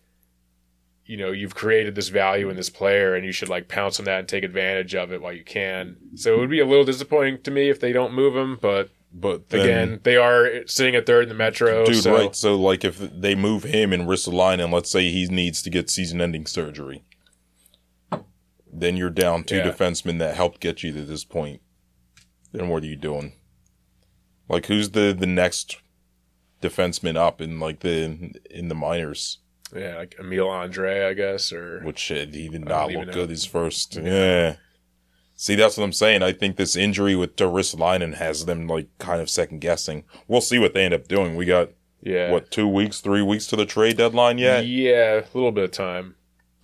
you 1.08 1.16
know 1.16 1.32
you've 1.32 1.54
created 1.56 1.94
this 1.96 2.08
value 2.10 2.48
in 2.50 2.56
this 2.56 2.70
player 2.70 3.14
and 3.16 3.24
you 3.24 3.32
should 3.32 3.48
like 3.48 3.66
pounce 3.66 3.98
on 3.98 4.04
that 4.04 4.20
and 4.20 4.28
take 4.28 4.44
advantage 4.44 4.94
of 4.94 5.10
it 5.10 5.20
while 5.20 5.32
you 5.32 5.42
can 5.42 5.96
so 6.14 6.34
it 6.34 6.38
would 6.38 6.50
be 6.50 6.60
a 6.60 6.66
little 6.66 6.84
disappointing 6.84 7.40
to 7.42 7.50
me 7.50 7.68
if 7.68 7.80
they 7.80 7.92
don't 7.92 8.12
move 8.12 8.36
him 8.36 8.58
but 8.60 8.90
But 9.12 9.48
then, 9.48 9.60
again 9.60 10.00
they 10.02 10.16
are 10.16 10.66
sitting 10.66 10.94
at 10.94 11.06
third 11.06 11.24
in 11.24 11.28
the 11.30 11.34
metro 11.34 11.86
dude, 11.86 12.02
so 12.02 12.14
right? 12.14 12.36
So, 12.36 12.54
like, 12.56 12.84
if 12.84 12.98
they 12.98 13.34
move 13.34 13.64
him 13.64 13.92
and 13.94 14.06
Ristolainen, 14.06 14.62
and 14.64 14.72
let's 14.72 14.90
say 14.90 15.10
he 15.10 15.26
needs 15.26 15.62
to 15.62 15.70
get 15.70 15.88
season-ending 15.88 16.46
surgery, 16.46 17.04
then 18.70 18.98
you're 18.98 19.08
down 19.24 19.44
two 19.44 19.56
Yeah. 19.56 19.70
defensemen 19.70 20.18
that 20.18 20.36
helped 20.36 20.60
get 20.60 20.82
you 20.82 20.92
to 20.92 21.04
this 21.04 21.24
point. 21.24 21.62
Then 22.52 22.68
what 22.68 22.82
are 22.82 22.86
you 22.86 22.96
doing? 22.96 23.32
Like, 24.48 24.66
who's 24.66 24.90
the 24.90 25.16
the 25.18 25.26
next 25.26 25.78
defenseman 26.60 27.16
up 27.16 27.40
in 27.40 27.58
like 27.58 27.80
the 27.80 28.32
in 28.50 28.68
the 28.68 28.74
minors? 28.74 29.38
Yeah 29.74 29.96
like 29.98 30.16
emil 30.18 30.46
andrae 30.48 31.06
i 31.08 31.12
guess 31.12 31.52
or 31.52 31.80
Which 31.82 32.02
he 32.02 32.24
did 32.48 32.64
not 32.64 32.90
look 32.90 33.08
know. 33.08 33.12
good 33.12 33.30
his 33.30 33.44
first. 33.44 33.96
Yeah. 33.96 34.56
See, 35.40 35.54
that's 35.54 35.76
what 35.76 35.84
I'm 35.84 35.92
saying. 35.92 36.22
I 36.24 36.32
think 36.32 36.56
this 36.56 36.74
injury 36.74 37.14
with 37.14 37.36
Ristolainen 37.36 38.14
has 38.14 38.44
them 38.46 38.66
like 38.66 38.88
kind 38.98 39.20
of 39.22 39.30
second 39.30 39.60
guessing. 39.60 40.02
We'll 40.26 40.40
see 40.40 40.58
what 40.58 40.74
they 40.74 40.84
end 40.84 40.94
up 40.94 41.06
doing. 41.06 41.36
We 41.36 41.44
got 41.46 41.70
yeah 42.02 42.30
what 42.32 42.50
two 42.50 42.66
weeks, 42.66 43.00
three 43.00 43.22
weeks 43.22 43.46
to 43.48 43.56
the 43.56 43.66
trade 43.66 43.96
deadline 43.98 44.38
yet. 44.38 44.66
yeah 44.66 45.20
a 45.20 45.24
little 45.34 45.50
bit 45.52 45.64
of 45.64 45.70
time 45.72 46.14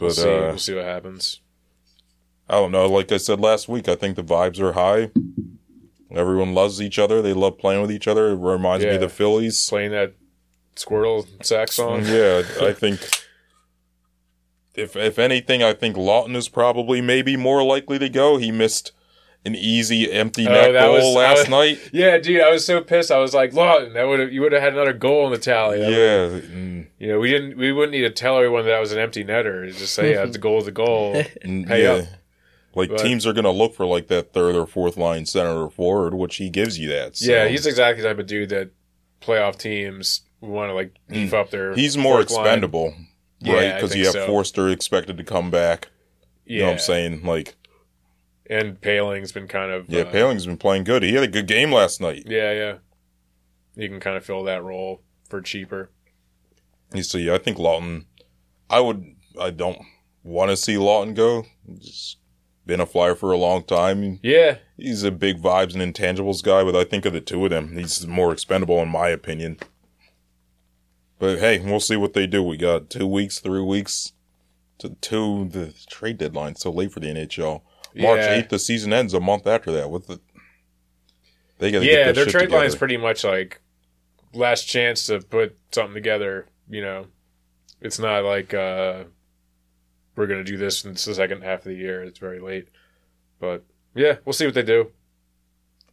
we'll 0.01 0.11
But 0.11 0.15
see 0.15 0.29
uh, 0.29 0.41
we'll 0.49 0.59
see 0.59 0.75
what 0.75 0.85
happens 0.85 1.41
I 2.49 2.55
don't 2.55 2.73
know. 2.73 2.87
Like 2.87 3.11
I 3.11 3.17
said 3.17 3.41
last 3.41 3.69
week, 3.69 3.89
I 3.89 3.95
think 3.95 4.17
the 4.17 4.23
vibes 4.23 4.61
are 4.61 4.73
high. 4.73 5.11
Everyone 6.15 6.53
loves 6.55 6.81
each 6.83 6.99
other. 6.99 7.23
They 7.23 7.33
love 7.33 7.59
playing 7.59 7.81
with 7.81 7.91
each 7.91 8.07
other. 8.07 8.29
It 8.33 8.37
reminds 8.37 8.85
me 8.85 8.95
of 8.95 9.01
the 9.01 9.09
Phillies. 9.09 9.69
playing 9.69 9.93
that 9.93 10.15
squirrel 10.77 11.27
sax 11.43 11.75
song 11.75 12.05
Yeah, 12.05 12.43
I 12.61 12.73
think 12.73 13.01
if 14.75 14.97
if 14.97 15.19
anything, 15.19 15.63
I 15.63 15.73
think 15.73 15.97
Laughton 15.97 16.35
is 16.37 16.49
probably 16.49 17.01
maybe 17.01 17.37
more 17.37 17.63
likely 17.63 17.99
to 17.99 18.09
go. 18.09 18.39
He 18.39 18.51
missed 18.51 18.93
an 19.47 19.55
easy 19.55 20.11
empty 20.11 20.47
Oh, 20.49 20.51
net 20.53 20.73
that 20.73 20.87
goal 20.87 20.95
was- 20.95 21.15
last 21.15 21.39
was- 21.41 21.49
night. 21.51 21.79
yeah 21.93 22.17
dude 22.17 22.41
i 22.41 22.51
was 22.51 22.65
so 22.65 22.81
pissed 22.81 23.11
i 23.11 23.19
was 23.19 23.35
like 23.35 23.53
Laughton, 23.53 23.93
that 23.93 24.05
would 24.05 24.19
have 24.19 24.33
you 24.33 24.41
would 24.41 24.53
have 24.53 24.63
had 24.63 24.73
another 24.73 24.95
goal 24.95 25.27
in 25.27 25.33
the 25.33 25.39
tally 25.39 25.79
That 25.81 25.91
Yeah, 25.91 26.41
mm, 26.41 26.87
You 26.99 27.09
know, 27.09 27.19
we 27.21 27.31
didn't. 27.31 27.59
We 27.59 27.71
wouldn't 27.71 27.93
need 27.93 28.03
to 28.03 28.11
tell 28.11 28.37
everyone 28.39 28.65
that 28.65 28.81
was 28.81 28.93
an 28.93 28.99
empty 28.99 29.23
netter. 29.23 29.67
Just 29.77 29.93
say, 29.95 30.13
yeah, 30.15 30.25
the 30.25 30.39
goal 30.39 30.59
is 30.61 30.65
the 30.65 30.73
goal. 30.73 31.15
mm, 31.45 31.67
Pay 31.67 31.83
yeah. 31.83 31.93
up. 31.93 32.05
Like 32.75 32.89
But- 32.89 33.01
teams 33.01 33.27
are 33.27 33.33
going 33.35 33.45
to 33.45 33.51
look 33.51 33.75
for 33.75 33.85
like 33.87 34.07
that 34.09 34.33
third 34.33 34.57
or 34.57 34.67
fourth 34.67 34.97
line 34.97 35.27
center 35.27 35.65
or 35.65 35.71
forward, 35.71 36.15
which 36.15 36.37
he 36.37 36.49
gives 36.49 36.79
you 36.79 36.89
that. 36.89 37.17
So. 37.19 37.31
Yeah, 37.31 37.47
he's 37.49 37.67
exactly 37.67 38.03
the 38.03 38.09
type 38.09 38.19
of 38.19 38.27
dude 38.27 38.49
that 38.49 38.71
playoff 39.21 39.59
teams 39.59 40.23
want 40.47 40.71
to 40.71 40.75
like 40.75 40.97
beef 41.09 41.33
up 41.35 41.51
their. 41.51 41.75
He's 41.75 41.97
more 41.97 42.17
fourth 42.19 42.31
line. 42.31 42.41
expendable, 42.41 42.95
right? 43.47 43.75
Because 43.75 43.91
think 43.93 44.01
you 44.01 44.05
have 44.07 44.13
so. 44.15 44.27
Foerster 44.27 44.69
expected 44.69 45.17
to 45.17 45.25
come 45.25 45.51
back. 45.51 45.89
Yeah, 46.47 46.53
You 46.53 46.61
know 46.61 46.67
what 46.67 46.73
I'm 46.73 46.79
saying? 46.81 47.23
Like, 47.25 47.55
and 48.49 48.81
Poehling's 48.81 49.33
been 49.33 49.49
kind 49.49 49.73
of. 49.73 49.89
yeah, 49.89 50.03
uh, 50.03 50.13
Poehling's 50.13 50.47
been 50.47 50.57
playing 50.57 50.85
good. 50.85 51.03
He 51.03 51.15
had 51.15 51.25
a 51.25 51.29
good 51.29 51.47
game 51.47 51.73
last 51.73 52.01
night. 52.01 52.25
Yeah, 52.27 52.53
yeah. 52.53 52.75
He 53.77 53.89
can 53.89 54.01
kind 54.01 54.17
of 54.17 54.25
fill 54.25 54.45
that 54.45 54.63
role 54.63 55.03
for 55.29 55.41
cheaper. 55.41 55.91
You 56.93 57.03
see, 57.03 57.31
I 57.31 57.39
think 57.39 57.59
Laughton. 57.59 58.05
I 58.71 58.81
would. 58.81 59.05
I 59.41 59.51
don't 59.51 59.79
want 60.23 60.51
to 60.51 60.57
see 60.57 60.75
Laughton 60.75 61.15
go. 61.15 61.45
He's 61.67 62.17
been 62.67 62.81
a 62.81 62.87
flyer 62.87 63.15
for 63.15 63.33
a 63.33 63.37
long 63.37 63.65
time. 63.65 64.21
Yeah, 64.23 64.59
He's 64.77 65.03
a 65.03 65.11
big 65.11 65.41
vibes 65.41 65.79
and 65.79 65.95
intangibles 65.95 66.43
guy, 66.43 66.65
but 66.65 66.75
I 66.75 66.85
think 66.85 67.05
of 67.05 67.13
the 67.13 67.21
two 67.21 67.45
of 67.45 67.51
them, 67.51 67.77
he's 67.77 68.07
more 68.07 68.33
expendable 68.33 68.81
in 68.81 68.89
my 68.89 69.09
opinion. 69.09 69.59
But 71.19 71.39
hey, 71.39 71.59
we'll 71.61 71.81
see 71.81 71.97
what 71.97 72.13
they 72.13 72.27
do. 72.27 72.43
We 72.43 72.57
got 72.57 72.91
two 72.91 73.07
weeks, 73.07 73.39
three 73.39 73.63
weeks 73.63 74.13
to 74.79 74.91
to 74.91 75.49
the 75.49 75.75
trade 75.89 76.19
deadline. 76.19 76.57
So 76.57 76.71
late 76.71 76.93
for 76.93 77.01
the 77.01 77.07
NHL. 77.09 77.63
March 77.97 78.19
Yeah. 78.21 78.35
eighth, 78.35 78.49
the 78.49 78.59
season 78.59 78.93
ends 78.93 79.15
a 79.15 79.21
month 79.21 79.47
after 79.47 79.71
that. 79.73 79.91
With 79.91 80.07
the 80.09 80.21
they 81.59 81.71
got 81.71 81.83
yeah. 81.83 82.07
get 82.07 82.15
Their 82.17 82.27
trade 82.27 82.47
together. 82.47 82.65
is 82.65 82.75
pretty 82.75 82.97
much 82.97 83.23
like 83.25 83.61
last 84.33 84.65
chance 84.65 85.07
to 85.07 85.21
put 85.21 85.57
something 85.73 85.95
together. 85.95 86.47
You 86.69 86.83
know, 86.83 87.07
it's 87.81 87.99
not 88.01 88.25
like 88.25 88.53
uh 88.53 89.05
we're 90.17 90.27
gonna 90.27 90.43
do 90.45 90.57
this 90.57 90.85
in 90.85 90.93
the 90.95 90.99
second 90.99 91.43
half 91.43 91.61
of 91.61 91.65
the 91.67 91.75
year. 91.75 92.03
It's 92.03 92.19
very 92.19 92.41
late, 92.41 92.69
but 93.39 93.65
yeah, 93.95 94.17
we'll 94.25 94.33
see 94.33 94.47
what 94.47 94.55
they 94.55 94.63
do. 94.65 94.91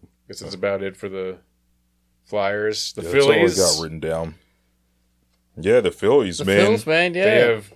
I 0.04 0.08
Guess 0.28 0.40
that's 0.40 0.56
about 0.56 0.82
it 0.82 0.98
for 0.98 1.08
the 1.10 1.38
Flyers. 2.24 2.94
The 2.94 3.02
Yeah, 3.04 3.12
that's 3.12 3.26
all 3.26 3.32
I 3.32 3.36
Phillies. 3.36 3.58
got 3.58 3.84
written 3.84 4.00
down. 4.00 4.36
Yeah, 5.58 5.80
the 5.82 5.92
Phillies, 5.92 6.44
man. 6.44 6.48
The 6.58 6.64
man. 6.64 6.72
Phils, 6.80 6.88
man, 6.88 7.14
yeah, 7.14 7.24
They 7.26 7.40
have 7.54 7.74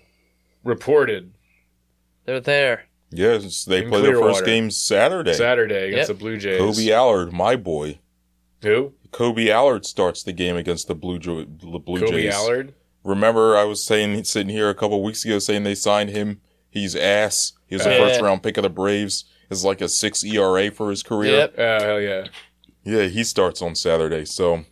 reported 0.64 1.34
they're 2.26 2.40
there. 2.40 2.86
Yes, 3.12 3.66
they 3.66 3.84
In 3.84 3.90
play 3.90 4.02
their 4.02 4.18
first 4.18 4.46
game 4.46 4.72
Saturday. 4.72 5.34
Saturday 5.34 5.90
against 5.90 6.10
Yep. 6.10 6.18
the 6.18 6.24
Blue 6.24 6.38
Jays. 6.38 6.60
Kolby 6.60 6.90
Allard, 6.92 7.32
my 7.32 7.56
boy. 7.56 8.00
Who? 8.64 8.94
Kolby 9.12 9.50
Allard 9.50 9.86
starts 9.86 10.24
the 10.24 10.34
game 10.34 10.56
against 10.58 10.88
the 10.88 10.96
Blue, 10.96 11.20
jo- 11.20 11.46
the 11.46 11.80
Blue 11.80 12.02
Kolby 12.02 12.10
Jays. 12.24 12.34
Allard. 12.34 12.74
Remember, 13.04 13.56
I 13.56 13.64
was 13.64 13.84
saying 13.84 14.24
sitting 14.24 14.50
here 14.50 14.70
a 14.70 14.74
couple 14.76 15.02
weeks 15.04 15.24
ago 15.24 15.38
saying 15.40 15.64
they 15.64 15.76
signed 15.76 16.10
him. 16.10 16.42
He's 16.70 16.96
ass. 16.96 17.54
He 17.68 17.76
was 17.76 17.86
a 17.86 17.92
Yeah. 17.92 17.98
first 18.00 18.20
round 18.22 18.42
pick 18.42 18.58
of 18.58 18.64
the 18.64 18.70
Braves. 18.70 19.26
Is 19.52 19.64
like 19.64 19.80
a 19.80 19.88
six 19.88 20.24
ERA 20.24 20.72
for 20.72 20.90
his 20.90 21.04
career. 21.04 21.32
Yep. 21.38 21.56
Oh 21.60 21.80
hell 21.86 22.02
yeah. 22.02 22.28
Yeah, 22.84 23.04
he 23.04 23.24
starts 23.24 23.62
on 23.62 23.76
Saturday. 23.76 24.26
So 24.26 24.66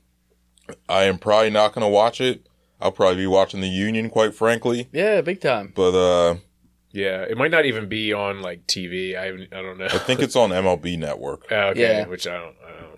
I 0.90 1.04
am 1.04 1.20
probably 1.20 1.52
not 1.52 1.74
going 1.74 1.84
to 1.84 1.88
watch 1.90 2.20
it. 2.20 2.48
I'll 2.84 2.92
probably 2.92 3.18
be 3.24 3.28
watching 3.28 3.62
the 3.62 3.68
Union, 3.70 4.10
quite 4.10 4.36
frankly. 4.36 4.90
Yeah, 4.92 5.22
big 5.22 5.40
time. 5.42 5.72
But 5.74 5.96
uh, 5.96 6.36
Yeah, 6.92 7.22
it 7.24 7.38
might 7.38 7.50
not 7.52 7.66
even 7.66 7.88
be 7.90 8.14
on 8.14 8.42
like 8.42 8.68
TV. 8.68 9.16
I 9.18 9.28
I 9.58 9.62
don't 9.62 9.78
know. 9.80 9.86
I 9.86 9.98
think 9.98 10.20
it's 10.20 10.36
on 10.36 10.50
MLB 10.52 11.00
Network. 11.00 11.46
Oh, 11.50 11.56
okay, 11.70 11.82
Yeah. 12.00 12.08
which 12.08 12.28
I 12.28 12.34
don't. 12.38 12.56
I 12.68 12.72
don't. 12.72 12.90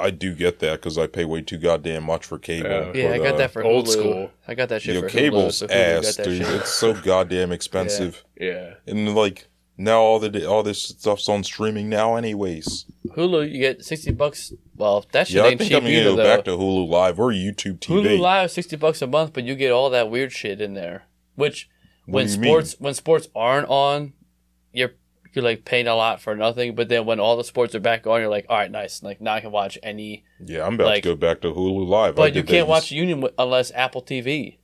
I 0.00 0.04
I 0.06 0.10
do 0.10 0.34
get 0.34 0.60
that 0.60 0.80
because 0.80 0.96
I 0.96 1.06
pay 1.06 1.26
way 1.26 1.42
too 1.42 1.58
goddamn 1.58 2.04
much 2.04 2.24
for 2.24 2.38
cable. 2.38 2.70
Oh. 2.70 2.92
Yeah, 2.94 3.10
I 3.12 3.18
got 3.18 3.34
uh, 3.34 3.38
that 3.38 3.50
for 3.50 3.62
old 3.62 3.86
Hulu. 3.86 3.92
school. 3.92 4.30
I 4.48 4.54
got 4.54 4.70
that 4.70 4.80
shit 4.82 4.94
Yo, 4.94 5.02
for 5.02 5.08
cable's 5.10 5.56
Hulu. 5.56 5.58
So 5.58 5.66
Hulu 5.66 5.98
ass, 5.98 6.16
dude. 6.16 6.38
shit. 6.46 6.48
It's 6.54 6.72
so 6.72 6.94
goddamn 6.94 7.52
expensive. 7.58 8.24
Yeah, 8.40 8.74
And 8.86 9.14
like 9.14 9.48
now, 9.82 10.00
all 10.00 10.18
the 10.18 10.46
all 10.48 10.62
this 10.62 10.82
stuff's 10.82 11.28
on 11.28 11.42
streaming 11.44 11.88
now, 11.88 12.16
anyways. 12.16 12.86
Hulu, 13.08 13.50
you 13.50 13.58
get 13.58 13.84
sixty 13.84 14.12
bucks. 14.12 14.52
Well, 14.76 15.04
that 15.12 15.26
shit 15.28 15.36
Yeah, 15.36 15.44
I 15.44 15.48
think 15.56 15.62
cheap 15.62 15.72
I'm 15.78 15.82
gonna 15.82 15.94
either 15.94 16.10
go 16.10 16.16
though. 16.16 16.36
back 16.36 16.44
to 16.44 16.50
Hulu 16.52 16.88
Live 16.88 17.18
or 17.18 17.30
YouTube 17.32 17.80
TV. 17.80 18.04
Hulu 18.06 18.18
Live 18.20 18.50
sixty 18.50 18.76
bucks 18.76 19.02
a 19.02 19.06
month, 19.06 19.32
but 19.32 19.44
you 19.44 19.54
get 19.54 19.72
all 19.72 19.90
that 19.90 20.10
weird 20.10 20.32
shit 20.32 20.60
in 20.60 20.74
there. 20.74 21.04
Which 21.34 21.68
when 22.06 22.26
do 22.26 22.32
you 22.32 22.42
sports 22.44 22.76
when 22.78 22.94
sports 22.94 23.28
aren't 23.34 23.68
on, 23.68 24.12
you're 24.72 24.92
you're 25.32 25.44
like 25.44 25.64
paying 25.64 25.86
a 25.86 25.94
lot 25.94 26.20
for 26.20 26.34
nothing. 26.36 26.74
But 26.74 26.88
then 26.88 27.04
when 27.06 27.20
all 27.20 27.36
the 27.36 27.44
sports 27.44 27.74
are 27.74 27.80
back 27.80 28.06
on, 28.06 28.20
you're 28.20 28.28
like, 28.30 28.46
all 28.48 28.58
right, 28.58 28.70
nice. 28.70 29.02
Like 29.02 29.20
now 29.20 29.34
I 29.34 29.40
can 29.40 29.50
watch 29.52 29.78
any. 29.82 30.24
Yeah, 30.44 30.66
I'm 30.66 30.74
about 30.74 30.86
Like- 30.86 31.02
to 31.04 31.10
go 31.10 31.16
back 31.16 31.40
to 31.42 31.48
Hulu 31.52 31.86
Live. 31.86 32.14
But 32.16 32.34
you 32.34 32.42
can't 32.42 32.66
that. 32.66 32.70
watch 32.70 32.90
Union 32.92 33.26
unless 33.38 33.70
Apple 33.72 34.02
TV. 34.02 34.58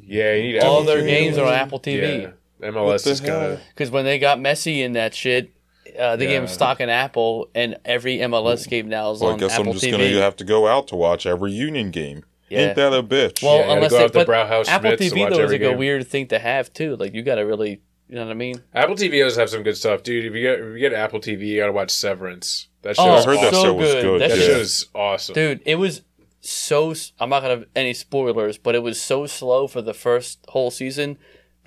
yeah. 0.00 0.34
You 0.34 0.42
need 0.54 0.58
All 0.60 0.80
Apple 0.80 0.84
their 0.84 1.02
TV. 1.02 1.06
games 1.06 1.38
are 1.38 1.46
on 1.46 1.54
Apple 1.54 1.80
Yeah, 1.84 1.92
TV. 1.92 2.32
MLS 2.62 3.06
is 3.06 3.20
kind 3.20 3.52
of. 3.52 3.60
Because 3.74 3.90
when 3.90 4.04
they 4.04 4.18
got 4.18 4.38
Messi 4.38 4.78
in 4.84 4.92
that 4.92 5.14
shit, 5.14 5.50
uh, 5.98 6.16
they 6.16 6.26
gave 6.26 6.34
Yeah. 6.34 6.40
him 6.40 6.46
stock 6.48 6.80
in 6.80 6.88
Apple, 6.88 7.48
and 7.54 7.76
every 7.84 8.18
MLS 8.18 8.66
game 8.68 8.88
now 8.88 9.10
is 9.12 9.20
Well, 9.20 9.30
I 9.30 9.32
on 9.34 9.38
guess 9.38 9.52
Apple 9.52 9.66
I'm 9.68 9.72
just 9.72 9.84
TV. 9.84 9.90
gonna 9.92 10.20
have 10.22 10.36
to 10.36 10.44
go 10.44 10.66
out 10.66 10.88
to 10.88 10.96
watch 10.96 11.26
every 11.26 11.52
Union 11.52 11.90
game. 11.90 12.24
Yeah. 12.50 12.60
Ain't 12.68 12.76
that 12.76 12.92
a 12.94 13.02
bitch? 13.02 13.42
Well, 13.42 13.56
Yeah, 13.56 13.60
you 13.60 13.64
gotta 13.66 13.72
unless 13.76 13.90
go 13.90 13.98
they, 13.98 14.04
out 14.04 14.12
to 14.12 14.18
but 14.20 14.26
Brauhaus 14.28 14.68
Apple 14.68 14.90
Schmitz 14.90 15.02
to 15.10 15.10
TV 15.16 15.28
though 15.28 15.34
is 15.34 15.38
every 15.40 15.58
like 15.58 15.74
a 15.74 15.76
weird 15.76 16.06
thing 16.06 16.26
to 16.28 16.38
have 16.38 16.72
too. 16.72 16.96
Like 16.96 17.12
you 17.14 17.22
got 17.22 17.34
to 17.36 17.42
really, 17.42 17.80
you 18.08 18.14
know 18.14 18.24
what 18.24 18.30
I 18.30 18.34
mean? 18.34 18.62
Apple 18.74 18.94
TV 18.94 19.18
does 19.22 19.36
have 19.36 19.50
some 19.50 19.62
good 19.62 19.76
stuff, 19.76 20.02
dude. 20.02 20.24
If 20.24 20.34
you 20.34 20.40
get 20.42 20.58
if 20.60 20.64
you 20.66 20.78
get 20.78 20.92
Apple 20.94 21.20
TV, 21.20 21.46
you 21.46 21.58
gotta 21.60 21.72
watch 21.72 21.90
Severance. 21.90 22.68
That 22.82 22.96
show 22.96 23.02
Oh, 23.02 23.12
was 23.14 23.26
I 23.26 23.30
heard 23.30 23.38
that 23.44 23.54
so 23.54 23.62
show 23.64 23.72
was 23.74 23.92
good. 23.92 24.02
good. 24.02 24.20
That 24.22 24.28
That 24.30 24.38
yeah. 24.38 24.44
show 24.46 24.52
is 24.60 24.86
awesome. 24.94 25.34
Dude, 25.34 25.60
it 25.66 25.74
was 25.74 26.02
so. 26.40 26.94
I'm 27.20 27.28
not 27.28 27.40
gonna 27.42 27.54
have 27.56 27.64
any 27.76 27.92
spoilers, 27.92 28.56
but 28.56 28.74
it 28.74 28.82
was 28.82 29.00
so 29.00 29.26
slow 29.26 29.66
for 29.66 29.82
the 29.82 29.94
first 29.94 30.38
whole 30.48 30.70
season. 30.70 31.18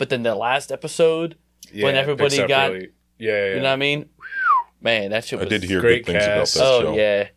But 0.02 0.10
then 0.10 0.24
the 0.24 0.34
last 0.34 0.72
episode, 0.72 1.36
Yeah, 1.72 1.86
when 1.86 1.96
everybody 1.96 2.36
got- 2.48 2.72
really- 2.72 2.88
yeah, 3.20 3.32
yeah, 3.32 3.48
you 3.50 3.56
know 3.58 3.66
what 3.66 3.74
I 3.74 3.76
mean? 3.76 4.10
Man, 4.82 5.12
that 5.12 5.24
shit 5.26 5.40
I 5.40 5.46
did 5.46 5.62
hear 5.62 5.80
great 5.80 6.08
good 6.08 6.14
things 6.14 6.26
cast. 6.26 6.56
about 6.56 6.66
that 6.66 6.74
Oh 6.74 6.82
show. 6.82 6.96
yeah, 7.00 7.28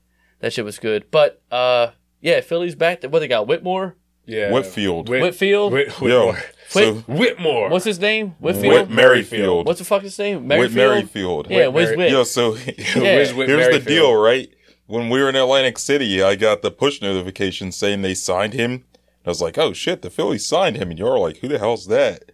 that 0.41 0.51
shit 0.55 0.65
was 0.65 0.79
good. 0.79 1.05
But 1.11 1.43
uh, 1.53 1.89
yeah, 2.23 2.41
Philly's 2.41 2.75
back. 2.75 3.03
What 3.03 3.19
they 3.19 3.29
got? 3.29 3.47
Whitmore, 3.47 3.97
yeah. 4.25 4.51
Whitfield. 4.51 5.11
Whit- 5.11 5.21
Whitfield. 5.21 5.75
Whit- 5.75 5.89
Yo, 6.01 6.29
Whitmore. 6.29 6.43
so 6.71 6.95
Whitmore. 7.07 7.69
What's 7.69 7.85
his 7.85 7.99
name? 8.01 8.29
Whit 8.39 8.57
Whitfield. 8.57 8.89
Merrifield. 8.91 9.67
What's 9.67 9.81
the 9.81 9.85
fuck 9.85 10.01
his 10.01 10.19
name? 10.19 10.49
Whit 10.49 10.73
Merrifield. 10.73 10.75
Merrifield. 10.75 11.51
Yeah, 11.51 11.67
Whit 11.67 11.73
Wiz 11.75 11.89
Merri- 11.91 11.97
Whit. 11.99 12.11
Yo, 12.12 12.25
so 12.25 12.53
Whiz 12.97 13.35
Whit 13.35 13.49
here's 13.51 13.77
the 13.85 13.91
deal, 13.91 14.15
right? 14.15 14.49
When 14.87 15.11
we 15.11 15.21
were 15.21 15.29
in 15.29 15.37
Atlantic 15.37 15.77
City, 15.79 16.23
I 16.23 16.35
got 16.35 16.62
the 16.62 16.71
push 16.71 17.03
notification 17.03 17.73
saying 17.73 18.01
they 18.01 18.15
signed 18.15 18.55
him. 18.55 18.85
I 19.27 19.29
was 19.29 19.43
like, 19.43 19.59
oh 19.59 19.75
shit, 19.75 20.01
the 20.01 20.09
Phillies 20.09 20.47
signed 20.47 20.77
him. 20.77 20.89
And 20.89 20.99
you're 20.99 21.19
like, 21.19 21.39
who 21.39 21.49
the 21.49 21.59
hell's 21.59 21.89
that? 21.89 22.31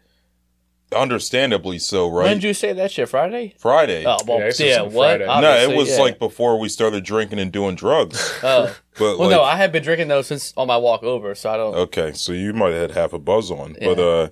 Understandably 0.95 1.78
so, 1.78 2.09
right? 2.09 2.24
When 2.24 2.38
did 2.38 2.45
you 2.45 2.55
say 2.55 2.72
that 2.72 2.91
shit? 2.91 3.09
Friday? 3.09 3.55
Friday. 3.59 4.05
Oh, 4.07 4.16
well, 4.26 4.38
Yeah, 4.38 4.45
yeah. 4.45 4.51
this 4.51 4.61
was 4.61 4.76
on 4.78 4.93
what? 4.93 5.20
Friday. 5.24 5.41
no, 5.41 5.57
it 5.72 5.76
was 5.76 5.91
yeah. 5.91 6.01
like 6.01 6.18
before 6.18 6.59
we 6.59 6.68
started 6.68 7.05
drinking 7.05 7.38
and 7.38 7.53
doing 7.53 7.74
drugs. 7.76 8.32
Oh. 8.43 8.74
But 8.99 9.18
Well, 9.18 9.28
like, 9.28 9.36
no, 9.36 9.43
I 9.43 9.57
had 9.57 9.70
been 9.72 9.82
drinking 9.84 10.09
though 10.09 10.22
since 10.22 10.53
on 10.57 10.66
my 10.66 10.76
walk 10.76 11.03
over, 11.05 11.34
so 11.34 11.51
I 11.51 11.57
don't. 11.57 11.74
okay, 11.74 12.12
so 12.12 12.32
you 12.32 12.53
might 12.53 12.72
have 12.72 12.91
had 12.91 12.91
half 12.93 13.12
a 13.12 13.18
buzz 13.18 13.51
on. 13.51 13.76
But 13.80 13.99
Yeah. 13.99 14.05
uh 14.05 14.28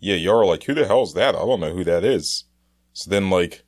yeah, 0.00 0.14
you're 0.14 0.44
like, 0.44 0.62
who 0.64 0.74
the 0.74 0.86
hell's 0.86 1.14
that? 1.14 1.34
I 1.34 1.38
don't 1.38 1.58
know 1.60 1.74
who 1.74 1.82
that 1.84 2.04
is. 2.04 2.44
So 2.92 3.10
then 3.10 3.30
like 3.30 3.64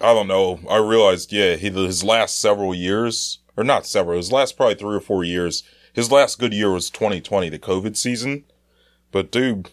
I 0.00 0.12
don't 0.14 0.26
know. 0.28 0.58
I 0.68 0.78
realized, 0.78 1.32
yeah, 1.32 1.54
he, 1.54 1.70
his 1.70 2.02
last 2.02 2.40
several 2.40 2.74
years, 2.74 3.38
or 3.56 3.62
not 3.62 3.86
several, 3.86 4.16
his 4.16 4.32
last 4.32 4.56
probably 4.56 4.74
three 4.74 4.96
or 4.96 5.00
four 5.00 5.22
years, 5.22 5.62
his 5.92 6.10
last 6.10 6.38
good 6.40 6.52
year 6.52 6.72
was 6.72 6.90
2020, 6.90 7.48
the 7.50 7.58
COVID 7.58 7.96
season. 7.96 8.44
But 9.12 9.30
dude, 9.30 9.70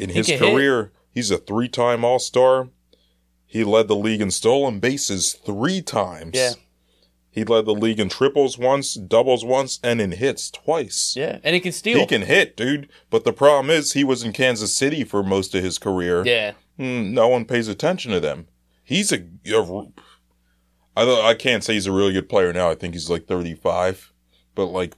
in 0.00 0.10
his 0.10 0.26
can 0.26 0.38
hit. 0.38 0.52
career, 0.52 0.92
he's 1.12 1.30
a 1.30 1.38
three-time 1.38 2.04
All-Star. 2.04 2.68
He 3.46 3.64
led 3.64 3.88
the 3.88 3.96
league 3.96 4.20
in 4.20 4.30
stolen 4.30 4.78
bases 4.80 5.32
three 5.32 5.82
times. 5.82 6.32
Yeah. 6.34 6.52
He 7.32 7.44
led 7.44 7.64
the 7.64 7.74
league 7.74 8.00
in 8.00 8.08
triples 8.08 8.58
once, 8.58 8.94
doubles 8.94 9.44
once, 9.44 9.78
and 9.84 10.00
in 10.00 10.12
hits 10.12 10.50
twice. 10.50 11.14
Yeah, 11.16 11.38
and 11.44 11.54
he 11.54 11.60
can 11.60 11.70
steal. 11.72 11.98
He 11.98 12.06
can 12.06 12.22
hit, 12.22 12.56
dude. 12.56 12.88
But 13.08 13.24
the 13.24 13.32
problem 13.32 13.70
is, 13.70 13.92
he 13.92 14.02
was 14.02 14.24
in 14.24 14.32
Kansas 14.32 14.74
City 14.74 15.04
for 15.04 15.22
most 15.22 15.54
of 15.54 15.62
his 15.62 15.78
career. 15.78 16.24
Yeah, 16.24 16.52
Mm, 16.78 17.10
no 17.12 17.28
one 17.28 17.44
pays 17.44 17.68
attention 17.68 18.10
to 18.12 18.20
them. 18.20 18.46
He's 18.82 19.12
a, 19.12 19.22
a 19.46 19.92
I 20.96 21.34
can't 21.34 21.62
say 21.62 21.74
he's 21.74 21.86
a 21.86 21.92
really 21.92 22.14
good 22.14 22.28
player 22.28 22.52
now. 22.52 22.70
I 22.70 22.74
think 22.74 22.94
he's 22.94 23.10
like 23.10 23.26
35, 23.26 24.12
but 24.54 24.66
like 24.66 24.94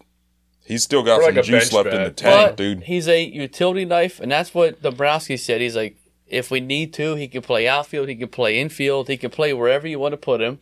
he's 0.64 0.82
still 0.82 1.02
got 1.02 1.22
some 1.22 1.34
like 1.34 1.44
juice 1.44 1.70
bench 1.70 1.72
left 1.72 1.96
in 1.96 2.04
the 2.04 2.10
tank, 2.10 2.50
but 2.50 2.56
dude. 2.56 2.82
he's 2.84 3.08
a 3.08 3.22
utility 3.22 3.84
knife, 3.84 4.20
and 4.20 4.30
that's 4.30 4.54
what 4.54 4.82
Dombrowski 4.82 5.36
said. 5.36 5.60
He's 5.60 5.76
like, 5.76 5.96
if 6.26 6.50
we 6.50 6.60
need 6.60 6.92
to, 6.94 7.14
he 7.14 7.28
can 7.28 7.42
play 7.42 7.68
outfield, 7.68 8.08
he 8.08 8.16
can 8.16 8.28
play 8.28 8.58
infield, 8.58 9.08
he 9.08 9.16
can 9.16 9.30
play 9.30 9.52
wherever 9.52 9.86
you 9.86 9.98
want 9.98 10.12
to 10.12 10.16
put 10.16 10.40
him, 10.40 10.58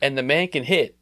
and 0.00 0.16
the 0.16 0.22
man 0.22 0.48
can 0.48 0.64
hit. 0.64 0.96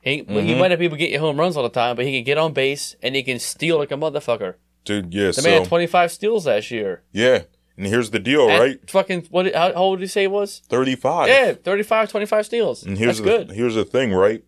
He, 0.00 0.22
well, 0.22 0.38
he 0.38 0.52
mm-hmm. 0.52 0.60
might 0.60 0.68
not 0.68 0.78
be 0.78 0.84
able 0.84 0.96
to 0.96 1.00
get 1.00 1.10
you 1.10 1.18
home 1.18 1.38
runs 1.38 1.56
all 1.56 1.64
the 1.64 1.68
time, 1.68 1.96
but 1.96 2.04
he 2.04 2.12
can 2.12 2.24
get 2.24 2.38
on 2.38 2.52
base 2.52 2.94
and 3.02 3.16
he 3.16 3.24
can 3.24 3.40
steal 3.40 3.76
like 3.76 3.90
a 3.90 3.96
motherfucker. 3.96 4.54
Dude, 4.84 5.12
yeah. 5.12 5.26
The 5.26 5.32
so 5.32 5.42
man 5.42 5.62
had 5.62 5.68
25 5.68 6.12
steals 6.12 6.46
last 6.46 6.70
year. 6.70 7.02
yeah, 7.10 7.42
and 7.76 7.86
here's 7.86 8.10
the 8.10 8.18
deal, 8.18 8.48
At 8.48 8.60
right? 8.60 8.90
Fucking 8.90 9.26
what? 9.30 9.52
How, 9.54 9.72
how 9.72 9.74
old 9.74 9.98
did 9.98 10.04
he 10.04 10.08
say 10.08 10.22
he 10.22 10.26
was? 10.28 10.62
35. 10.68 11.28
Yeah, 11.28 11.52
35, 11.52 12.08
25 12.08 12.46
steals. 12.46 12.82
And 12.84 12.96
here's 12.96 13.18
That's 13.18 13.28
the 13.28 13.44
good. 13.46 13.56
here's 13.56 13.74
the 13.74 13.84
thing, 13.84 14.12
right? 14.12 14.42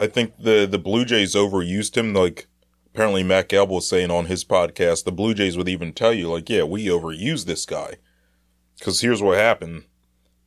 I 0.00 0.06
think 0.06 0.38
the 0.38 0.66
the 0.66 0.78
Blue 0.78 1.04
Jays 1.04 1.34
overused 1.34 1.96
him. 1.96 2.14
Like 2.14 2.48
apparently 2.92 3.22
Matt 3.22 3.48
Gelb 3.48 3.68
was 3.68 3.88
saying 3.88 4.10
on 4.10 4.26
his 4.26 4.44
podcast, 4.44 5.04
the 5.04 5.12
Blue 5.12 5.34
Jays 5.34 5.56
would 5.56 5.68
even 5.68 5.92
tell 5.92 6.12
you, 6.12 6.30
like, 6.30 6.48
yeah, 6.48 6.64
we 6.64 6.86
overused 6.86 7.44
this 7.46 7.66
guy. 7.66 7.96
Because 8.78 9.00
here's 9.02 9.22
what 9.22 9.36
happened: 9.36 9.84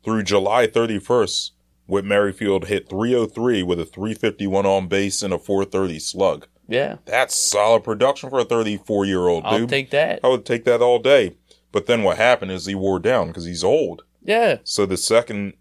through 0.04 0.24
July 0.24 0.68
31st, 0.68 1.52
Whit 1.86 2.04
Merrifield 2.04 2.66
hit 2.66 2.90
303 2.90 3.64
with 3.64 3.80
a 3.80 3.86
351 3.86 4.66
on 4.66 4.88
base 4.88 5.22
and 5.22 5.34
a 5.34 5.38
430 5.38 6.00
slug. 6.00 6.48
Yeah, 6.68 6.96
That's 7.06 7.36
solid 7.36 7.84
production 7.84 8.30
for 8.30 8.40
a 8.40 8.46
34 8.46 9.06
year 9.06 9.28
old 9.28 9.44
dude. 9.44 9.54
I'll 9.54 9.68
take 9.68 9.92
that. 9.92 10.22
I 10.24 10.30
would 10.30 10.46
take 10.46 10.64
that 10.66 10.82
all 10.82 10.98
day. 10.98 11.36
But 11.72 11.88
then 11.88 12.04
what 12.04 12.18
happened 12.18 12.52
is 12.52 12.66
he 12.66 12.76
wore 12.76 13.00
down 13.00 13.28
because 13.28 13.46
he's 13.46 13.64
old. 13.64 14.04
Yeah, 14.24 14.60
So 14.64 14.86
the 14.86 14.96
second, 14.96 15.54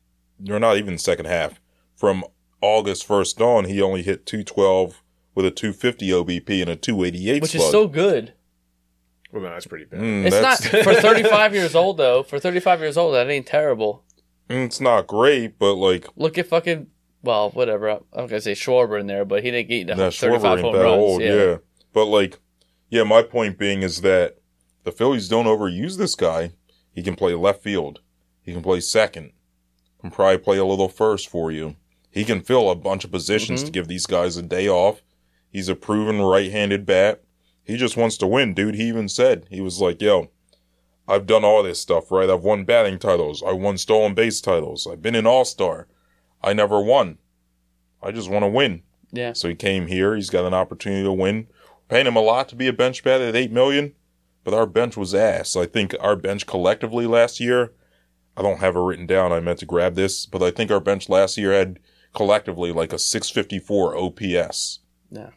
or 0.48 0.60
not 0.60 0.76
even 0.76 0.96
second 0.96 1.26
half, 1.26 1.60
from 1.96 2.22
August 2.62 3.06
1st 3.06 3.40
on, 3.40 3.64
he 3.66 3.82
only 3.82 4.02
hit 4.02 4.24
212 4.24 5.02
with 5.34 5.44
a 5.44 5.50
250 5.50 6.08
OBP 6.10 6.60
and 6.62 6.70
a 6.70 6.76
288 6.76 7.42
which 7.42 7.50
slug. 7.52 7.62
is 7.64 7.70
so 7.70 7.88
good. 7.88 8.32
Well, 9.32 9.42
no, 9.42 9.50
that's 9.50 9.66
pretty 9.66 9.86
bad. 9.86 10.00
Mm, 10.00 10.26
It's 10.26 10.40
not 10.40 10.58
for 10.84 10.94
35 10.94 11.54
years 11.54 11.74
old 11.74 11.96
though. 11.96 12.22
For 12.22 12.38
35 12.38 12.80
years 12.80 12.96
old, 12.96 13.14
that 13.14 13.28
ain't 13.30 13.46
terrible. 13.46 14.04
Mm, 14.48 14.66
it's 14.66 14.80
not 14.80 15.06
great, 15.06 15.58
but 15.58 15.74
like 15.74 16.06
Look 16.16 16.38
at 16.38 16.46
fucking 16.46 16.88
well, 17.22 17.50
whatever. 17.50 17.88
I'm 17.90 18.00
not 18.14 18.28
gonna 18.28 18.40
say 18.40 18.52
Schwarber 18.52 19.00
in 19.00 19.06
there, 19.06 19.24
but 19.24 19.42
he 19.42 19.50
didn't 19.50 19.68
get 19.68 19.86
that 19.96 20.12
35 20.12 20.12
Schwarber 20.42 20.52
ain't 20.56 20.60
home 20.64 20.72
that 20.74 20.82
runs. 20.82 21.00
old, 21.02 21.22
yeah. 21.22 21.34
yeah. 21.34 21.56
But 21.92 22.06
like, 22.06 22.38
yeah, 22.90 23.04
my 23.04 23.22
point 23.22 23.58
being 23.58 23.82
is 23.82 24.02
that 24.02 24.38
the 24.84 24.92
Phillies 24.92 25.28
don't 25.28 25.46
overuse 25.46 25.96
this 25.96 26.14
guy. 26.14 26.52
He 26.94 27.02
can 27.02 27.16
play 27.16 27.32
left 27.34 27.62
field. 27.62 28.00
He 28.42 28.52
can 28.52 28.62
play 28.62 28.80
second. 28.80 29.32
Can 30.00 30.10
probably 30.10 30.38
play 30.38 30.58
a 30.58 30.64
little 30.64 30.88
first 30.88 31.28
for 31.28 31.50
you. 31.50 31.76
He 32.12 32.24
can 32.24 32.40
fill 32.42 32.70
a 32.70 32.76
bunch 32.76 33.04
of 33.04 33.10
positions 33.10 33.62
Mhm. 33.62 33.66
to 33.66 33.72
give 33.72 33.88
these 33.88 34.06
guys 34.06 34.36
a 34.36 34.42
day 34.42 34.68
off. 34.68 35.02
He's 35.50 35.68
a 35.68 35.74
proven 35.74 36.20
right-handed 36.20 36.86
bat. 36.86 37.22
He 37.64 37.76
just 37.76 37.96
wants 37.96 38.16
to 38.18 38.26
win, 38.26 38.54
dude. 38.54 38.74
He 38.76 38.84
even 38.84 39.08
said 39.08 39.46
he 39.50 39.60
was 39.60 39.80
like, 39.80 40.00
"Yo, 40.00 40.28
I've 41.08 41.26
done 41.26 41.44
all 41.44 41.62
this 41.62 41.80
stuff, 41.80 42.10
right? 42.12 42.30
I've 42.30 42.44
won 42.44 42.64
batting 42.64 42.98
titles. 42.98 43.42
I 43.42 43.52
won 43.52 43.76
stolen 43.78 44.14
base 44.14 44.40
titles. 44.40 44.86
I've 44.86 45.02
been 45.02 45.14
an 45.14 45.26
all-star. 45.26 45.88
I 46.42 46.52
never 46.52 46.80
won. 46.80 47.18
I 48.02 48.12
just 48.12 48.30
want 48.30 48.44
to 48.44 48.48
win." 48.48 48.82
Yeah. 49.10 49.32
So 49.32 49.48
he 49.48 49.54
came 49.54 49.86
here. 49.88 50.14
He's 50.14 50.30
got 50.30 50.44
an 50.44 50.54
opportunity 50.54 51.02
to 51.04 51.12
win. 51.12 51.48
Paying 51.88 52.06
him 52.06 52.16
a 52.16 52.20
lot 52.22 52.48
to 52.50 52.56
be 52.56 52.66
a 52.68 52.72
bench 52.72 53.02
bat 53.04 53.20
at 53.20 53.36
eight 53.36 53.52
million, 53.52 53.94
but 54.44 54.54
our 54.54 54.66
bench 54.66 54.96
was 54.96 55.14
ass. 55.14 55.56
I 55.56 55.66
think 55.66 55.94
our 56.00 56.16
bench 56.16 56.46
collectively 56.46 57.06
last 57.06 57.40
year. 57.40 57.72
I 58.36 58.42
don't 58.42 58.60
have 58.60 58.76
it 58.76 58.80
written 58.80 59.06
down. 59.06 59.30
I 59.32 59.40
meant 59.40 59.58
to 59.58 59.66
grab 59.66 59.94
this, 59.94 60.24
but 60.24 60.42
I 60.42 60.50
think 60.50 60.70
our 60.70 60.80
bench 60.80 61.08
last 61.10 61.36
year 61.36 61.52
had 61.52 61.78
collectively 62.14 62.72
like 62.72 62.92
a 62.92 62.98
654 62.98 63.96
OPS. 63.96 64.80
Yeah, 65.10 65.30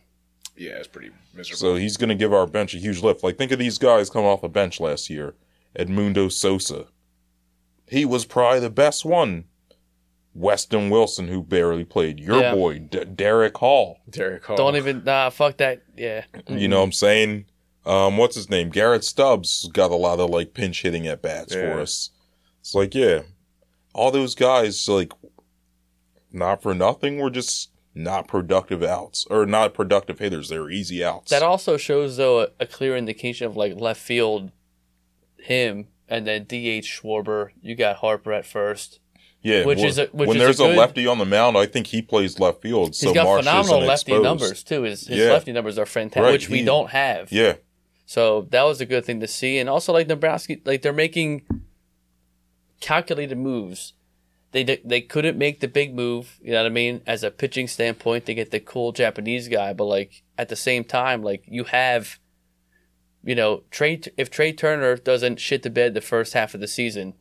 Yeah, 0.56 0.72
it's 0.74 0.88
pretty 0.88 1.12
miserable. 1.34 1.58
So 1.58 1.76
he's 1.76 1.98
going 1.98 2.10
to 2.10 2.16
give 2.16 2.34
our 2.34 2.48
bench 2.48 2.74
a 2.74 2.78
huge 2.78 3.02
lift. 3.02 3.24
Like 3.24 3.38
think 3.38 3.52
of 3.52 3.60
these 3.60 3.78
guys 3.78 4.10
coming 4.10 4.28
off 4.28 4.42
the 4.42 4.50
bench 4.50 4.80
last 4.80 5.10
year. 5.10 5.36
Edmundo 5.78 6.32
Sosa. 6.32 6.88
He 7.88 8.06
was 8.06 8.26
probably 8.26 8.60
the 8.62 8.70
best 8.70 9.06
one. 9.06 9.46
Weston 10.34 10.90
Wilson, 10.90 11.28
who 11.30 11.42
barely 11.44 11.86
played. 11.86 12.20
Your 12.20 12.42
Yeah. 12.42 12.54
boy, 12.56 12.80
D- 12.80 13.00
Darick 13.00 13.56
Hall. 13.58 14.00
Darick 14.10 14.44
Hall. 14.44 14.58
Don't 14.58 14.76
even 14.76 15.04
nah. 15.06 15.30
Fuck 15.30 15.58
that. 15.58 15.84
Yeah. 15.98 16.26
You 16.50 16.68
know 16.68 16.80
what 16.80 16.86
I'm 16.86 16.92
saying? 16.92 17.46
Um, 17.86 18.18
what's 18.18 18.36
his 18.36 18.50
name? 18.50 18.70
Garrett 18.70 19.04
Stubbs 19.06 19.70
got 19.72 19.92
a 19.92 19.96
lot 19.96 20.20
of 20.20 20.30
like 20.30 20.54
pinch 20.54 20.82
hitting 20.82 21.08
at 21.08 21.22
bats 21.22 21.54
Yeah. 21.56 21.74
for 21.76 21.82
us. 21.82 22.10
It's 22.60 22.74
like, 22.76 22.96
yeah, 22.96 23.22
all 23.94 24.10
those 24.12 24.34
guys, 24.36 24.90
like, 24.90 25.12
not 26.36 26.62
for 26.62 26.74
nothing, 26.76 27.18
were 27.20 27.30
just 27.32 27.72
not 27.94 28.28
productive 28.28 28.84
outs 28.84 29.26
or 29.30 29.46
not 29.46 29.74
productive 29.74 30.20
hitters. 30.20 30.50
They're 30.50 30.70
easy 30.70 31.04
outs. 31.04 31.32
That 31.32 31.42
also 31.44 31.78
shows 31.78 32.18
though 32.18 32.42
a, 32.42 32.48
a 32.60 32.66
clear 32.68 32.96
indication 32.98 33.48
of 33.48 33.56
like 33.56 33.76
left 33.80 34.02
field, 34.02 34.52
him 35.38 35.88
and 36.08 36.28
then 36.28 36.44
DH 36.44 36.84
Schwarber. 36.86 37.50
You 37.62 37.76
got 37.76 37.98
Harper 37.98 38.34
at 38.34 38.46
first. 38.46 39.00
yeah, 39.42 39.64
which 39.66 39.82
is 39.82 39.98
a- 39.98 40.08
which 40.08 40.28
when 40.28 40.38
is 40.38 40.44
there's 40.44 40.60
a, 40.60 40.64
good- 40.64 40.78
lefty 40.78 41.08
on 41.08 41.18
the 41.20 41.26
mound, 41.26 41.58
I 41.58 41.66
think 41.68 41.88
he 41.88 42.02
plays 42.02 42.38
left 42.40 42.62
field. 42.62 42.94
So 42.96 43.08
He's 43.08 43.16
got 43.16 43.24
Marsh 43.26 43.46
phenomenal 43.46 43.80
lefty 43.82 44.12
exposed. 44.12 44.24
numbers 44.24 44.64
too. 44.64 44.82
His 44.84 45.08
his 45.08 45.18
Yeah. 45.20 45.32
lefty 45.34 45.52
numbers 45.54 45.78
are 45.80 45.86
fantastic, 45.86 46.24
Right, 46.24 46.32
which 46.34 46.50
we 46.50 46.64
don't 46.64 46.90
have. 46.90 47.32
Yeah, 47.32 47.54
So 48.06 48.42
that 48.52 48.64
was 48.64 48.82
a 48.82 48.86
good 48.86 49.06
thing 49.06 49.20
to 49.22 49.28
see, 49.28 49.58
and 49.58 49.70
also 49.70 49.94
like 49.94 50.08
Nebraska, 50.08 50.58
like 50.66 50.82
they're 50.82 50.92
making 50.94 51.44
calculated 52.82 53.38
moves. 53.38 53.94
They 54.56 54.80
they 54.86 55.02
couldn't 55.02 55.38
make 55.38 55.60
the 55.60 55.68
big 55.68 55.94
move, 55.94 56.40
you 56.42 56.52
know 56.54 56.60
what 56.64 56.68
I 56.68 56.70
mean, 56.70 57.02
as 57.06 57.24
a 57.24 57.30
pitching 57.30 57.68
standpoint 57.68 58.26
to 58.28 58.34
get 58.34 58.52
the 58.52 58.62
cool 58.62 58.94
Japanese 58.94 59.50
guy, 59.50 59.74
but 59.74 59.84
like 59.84 60.24
at 60.38 60.48
the 60.48 60.56
same 60.56 60.86
time, 60.86 61.22
like 61.24 61.44
you 61.46 61.66
have, 61.66 62.20
you 63.22 63.36
know, 63.36 63.64
Trey. 63.70 64.00
If 64.16 64.30
Trey 64.30 64.54
Turner 64.54 64.96
doesn't 64.96 65.42
shit 65.42 65.64
the 65.64 65.70
bed 65.70 65.94
the 65.94 66.00
first 66.00 66.32
half 66.34 66.54
of 66.54 66.62
the 66.62 66.68
season, 66.70 67.16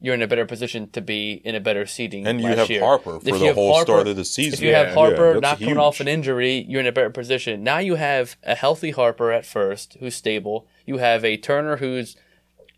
you're 0.00 0.14
in 0.14 0.22
a 0.22 0.26
better 0.26 0.46
position 0.46 0.88
to 0.92 1.02
be 1.02 1.42
in 1.44 1.54
a 1.54 1.60
better 1.60 1.84
seating. 1.84 2.26
and 2.26 2.40
you 2.40 2.48
have 2.48 2.70
year. 2.70 2.80
Harper 2.80 3.20
for 3.20 3.26
you 3.28 3.38
the 3.38 3.52
whole 3.52 3.74
Harper- 3.74 3.92
start 3.92 4.08
of 4.08 4.16
the 4.16 4.24
season. 4.24 4.54
if 4.54 4.60
you 4.62 4.70
Yeah, 4.70 4.84
have 4.86 4.94
Harper 4.94 5.34
yeah, 5.34 5.40
not 5.40 5.58
coming 5.58 5.76
off 5.76 6.00
an 6.00 6.08
injury, 6.08 6.64
you're 6.68 6.80
in 6.80 6.86
a 6.86 6.92
better 6.92 7.10
position. 7.10 7.62
Now 7.64 7.78
you 7.78 7.96
have 7.96 8.36
a 8.42 8.54
healthy 8.54 8.92
Harper 8.92 9.30
at 9.30 9.44
first, 9.44 9.96
who's 10.00 10.14
stable. 10.14 10.66
You 10.86 10.96
have 10.98 11.22
a 11.22 11.36
Turner 11.36 11.76
who's 11.76 12.16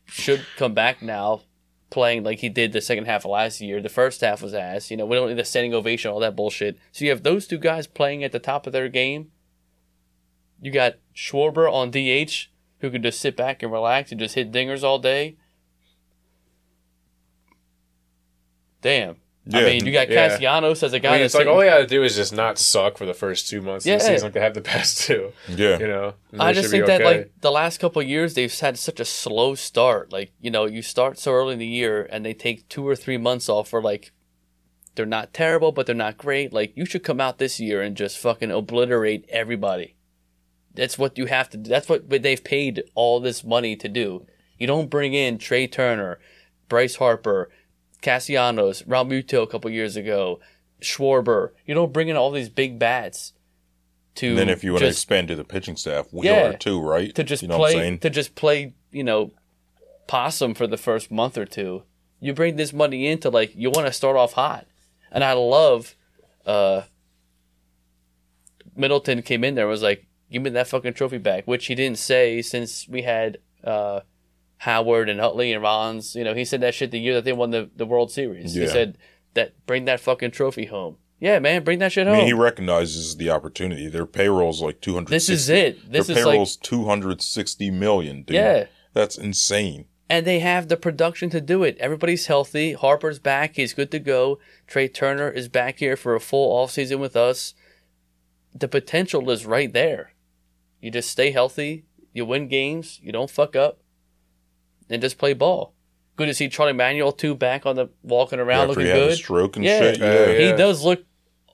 should 0.06 0.44
come 0.56 0.74
back 0.74 1.00
now, 1.02 1.42
playing 1.90 2.22
like 2.22 2.40
he 2.40 2.48
did 2.48 2.72
the 2.72 2.80
second 2.80 3.06
half 3.06 3.24
of 3.24 3.30
last 3.30 3.60
year. 3.60 3.80
The 3.80 3.88
first 3.88 4.20
half 4.20 4.42
was 4.42 4.54
ass. 4.54 4.90
You 4.90 4.96
know, 4.96 5.06
we 5.06 5.16
don't 5.16 5.28
need 5.28 5.38
the 5.38 5.44
standing 5.44 5.74
ovation, 5.74 6.10
all 6.10 6.20
that 6.20 6.36
bullshit. 6.36 6.78
So 6.92 7.04
you 7.04 7.10
have 7.10 7.22
those 7.22 7.46
two 7.46 7.58
guys 7.58 7.86
playing 7.86 8.24
at 8.24 8.32
the 8.32 8.38
top 8.38 8.66
of 8.66 8.72
their 8.72 8.88
game. 8.88 9.30
You 10.60 10.70
got 10.70 10.96
Schwarber 11.14 11.72
on 11.72 11.90
DH, 11.90 12.48
who 12.80 12.90
can 12.90 13.02
just 13.02 13.20
sit 13.20 13.36
back 13.36 13.62
and 13.62 13.72
relax 13.72 14.10
and 14.10 14.20
just 14.20 14.34
hit 14.34 14.52
dingers 14.52 14.82
all 14.82 14.98
day. 14.98 15.36
Damn. 18.80 19.16
I 19.52 19.62
mean, 19.64 19.86
you 19.86 19.92
got 19.92 20.10
Yeah. 20.10 20.28
Castellanos 20.28 20.82
as 20.82 20.92
a 20.92 20.98
guy 21.00 21.08
I 21.08 21.12
mean, 21.12 21.20
that's 21.22 21.34
it's 21.34 21.38
like 21.38 21.46
all 21.48 21.58
they 21.58 21.66
got 21.66 21.78
to 21.78 21.86
do 21.86 22.02
is 22.02 22.14
just 22.16 22.34
not 22.34 22.58
suck 22.58 22.98
for 22.98 23.06
the 23.06 23.14
first 23.14 23.48
two 23.48 23.62
months 23.62 23.84
of 23.86 23.90
the 23.90 23.90
Yeah. 23.92 23.98
season 23.98 24.26
like 24.26 24.32
they 24.34 24.40
have 24.40 24.54
the 24.54 24.60
past 24.74 25.00
two. 25.00 25.32
Yeah. 25.48 25.78
You 25.78 25.86
know, 25.88 26.14
I 26.38 26.52
just 26.52 26.70
should 26.70 26.72
be 26.72 26.76
think 26.78 26.86
that 26.88 27.00
okay. 27.00 27.18
like 27.18 27.32
the 27.40 27.50
last 27.50 27.78
couple 27.80 28.02
of 28.02 28.08
years 28.08 28.34
they've 28.34 28.52
had 28.60 28.78
such 28.78 29.00
a 29.00 29.04
slow 29.04 29.54
start. 29.54 30.12
Like 30.12 30.32
you 30.40 30.50
know, 30.50 30.66
you 30.66 30.82
start 30.82 31.18
so 31.18 31.32
early 31.32 31.54
in 31.54 31.58
the 31.58 31.66
year 31.66 32.06
and 32.10 32.24
they 32.26 32.34
take 32.34 32.68
two 32.68 32.86
or 32.86 32.94
three 32.94 33.16
months 33.16 33.48
off 33.48 33.68
for 33.68 33.80
like 33.82 34.12
they're 34.96 35.06
not 35.06 35.32
terrible, 35.32 35.70
but 35.72 35.86
they're 35.86 35.94
not 35.94 36.18
great. 36.18 36.52
Like 36.52 36.76
you 36.76 36.84
should 36.84 37.04
come 37.04 37.20
out 37.20 37.38
this 37.38 37.58
year 37.60 37.80
and 37.80 37.96
just 37.96 38.18
fucking 38.18 38.50
obliterate 38.50 39.24
everybody. 39.28 39.94
That's 40.74 40.98
what 40.98 41.16
you 41.16 41.26
have 41.26 41.48
to. 41.50 41.56
do. 41.56 41.68
That's 41.70 41.88
what 41.88 42.08
they've 42.10 42.42
paid 42.44 42.82
all 42.94 43.18
this 43.20 43.42
money 43.42 43.76
to 43.76 43.88
do. 43.88 44.26
You 44.58 44.66
don't 44.66 44.90
bring 44.90 45.14
in 45.14 45.38
Trey 45.38 45.66
Turner, 45.66 46.18
Bryce 46.68 46.96
Harper, 46.96 47.48
Castellanos, 48.02 48.82
Realmuto 48.82 49.42
a 49.42 49.46
couple 49.46 49.70
years 49.70 49.96
ago, 49.96 50.40
Schwarber. 50.80 51.50
You 51.66 51.74
don't 51.74 51.92
bring 51.92 52.08
in 52.08 52.16
all 52.16 52.30
these 52.30 52.48
big 52.48 52.78
bats. 52.78 53.32
To 54.16 54.30
And 54.30 54.38
then 54.38 54.48
if 54.48 54.64
you 54.64 54.72
want 54.72 54.82
to 54.82 54.88
expand 54.88 55.28
to 55.28 55.36
the 55.36 55.44
pitching 55.44 55.76
staff, 55.76 56.06
we 56.12 56.26
Yeah. 56.26 56.50
are 56.50 56.56
too, 56.56 56.80
right? 56.80 57.14
to 57.14 57.22
just 57.22 57.42
you 57.42 57.48
know 57.48 57.58
what 57.58 57.70
I'm 57.74 57.80
play 57.80 57.96
to 57.98 58.10
just 58.10 58.34
play 58.34 58.74
you 58.90 59.04
know 59.04 59.32
possum 60.08 60.54
for 60.54 60.66
the 60.66 60.76
first 60.78 61.10
month 61.10 61.36
or 61.36 61.44
two 61.44 61.82
you 62.18 62.32
bring 62.32 62.56
this 62.56 62.72
money 62.72 63.06
into 63.06 63.28
like 63.28 63.54
you 63.54 63.70
want 63.70 63.86
to 63.86 63.92
start 63.92 64.16
off 64.16 64.32
hot 64.32 64.66
and 65.12 65.22
i 65.22 65.34
love 65.34 65.94
uh 66.46 66.80
middleton 68.74 69.20
came 69.22 69.44
in 69.44 69.54
there 69.54 69.64
and 69.66 69.70
was 69.70 69.82
like 69.82 70.06
give 70.32 70.42
me 70.42 70.48
that 70.50 70.66
fucking 70.66 70.94
trophy 70.94 71.18
back 71.18 71.46
which 71.46 71.66
he 71.66 71.74
didn't 71.74 71.98
say 71.98 72.40
since 72.40 72.88
we 72.88 73.02
had 73.02 73.36
uh 73.64 74.00
howard 74.58 75.08
and 75.08 75.20
utley 75.20 75.52
and 75.52 75.62
Rollins. 75.62 76.14
you 76.14 76.24
know 76.24 76.34
he 76.34 76.44
said 76.44 76.60
that 76.60 76.74
shit 76.74 76.90
the 76.90 76.98
year 77.00 77.14
that 77.14 77.24
they 77.24 77.32
won 77.32 77.50
the, 77.50 77.70
the 77.76 77.86
world 77.86 78.10
series 78.10 78.54
he 78.54 78.66
said 78.66 78.98
that 79.34 79.54
bring 79.66 79.84
that 79.84 80.00
fucking 80.00 80.30
trophy 80.32 80.66
home 80.66 80.96
yeah 81.20 81.38
man 81.38 81.62
bring 81.64 81.78
that 81.78 81.92
shit 81.92 82.06
I 82.06 82.10
home 82.10 82.18
mean, 82.18 82.26
he 82.26 82.32
recognizes 82.32 83.16
the 83.16 83.30
opportunity. 83.30 83.88
Their 83.88 84.06
payroll's 84.06 84.60
like 84.62 84.80
two 84.80 84.94
hundred. 84.94 85.10
this 85.10 85.28
is 85.28 85.48
it 85.48 85.90
this 85.90 86.06
Their 86.08 86.18
is 86.18 86.24
like 86.24 86.32
payroll's 86.34 86.56
two 86.56 86.84
hundred 86.86 87.22
sixty 87.22 87.70
million. 87.70 88.22
Dude. 88.22 88.34
Yeah. 88.36 88.66
that's 88.94 89.16
insane. 89.18 89.86
and 90.10 90.26
they 90.26 90.38
have 90.40 90.68
the 90.68 90.76
production 90.76 91.28
to 91.30 91.40
do 91.40 91.62
it. 91.64 91.76
Everybody's 91.78 92.26
healthy. 92.26 92.72
Harper's 92.72 93.18
back. 93.18 93.56
He's 93.56 93.74
good 93.74 93.90
to 93.92 93.98
go. 93.98 94.38
Trey 94.66 94.88
Turner 94.88 95.28
is 95.30 95.48
back 95.48 95.78
here 95.78 95.96
for 95.96 96.14
a 96.14 96.20
full 96.20 96.50
off 96.56 96.70
season 96.72 96.98
with 96.98 97.14
us. 97.16 97.54
The 98.54 98.68
potential 98.68 99.30
is 99.30 99.44
right 99.46 99.72
there. 99.72 100.14
You 100.80 100.90
just 100.90 101.10
stay 101.10 101.30
healthy. 101.30 101.84
You 102.12 102.24
win 102.24 102.48
games. 102.48 102.98
You 103.02 103.12
don't 103.12 103.30
fuck 103.30 103.54
up. 103.54 103.80
And 104.90 105.02
just 105.02 105.18
play 105.18 105.34
ball. 105.34 105.74
Good 106.16 106.26
to 106.26 106.34
see 106.34 106.48
Charlie 106.48 106.72
Manuel 106.72 107.12
too 107.12 107.34
back 107.34 107.64
on 107.66 107.76
the 107.76 107.88
walking 108.02 108.40
around 108.40 108.62
After 108.62 108.80
looking 108.80 108.84
he 108.86 108.90
had 108.90 109.02
a 109.02 109.06
good. 109.08 109.16
stroke 109.16 109.56
and 109.56 109.64
Yeah. 109.64 109.78
shit. 109.80 109.98
Yeah, 110.00 110.30
yeah. 110.30 110.50
He 110.50 110.56
does 110.56 110.84
look 110.84 111.04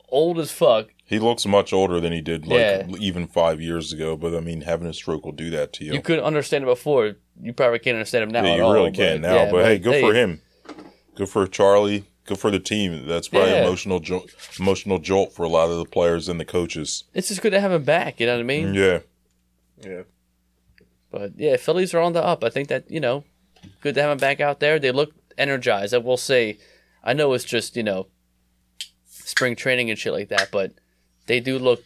old 0.09 0.39
as 0.39 0.51
fuck. 0.53 0.89
he 1.07 1.19
looks 1.19 1.45
much 1.45 1.73
older 1.73 2.01
than 2.01 2.13
he 2.13 2.21
did 2.23 2.47
like 2.47 2.59
Yeah. 2.59 2.87
even 2.99 3.27
five 3.27 3.61
years 3.61 3.93
ago. 3.93 4.17
But 4.17 4.35
I 4.35 4.41
mean, 4.41 4.63
having 4.63 4.87
a 4.89 4.95
stroke 4.95 5.25
will 5.25 5.33
do 5.33 5.51
that 5.51 5.73
to 5.75 5.85
you. 5.85 5.93
You 5.93 6.01
couldn't 6.01 6.25
understand 6.25 6.65
it 6.65 6.67
before. 6.67 7.17
You 7.43 7.53
probably 7.53 7.79
can't 7.81 7.97
understand 7.97 8.23
him 8.25 8.31
now. 8.31 8.45
yeah, 8.45 8.53
at 8.53 8.57
you 8.57 8.63
all, 8.65 8.73
really 8.73 8.91
but- 8.91 8.97
can 8.97 9.21
now. 9.21 9.35
yeah, 9.35 9.51
but, 9.51 9.65
hey, 9.67 9.79
good 9.79 10.01
for 10.01 10.15
him. 10.15 10.41
Good 11.15 11.29
for 11.29 11.47
Charlie. 11.47 12.05
Good 12.27 12.39
for 12.39 12.51
the 12.51 12.59
team. 12.59 13.07
That's 13.07 13.29
probably 13.29 13.51
Yeah. 13.51 13.65
emotional 13.67 14.01
jo- 14.01 14.25
emotional 14.59 14.99
jolt 14.99 15.35
for 15.35 15.43
a 15.43 15.49
lot 15.49 15.69
of 15.69 15.77
the 15.77 15.85
players 15.85 16.27
and 16.29 16.41
the 16.41 16.45
coaches. 16.47 17.05
It's 17.13 17.29
just 17.29 17.43
good 17.43 17.51
to 17.51 17.61
have 17.61 17.71
him 17.73 17.85
back. 17.85 18.19
You 18.19 18.27
know 18.27 18.33
what 18.35 18.41
I 18.41 18.45
mean? 18.45 18.73
Yeah. 18.73 19.01
yeah. 19.85 20.03
But 21.15 21.33
yeah, 21.37 21.57
Phillies 21.57 21.95
are 21.95 22.01
on 22.01 22.13
the 22.13 22.25
up. 22.25 22.43
I 22.43 22.51
think 22.51 22.69
that 22.69 22.91
you 22.91 22.99
know, 22.99 23.23
good 23.81 23.95
to 23.95 24.01
have 24.03 24.11
them 24.11 24.19
back 24.19 24.41
out 24.41 24.59
there. 24.59 24.81
They 24.81 24.91
look 24.91 25.13
energized. 25.39 25.95
I 25.95 25.99
will 25.99 26.17
say, 26.17 26.59
I 27.05 27.13
know 27.13 27.33
it's 27.35 27.45
just 27.45 27.77
you 27.77 27.85
know, 27.85 28.09
spring 29.07 29.55
training 29.55 29.91
and 29.91 29.99
shit 29.99 30.13
like 30.13 30.29
that, 30.31 30.49
but 30.51 30.73
they 31.27 31.39
do 31.39 31.57
look 31.59 31.85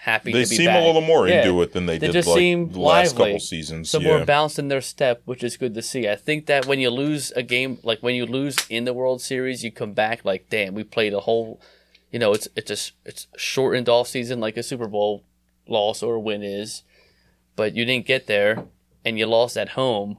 happy. 0.00 0.32
They 0.32 0.44
to 0.44 0.50
be 0.50 0.56
seem 0.56 0.66
back. 0.66 0.82
a 0.82 0.86
little 0.86 1.02
more 1.02 1.28
Yeah. 1.28 1.42
into 1.42 1.60
it 1.62 1.72
than 1.74 1.84
they, 1.86 1.98
They 1.98 2.06
did 2.08 2.14
just 2.14 2.28
like 2.28 2.38
seem 2.38 2.72
the 2.72 2.80
last 2.80 3.12
lively. 3.14 3.32
couple 3.32 3.40
seasons. 3.40 3.90
Some 3.90 4.02
yeah. 4.02 4.16
more 4.16 4.24
bounce 4.24 4.58
in 4.58 4.68
their 4.68 4.80
step, 4.80 5.20
which 5.26 5.44
is 5.44 5.56
good 5.58 5.74
to 5.74 5.82
see. 5.82 6.08
I 6.08 6.16
think 6.16 6.46
that 6.46 6.66
when 6.66 6.80
you 6.80 6.88
lose 6.90 7.30
a 7.32 7.42
game, 7.42 7.78
like 7.82 8.00
when 8.00 8.14
you 8.14 8.24
lose 8.26 8.56
in 8.70 8.84
the 8.84 8.94
World 8.94 9.20
Series, 9.20 9.62
you 9.62 9.70
come 9.70 9.92
back 9.92 10.24
like, 10.24 10.48
damn, 10.48 10.74
we 10.74 10.82
played 10.82 11.12
a 11.12 11.20
whole. 11.20 11.60
You 12.10 12.18
know, 12.18 12.32
it's 12.32 12.48
it's 12.56 12.70
a 12.70 13.08
it's 13.08 13.26
shortened 13.36 13.88
off 13.88 14.08
season 14.08 14.40
like 14.40 14.56
a 14.56 14.62
Super 14.62 14.88
Bowl 14.88 15.24
loss 15.68 16.02
or 16.02 16.18
win 16.18 16.42
is, 16.42 16.82
but 17.56 17.74
you 17.74 17.84
didn't 17.84 18.06
get 18.06 18.26
there, 18.26 18.64
and 19.04 19.18
you 19.18 19.26
lost 19.26 19.56
at 19.56 19.70
home, 19.70 20.18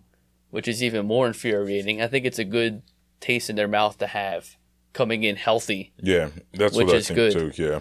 which 0.49 0.67
is 0.67 0.83
even 0.83 1.05
more 1.05 1.27
infuriating. 1.27 2.01
I 2.01 2.07
think 2.07 2.25
it's 2.25 2.39
a 2.39 2.43
good 2.45 2.81
taste 3.19 3.49
in 3.49 3.55
their 3.55 3.67
mouth 3.67 3.97
to 3.99 4.07
have 4.07 4.57
coming 4.93 5.23
in 5.23 5.35
healthy 5.37 5.91
yeah, 5.97 6.29
that's 6.53 6.75
which 6.77 6.85
what 6.87 6.93
I 6.95 6.97
is 6.99 7.07
think 7.07 7.15
good. 7.17 7.53
too. 7.55 7.63
Yeah. 7.63 7.79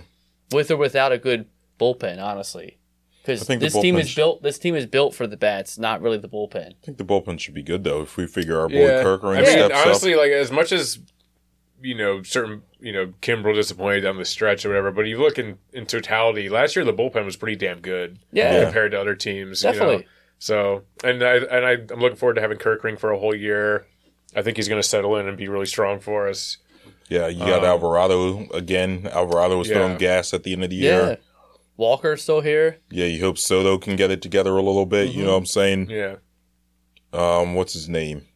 with 0.53 0.71
or 0.71 0.77
without 0.79 1.13
a 1.13 1.19
good 1.19 1.47
bullpen, 1.79 2.23
honestly. 2.23 2.79
Because 3.23 3.43
I 3.43 3.45
think 3.45 3.61
the 3.61 3.67
this 3.67 3.75
team 3.75 3.97
is 3.97 4.07
bullpen's- 4.09 4.15
built. 4.17 4.43
This 4.43 4.59
team 4.59 4.75
is 4.75 4.87
built 4.87 5.15
for 5.15 5.27
the 5.27 5.37
bats, 5.37 5.79
not 5.79 6.01
really 6.01 6.17
the 6.19 6.29
bullpen. 6.29 6.71
I 6.71 6.75
think 6.85 6.99
the 6.99 7.05
bullpen 7.05 7.39
should 7.39 7.55
be 7.55 7.63
good 7.63 7.85
though 7.85 8.01
if 8.03 8.17
we 8.17 8.27
figure 8.27 8.59
our 8.59 8.69
boy 8.69 8.77
Yeah. 8.87 9.03
Kerkering 9.05 9.39
I 9.39 9.43
mean, 9.43 9.47
steps 9.51 9.75
honestly, 9.85 10.15
up. 10.15 10.21
like 10.21 10.31
as 10.31 10.51
much 10.51 10.73
as 10.73 10.99
you 11.83 11.95
know, 11.95 12.23
certain 12.23 12.63
you 12.81 12.93
know, 12.93 13.13
Kimbrel 13.21 13.55
disappointed 13.55 14.01
down 14.03 14.17
the 14.17 14.25
stretch 14.25 14.65
or 14.65 14.71
whatever, 14.71 14.91
but 14.91 15.07
you 15.07 15.19
look 15.19 15.39
in 15.39 15.59
in 15.73 15.87
totality, 15.87 16.49
last 16.49 16.77
year 16.77 16.85
the 16.85 16.93
bullpen 16.93 17.25
was 17.25 17.37
pretty 17.37 17.57
damn 17.57 17.81
good 17.81 18.19
Yeah, 18.33 18.65
compared 18.65 18.93
to 18.93 19.01
other 19.01 19.15
teams. 19.15 19.63
You 19.63 19.71
definitely. 19.73 19.97
know? 19.99 20.03
So, 20.39 20.83
and 21.05 21.23
I 21.23 21.37
and 21.37 21.67
I, 21.67 21.73
I'm 21.93 22.01
looking 22.01 22.17
forward 22.17 22.35
to 22.35 22.41
having 22.41 22.59
Kerkering 22.59 22.99
for 22.99 23.11
a 23.13 23.19
whole 23.19 23.35
year. 23.35 23.87
I 24.35 24.43
think 24.43 24.57
he's 24.57 24.69
going 24.69 24.81
to 24.81 24.89
settle 24.89 25.17
in 25.17 25.29
and 25.29 25.37
be 25.37 25.47
really 25.49 25.67
strong 25.67 26.01
for 26.01 26.27
us. 26.29 26.57
Yeah, 27.09 27.29
you 27.29 27.41
got 27.41 27.61
Um, 27.61 27.65
Alvarado 27.67 28.49
again. 28.55 29.07
Alvarado 29.13 29.59
was 29.59 29.69
Yeah. 29.69 29.75
throwing 29.77 29.99
gas 29.99 30.33
at 30.33 30.43
the 30.45 30.53
end 30.55 30.65
of 30.65 30.71
the 30.71 30.77
Yeah. 30.77 31.07
year. 31.07 31.19
Walker's 31.77 32.23
still 32.23 32.41
here. 32.41 32.79
Yeah, 32.91 33.07
you 33.07 33.21
hope 33.23 33.39
Soto 33.39 33.77
can 33.79 33.95
get 33.97 34.11
it 34.11 34.23
together 34.23 34.51
a 34.53 34.63
little 34.63 34.87
bit. 34.87 35.11
Mm-hmm. 35.11 35.19
You 35.19 35.25
know 35.27 35.33
what 35.33 35.39
I'm 35.39 35.47
saying? 35.47 35.91
Yeah, 35.91 36.17
Um, 37.13 37.55
what's 37.55 37.73
his 37.75 37.89
name? 37.89 38.27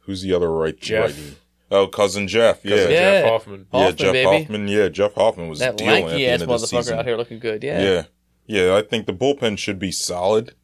Who's 0.00 0.22
the 0.22 0.32
other 0.34 0.50
right? 0.50 0.78
Jeff. 0.78 1.10
righty? 1.16 1.36
Oh, 1.70 1.86
cousin 1.86 2.26
Jeff. 2.26 2.64
Yeah, 2.64 2.76
Cousin 2.76 2.90
Yeah. 2.92 3.00
Jeff 3.20 3.30
Hoffman. 3.30 3.66
yeah, 3.72 3.90
Jeff 3.92 4.12
baby. 4.12 4.38
Hoffman. 4.42 4.68
Yeah, 4.68 4.88
Jeff 4.88 5.14
Hoffman 5.14 5.48
was 5.48 5.58
That 5.60 5.76
dealing 5.76 5.94
at 6.04 6.06
lanky 6.06 6.16
the 6.24 6.26
ass 6.28 6.32
end 6.32 6.42
of 6.42 6.48
the 6.48 6.54
motherfucker 6.66 6.68
season. 6.82 6.98
out 6.98 7.06
here 7.06 7.16
looking 7.16 7.38
good. 7.38 7.62
Yeah. 7.62 7.82
Yeah. 7.82 8.02
yeah, 8.46 8.76
I 8.76 8.82
think 8.82 9.06
the 9.06 9.12
bullpen 9.12 9.56
should 9.58 9.78
be 9.78 9.92
solid. 9.92 10.54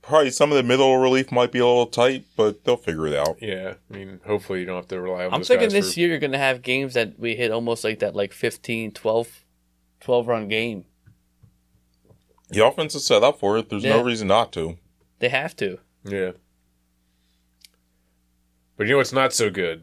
Probably 0.00 0.30
some 0.30 0.52
of 0.52 0.56
the 0.56 0.62
middle 0.62 0.98
relief 0.98 1.32
might 1.32 1.50
be 1.50 1.58
a 1.58 1.66
little 1.66 1.86
tight, 1.86 2.24
but 2.36 2.62
they'll 2.64 2.76
figure 2.76 3.06
it 3.06 3.14
out. 3.14 3.38
Yeah, 3.40 3.74
I 3.90 3.96
mean, 3.96 4.20
hopefully 4.26 4.60
you 4.60 4.66
don't 4.66 4.76
have 4.76 4.88
to 4.88 5.00
rely 5.00 5.24
on. 5.24 5.32
I'm 5.32 5.40
those 5.40 5.48
thinking 5.48 5.68
guys 5.68 5.72
this 5.72 5.94
for- 5.94 6.00
year 6.00 6.10
you're 6.10 6.18
going 6.18 6.32
to 6.32 6.38
have 6.38 6.60
games 6.62 6.92
that 6.94 7.18
we 7.18 7.34
hit 7.36 7.50
almost 7.50 7.82
like 7.84 7.98
that, 8.00 8.14
like 8.14 8.32
15, 8.34 8.92
12, 8.92 9.44
12 10.00 10.28
run 10.28 10.48
game. 10.48 10.84
The 12.50 12.64
offense 12.64 12.94
is 12.94 13.06
set 13.06 13.24
up 13.24 13.40
for 13.40 13.56
it. 13.58 13.70
There's 13.70 13.82
Yeah. 13.82 13.96
no 13.96 14.02
reason 14.04 14.28
not 14.28 14.52
to. 14.52 14.76
They 15.18 15.30
have 15.30 15.56
to. 15.56 15.78
Yeah. 16.04 16.32
But 18.76 18.86
you 18.86 18.92
know 18.92 18.98
what's 18.98 19.12
not 19.12 19.32
so 19.32 19.50
good? 19.50 19.82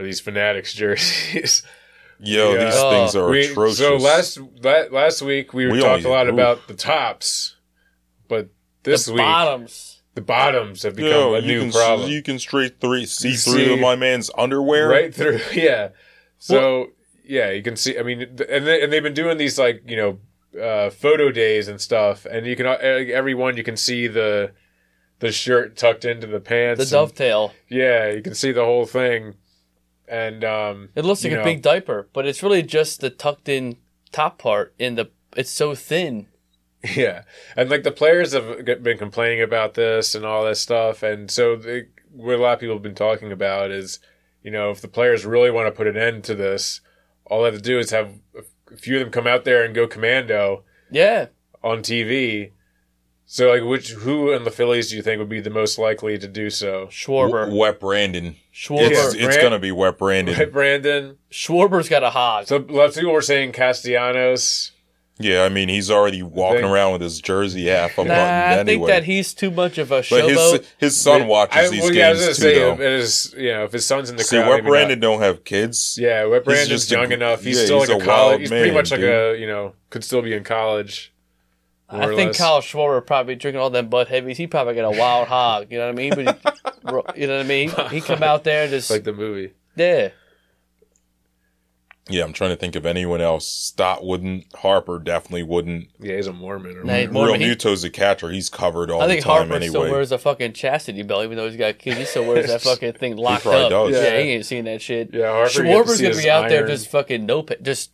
Are 0.00 0.04
these 0.04 0.20
Fanatics 0.20 0.72
jerseys? 0.72 1.62
Yo, 2.20 2.54
Yeah. 2.54 2.64
these 2.64 2.74
Oh. 2.76 2.90
things 2.90 3.16
are 3.16 3.28
We- 3.28 3.46
atrocious. 3.46 3.78
So 3.78 3.96
last 3.96 4.38
la- 4.62 4.86
last 4.90 5.20
week 5.22 5.52
we, 5.52 5.66
We 5.70 5.80
talked 5.80 6.04
a 6.04 6.08
lot 6.08 6.26
ooh. 6.26 6.30
about 6.32 6.66
the 6.68 6.74
tops, 6.74 7.56
but 8.28 8.48
this 8.82 9.04
the 9.06 9.12
week 9.12 9.20
bottoms. 9.22 10.00
the 10.14 10.20
bottoms 10.22 10.82
have 10.84 10.96
become 10.96 11.10
Yo, 11.12 11.34
a 11.34 11.42
new 11.42 11.60
can, 11.64 11.72
problem. 11.72 12.10
You 12.10 12.22
can 12.22 12.38
straight 12.38 12.80
three 12.80 13.04
see 13.06 13.30
You 13.32 13.36
through 13.36 13.76
see- 13.76 13.80
my 13.80 13.94
man's 13.94 14.30
underwear. 14.38 14.88
right 14.88 15.14
through, 15.14 15.40
yeah. 15.54 15.90
So 16.38 16.88
yeah, 17.24 17.50
you 17.50 17.62
can 17.62 17.76
see. 17.76 17.98
I 17.98 18.02
mean, 18.02 18.22
and 18.22 18.66
they, 18.66 18.82
and 18.82 18.90
they've 18.92 19.02
been 19.02 19.14
doing 19.14 19.36
these 19.36 19.58
like 19.58 19.82
you 19.86 19.96
know 19.96 20.18
uh, 20.60 20.88
photo 20.90 21.30
days 21.30 21.68
and 21.68 21.78
stuff, 21.80 22.24
and 22.26 22.46
you 22.46 22.56
can 22.56 22.66
uh, 22.66 22.78
every 22.80 23.34
one 23.34 23.56
you 23.58 23.62
can 23.64 23.76
see 23.76 24.06
the 24.08 24.52
the 25.20 25.30
shirt 25.32 25.76
tucked 25.76 26.04
into 26.06 26.26
the 26.26 26.40
pants. 26.40 26.78
The 26.78 26.82
and- 26.84 26.90
dovetail. 26.90 27.52
yeah, 27.68 28.10
you 28.10 28.22
can 28.22 28.34
see 28.34 28.52
the 28.52 28.64
whole 28.64 28.86
thing, 28.86 29.34
and 30.10 30.44
um, 30.44 30.88
It 30.94 31.04
looks 31.04 31.22
like 31.24 31.32
you 31.32 31.40
a 31.40 31.44
big 31.44 31.62
diaper, 31.62 32.08
but 32.12 32.26
it's 32.26 32.42
really 32.42 32.62
just 32.62 33.00
the 33.00 33.08
tucked 33.10 33.48
in 33.48 33.76
top 34.12 34.38
part 34.38 34.74
in 34.78 34.96
the. 34.96 35.10
It's 35.36 35.50
so 35.50 35.74
thin. 35.74 36.26
Yeah, 36.96 37.24
and 37.56 37.68
like 37.68 37.82
the 37.82 37.90
players 37.90 38.32
have 38.32 38.64
been 38.82 38.96
complaining 38.96 39.42
about 39.42 39.74
this 39.74 40.14
and 40.14 40.24
all 40.24 40.44
this 40.46 40.60
stuff, 40.60 41.02
and 41.02 41.30
so 41.30 41.54
the, 41.56 41.86
what 42.10 42.36
a 42.36 42.38
lot 42.42 42.54
of 42.54 42.60
people 42.60 42.74
have 42.74 42.82
been 42.82 42.94
talking 42.94 43.30
about 43.32 43.70
is, 43.70 43.98
you 44.42 44.50
know, 44.50 44.70
if 44.70 44.80
the 44.80 44.88
players 44.88 45.26
really 45.26 45.50
want 45.50 45.66
to 45.66 45.72
put 45.72 45.86
an 45.86 45.98
end 45.98 46.24
to 46.24 46.34
this, 46.34 46.80
all 47.26 47.40
they 47.42 47.50
have 47.50 47.54
to 47.56 47.60
do 47.60 47.78
is 47.78 47.90
have 47.90 48.14
a 48.72 48.76
few 48.78 48.96
of 48.96 49.00
them 49.02 49.12
come 49.12 49.26
out 49.26 49.44
there 49.44 49.62
and 49.62 49.74
go 49.74 49.86
commando 49.86 50.64
Yeah. 50.90 51.26
on 51.62 51.82
TV, 51.82 52.52
So, 53.26 53.50
like, 53.50 53.62
which 53.62 53.90
who 53.90 54.32
in 54.32 54.44
the 54.44 54.50
Phillies 54.50 54.88
do 54.88 54.96
you 54.96 55.02
think 55.02 55.18
would 55.18 55.28
be 55.28 55.40
the 55.40 55.50
most 55.50 55.78
likely 55.78 56.16
to 56.18 56.26
do 56.26 56.48
so? 56.48 56.86
Schwarber. 56.86 57.42
W- 57.44 57.58
Wet 57.60 57.78
Brandon. 57.78 58.36
Schwarber. 58.60 58.90
It's, 58.90 59.14
it's 59.14 59.24
Brand- 59.24 59.42
gonna 59.42 59.58
be 59.58 59.72
Wet 59.72 59.96
Brandon. 59.96 60.36
Right, 60.38 60.52
Brandon. 60.52 61.16
Schwarber's 61.30 61.88
got 61.88 62.02
a 62.02 62.10
hog. 62.10 62.46
So, 62.46 62.58
lots 62.68 62.96
of 62.96 63.00
people 63.00 63.12
were 63.14 63.22
saying 63.22 63.52
Castellanos. 63.52 64.72
Yeah, 65.22 65.42
I 65.44 65.50
mean 65.50 65.68
he's 65.68 65.90
already 65.90 66.22
walking 66.22 66.62
Think- 66.62 66.72
around 66.72 66.92
with 66.92 67.02
his 67.02 67.20
jersey 67.20 67.66
half 67.66 67.96
nah, 67.98 68.02
unbuttoned 68.04 68.22
I 68.26 68.52
anyway. 68.58 68.64
think 68.64 68.86
that 68.86 69.04
he's 69.04 69.34
too 69.34 69.50
much 69.50 69.76
of 69.76 69.90
a 69.92 69.96
but 69.96 70.04
showboat. 70.04 70.52
his 70.60 70.66
his 70.78 71.00
son 71.00 71.26
watches 71.26 71.56
I, 71.56 71.68
these 71.68 71.82
well, 71.82 71.94
yeah, 71.94 72.08
I 72.08 72.10
was 72.12 72.20
games 72.24 72.36
too, 72.38 72.42
say, 72.42 72.58
though. 72.58 72.72
if 72.72 72.80
it 72.80 72.92
is, 72.92 73.34
you 73.36 73.52
know, 73.52 73.64
if 73.64 73.72
his 73.72 73.84
son's 73.86 74.08
in 74.08 74.16
the 74.16 74.24
See, 74.24 74.36
crowd, 74.38 74.48
Wet 74.48 74.56
maybe 74.56 74.62
not. 74.64 74.70
Brandon 74.70 75.00
don't 75.00 75.20
have 75.20 75.44
kids. 75.44 75.98
Yeah, 76.00 76.24
Wet 76.24 76.44
Brandon's 76.44 76.68
just 76.70 76.90
a- 76.90 76.94
young 76.94 77.12
enough. 77.12 77.42
He's 77.42 77.58
yeah, 77.58 77.64
still 77.66 77.80
he's 77.80 77.90
like 77.90 77.98
a, 77.98 78.02
a 78.02 78.06
college. 78.06 78.28
wild 78.30 78.40
He's 78.40 78.48
pretty 78.48 78.64
man, 78.68 78.74
much 78.74 78.90
like 78.92 79.00
dude. 79.00 79.36
a 79.36 79.38
you 79.38 79.46
know 79.46 79.74
could 79.90 80.04
still 80.04 80.22
be 80.22 80.32
in 80.34 80.42
college. 80.44 81.12
I 81.92 82.06
think 82.14 82.28
less. 82.28 82.38
Kyle 82.38 82.60
Schwarber 82.60 83.04
probably 83.04 83.34
drinking 83.34 83.60
all 83.60 83.68
them 83.68 83.88
Bud 83.88 84.06
Heavies. 84.08 84.38
He 84.38 84.46
probably 84.46 84.74
got 84.76 84.94
a 84.94 84.96
wild 84.98 85.26
hog. 85.28 85.66
You 85.70 85.78
know 85.78 85.86
what 85.86 85.92
I 85.92 85.96
mean? 85.96 86.12
But 86.14 86.38
he, 86.44 86.50
you 87.16 87.26
know 87.26 87.36
what 87.36 87.44
I 87.44 87.48
mean? 87.48 87.70
He 87.90 88.00
come 88.00 88.22
out 88.22 88.44
there 88.44 88.68
just 88.68 88.90
like 88.90 89.04
the 89.04 89.12
movie. 89.12 89.52
yeah. 89.76 90.10
Yeah, 92.08 92.24
I'm 92.24 92.32
trying 92.32 92.50
to 92.50 92.56
think 92.56 92.74
of 92.74 92.86
anyone 92.86 93.20
else. 93.20 93.46
Stott 93.46 94.04
wouldn't. 94.04 94.46
Harper 94.56 94.98
definitely 94.98 95.44
wouldn't. 95.44 95.90
Yeah, 96.00 96.16
he's 96.16 96.26
a 96.26 96.32
Mormon. 96.32 96.76
Or 96.78 96.82
Nah. 96.82 97.04
Mormon, 97.12 97.34
Real 97.34 97.34
he- 97.34 97.44
Muto's 97.46 97.84
a 97.84 97.90
catcher. 97.90 98.30
He's 98.30 98.50
covered 98.50 98.90
all 98.90 99.00
I 99.00 99.06
think 99.06 99.20
the 99.22 99.28
time 99.28 99.48
Harper 99.48 99.64
still 99.64 99.82
wears 99.82 100.10
a 100.10 100.18
fucking 100.18 100.54
chastity 100.54 101.04
belt, 101.04 101.22
even 101.24 101.36
though 101.36 101.46
he's 101.48 101.56
got 101.58 101.78
kids. 101.78 101.98
He 101.98 102.04
still 102.06 102.26
wears 102.26 102.48
that 102.48 102.62
fucking 102.62 102.94
thing 102.94 103.16
locked 103.16 103.44
probably 103.44 103.62
up. 103.66 103.70
does. 103.70 103.94
Yeah, 103.94 104.02
Yeah. 104.14 104.22
he 104.22 104.30
ain't 104.30 104.46
seen 104.46 104.64
that 104.64 104.82
shit. 104.82 105.10
Yeah, 105.14 105.30
Harper, 105.30 105.62
you 105.62 105.62
get 105.62 105.62
to 105.62 105.70
Schwarber's 105.84 106.00
gonna 106.00 106.16
be 106.16 106.30
out 106.30 106.48
there 106.48 106.66
just 106.66 106.88
fucking 106.90 107.26
no, 107.26 107.46
just 107.62 107.92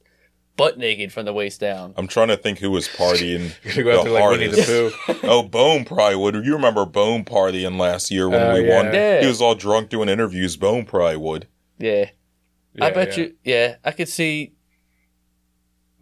butt 0.57 0.79
naked 0.79 1.13
from 1.13 1.25
the 1.25 1.33
waist 1.33 1.61
down. 1.61 1.95
I'm 1.97 2.07
trying 2.07 2.29
to 2.29 2.37
think 2.37 2.59
who 2.59 2.71
was 2.71 2.89
partying 2.89 3.53
Gonna 3.75 3.83
go 3.83 4.01
out 4.01 4.05
the 4.05 4.11
there 4.11 4.21
like 4.21 4.31
Winnie 4.31 4.47
the 4.49 4.63
hardest. 4.63 4.97
Pooh. 5.07 5.19
oh, 5.29 5.43
Bone 5.43 5.85
probably 5.85 6.17
would. 6.17 6.35
You 6.45 6.55
remember 6.55 6.85
Bone 6.85 7.25
partying 7.25 7.79
last 7.79 8.11
year 8.11 8.29
when 8.29 8.43
Oh, 8.43 8.55
we 8.55 8.67
yeah. 8.67 8.77
won? 8.77 8.87
Yeah. 8.93 9.21
He 9.21 9.27
was 9.27 9.41
all 9.41 9.55
drunk 9.55 9.91
doing 9.91 10.09
interviews. 10.09 10.57
Bone 10.57 10.85
probably 10.85 11.17
would. 11.17 11.47
Yeah, 11.79 12.11
I 12.81 12.91
bet 12.91 13.17
yeah. 13.17 13.25
you. 13.25 13.35
Yeah, 13.45 13.77
I 13.85 13.91
could 13.93 14.09
see. 14.09 14.55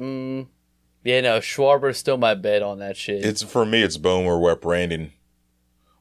Mm, 0.00 0.46
yeah, 1.02 1.20
no, 1.20 1.38
Schwarber's 1.38 1.98
still 1.98 2.16
my 2.16 2.34
bet 2.34 2.62
on 2.62 2.78
that 2.78 2.96
shit. 2.96 3.24
It's 3.24 3.42
for 3.42 3.66
me. 3.66 3.82
It's 3.82 3.96
Bone 3.96 4.24
or 4.26 4.40
Wet 4.40 4.60
Brandon. 4.60 5.12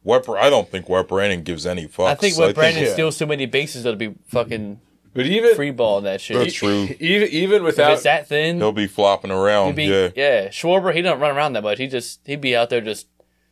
Wet. 0.03 0.27
I 0.29 0.49
don't 0.49 0.69
think 0.69 0.89
Wet 0.89 1.07
Brandon 1.07 1.43
gives 1.43 1.65
any 1.65 1.87
fucks. 1.87 2.07
I 2.07 2.15
think 2.15 2.37
when 2.37 2.53
Brandon 2.53 2.83
yeah. 2.83 2.93
steals 2.93 3.17
so 3.17 3.25
many 3.25 3.45
bases, 3.45 3.85
it'll 3.85 3.97
be 3.97 4.13
fucking 4.27 4.79
But 5.13 5.25
even 5.27 5.55
free 5.55 5.71
balling 5.71 6.05
that 6.05 6.21
shit. 6.21 6.37
That's 6.37 6.53
true. 6.53 6.87
even 6.99 7.27
even 7.29 7.55
If 7.57 7.63
without 7.63 7.93
it's 7.93 8.03
that 8.03 8.27
thin, 8.27 8.57
he'll 8.57 8.71
be 8.71 8.87
flopping 8.87 9.31
around. 9.31 9.75
be 9.75 9.85
yeah. 9.85 10.09
yeah. 10.15 10.47
Schwarber, 10.49 10.93
he 10.93 11.01
don't 11.01 11.19
run 11.19 11.35
around 11.35 11.53
that 11.53 11.63
much. 11.63 11.77
He 11.77 11.87
just 11.87 12.19
he'd 12.25 12.41
be 12.41 12.55
out 12.55 12.69
there 12.69 12.81
just 12.81 13.07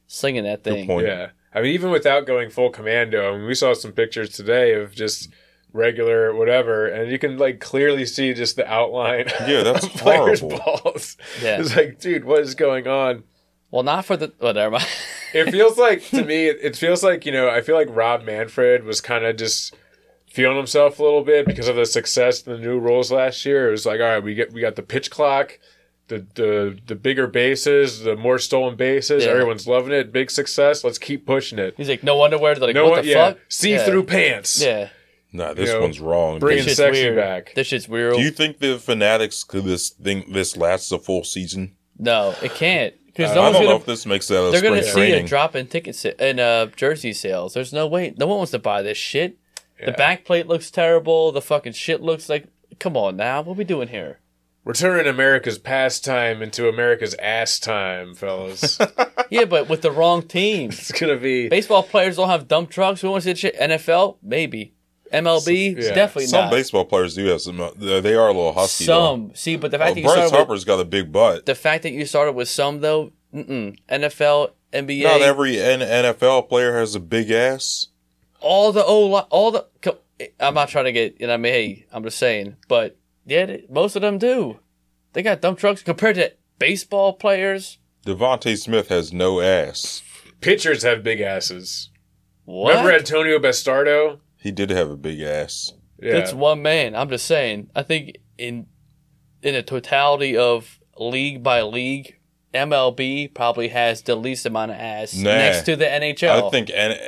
slinging 0.07 0.43
that 0.45 0.63
Good 0.63 0.73
thing. 0.73 0.87
point. 0.87 1.07
yeah, 1.07 1.29
I 1.53 1.61
mean 1.61 1.73
even 1.73 1.91
without 1.91 2.25
going 2.25 2.49
full 2.49 2.69
commando. 2.69 3.33
I 3.33 3.37
mean 3.37 3.45
we 3.47 3.53
saw 3.55 3.73
some 3.73 3.91
pictures 3.91 4.29
today 4.31 4.73
of 4.73 4.93
just 4.95 5.29
regular 5.73 6.33
whatever, 6.35 6.87
and 6.87 7.11
you 7.11 7.17
can 7.19 7.37
like 7.37 7.59
clearly 7.59 8.05
see 8.05 8.33
just 8.33 8.55
the 8.55 8.67
outline. 8.69 9.27
Yeah, 9.47 9.63
that's 9.63 9.85
of 9.85 9.91
players' 9.93 10.39
horrible. 10.41 10.59
balls. 10.83 11.17
Yeah. 11.41 11.57
It's 11.61 11.75
like, 11.75 11.99
dude, 11.99 12.25
what 12.25 12.39
is 12.41 12.55
going 12.55 12.87
on? 12.87 13.23
Well, 13.69 13.83
not 13.83 14.03
for 14.05 14.17
the 14.17 14.33
whatever. 14.39 14.71
mind. 14.71 14.85
It 15.33 15.49
feels 15.49 15.77
like 15.77 16.03
to 16.09 16.25
me, 16.25 16.47
it, 16.47 16.57
it 16.61 16.75
feels 16.75 17.03
like 17.03 17.25
you 17.25 17.31
know, 17.31 17.49
I 17.49 17.61
feel 17.61 17.75
like 17.75 17.87
Rob 17.89 18.23
Manfred 18.25 18.83
was 18.83 18.99
kind 18.99 19.23
of 19.25 19.37
just 19.37 19.73
feeling 20.33 20.57
himself 20.57 20.99
a 20.99 21.03
little 21.03 21.23
bit 21.23 21.45
because 21.45 21.67
of 21.67 21.75
the 21.75 21.85
success 21.85 22.41
in 22.45 22.53
the 22.53 22.59
new 22.59 22.79
rules 22.79 23.11
last 23.11 23.45
year. 23.45 23.67
It 23.67 23.71
was 23.71 23.85
like, 23.85 23.99
all 23.99 24.07
right, 24.07 24.23
we 24.23 24.33
get 24.35 24.53
we 24.53 24.61
got 24.61 24.75
the 24.75 24.81
pitch 24.83 25.09
clock, 25.11 25.59
the 26.07 26.25
the 26.35 26.77
the 26.87 26.95
bigger 26.95 27.27
bases, 27.27 28.01
the 28.01 28.15
more 28.15 28.39
stolen 28.39 28.75
bases. 28.75 29.23
Yeah. 29.25 29.31
Everyone's 29.31 29.67
loving 29.67 29.91
it. 29.93 30.11
Big 30.11 30.31
success. 30.31 30.83
Let's 30.83 30.97
keep 30.97 31.25
pushing 31.25 31.59
it. 31.59 31.73
He's 31.77 31.89
like, 31.89 32.03
no 32.03 32.23
underwear. 32.23 32.55
They're 32.55 32.67
like, 32.67 32.75
no 32.75 32.85
what 32.85 32.91
one, 32.97 33.05
the 33.05 33.11
yeah, 33.11 33.29
fuck? 33.31 33.39
see 33.49 33.71
Yeah. 33.71 33.85
through 33.85 34.03
pants. 34.03 34.61
Yeah, 34.63 34.89
Nah, 35.33 35.53
this 35.53 35.69
You 35.69 35.75
know, 35.75 35.81
one's 35.81 35.99
wrong. 36.01 36.39
bring 36.39 36.57
dude. 36.57 36.65
it- 36.65 36.69
this 36.69 36.77
sexy 36.77 37.03
weird. 37.03 37.15
back. 37.15 37.53
This 37.55 37.67
shit's 37.67 37.87
weird. 37.87 38.15
Do 38.15 38.21
you 38.21 38.31
think 38.31 38.59
the 38.59 38.77
fanatics 38.79 39.43
could 39.45 39.63
this 39.65 39.89
thing 39.89 40.25
this 40.31 40.57
lasts 40.57 40.91
a 40.91 40.99
full 40.99 41.23
season? 41.23 41.75
no, 41.97 42.33
it 42.41 42.53
can't 42.55 42.93
because 43.05 43.31
I 43.31 43.35
no 43.35 43.41
one's 43.43 43.53
don't 43.55 43.63
know 43.63 43.69
gonna. 43.71 43.79
if 43.81 43.85
this 43.85 44.05
makes 44.05 44.27
that 44.29 44.41
a 44.43 44.51
They're 44.51 44.61
gonna 44.61 44.81
see 44.83 44.91
training. 44.91 45.25
a 45.25 45.27
drop 45.27 45.55
in 45.55 45.67
ticket 45.67 45.95
sa- 45.95 46.09
in 46.19 46.39
uh, 46.39 46.65
jersey 46.75 47.13
sales. 47.13 47.53
There's 47.53 47.71
no 47.73 47.85
way. 47.87 48.13
No 48.17 48.25
one 48.27 48.37
wants 48.37 48.51
to 48.51 48.59
buy 48.59 48.81
this 48.81 48.97
shit. 48.97 49.37
The 49.85 49.91
Yeah. 49.91 49.97
back 49.97 50.25
plate 50.25 50.47
looks 50.47 50.69
terrible. 50.71 51.31
The 51.31 51.41
fucking 51.41 51.73
shit 51.73 52.01
looks 52.01 52.29
like. 52.29 52.45
Come 52.79 52.95
on 52.97 53.15
now, 53.17 53.41
what 53.41 53.57
we 53.57 53.63
doing 53.63 53.89
here? 53.89 54.19
We're 54.63 54.73
turning 54.73 55.07
America's 55.07 55.57
pastime 55.57 56.41
into 56.43 56.67
America's 56.69 57.15
ass 57.15 57.59
time, 57.59 58.13
fellas. 58.15 58.77
Yeah, 59.31 59.45
but 59.45 59.69
with 59.69 59.81
the 59.81 59.91
wrong 59.91 60.23
team. 60.23 60.71
it's 60.71 60.91
gonna 60.91 61.15
be 61.15 61.47
Baseball 61.47 61.83
players 61.83 62.17
don't 62.17 62.27
have 62.27 62.49
dump 62.49 62.69
trucks. 62.69 62.99
Who 62.99 63.09
wants 63.11 63.25
to 63.25 63.33
see 63.35 63.39
shit? 63.47 63.57
NFL, 63.57 64.17
maybe. 64.21 64.73
MLB, 65.13 65.75
Yeah. 65.81 65.93
definitely 65.93 66.25
Some 66.27 66.41
not. 66.45 66.51
baseball 66.51 66.83
players 66.85 67.15
do 67.15 67.25
have 67.27 67.39
some. 67.41 67.61
uh, 67.61 67.69
They 67.77 68.13
are 68.13 68.27
a 68.27 68.33
little 68.33 68.51
husky. 68.53 68.85
though. 68.85 69.13
Some 69.13 69.31
see, 69.33 69.55
but 69.55 69.71
the 69.71 69.77
fact 69.77 69.91
Oh, 69.91 69.93
that 69.95 69.99
you 70.01 70.05
Bryce 70.05 70.27
started 70.27 70.49
with, 70.49 70.65
got 70.65 70.79
a 70.81 70.85
big 70.85 71.11
butt. 71.13 71.45
the 71.45 71.55
fact 71.55 71.83
that 71.83 71.91
you 71.91 72.05
started 72.05 72.33
with 72.33 72.49
some 72.49 72.81
though, 72.81 73.13
mm-mm. 73.33 73.77
NFL, 73.89 74.49
NBA, 74.73 75.03
Not 75.03 75.21
every 75.21 75.59
N- 75.61 75.79
NFL 75.79 76.49
player 76.49 76.77
has 76.77 76.93
a 76.95 76.99
big 76.99 77.31
ass. 77.31 77.87
All 78.41 78.71
the 78.71 78.83
O 78.83 79.07
li- 79.07 79.23
all 79.29 79.51
the. 79.51 79.65
I'm 80.39 80.53
not 80.53 80.69
trying 80.69 80.85
to 80.85 80.91
get 80.91 81.19
you 81.19 81.27
know. 81.27 81.33
I 81.33 81.37
mean, 81.37 81.53
hey, 81.53 81.85
I'm 81.91 82.03
just 82.03 82.17
saying, 82.19 82.57
but 82.67 82.97
yeah, 83.25 83.57
most 83.69 83.95
of 83.95 84.01
them 84.01 84.17
do. 84.17 84.59
They 85.13 85.23
got 85.23 85.41
dump 85.41 85.57
trucks 85.59 85.81
compared 85.83 86.15
to 86.15 86.31
baseball 86.59 87.13
players. 87.13 87.77
DeVonta 88.05 88.57
Smith 88.57 88.87
has 88.89 89.11
no 89.13 89.41
ass. 89.41 90.01
pitchers 90.41 90.83
have 90.83 91.03
big 91.03 91.21
asses. 91.21 91.89
What? 92.45 92.69
Remember 92.69 92.91
Antonio 92.93 93.37
Bastardo? 93.39 94.19
He 94.37 94.51
did 94.51 94.69
have 94.71 94.89
a 94.89 94.97
big 94.97 95.21
ass. 95.21 95.73
Yeah. 96.01 96.15
It's 96.15 96.33
one 96.33 96.61
man. 96.63 96.95
I'm 96.95 97.09
just 97.09 97.25
saying. 97.25 97.69
I 97.75 97.83
think 97.83 98.17
in 98.37 98.65
in 99.43 99.53
a 99.55 99.61
totality 99.63 100.35
of 100.37 100.79
league 100.97 101.43
by 101.43 101.61
league, 101.61 102.17
MLB 102.53 103.33
probably 103.33 103.67
has 103.69 104.01
the 104.03 104.15
least 104.15 104.45
amount 104.45 104.71
of 104.71 104.77
ass 104.77 105.13
Nah. 105.15 105.29
next 105.31 105.63
to 105.63 105.75
the 105.75 105.85
NHL. 105.85 106.47
I 106.47 106.49
think. 106.49 106.71
And 106.73 106.99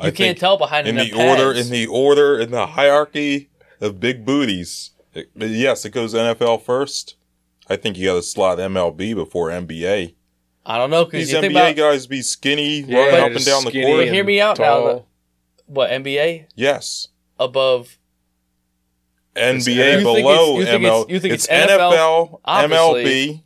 I 0.00 0.06
you 0.06 0.10
think 0.12 0.16
can't 0.16 0.38
tell 0.38 0.56
behind 0.56 0.86
in 0.88 0.96
them 0.96 1.08
the 1.08 1.28
order 1.28 1.52
in 1.52 1.68
the 1.70 1.86
order 1.86 2.38
in 2.38 2.50
the 2.50 2.66
hierarchy 2.66 3.50
of 3.80 4.00
big 4.00 4.24
booties. 4.24 4.90
it- 5.14 5.30
yes, 5.36 5.84
it 5.84 5.90
goes 5.90 6.14
NFL 6.14 6.62
first. 6.62 7.16
I 7.68 7.76
think 7.76 7.96
you 7.98 8.06
got 8.08 8.14
to 8.14 8.22
slot 8.22 8.58
MLB 8.58 9.14
before 9.14 9.50
NBA. 9.50 10.14
I 10.66 10.78
don't 10.78 10.90
know 10.90 11.04
because 11.04 11.26
These 11.28 11.34
NBA 11.36 11.50
about 11.50 11.76
guys 11.76 12.06
be 12.06 12.22
skinny, 12.22 12.80
Yeah, 12.80 12.98
running 12.98 13.20
up 13.20 13.32
and 13.36 13.44
down 13.44 13.64
the 13.64 13.72
court. 13.72 13.96
But 14.06 14.08
hear 14.12 14.24
me 14.24 14.40
out 14.40 14.58
now, 14.58 14.64
tall. 14.74 14.84
though. 14.86 15.06
what 15.66 15.90
NBA 15.90 16.46
Yes. 16.54 17.08
above. 17.38 17.98
NBA 19.36 19.98
You 19.98 20.04
below 20.04 20.20
it's- 20.20 20.58
you 20.58 20.64
think 20.64 20.84
ML. 20.84 21.00
it's- 21.02 21.06
you 21.14 21.20
think 21.20 21.34
it's 21.34 21.44
it's 21.44 21.52
NFL? 21.52 21.92
NFL, 21.92 22.40
Obviously. 22.44 23.04
MLB, 23.04 23.42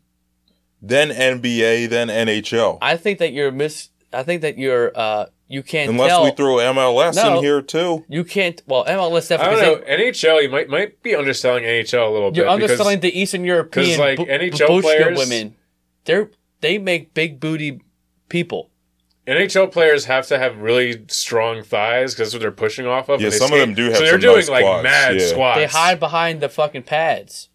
then 0.83 1.11
NBA, 1.11 1.87
then 1.87 2.09
NHL. 2.09 2.79
I 2.81 2.97
think 2.97 3.19
that 3.19 3.33
you're 3.33 3.51
miss. 3.53 3.89
I 4.13 4.23
think 4.23 4.43
that 4.43 4.59
you're. 4.59 4.93
uh 4.97 5.27
You 5.47 5.62
can't 5.62 5.91
Unless 5.91 6.09
tell. 6.09 6.25
we 6.25 6.31
throw 6.33 6.57
MLS 6.57 7.16
No. 7.16 7.37
in 7.39 7.45
here 7.45 7.61
too. 7.61 8.05
you 8.09 8.25
can't. 8.25 8.62
Well, 8.66 8.85
MLS 8.87 9.29
definitely. 9.29 9.35
I 9.35 9.61
definitely. 9.61 9.65
don't 9.87 10.01
know. 10.01 10.07
because 10.07 10.23
NHL, 10.23 10.43
you 10.43 10.49
might 10.49 10.69
might 10.71 11.03
be 11.03 11.15
underselling 11.15 11.65
NHL 11.65 12.09
a 12.09 12.11
little 12.11 12.31
bit. 12.31 12.39
You're 12.39 12.47
because- 12.57 12.71
underselling 12.71 13.01
the 13.01 13.19
Eastern 13.19 13.45
European 13.45 13.99
like, 14.01 14.16
bu- 14.19 14.25
NHL 14.27 14.81
players- 14.81 15.19
women. 15.19 15.55
They're 16.07 16.31
they 16.61 16.79
make 16.79 17.12
big 17.15 17.41
booty 17.41 17.81
people. 18.31 18.71
NHL 19.27 19.71
players 19.73 20.05
have 20.07 20.27
to 20.29 20.39
have 20.39 20.59
really 20.59 21.05
strong 21.09 21.62
thighs 21.62 22.12
because 22.15 22.29
that's 22.29 22.35
what 22.35 22.41
they're 22.41 22.51
pushing 22.51 22.87
off 22.87 23.09
of. 23.09 23.21
Yeah, 23.21 23.27
and 23.27 23.33
they 23.35 23.39
some 23.39 23.53
of 23.53 23.59
them 23.59 23.75
do 23.75 23.85
have 23.87 23.97
So 23.97 24.01
they're 24.03 24.12
some 24.12 24.21
doing 24.21 24.37
nice 24.37 24.49
like 24.51 24.65
quads, 24.65 24.83
mad 24.85 25.21
yeah. 25.21 25.27
squats. 25.27 25.59
They 25.61 25.66
hide 25.66 26.01
behind 26.01 26.41
the 26.41 26.49
fucking 26.49 26.83
pads. 26.83 27.49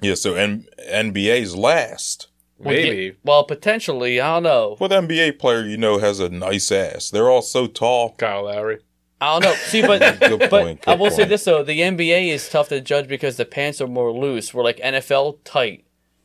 Yeah, 0.00 0.14
so 0.14 0.34
N- 0.34 0.66
NBA's 0.90 1.54
last. 1.56 2.28
Well, 2.60 2.74
Maybe. 2.74 3.02
yeah, 3.04 3.10
well, 3.24 3.44
potentially, 3.44 4.20
I 4.20 4.34
don't 4.34 4.42
know. 4.42 4.74
What 4.78 4.90
NBA 4.90 5.38
player 5.38 5.62
you 5.64 5.78
know 5.78 5.98
has 5.98 6.20
a 6.20 6.28
nice 6.28 6.70
ass? 6.70 7.08
They're 7.08 7.30
all 7.30 7.40
so 7.42 7.66
tall. 7.66 8.14
Kyle 8.18 8.44
Lowry. 8.44 8.80
I 9.18 9.32
don't 9.38 9.44
know. 9.50 9.54
See, 9.54 9.80
but 9.80 9.98
Good 10.20 10.38
but 10.40 10.50
point. 10.50 10.84
I 10.86 10.92
good 10.94 11.00
will 11.00 11.10
say 11.10 11.24
this 11.24 11.44
though: 11.44 11.62
the 11.62 11.80
NBA 11.80 12.28
is 12.28 12.48
tough 12.50 12.68
to 12.68 12.80
judge 12.82 13.08
because 13.08 13.36
the 13.38 13.44
pants 13.46 13.80
are 13.80 13.86
more 13.86 14.12
loose. 14.12 14.52
We're 14.52 14.62
like 14.62 14.76
NFL 14.78 15.38
tight. 15.44 15.84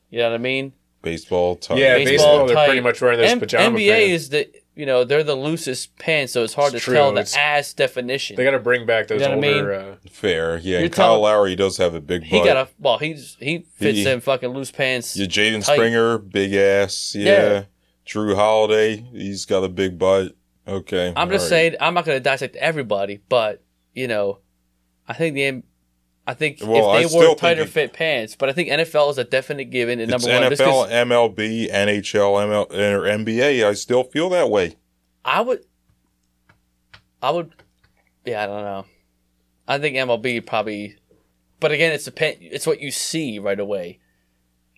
You 0.09 0.19
know 0.19 0.29
what 0.31 0.35
I 0.35 0.39
mean? 0.39 0.73
Baseball, 1.01 1.55
tight. 1.55 1.77
Yeah, 1.77 1.95
Baseball 1.95 2.39
baseball, 2.39 2.47
they're 2.47 2.65
pretty 2.65 2.81
much 2.81 3.01
wearing 3.01 3.19
those 3.19 3.31
M- 3.31 3.39
pajama 3.39 3.77
NBA 3.77 3.89
pants. 3.91 4.11
is 4.13 4.29
the 4.29 4.49
you 4.75 4.85
know 4.85 5.03
they're 5.03 5.23
the 5.23 5.35
loosest 5.35 5.97
pants, 5.97 6.33
so 6.33 6.43
it's 6.43 6.53
hard 6.53 6.73
It's 6.73 6.83
to 6.83 6.91
true. 6.91 6.93
tell 6.95 7.11
the 7.13 7.21
It's- 7.21 7.35
ass 7.35 7.73
definition. 7.73 8.35
They 8.35 8.43
got 8.43 8.51
to 8.51 8.59
bring 8.59 8.85
back 8.85 9.07
those 9.07 9.21
You 9.21 9.29
know 9.29 9.37
what 9.37 9.45
I 9.47 9.51
older. 9.53 9.79
mean? 9.79 9.91
uh, 9.93 9.95
fair. 10.11 10.57
Yeah, 10.57 10.79
and 10.79 10.91
Kyle 10.91 11.07
telling- 11.07 11.21
Lowry 11.23 11.55
does 11.55 11.77
have 11.77 11.95
a 11.95 12.01
big 12.01 12.21
butt. 12.21 12.29
he 12.29 12.43
got 12.43 12.57
a 12.57 12.67
well. 12.79 12.97
He's 12.97 13.37
he 13.39 13.65
fits 13.75 13.97
He- 13.99 14.07
in 14.09 14.19
fucking 14.21 14.49
loose 14.49 14.71
pants. 14.71 15.15
Yeah, 15.17 15.27
Jaden. 15.27 15.63
Springer, 15.63 16.17
big 16.17 16.53
ass. 16.53 17.15
Yeah. 17.17 17.25
Yeah. 17.25 17.63
Jrue 18.05 18.35
Holiday, 18.35 18.97
he's 19.13 19.45
got 19.45 19.63
a 19.63 19.69
big 19.69 19.97
butt. 19.97 20.33
Okay. 20.67 21.11
I'm 21.15 21.29
just 21.29 21.43
all 21.51 21.57
right. 21.57 21.71
saying 21.71 21.75
I'm 21.79 21.93
not 21.93 22.05
going 22.05 22.17
to 22.17 22.23
dissect 22.23 22.55
everybody, 22.57 23.19
but 23.29 23.63
you 23.93 24.07
know, 24.07 24.39
I 25.07 25.13
think 25.13 25.35
the 25.35 25.43
M- 25.43 25.63
I 26.27 26.33
think 26.33 26.57
Well, 26.61 26.95
if 26.95 27.03
they 27.03 27.07
still 27.07 27.27
wore 27.27 27.35
tighter 27.35 27.61
it- 27.63 27.69
fit 27.69 27.93
pants, 27.93 28.35
but 28.35 28.49
I 28.49 28.53
think 28.53 28.69
NFL 28.69 29.11
is 29.11 29.17
a 29.19 29.23
definite 29.23 29.65
given. 29.65 29.99
And 29.99 30.11
It's 30.11 30.25
number 30.25 30.39
one, 30.41 30.51
NFL, 30.51 30.87
MLB, 30.89 31.69
NHL, 31.69 32.39
ML, 32.39 32.71
or 32.71 33.05
NBA. 33.07 33.63
I 33.67 33.73
still 33.73 34.03
feel 34.03 34.29
that 34.29 34.49
way. 34.49 34.75
I 35.23 35.41
would, 35.41 35.63
I 37.21 37.31
would, 37.31 37.51
yeah, 38.25 38.43
I 38.43 38.47
don't 38.47 38.63
know. 38.63 38.85
I 39.67 39.77
think 39.79 39.95
MLB 39.95 40.45
probably, 40.45 40.95
but 41.59 41.71
again, 41.71 41.91
it's 41.91 42.05
the 42.05 42.11
pen, 42.11 42.35
it's 42.39 42.67
what 42.67 42.79
you 42.81 42.91
see 42.91 43.39
right 43.39 43.59
away. 43.59 43.99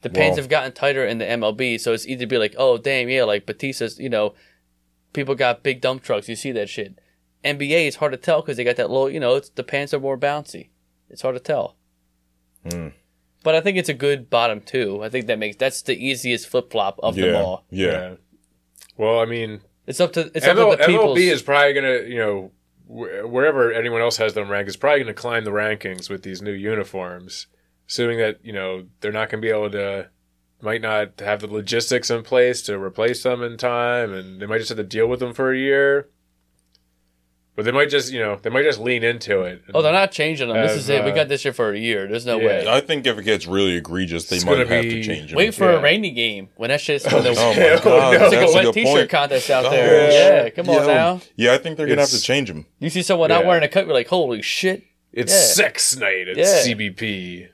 The 0.04 0.10
pants 0.10 0.36
Well- 0.36 0.44
have 0.44 0.50
gotten 0.50 0.72
tighter 0.74 1.06
in 1.06 1.18
the 1.18 1.26
MLB, 1.26 1.78
so 1.80 1.94
it's 1.94 2.06
easy 2.06 2.18
to 2.18 2.28
be 2.28 2.38
like, 2.38 2.56
oh 2.58 2.78
damn, 2.78 3.10
yeah, 3.10 3.24
like 3.24 3.46
Batista's, 3.46 4.00
you 4.00 4.10
know, 4.10 4.34
people 5.14 5.36
got 5.36 5.64
big 5.64 5.82
dump 5.82 6.04
trucks. 6.04 6.30
You 6.30 6.36
see 6.36 6.52
that 6.52 6.70
shit. 6.70 7.00
NBA 7.44 7.88
is 7.88 7.96
hard 7.98 8.12
to 8.12 8.18
tell 8.18 8.42
because 8.42 8.58
they 8.58 8.64
got 8.64 8.76
that 8.76 8.90
little, 8.90 9.10
you 9.10 9.20
know, 9.20 9.36
it's 9.36 9.50
the 9.50 9.64
pants 9.64 9.94
are 9.94 10.00
more 10.00 10.18
bouncy. 10.18 10.70
It's 11.10 11.22
hard 11.22 11.36
to 11.36 11.40
tell. 11.40 11.76
Hmm. 12.70 12.90
But 13.44 13.56
I 13.56 13.62
think 13.62 13.78
it's 13.78 13.90
a 13.90 13.94
good 13.94 14.30
bottom 14.30 14.60
two. 14.62 15.04
I 15.04 15.10
think 15.10 15.28
that 15.28 15.40
makes 15.40 15.56
that's 15.58 15.82
the 15.82 15.96
easiest 15.96 16.48
flip 16.48 16.72
flop 16.72 17.00
of 17.02 17.16
them 17.16 17.26
Yeah, 17.34 17.42
all. 17.42 17.66
yeah. 17.70 18.14
Well, 18.98 19.20
I 19.20 19.26
mean, 19.26 19.62
It's 19.86 20.00
up 20.02 20.12
to 20.14 20.32
it's 20.36 20.46
ML, 20.46 20.74
up 20.74 20.80
to 20.80 20.86
the 20.86 20.88
people. 20.88 21.16
MLB 21.16 21.32
is 21.32 21.42
probably 21.42 21.74
gonna, 21.74 22.00
you 22.10 22.18
know, 22.18 22.52
wh- 22.88 23.32
wherever 23.32 23.72
anyone 23.72 24.02
else 24.02 24.18
has 24.18 24.34
them 24.34 24.50
ranked, 24.50 24.70
is 24.70 24.76
probably 24.76 25.00
gonna 25.02 25.14
climb 25.14 25.44
the 25.46 25.52
rankings 25.52 26.10
with 26.10 26.24
these 26.24 26.42
new 26.42 26.52
uniforms, 26.52 27.48
assuming 27.88 28.18
that 28.18 28.40
you 28.44 28.52
know 28.52 28.86
they're 29.00 29.12
not 29.14 29.30
gonna 29.30 29.42
be 29.42 29.50
able 29.50 29.70
to, 29.72 30.10
might 30.62 30.82
not 30.82 31.20
have 31.22 31.40
the 31.40 31.48
logistics 31.48 32.10
in 32.10 32.24
place 32.24 32.62
to 32.64 32.78
replace 32.78 33.24
them 33.24 33.44
in 33.44 33.56
time, 33.56 34.12
and 34.12 34.42
they 34.42 34.46
might 34.48 34.58
just 34.58 34.70
have 34.70 34.78
to 34.80 34.84
deal 34.84 35.08
with 35.08 35.20
them 35.22 35.34
for 35.34 35.54
a 35.54 35.58
year. 35.58 36.10
But 37.58 37.66
they 37.66 37.72
might 37.72 37.90
just, 37.90 38.14
you 38.14 38.20
know, 38.20 38.38
they 38.40 38.52
might 38.52 38.62
just 38.64 38.80
lean 38.80 39.04
into 39.04 39.42
it. 39.42 39.64
Oh, 39.74 39.82
they're 39.82 39.92
not 39.92 40.12
changing 40.12 40.48
them. 40.48 40.56
This 40.66 40.78
is 40.78 40.90
it. 40.90 41.04
We 41.04 41.10
uh, 41.10 41.16
got 41.16 41.28
this 41.28 41.42
shit 41.42 41.56
for 41.56 41.72
a 41.74 41.78
year. 41.78 42.08
There's 42.08 42.24
no 42.26 42.40
yeah. 42.40 42.46
way. 42.48 42.68
I 42.70 42.82
think 42.82 43.08
if 43.08 43.18
it 43.18 43.24
gets 43.24 43.48
really 43.48 43.74
egregious, 43.74 44.26
they 44.30 44.36
It's 44.36 44.46
might 44.46 44.58
gonna 44.64 44.68
have 44.76 44.84
be- 44.84 44.90
to 44.92 45.04
change 45.04 45.32
them. 45.32 45.38
Wait 45.38 45.56
for 45.56 45.72
Yeah. 45.72 45.80
a 45.80 45.82
rainy 45.82 46.12
game 46.12 46.50
when 46.56 46.70
that 46.70 46.80
shit's 46.82 47.04
when 47.12 47.24
the, 47.24 47.32
Oh 47.32 47.34
my 47.56 47.70
Oh, 47.74 47.80
god, 47.84 47.84
no. 47.84 48.12
It's 48.12 48.22
like 48.22 48.32
that's 48.40 48.52
a 48.52 48.56
wet 48.56 48.66
good 48.66 48.74
t-shirt 48.76 48.94
point. 48.96 49.10
contest 49.10 49.50
out 49.50 49.66
Oh, 49.66 49.72
there. 49.72 50.44
Yeah, 50.44 50.50
come 50.52 50.70
on 50.70 50.76
Yo. 50.76 50.88
now. 50.88 51.22
Yeah, 51.36 51.54
I 51.54 51.58
think 51.58 51.78
they're 51.78 51.88
gonna 51.88 52.00
have 52.00 52.10
It's- 52.10 52.22
to 52.22 52.26
change 52.26 52.48
them. 52.48 52.68
You 52.80 52.92
see 52.92 53.02
someone 53.02 53.32
out 53.32 53.42
Yeah. 53.42 53.48
wearing 53.48 53.64
a 53.64 53.68
coat, 53.68 53.86
you're 53.88 53.94
like, 53.96 54.08
holy 54.08 54.44
shit. 54.44 54.84
It's 55.12 55.34
Yeah. 55.34 55.40
sex 55.66 55.98
night 55.98 56.28
at 56.28 56.38
Yeah. 56.38 56.44
CBP. 56.64 57.48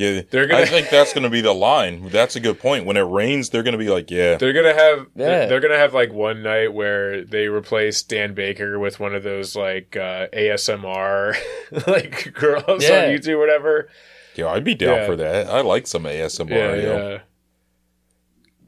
Yeah, 0.00 0.22
They're 0.30 0.46
gonna- 0.46 0.62
I 0.62 0.64
think 0.66 0.88
that's 0.88 1.12
gonna 1.12 1.28
be 1.28 1.40
the 1.42 1.52
line. 1.52 2.08
That's 2.08 2.34
a 2.36 2.40
good 2.40 2.58
point. 2.58 2.86
When 2.86 2.96
it 2.96 3.02
rains, 3.02 3.50
they're 3.50 3.62
gonna 3.62 3.76
be 3.76 3.88
like, 3.88 4.10
yeah, 4.10 4.36
They're 4.36 4.52
gonna 4.54 4.72
have 4.74 5.06
Yeah. 5.14 5.46
they're 5.46 5.60
gonna 5.60 5.76
have 5.76 5.92
like 5.92 6.10
one 6.12 6.42
night 6.42 6.72
where 6.72 7.22
they 7.24 7.48
replace 7.48 8.02
Dan 8.02 8.32
Baker 8.32 8.78
with 8.78 8.98
one 8.98 9.14
of 9.14 9.22
those 9.24 9.54
like 9.54 9.96
uh, 9.96 10.28
ASMR 10.32 11.36
like 11.86 12.32
girls 12.32 12.82
Yeah. 12.82 13.04
on 13.04 13.08
YouTube 13.10 13.34
or 13.34 13.38
whatever. 13.38 13.88
yeah, 14.36 14.48
I'd 14.48 14.64
be 14.64 14.74
down 14.74 14.96
Yeah. 14.96 15.06
for 15.06 15.16
that. 15.16 15.48
I 15.48 15.60
like 15.60 15.86
some 15.86 16.04
ASMR. 16.04 16.48
Yeah, 16.50 16.74
yo. 16.74 17.08
yeah. 17.10 17.18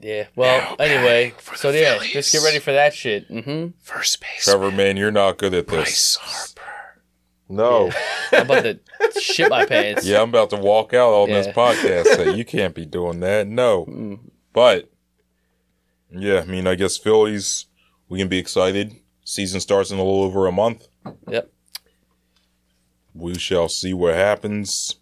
Yeah. 0.01 0.27
Well, 0.35 0.77
Now 0.79 0.85
anyway, 0.85 1.33
so 1.55 1.71
yeah, 1.71 1.95
Phillies. 1.95 2.13
just 2.13 2.33
get 2.33 2.43
ready 2.43 2.59
for 2.59 2.73
that 2.73 2.93
shit. 2.93 3.27
hmm 3.29 3.69
First 3.81 4.21
base. 4.21 4.45
Trevor, 4.45 4.73
man, 4.73 4.97
you're 4.97 5.13
not 5.13 5.39
good 5.39 5.55
at 5.55 5.67
Bryce 5.69 6.19
this. 6.19 6.52
Harper. 7.49 7.55
No. 7.55 7.91
I'm 8.33 8.43
about 8.51 8.63
to 8.63 9.21
shit 9.21 9.51
my 9.51 9.67
pants. 9.67 10.07
Yeah, 10.07 10.23
I'm 10.23 10.29
about 10.29 10.51
to 10.51 10.57
walk 10.57 10.95
out 10.95 11.13
on 11.13 11.29
this 11.29 11.47
podcast. 11.49 12.05
Say 12.17 12.35
you 12.37 12.45
can't 12.45 12.75
be 12.75 12.87
doing 12.87 13.21
that. 13.21 13.47
No. 13.47 13.87
Mm. 13.87 14.19
But 14.53 14.91
yeah, 16.11 16.41
I 16.41 16.45
mean, 16.45 16.67
I 16.67 16.75
guess 16.75 16.97
Phillies, 16.97 17.67
we 18.09 18.19
can 18.19 18.29
be 18.29 18.39
excited. 18.39 18.95
Season 19.25 19.61
starts 19.61 19.91
in 19.91 19.99
a 19.99 20.03
little 20.03 20.23
over 20.23 20.47
a 20.47 20.53
month. 20.53 20.89
Yep. 21.29 21.51
We 23.15 23.39
shall 23.39 23.69
see 23.69 23.93
what 23.95 24.15
happens. 24.15 24.97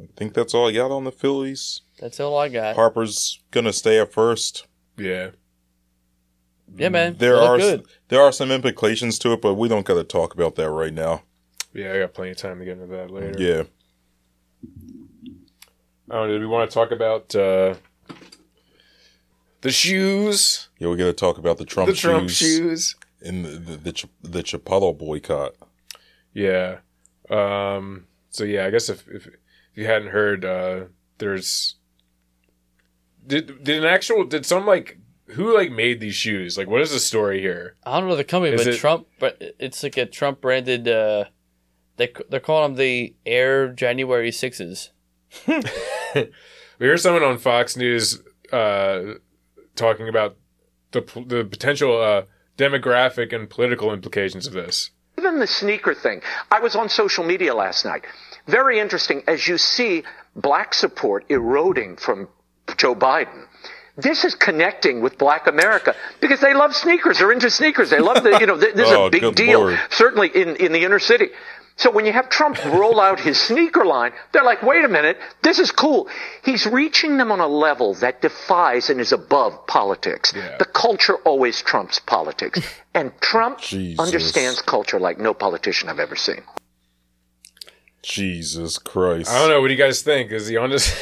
I 0.00 0.08
think 0.16 0.34
that's 0.34 0.54
all 0.54 0.68
I 0.68 0.72
got 0.72 0.90
on 0.90 1.04
the 1.04 1.12
Phillies. 1.12 1.82
That's 1.98 2.18
all 2.18 2.36
I 2.36 2.48
got. 2.48 2.74
Harper's 2.74 3.40
gonna 3.50 3.72
stay 3.72 4.00
at 4.00 4.12
first. 4.12 4.66
Yeah. 4.96 5.30
Yeah, 6.74 6.88
man. 6.88 7.16
There 7.18 7.36
are 7.36 7.58
good. 7.58 7.86
there 8.08 8.20
are 8.20 8.32
some 8.32 8.50
implications 8.50 9.18
to 9.20 9.32
it, 9.32 9.42
but 9.42 9.54
we 9.54 9.68
don't 9.68 9.84
got 9.86 9.94
to 9.94 10.04
talk 10.04 10.32
about 10.34 10.54
that 10.56 10.70
right 10.70 10.92
now. 10.92 11.22
Yeah, 11.74 11.92
I 11.94 11.98
got 12.00 12.14
plenty 12.14 12.32
of 12.32 12.36
time 12.36 12.58
to 12.58 12.64
get 12.64 12.78
into 12.78 12.86
that 12.94 13.10
later. 13.10 13.34
Yeah. 13.38 13.62
Oh, 16.10 16.26
did 16.26 16.40
we 16.40 16.46
want 16.46 16.70
to 16.70 16.74
talk 16.74 16.90
about 16.90 17.34
uh, 17.34 17.74
the 19.62 19.70
shoes? 19.70 20.68
Yeah, 20.78 20.88
we 20.88 20.96
got 20.96 21.04
to 21.06 21.12
talk 21.12 21.38
about 21.38 21.58
the 21.58 21.64
Trump, 21.64 21.88
the 21.88 21.96
Trump 21.96 22.28
shoes, 22.28 22.36
shoes. 22.58 22.96
and 23.22 23.44
the 23.44 23.50
the, 23.50 23.76
the, 23.76 23.92
Ch- 23.92 24.06
the 24.22 24.42
Chipotle 24.42 24.96
boycott. 24.96 25.54
Yeah. 26.34 26.78
Um, 27.30 28.06
so 28.30 28.44
yeah, 28.44 28.66
I 28.66 28.70
guess 28.70 28.88
if, 28.90 29.08
if 29.08 29.26
if 29.26 29.34
you 29.74 29.86
hadn't 29.86 30.08
heard, 30.08 30.44
uh, 30.44 30.84
there's 31.18 31.76
did 33.26 33.64
did 33.64 33.78
an 33.78 33.84
actual 33.84 34.24
did 34.24 34.44
some 34.44 34.66
like 34.66 34.98
who 35.28 35.54
like 35.54 35.70
made 35.72 36.00
these 36.00 36.14
shoes? 36.16 36.58
Like, 36.58 36.68
what 36.68 36.82
is 36.82 36.90
the 36.92 36.98
story 37.00 37.40
here? 37.40 37.76
I 37.86 37.98
don't 37.98 38.08
know 38.08 38.16
the 38.16 38.24
company, 38.24 38.54
Is 38.54 38.64
but 38.64 38.74
it- 38.74 38.78
Trump, 38.78 39.06
but 39.18 39.40
it's 39.58 39.82
like 39.82 39.96
a 39.96 40.04
Trump 40.04 40.42
branded. 40.42 40.88
Uh, 40.88 41.24
they 41.96 42.12
they're 42.30 42.40
calling 42.40 42.72
them 42.72 42.78
the 42.78 43.14
Air 43.26 43.68
January 43.68 44.32
Sixes. 44.32 44.90
We 46.78 46.88
heard 46.88 46.98
someone 47.00 47.22
on 47.22 47.38
Fox 47.38 47.76
News 47.76 48.20
uh, 48.50 49.14
talking 49.76 50.08
about 50.08 50.36
the 50.90 51.00
the 51.26 51.44
potential 51.44 52.00
uh, 52.02 52.22
demographic 52.58 53.32
and 53.32 53.48
political 53.48 53.92
implications 53.92 54.46
of 54.48 54.52
this. 54.52 54.90
Even 55.16 55.38
the 55.38 55.46
sneaker 55.46 55.94
thing. 55.94 56.22
I 56.50 56.58
was 56.60 56.74
on 56.74 56.88
social 56.88 57.22
media 57.24 57.54
last 57.54 57.84
night. 57.84 58.04
Very 58.48 58.80
interesting 58.80 59.22
as 59.28 59.46
you 59.46 59.58
see 59.58 60.02
black 60.34 60.74
support 60.74 61.24
eroding 61.28 61.96
from 61.96 62.28
Joe 62.76 62.96
Biden. 62.96 63.44
This 63.96 64.24
is 64.24 64.34
connecting 64.34 65.02
with 65.02 65.18
black 65.18 65.46
America 65.46 65.94
because 66.20 66.40
they 66.40 66.54
love 66.54 66.74
sneakers. 66.74 67.18
They're 67.18 67.30
into 67.30 67.50
sneakers. 67.50 67.90
They 67.90 68.00
love 68.00 68.24
the, 68.24 68.38
you 68.40 68.46
know, 68.46 68.58
th- 68.58 68.74
this 68.74 68.88
is 68.88 68.92
Oh, 68.96 69.06
a 69.06 69.10
big 69.10 69.34
deal, 69.36 69.60
Lord. 69.60 69.78
certainly 69.90 70.28
in, 70.34 70.56
in 70.56 70.72
the 70.72 70.82
inner 70.82 70.98
city. 70.98 71.28
So 71.76 71.90
when 71.90 72.04
you 72.06 72.12
have 72.12 72.28
Trump 72.28 72.62
roll 72.66 73.00
out 73.00 73.18
his 73.18 73.40
sneaker 73.40 73.84
line, 73.84 74.12
they're 74.32 74.44
like, 74.44 74.62
wait 74.62 74.84
a 74.84 74.88
minute, 74.88 75.16
this 75.42 75.58
is 75.58 75.70
cool. 75.72 76.08
He's 76.44 76.66
reaching 76.66 77.16
them 77.16 77.32
on 77.32 77.40
a 77.40 77.46
level 77.46 77.94
that 77.94 78.20
defies 78.20 78.90
and 78.90 79.00
is 79.00 79.10
above 79.12 79.66
politics. 79.66 80.32
Yeah. 80.36 80.58
The 80.58 80.66
culture 80.66 81.16
always 81.24 81.62
trumps 81.62 81.98
politics. 81.98 82.60
And 82.94 83.10
Trump 83.22 83.58
Jesus. 83.58 83.98
understands 83.98 84.60
culture 84.60 85.00
like 85.00 85.18
no 85.18 85.32
politician 85.32 85.88
I've 85.88 85.98
ever 85.98 86.14
seen. 86.14 86.42
Jesus 88.02 88.76
Christ! 88.76 89.30
I 89.30 89.38
don't 89.38 89.48
know. 89.48 89.62
What 89.62 89.68
do 89.68 89.72
you 89.72 89.78
guys 89.78 90.02
think? 90.02 90.30
Is 90.30 90.46
he 90.48 90.58
on 90.58 90.68
this? 90.68 90.92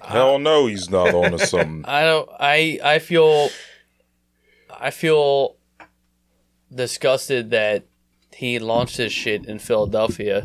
Hell 0.00 0.38
no, 0.38 0.66
he's 0.66 0.88
not 0.88 1.12
on 1.14 1.32
to 1.32 1.38
something. 1.46 1.84
I 1.84 2.04
don't. 2.04 2.28
I 2.40 2.80
I 2.82 2.98
feel. 3.00 3.50
I 4.70 4.90
feel 4.90 5.56
disgusted 6.74 7.50
that 7.50 7.84
he 8.40 8.58
launched 8.58 8.96
his 8.96 9.12
shit 9.12 9.44
in 9.44 9.58
Philadelphia. 9.58 10.44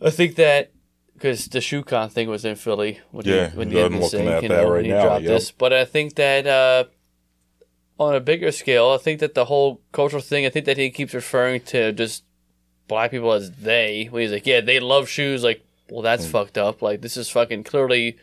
I 0.00 0.10
think 0.10 0.36
that 0.36 0.70
because 1.14 1.46
the 1.48 1.58
ShoeCon 1.58 2.12
thing 2.12 2.28
was 2.28 2.44
in 2.44 2.54
Philly 2.54 3.00
when 3.10 3.26
Yeah, 3.26 3.50
he, 3.50 3.56
when 3.58 3.68
I'm 3.68 3.72
he 3.74 3.78
had 3.80 3.92
me 3.92 3.98
looking 3.98 4.28
at 4.28 4.42
you 4.44 4.48
that 4.50 4.62
right 4.62 4.84
now, 4.86 5.02
dropped 5.02 5.22
yep. 5.24 5.30
this. 5.32 5.50
But 5.50 5.72
I 5.72 5.84
think 5.84 6.14
that 6.14 6.46
uh, 6.46 6.84
on 7.98 8.14
a 8.14 8.20
bigger 8.20 8.52
scale, 8.52 8.90
I 8.90 8.98
think 8.98 9.18
that 9.18 9.34
the 9.34 9.46
whole 9.46 9.80
cultural 9.90 10.22
thing. 10.22 10.46
I 10.46 10.50
think 10.50 10.66
that 10.66 10.76
he 10.78 10.90
keeps 10.90 11.12
referring 11.12 11.62
to 11.62 11.92
just 11.92 12.22
black 12.86 13.10
people 13.10 13.32
as 13.32 13.50
they. 13.50 14.06
When 14.08 14.22
he's 14.22 14.30
like, 14.30 14.46
yeah, 14.46 14.60
they 14.60 14.78
love 14.78 15.08
shoes. 15.08 15.42
Like, 15.42 15.64
well, 15.90 16.02
that's 16.02 16.26
Hmm. 16.26 16.30
fucked 16.30 16.56
up. 16.56 16.82
Like, 16.82 17.00
this 17.00 17.16
is 17.16 17.28
fucking 17.28 17.64
clearly 17.64 18.16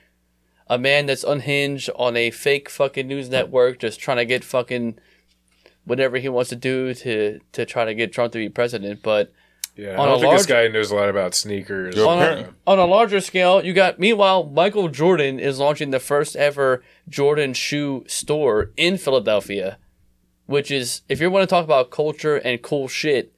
a 0.68 0.78
man 0.78 1.06
that's 1.06 1.26
unhinged 1.26 1.90
on 1.96 2.16
a 2.16 2.32
fake 2.32 2.70
fucking 2.70 3.08
news 3.08 3.30
network, 3.30 3.80
just 3.80 4.00
trying 4.00 4.18
to 4.18 4.26
get 4.26 4.44
fucking 4.46 4.98
whatever 5.86 6.18
he 6.18 6.30
wants 6.30 6.50
to 6.50 6.56
do 6.56 6.94
to 6.94 7.40
to 7.54 7.66
try 7.66 7.86
to 7.86 7.96
get 7.96 8.12
Trump 8.12 8.34
to 8.34 8.40
be 8.40 8.50
president. 8.50 9.02
But 9.02 9.32
yeah, 9.76 10.02
I 10.02 10.06
don't 10.06 10.18
a 10.18 10.22
think 10.22 10.34
this 10.38 10.46
guy 10.46 10.68
knows 10.68 10.92
a 10.92 10.96
lot 10.96 11.10
about 11.10 11.36
sneakers. 11.36 11.98
On 11.98 12.22
a, 12.22 12.54
on 12.66 12.80
a 12.80 12.86
larger 12.86 13.20
scale, 13.22 13.64
you 13.64 13.74
got 13.74 14.00
meanwhile 14.00 14.44
Michael 14.46 14.90
Jordan 14.90 15.40
is 15.40 15.60
launching 15.60 15.92
the 15.92 16.00
first 16.00 16.36
ever 16.36 16.84
Jordan 17.10 17.54
shoe 17.54 18.04
store 18.08 18.72
in 18.78 18.98
Philadelphia, 18.98 19.78
which 20.46 20.72
is 20.72 21.02
if 21.10 21.20
you 21.20 21.30
want 21.30 21.44
to 21.44 21.48
talk 21.48 21.64
about 21.64 21.92
culture 21.92 22.38
and 22.38 22.62
cool 22.62 22.88
shit, 22.88 23.34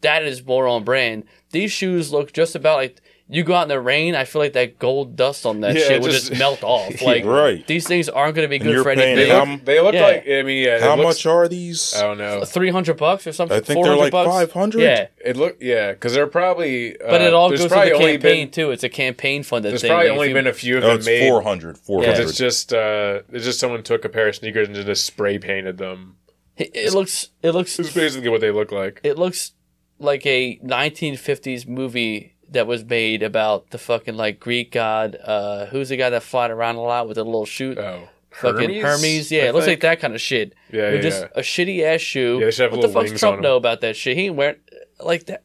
that 0.00 0.24
is 0.24 0.44
more 0.44 0.66
on 0.66 0.84
brand. 0.84 1.24
These 1.50 1.72
shoes 1.72 2.12
look 2.12 2.32
just 2.32 2.54
about 2.54 2.76
like 2.76 3.00
you 3.32 3.42
go 3.44 3.54
out 3.54 3.62
in 3.62 3.68
the 3.68 3.80
rain. 3.80 4.14
I 4.14 4.24
feel 4.24 4.42
like 4.42 4.52
that 4.52 4.78
gold 4.78 5.16
dust 5.16 5.46
on 5.46 5.60
that 5.60 5.74
Yeah, 5.74 5.80
shit 5.88 6.02
would 6.02 6.10
just- 6.12 6.28
just 6.28 6.38
melt 6.38 6.62
off. 6.62 7.00
Like 7.02 7.24
Right. 7.24 7.66
these 7.66 7.86
things 7.88 8.08
aren't 8.08 8.34
going 8.36 8.44
to 8.44 8.48
be 8.48 8.56
And 8.56 8.64
good 8.64 8.76
for 8.82 8.94
paying 8.94 8.98
They 8.98 9.12
anything. 9.12 9.30
how 9.32 9.44
look, 9.52 9.64
they 9.64 9.80
look 9.80 9.94
Yeah. 9.94 10.02
like. 10.02 10.28
I 10.28 10.42
mean, 10.42 10.64
yeah. 10.64 10.80
How 10.80 10.94
looks, 10.96 11.24
much 11.24 11.26
are 11.26 11.48
these? 11.48 11.94
I 11.96 12.02
don't 12.02 12.18
know. 12.18 12.44
Three 12.44 12.70
hundred 12.70 12.98
bucks 12.98 13.26
or 13.26 13.32
something. 13.32 13.56
I 13.56 13.60
think 13.60 13.82
they're 13.84 13.94
400 13.96 14.00
like 14.00 14.12
bucks? 14.12 14.28
500. 14.52 14.80
Yeah, 14.82 15.06
It 15.24 15.36
look 15.36 15.56
yeah, 15.60 15.92
because 15.92 16.12
they're 16.14 16.26
probably. 16.26 17.00
Uh, 17.00 17.10
but 17.10 17.22
it 17.22 17.32
all 17.34 17.48
there's 17.48 17.62
goes 17.62 17.70
to 17.70 17.74
the 17.76 17.98
campaign 17.98 18.20
Been, 18.20 18.50
too. 18.50 18.70
It's 18.70 18.84
a 18.84 18.88
campaign 18.88 19.42
funded 19.42 19.72
there's 19.72 19.80
thing. 19.82 19.90
probably 19.90 20.10
only 20.10 20.28
you- 20.28 20.34
been 20.34 20.46
a 20.46 20.52
few 20.52 20.76
of 20.76 20.82
No, 20.82 20.88
them 20.90 20.98
it's 20.98 21.06
made. 21.06 21.28
400. 21.28 21.78
400. 21.78 22.12
Because 22.12 22.30
it's 22.30 22.38
just 22.38 22.72
uh, 22.74 23.20
it's 23.32 23.44
just 23.44 23.58
someone 23.58 23.82
took 23.82 24.04
a 24.04 24.08
pair 24.08 24.28
of 24.28 24.36
sneakers 24.36 24.68
and 24.68 24.76
just 24.76 25.06
spray 25.06 25.38
painted 25.38 25.78
them. 25.78 26.16
It, 26.58 26.70
it 26.74 26.92
looks. 26.92 27.28
It 27.42 27.52
looks. 27.52 27.78
It's 27.78 27.94
basically 27.94 28.28
what 28.28 28.42
they 28.42 28.50
look 28.50 28.70
like. 28.70 29.00
It 29.02 29.18
looks 29.18 29.52
like 29.98 30.26
a 30.26 30.58
1950s 30.62 31.66
movie 31.66 32.31
that 32.52 32.66
was 32.66 32.84
made 32.84 33.22
about 33.22 33.70
the 33.70 33.78
fucking 33.78 34.16
like 34.16 34.40
Greek 34.40 34.72
god. 34.72 35.16
Uh, 35.22 35.66
who's 35.66 35.88
the 35.88 35.96
guy 35.96 36.10
that 36.10 36.22
fought 36.22 36.50
around 36.50 36.76
a 36.76 36.80
lot 36.80 37.08
with 37.08 37.18
a 37.18 37.24
little 37.24 37.46
shoe? 37.46 37.74
Oh, 37.78 38.08
fucking 38.30 38.80
Hermes. 38.80 39.30
Yeah, 39.30 39.44
I 39.44 39.46
it 39.46 39.54
looks 39.54 39.66
like 39.66 39.80
that 39.80 40.00
kind 40.00 40.14
of 40.14 40.20
shit. 40.20 40.54
Yeah, 40.70 40.92
yeah, 40.92 41.00
just 41.00 41.22
yeah. 41.22 41.28
a 41.34 41.40
shitty 41.40 41.82
ass 41.82 42.00
shoe. 42.00 42.38
Yeah, 42.40 42.68
what 42.68 42.80
the 42.80 42.88
fuck 42.88 43.04
wings 43.04 43.20
Trump 43.20 43.40
know 43.40 43.56
about 43.56 43.80
that 43.82 43.96
shit? 43.96 44.16
He 44.16 44.26
ain't 44.26 44.36
wearing 44.36 44.56
like 45.00 45.26
that. 45.26 45.44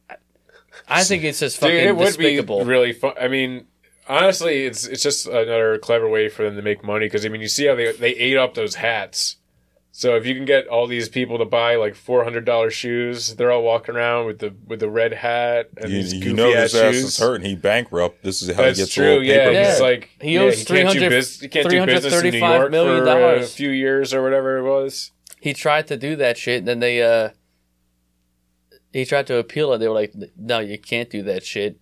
I 0.86 1.04
think 1.04 1.24
it's 1.24 1.40
just 1.40 1.58
fucking 1.58 1.76
Dude, 1.76 1.86
it 1.86 1.96
would 1.96 2.06
despicable. 2.06 2.60
be 2.60 2.64
really 2.64 2.92
fun. 2.92 3.14
I 3.20 3.28
mean, 3.28 3.66
honestly, 4.08 4.64
it's 4.64 4.86
it's 4.86 5.02
just 5.02 5.26
another 5.26 5.78
clever 5.78 6.08
way 6.08 6.28
for 6.28 6.44
them 6.44 6.56
to 6.56 6.62
make 6.62 6.84
money 6.84 7.06
because 7.06 7.26
I 7.26 7.28
mean, 7.28 7.40
you 7.40 7.48
see 7.48 7.66
how 7.66 7.74
they 7.74 7.92
they 7.92 8.10
ate 8.10 8.36
up 8.36 8.54
those 8.54 8.76
hats. 8.76 9.36
So 9.98 10.14
if 10.14 10.24
you 10.26 10.36
can 10.36 10.44
get 10.44 10.68
all 10.68 10.86
these 10.86 11.08
people 11.08 11.38
to 11.38 11.44
buy 11.44 11.74
like 11.74 11.96
four 11.96 12.22
hundred 12.22 12.44
dollars 12.44 12.72
shoes, 12.72 13.34
they're 13.34 13.50
all 13.50 13.64
walking 13.64 13.96
around 13.96 14.26
with 14.26 14.38
the 14.38 14.54
with 14.64 14.78
the 14.78 14.88
red 14.88 15.12
hat 15.12 15.70
and 15.76 15.90
You, 15.90 15.98
these 16.02 16.14
you 16.14 16.32
know 16.34 16.54
ass 16.54 16.70
his 16.70 16.74
ass 16.80 16.94
shoes. 16.94 17.04
is 17.06 17.18
hurting. 17.18 17.44
He 17.44 17.56
bankrupt. 17.56 18.22
This 18.22 18.40
is 18.40 18.48
how 18.54 18.62
That's 18.62 18.78
he 18.78 18.82
gets 18.84 18.92
a 18.92 18.94
true. 18.94 19.18
Yeah, 19.18 19.38
paper. 19.38 19.52
Yeah. 19.54 19.70
he's 19.72 19.80
like 19.80 20.10
He 20.20 20.34
yeah, 20.34 20.40
owes 20.42 20.58
he 20.60 20.64
300 20.66 21.00
business. 21.08 21.40
He 21.40 21.48
can't 21.48 21.68
do 21.68 21.84
business 21.84 22.14
in 22.14 22.30
New 22.30 22.38
$335 22.40 22.58
York 22.58 22.70
million 22.70 23.04
for 23.04 23.34
a 23.42 23.42
few 23.44 23.70
years 23.70 24.14
or 24.14 24.22
whatever 24.22 24.58
it 24.58 24.62
was. 24.62 25.10
he 25.40 25.52
tried 25.52 25.88
to 25.88 25.96
do 25.96 26.14
that 26.14 26.38
shit, 26.38 26.58
and 26.60 26.68
then 26.68 26.78
they 26.78 27.02
uh 27.02 27.30
he 28.92 29.04
tried 29.04 29.26
to 29.26 29.36
appeal 29.36 29.72
it. 29.72 29.78
They 29.78 29.88
were 29.88 29.94
like, 29.94 30.14
"No, 30.36 30.60
you 30.60 30.78
can't 30.78 31.10
do 31.10 31.24
that 31.24 31.42
shit." 31.44 31.80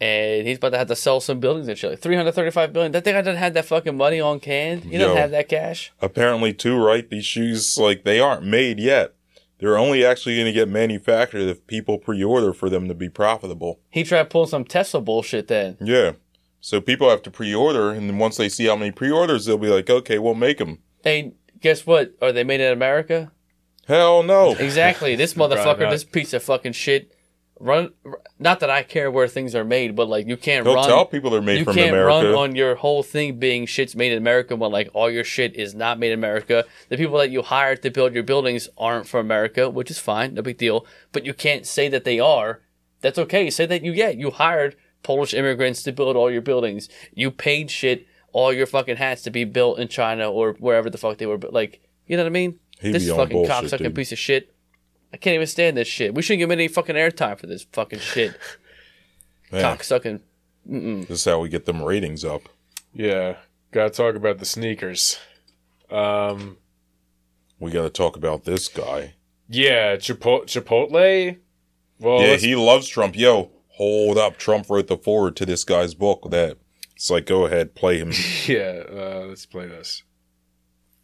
And 0.00 0.46
he's 0.46 0.58
about 0.58 0.70
to 0.70 0.78
have 0.78 0.86
to 0.88 0.96
sell 0.96 1.20
some 1.20 1.40
buildings 1.40 1.66
and 1.66 1.76
shit. 1.76 1.90
Like 1.90 1.98
three 2.00 2.14
hundred 2.14 2.32
thirty-five 2.32 2.72
billion. 2.72 2.92
That 2.92 3.02
thing 3.04 3.16
I 3.16 3.20
didn't 3.20 3.38
have 3.38 3.54
that 3.54 3.64
fucking 3.64 3.96
money 3.96 4.20
on 4.20 4.38
canned. 4.38 4.84
He 4.84 4.96
doesn't 4.96 5.16
have 5.16 5.30
that 5.32 5.48
cash. 5.48 5.92
Apparently, 6.00 6.52
too, 6.54 6.76
right? 6.76 7.08
These 7.08 7.24
shoes, 7.24 7.76
like, 7.76 8.04
they 8.04 8.20
aren't 8.20 8.44
made 8.44 8.78
yet. 8.78 9.14
They're 9.58 9.76
only 9.76 10.04
actually 10.04 10.36
going 10.36 10.46
to 10.46 10.52
get 10.52 10.68
manufactured 10.68 11.40
if 11.48 11.66
people 11.66 11.98
pre-order 11.98 12.52
for 12.52 12.70
them 12.70 12.86
to 12.86 12.94
be 12.94 13.08
profitable. 13.08 13.80
He 13.90 14.04
tried 14.04 14.30
pulling 14.30 14.50
some 14.50 14.64
Tesla 14.64 15.00
bullshit. 15.00 15.48
Then 15.48 15.76
Yeah. 15.80 16.12
So 16.60 16.80
people 16.80 17.10
have 17.10 17.22
to 17.22 17.30
pre-order, 17.32 17.90
and 17.90 18.08
then 18.08 18.18
once 18.18 18.36
they 18.36 18.48
see 18.48 18.66
how 18.66 18.76
many 18.76 18.92
pre-orders, 18.92 19.46
they'll 19.46 19.58
be 19.58 19.66
like, 19.68 19.90
okay, 19.90 20.20
we'll 20.20 20.34
make 20.34 20.58
them. 20.58 20.78
hey, 21.02 21.32
guess 21.60 21.84
what? 21.86 22.12
Are 22.22 22.30
they 22.30 22.44
made 22.44 22.60
in 22.60 22.72
America? 22.72 23.32
Hell 23.88 24.22
no. 24.22 24.52
Exactly. 24.54 25.16
This 25.16 25.34
motherfucker, 25.40 25.90
this 25.90 26.04
piece 26.04 26.32
of 26.34 26.42
fucking 26.44 26.72
shit. 26.74 27.12
Run. 27.60 27.90
Not 28.38 28.60
that 28.60 28.70
I 28.70 28.84
care 28.84 29.10
where 29.10 29.26
things 29.26 29.54
are 29.54 29.64
made, 29.64 29.96
but 29.96 30.08
like 30.08 30.28
you 30.28 30.36
can't 30.36 30.64
They'll 30.64 30.76
run. 30.76 30.86
tell 30.88 31.04
people 31.04 31.30
they're 31.30 31.42
made 31.42 31.58
you 31.58 31.64
from 31.64 31.74
can't 31.74 31.90
America. 31.90 32.08
run 32.28 32.34
on 32.34 32.54
your 32.54 32.76
whole 32.76 33.02
thing 33.02 33.38
being 33.38 33.66
shit's 33.66 33.96
made 33.96 34.12
in 34.12 34.18
America 34.18 34.54
when 34.54 34.70
like 34.70 34.88
all 34.94 35.10
your 35.10 35.24
shit 35.24 35.56
is 35.56 35.74
not 35.74 35.98
made 35.98 36.12
in 36.12 36.18
America. 36.18 36.64
The 36.88 36.96
people 36.96 37.18
that 37.18 37.30
you 37.30 37.42
hired 37.42 37.82
to 37.82 37.90
build 37.90 38.14
your 38.14 38.22
buildings 38.22 38.68
aren't 38.78 39.08
from 39.08 39.20
America, 39.26 39.68
which 39.68 39.90
is 39.90 39.98
fine, 39.98 40.34
no 40.34 40.42
big 40.42 40.56
deal. 40.58 40.86
But 41.10 41.26
you 41.26 41.34
can't 41.34 41.66
say 41.66 41.88
that 41.88 42.04
they 42.04 42.20
are. 42.20 42.60
That's 43.00 43.18
okay. 43.18 43.50
Say 43.50 43.66
that 43.66 43.82
you 43.82 43.92
yeah 43.92 44.10
you 44.10 44.30
hired 44.30 44.76
Polish 45.02 45.34
immigrants 45.34 45.82
to 45.82 45.92
build 45.92 46.16
all 46.16 46.30
your 46.30 46.42
buildings. 46.42 46.88
You 47.12 47.30
paid 47.32 47.70
shit 47.72 48.06
all 48.32 48.52
your 48.52 48.66
fucking 48.66 48.96
hats 48.98 49.22
to 49.22 49.30
be 49.30 49.44
built 49.44 49.78
in 49.80 49.88
China 49.88 50.30
or 50.30 50.52
wherever 50.60 50.88
the 50.90 50.98
fuck 50.98 51.18
they 51.18 51.26
were. 51.26 51.38
But 51.38 51.52
Like 51.52 51.80
you 52.06 52.16
know 52.16 52.22
what 52.22 52.30
I 52.30 52.32
mean? 52.32 52.60
He'd 52.80 52.92
this 52.92 53.08
fucking 53.10 53.36
bullshit, 53.36 53.50
cocksucking 53.52 53.78
dude. 53.78 53.94
piece 53.96 54.12
of 54.12 54.18
shit. 54.18 54.54
I 55.12 55.16
can't 55.16 55.34
even 55.34 55.46
stand 55.46 55.76
this 55.76 55.88
shit. 55.88 56.14
We 56.14 56.22
shouldn't 56.22 56.40
give 56.40 56.48
him 56.48 56.52
any 56.58 56.68
fucking 56.68 56.96
airtime 56.96 57.38
for 57.38 57.46
this 57.46 57.64
fucking 57.72 58.00
shit. 58.00 58.34
Man, 59.52 59.62
Cocksucking. 59.64 60.20
this 60.66 61.10
is 61.20 61.24
how 61.24 61.40
we 61.40 61.48
get 61.48 61.64
them 61.64 61.82
ratings 61.82 62.24
up. 62.24 62.42
Yeah, 62.92 63.36
gotta 63.70 63.90
talk 63.90 64.14
about 64.14 64.38
the 64.38 64.44
sneakers. 64.44 65.18
Um, 65.90 66.58
We 67.58 67.70
got 67.70 67.82
to 67.84 67.90
talk 67.90 68.16
about 68.16 68.44
this 68.44 68.68
guy. 68.68 69.14
yeah, 69.48 69.96
Chipotle. 69.96 70.44
Chipotle. 70.44 71.38
Well, 71.98 72.20
yeah, 72.20 72.26
let's- 72.28 72.42
he 72.42 72.54
loves 72.54 72.86
Trump. 72.88 73.16
Yo, 73.16 73.50
hold 73.68 74.18
up. 74.18 74.36
Trump 74.36 74.66
wrote 74.68 74.86
the 74.88 74.98
forward 74.98 75.34
to 75.36 75.46
this 75.46 75.64
guy's 75.64 75.94
book 75.94 76.30
that 76.30 76.58
it's 76.94 77.10
like, 77.10 77.24
go 77.26 77.46
ahead, 77.46 77.74
play 77.74 77.96
him. 77.98 78.12
yeah. 78.46 78.82
Uh, 78.90 79.24
let's 79.28 79.46
play 79.46 79.66
this. 79.66 80.02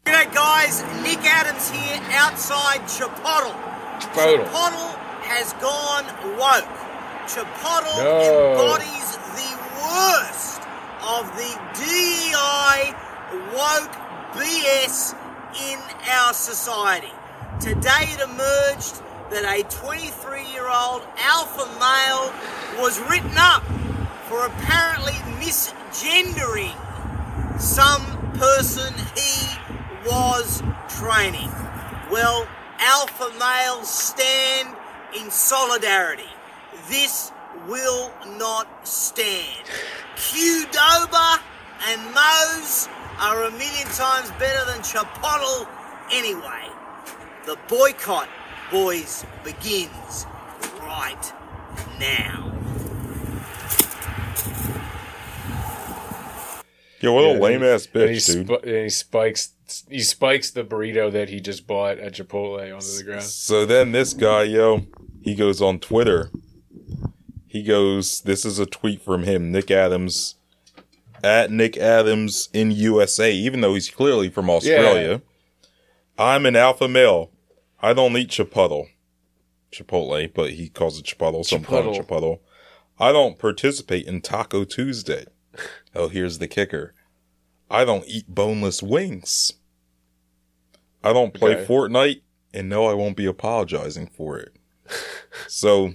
G'day 0.05 0.33
guys, 0.35 0.83
Nick 1.03 1.25
Adams 1.25 1.71
here 1.71 1.99
outside 2.13 2.81
Chipotle. 2.83 3.74
Chipotle. 4.01 4.45
Chipotle 4.45 4.95
has 5.25 5.53
gone 5.55 6.07
woke. 6.39 6.65
Chipotle 7.27 8.05
No. 8.05 8.53
embodies 8.53 9.17
the 9.39 9.53
worst 9.83 10.61
of 11.03 11.25
the 11.37 11.53
DEI 11.75 12.95
woke 13.55 13.93
BS 14.35 15.15
in 15.71 15.79
our 16.11 16.33
society. 16.35 17.13
Today 17.61 18.09
it 18.13 18.21
emerged 18.21 19.01
that 19.31 19.45
a 19.45 19.63
23 19.65 20.45
year 20.53 20.69
old 20.69 21.03
alpha 21.19 21.67
male 21.81 22.33
was 22.83 23.01
written 23.09 23.37
up 23.37 23.63
for 24.29 24.47
apparently 24.47 25.13
misgendering 25.41 26.75
some 27.61 28.05
person 28.35 28.93
he 29.15 29.49
was 30.07 30.63
training. 30.89 31.51
Well, 32.11 32.47
alpha 32.85 33.31
males 33.39 33.89
stand 33.89 34.77
in 35.19 35.31
solidarity. 35.31 36.29
This 36.89 37.33
will 37.67 38.13
not 38.39 38.87
stand. 38.87 39.65
Q 40.17 40.67
Qdoba 40.67 41.41
and 41.89 42.01
Moe's 42.15 42.89
are 43.19 43.45
a 43.45 43.51
million 43.53 43.87
times 43.89 44.31
better 44.39 44.65
than 44.71 44.81
Chipotle 44.81 45.67
anyway. 46.13 46.69
The 47.47 47.59
boycott, 47.69 48.29
boys, 48.71 49.25
begins 49.45 50.27
right 50.81 51.33
now. 51.99 52.51
Yo, 57.01 57.13
what 57.13 57.23
Yeah, 57.23 57.39
a 57.39 57.41
lame 57.41 57.63
ass 57.63 57.87
And 57.95 58.11
he, 58.11 58.17
bitch, 58.17 58.27
dude. 58.27 58.47
sp- 58.49 58.65
and 58.65 58.77
he 58.85 58.91
spikes 58.91 59.54
he 59.89 60.01
spikes 60.01 60.51
the 60.51 60.65
burrito 60.65 61.11
that 61.13 61.29
he 61.29 61.41
just 61.41 61.67
bought 61.67 61.99
at 61.99 62.15
Chipotle 62.15 62.75
onto 62.75 62.97
the 62.97 63.03
ground. 63.05 63.23
So 63.23 63.65
then 63.67 63.93
this 63.93 64.15
guy, 64.15 64.45
yo, 64.45 64.87
he 65.23 65.35
goes 65.35 65.63
on 65.63 65.79
Twitter. 65.79 66.31
He 67.47 67.63
goes, 67.63 68.21
this 68.23 68.45
is 68.45 68.59
a 68.59 68.67
tweet 68.67 69.01
from 69.01 69.23
him, 69.23 69.53
Nick 69.53 69.71
Adams, 69.71 70.35
at 71.23 71.51
Nick 71.51 71.77
Adams 71.77 72.49
in 72.53 72.71
USA, 72.71 73.33
even 73.33 73.61
though 73.61 73.75
he's 73.75 73.91
clearly 73.91 74.29
from 74.29 74.51
Australia. 74.51 75.23
I'm 76.19 76.47
an 76.47 76.57
alpha 76.57 76.89
male. 76.89 77.31
I 77.81 77.93
don't 77.93 78.17
eat 78.17 78.31
Chipotle. 78.31 78.89
Chipotle, 79.73 80.33
but 80.33 80.51
he 80.51 80.69
calls 80.69 80.99
it 80.99 81.07
Chipotle, 81.07 81.45
so 81.45 81.57
I'm 81.57 81.63
it 81.63 81.69
Chipotle. 81.69 82.07
Chipotle. 82.07 82.39
I 82.99 83.13
don't 83.13 83.39
participate 83.39 84.07
in 84.07 84.21
Taco 84.21 84.65
Tuesday. 84.65 85.27
Oh, 85.95 86.09
here's 86.09 86.39
the 86.39 86.49
kicker. 86.49 86.95
I 87.71 87.85
don't 87.85 88.07
eat 88.07 88.27
boneless 88.29 88.83
wings. 88.83 89.53
I 91.05 91.13
don't 91.13 91.35
play 91.35 91.55
Okay. 91.55 91.67
Fortnite, 91.67 92.23
and 92.53 92.69
no, 92.69 92.87
I 92.87 92.95
won't 92.95 93.17
be 93.17 93.27
apologizing 93.27 94.07
for 94.09 94.39
it. 94.39 94.57
so, 95.49 95.95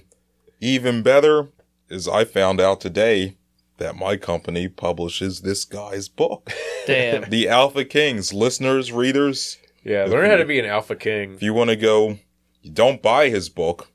even 0.60 1.02
better 1.02 1.48
is 1.88 2.06
I 2.08 2.24
found 2.24 2.60
out 2.60 2.80
today 2.80 3.36
that 3.78 3.96
my 3.96 4.16
company 4.16 4.68
publishes 4.68 5.40
this 5.40 5.64
guy's 5.64 6.08
book. 6.08 6.50
Damn. 6.86 7.28
the 7.30 7.48
Alpha 7.48 7.84
Kings, 7.84 8.32
listeners, 8.32 8.92
readers, 8.92 9.58
Yeah, 9.84 10.04
learn 10.04 10.30
how 10.30 10.36
to 10.36 10.44
be 10.44 10.58
an 10.58 10.66
alpha 10.66 10.94
king. 10.96 11.34
if 11.34 11.42
you 11.42 11.52
want 11.54 11.70
to 11.70 11.76
go, 11.76 12.18
you 12.62 12.70
don't 12.70 13.02
buy 13.02 13.28
his 13.30 13.48
book. 13.48 13.90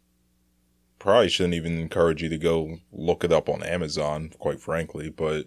Probably 0.99 1.29
shouldn't 1.29 1.53
even 1.53 1.77
encourage 1.79 2.23
you 2.23 2.29
to 2.29 2.37
go 2.37 2.79
look 2.91 3.23
it 3.23 3.31
up 3.31 3.47
on 3.47 3.61
Amazon, 3.63 4.31
quite 4.39 4.59
frankly. 4.59 5.09
But 5.09 5.45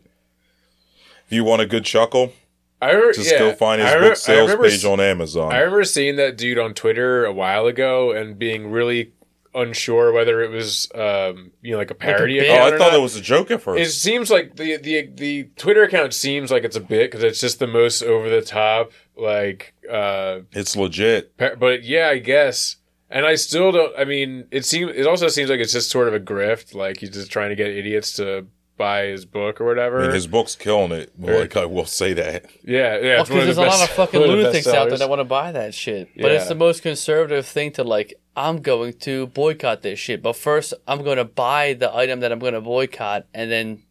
if 1.26 1.30
you 1.32 1.42
want 1.42 1.62
a 1.62 1.66
good 1.66 1.84
chuckle, 1.84 2.32
I 2.80 2.92
re- 2.92 3.12
just 3.12 3.30
yeah, 3.32 3.38
go 3.38 3.54
find 3.54 3.80
his 3.82 3.90
I 3.90 3.98
book 3.98 4.16
sales 4.16 4.50
remember 4.50 4.68
page 4.68 4.80
s- 4.80 4.84
on 4.84 5.00
Amazon. 5.00 5.52
I 5.52 5.58
remember 5.58 5.84
seeing 5.84 6.16
that 6.16 6.36
dude 6.36 6.58
on 6.58 6.74
Twitter 6.74 7.24
a 7.24 7.32
while 7.32 7.66
ago 7.66 8.12
and 8.12 8.38
being 8.38 8.70
really 8.70 9.12
unsure 9.54 10.12
whether 10.12 10.42
it 10.42 10.50
was 10.50 10.88
um 10.94 11.50
you 11.62 11.72
know 11.72 11.78
like 11.78 11.90
a 11.90 11.94
parody 11.94 12.38
bit? 12.38 12.48
oh, 12.50 12.52
account 12.54 12.74
I 12.74 12.78
thought 12.78 12.92
not. 12.92 12.98
it 12.98 13.02
was 13.02 13.16
a 13.16 13.20
joke 13.20 13.50
at 13.50 13.62
first. 13.62 13.80
It 13.80 13.90
seems 13.90 14.30
like 14.30 14.56
the 14.56 14.76
the 14.76 15.10
the 15.14 15.44
Twitter 15.56 15.82
account 15.82 16.14
seems 16.14 16.50
like 16.50 16.64
it's 16.64 16.76
a 16.76 16.80
bit 16.80 17.10
because 17.10 17.24
it's 17.24 17.40
just 17.40 17.58
the 17.58 17.66
most 17.66 18.02
over 18.02 18.28
the 18.28 18.42
top 18.42 18.92
like 19.16 19.74
uh 19.90 20.40
it's 20.52 20.76
legit. 20.76 21.36
pa- 21.36 21.54
but 21.58 21.82
yeah 21.82 22.08
I 22.08 22.18
guess 22.18 22.76
and 23.10 23.26
I 23.26 23.34
still 23.36 23.72
don't 23.72 23.92
I 23.98 24.04
mean 24.04 24.44
it 24.50 24.64
seems 24.66 24.92
it 24.94 25.06
also 25.06 25.28
seems 25.28 25.50
like 25.50 25.60
it's 25.60 25.72
just 25.72 25.90
sort 25.90 26.08
of 26.08 26.14
a 26.14 26.20
grift 26.20 26.74
like 26.74 26.98
he's 26.98 27.10
just 27.10 27.32
trying 27.32 27.48
to 27.48 27.56
get 27.56 27.68
idiots 27.68 28.12
to 28.16 28.46
buy 28.78 29.06
his 29.06 29.24
book 29.26 29.60
or 29.60 29.66
whatever 29.66 29.98
I 30.00 30.04
mean, 30.04 30.14
his 30.14 30.26
book's 30.26 30.54
killing 30.56 30.92
it. 30.92 31.12
Like 31.18 31.56
I 31.56 31.66
will 31.66 31.84
say 31.84 32.12
that. 32.14 32.46
yeah 32.64 32.96
yeah 32.96 33.00
Well, 33.00 33.20
it's 33.22 33.30
one 33.30 33.40
because 33.40 33.48
of 33.48 33.56
there's 33.56 33.56
the 33.56 33.62
a 33.62 33.64
best- 33.66 33.80
lot 33.80 33.88
of 33.90 33.94
fucking 33.96 34.20
one 34.20 34.30
of 34.30 34.36
lunatics 34.36 34.66
out 34.68 34.88
there 34.88 34.98
that 34.98 35.08
want 35.10 35.20
to 35.20 35.24
buy 35.24 35.52
that 35.52 35.74
shit. 35.74 36.08
But 36.16 36.32
it's 36.32 36.48
the 36.48 36.54
most 36.54 36.82
conservative 36.82 37.44
thing 37.46 37.72
to 37.72 37.84
like. 37.84 38.14
I'm 38.36 38.62
going 38.62 38.92
to 39.00 39.26
boycott 39.26 39.82
this 39.82 39.98
shit, 39.98 40.22
but 40.22 40.36
first 40.36 40.72
I'm 40.86 41.02
going 41.02 41.16
to 41.16 41.24
buy 41.24 41.72
the 41.74 41.92
item 41.92 42.20
that 42.20 42.30
I'm 42.30 42.38
going 42.38 42.54
to 42.54 42.60
boycott 42.60 43.26
and 43.34 43.50
then 43.50 43.82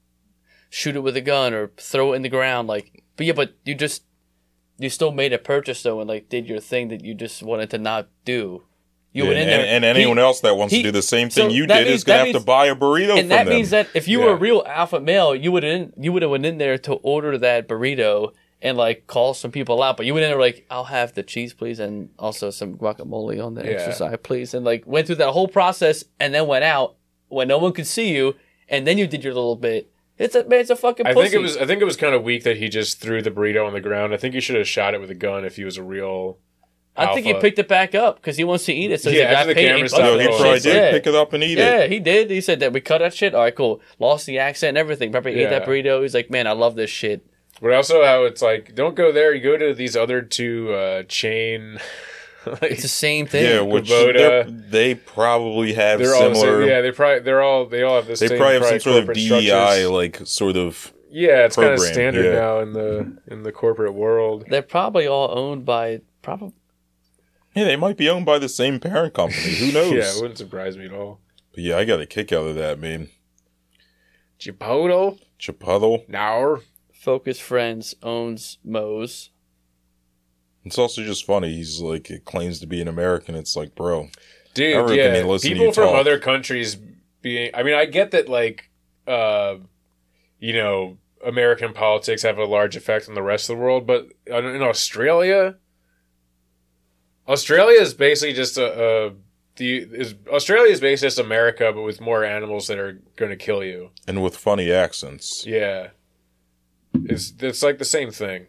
shoot 0.69 0.95
it 0.95 1.01
with 1.01 1.17
a 1.17 1.21
gun 1.21 1.53
or 1.53 1.71
throw 1.77 2.13
it 2.13 2.15
in 2.15 2.21
the 2.21 2.29
ground. 2.29 2.69
Like, 2.69 3.03
but 3.17 3.25
yeah, 3.25 3.33
but 3.33 3.55
you 3.65 3.75
just 3.75 4.03
you 4.77 4.89
still 4.89 5.11
made 5.11 5.33
a 5.33 5.37
purchase 5.37 5.83
though 5.83 5.99
and 5.99 6.07
like 6.07 6.29
did 6.29 6.47
your 6.47 6.61
thing 6.61 6.87
that 6.89 7.03
you 7.03 7.13
just 7.13 7.43
wanted 7.43 7.69
to 7.71 7.77
not 7.77 8.07
do. 8.23 8.63
You 9.13 9.23
Yeah, 9.23 9.29
went 9.29 9.39
in 9.41 9.49
and, 9.49 9.61
there, 9.63 9.75
and 9.77 9.85
anyone 9.85 10.17
he- 10.17 10.23
else 10.23 10.41
that 10.41 10.55
wants 10.57 10.73
he- 10.73 10.83
to 10.83 10.89
do 10.89 10.91
the 10.91 11.01
same 11.01 11.29
so 11.29 11.41
thing 11.47 11.51
you 11.55 11.65
did 11.65 11.85
means- 11.87 11.89
is 11.99 12.03
gonna 12.03 12.25
have 12.25 12.33
to 12.33 12.39
buy 12.39 12.67
a 12.67 12.75
burrito 12.75 13.17
and 13.17 13.31
that 13.31 13.45
them. 13.45 13.55
means 13.55 13.69
that 13.71 13.87
if 13.93 14.07
you 14.07 14.19
were 14.19 14.31
a 14.31 14.35
real 14.35 14.63
alpha 14.67 14.99
male, 14.99 15.33
you 15.33 15.51
would 15.51 15.63
have 15.63 15.89
you 15.99 16.11
would 16.13 16.21
have 16.21 16.31
went 16.31 16.45
in 16.45 16.57
there 16.57 16.77
to 16.79 16.93
order 16.95 17.37
that 17.37 17.67
burrito 17.67 18.31
and 18.61 18.77
like 18.77 19.07
call 19.07 19.33
some 19.33 19.49
people 19.51 19.81
out. 19.81 19.97
But 19.97 20.05
you 20.05 20.13
went 20.13 20.25
in 20.25 20.31
there 20.31 20.39
like, 20.39 20.65
I'll 20.69 20.85
have 20.85 21.13
the 21.13 21.23
cheese, 21.23 21.53
please, 21.53 21.79
and 21.79 22.09
also 22.19 22.49
some 22.51 22.75
guacamole 22.75 23.43
on 23.43 23.53
the 23.55 23.63
Yeah. 23.63 23.71
extra 23.71 23.93
side, 23.93 24.23
please, 24.23 24.53
and 24.53 24.65
like 24.65 24.83
went 24.85 25.07
through 25.07 25.15
that 25.17 25.29
whole 25.31 25.47
process 25.47 26.03
and 26.19 26.33
then 26.33 26.45
went 26.47 26.63
out 26.65 26.95
when 27.29 27.47
no 27.47 27.57
one 27.57 27.71
could 27.73 27.87
see 27.87 28.13
you, 28.13 28.35
and 28.69 28.85
then 28.85 28.97
you 28.97 29.07
did 29.07 29.23
your 29.23 29.33
little 29.33 29.55
bit. 29.55 29.89
It's 30.19 30.33
a 30.35 30.43
man, 30.45 30.59
it's 30.61 30.69
a 30.71 30.75
fucking. 30.75 31.05
I 31.07 31.13
think 31.13 31.33
it 31.33 31.37
was. 31.39 31.57
I 31.57 31.65
think 31.65 31.81
it 31.81 31.85
was 31.85 31.95
kind 31.97 32.15
of 32.15 32.23
weak 32.23 32.43
that 32.43 32.57
he 32.57 32.69
just 32.69 32.99
threw 32.99 33.21
the 33.21 33.29
burrito 33.31 33.65
on 33.65 33.73
the 33.73 33.81
ground. 33.81 34.13
I 34.13 34.17
think 34.17 34.33
he 34.33 34.41
should 34.41 34.55
have 34.55 34.67
shot 34.67 34.93
it 34.95 34.99
with 35.01 35.11
a 35.11 35.15
gun 35.15 35.45
if 35.45 35.55
he 35.57 35.63
was 35.63 35.77
a 35.77 35.83
real. 35.83 36.37
I 36.97 37.13
think 37.13 37.25
he 37.25 37.31
alpha. 37.33 37.41
picked 37.41 37.59
it 37.59 37.67
back 37.67 37.93
up 37.95 38.15
because 38.17 38.37
he 38.37 38.43
wants 38.43 38.65
to 38.65 38.73
eat 38.73 38.91
it. 38.91 39.01
So 39.01 39.09
Yeah, 39.09 39.15
he's 39.15 39.23
like, 39.25 39.29
after 39.37 39.41
I 39.49 39.53
the 39.53 39.53
paid 39.55 39.67
camera 39.67 39.83
eight 39.83 39.89
stopped 39.89 40.01
bucks 40.03 40.09
no, 40.09 40.15
for 40.17 40.21
he 40.21 40.27
this 40.27 40.37
probably 40.41 40.59
shit. 40.59 40.63
did 40.63 40.75
Yeah. 40.75 40.91
pick 40.91 41.07
it 41.07 41.15
up 41.15 41.33
and 41.33 41.43
eat 41.43 41.57
Yeah, 41.57 41.77
it. 41.79 41.91
he 41.91 41.99
did. 41.99 42.29
He 42.31 42.41
said 42.41 42.59
that 42.61 42.73
we 42.73 42.81
cut 42.81 42.97
that 42.99 43.13
shit. 43.13 43.33
All 43.35 43.41
right, 43.41 43.55
cool. 43.55 43.81
Lost 43.99 44.25
the 44.25 44.39
accent 44.39 44.69
and 44.69 44.77
everything. 44.77 45.11
Probably 45.11 45.35
ate 45.39 45.49
that 45.49 45.65
burrito. 45.65 46.01
He's 46.01 46.13
like, 46.13 46.29
man, 46.31 46.47
I 46.47 46.51
love 46.53 46.75
this 46.75 46.89
shit. 46.89 47.25
But 47.61 47.73
also 47.73 48.03
how 48.05 48.23
it's 48.25 48.41
like, 48.41 48.75
don't 48.75 48.95
go 48.95 49.11
there. 49.11 49.33
You 49.33 49.41
go 49.41 49.57
to 49.57 49.73
these 49.73 49.95
other 49.95 50.21
two 50.21 50.71
uh, 50.73 51.03
chain. 51.03 51.79
like, 52.45 52.61
It's 52.63 52.83
the 52.83 52.87
same 52.87 53.25
thing. 53.27 53.43
Yeah, 53.45 53.61
which 53.61 53.89
Qdoba. 53.89 54.13
they're- 54.15 54.43
they 54.45 54.95
probably 54.95 55.73
have 55.73 55.99
they're 55.99 56.13
all 56.15 56.29
the 56.29 56.35
similar. 56.35 56.61
same, 56.61 56.69
yeah. 56.69 56.81
They 56.81 56.91
probably 56.91 57.19
they're 57.21 57.41
all 57.41 57.65
they 57.65 57.83
all 57.83 57.95
have 57.95 58.05
the 58.07 58.13
they 58.15 58.27
same. 58.27 58.37
probably 58.37 58.53
have 58.59 58.65
some 58.65 58.79
sort 58.79 58.97
of 58.97 59.05
corporate 59.05 59.17
DEI, 59.17 59.45
structures. 59.47 59.89
like 59.89 60.19
sort 60.25 60.55
of. 60.57 60.93
Yeah, 61.09 61.45
it's 61.45 61.55
kind 61.55 61.69
of 61.69 61.77
program, 61.77 61.93
standard 61.93 62.25
yeah. 62.25 62.31
now 62.39 62.59
in 62.59 62.73
the 62.73 63.17
in 63.27 63.43
the 63.43 63.51
corporate 63.51 63.93
world. 63.95 64.43
They're 64.49 64.61
probably 64.61 65.07
all 65.07 65.35
owned 65.37 65.65
by 65.65 66.01
probably. 66.21 66.51
Yeah, 67.57 67.63
they 67.63 67.75
might 67.75 67.97
be 67.97 68.07
owned 68.07 68.25
by 68.25 68.37
the 68.37 68.49
same 68.49 68.79
parent 68.79 69.15
company. 69.15 69.55
Who 69.55 69.71
knows? 69.71 69.91
Yeah, 69.93 70.15
it 70.15 70.21
wouldn't 70.21 70.37
surprise 70.37 70.77
me 70.77 70.85
at 70.85 70.93
all. 70.93 71.21
But 71.55 71.63
yeah, 71.63 71.77
I 71.77 71.85
got 71.85 71.99
a 71.99 72.05
kick 72.05 72.31
out 72.31 72.45
of 72.45 72.55
that, 72.55 72.77
man. 72.79 73.09
Chipotle, 74.39 75.19
Chipotle. 75.39 76.07
now 76.07 76.57
Focus 76.93 77.45
Brands 77.47 77.95
owns 78.03 78.59
Moe's. 78.63 79.31
It's 80.65 80.77
also 80.77 81.01
just 81.03 81.25
funny. 81.25 81.51
He's 81.53 81.81
like, 81.81 82.11
it 82.11 82.25
claims 82.25 82.59
to 82.59 82.67
be 82.67 82.79
an 82.79 82.87
American. 82.87 83.33
It's 83.33 83.55
like, 83.55 83.73
bro, 83.73 84.09
dude. 84.53 84.89
Yeah, 84.95 85.09
they 85.11 85.23
listen 85.23 85.49
to 85.49 85.55
people 85.55 85.73
from 85.73 85.85
talk. 85.85 85.95
other 85.95 86.19
countries 86.19 86.77
being. 87.21 87.49
I 87.55 87.63
mean, 87.63 87.73
I 87.73 87.85
get 87.85 88.11
that, 88.11 88.29
like, 88.29 88.69
uh, 89.07 89.55
you 90.39 90.53
know, 90.53 90.97
American 91.25 91.73
politics 91.73 92.21
have 92.21 92.37
a 92.37 92.45
large 92.45 92.75
effect 92.75 93.09
on 93.09 93.15
the 93.15 93.23
rest 93.23 93.49
of 93.49 93.57
the 93.57 93.63
world, 93.63 93.87
but 93.87 94.07
in 94.27 94.45
in 94.45 94.61
Australia, 94.61 95.55
Australia 97.27 97.79
is 97.79 97.93
basically 97.93 98.33
just 98.33 98.57
a. 98.57 99.07
a 99.07 99.13
the 99.57 99.79
is 99.79 100.13
Australia 100.29 100.71
is 100.71 100.79
basically 100.79 101.07
just 101.07 101.19
America, 101.19 101.71
but 101.73 101.81
with 101.81 101.99
more 101.99 102.23
animals 102.23 102.67
that 102.67 102.77
are 102.77 103.01
going 103.15 103.31
to 103.31 103.35
kill 103.35 103.63
you. 103.63 103.89
and 104.07 104.21
with 104.21 104.37
funny 104.37 104.71
accents. 104.71 105.45
Yeah, 105.47 105.89
it's 106.93 107.33
it's 107.39 107.63
like 107.63 107.79
the 107.79 107.85
same 107.85 108.11
thing. 108.11 108.47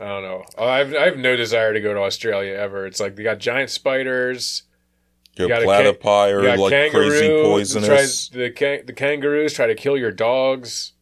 I 0.00 0.04
don't 0.04 0.22
know. 0.22 0.44
I've 0.58 0.94
I 0.94 1.04
have 1.04 1.16
no 1.16 1.36
desire 1.36 1.72
to 1.72 1.80
go 1.80 1.94
to 1.94 2.00
Australia 2.00 2.54
ever. 2.54 2.86
It's 2.86 3.00
like 3.00 3.16
they 3.16 3.22
got 3.22 3.38
giant 3.38 3.70
spiders. 3.70 4.64
Your 5.36 5.48
got 5.48 5.62
a 5.62 5.66
platypi 5.66 6.30
You 6.30 6.42
got 6.42 6.58
like 6.58 6.90
crazy 6.90 7.28
poisonous. 7.28 7.86
Tries, 7.86 8.28
the 8.30 8.50
can, 8.50 8.86
the 8.86 8.92
kangaroos 8.92 9.52
try 9.52 9.66
to 9.68 9.74
kill 9.76 9.96
your 9.96 10.10
dogs. 10.10 10.92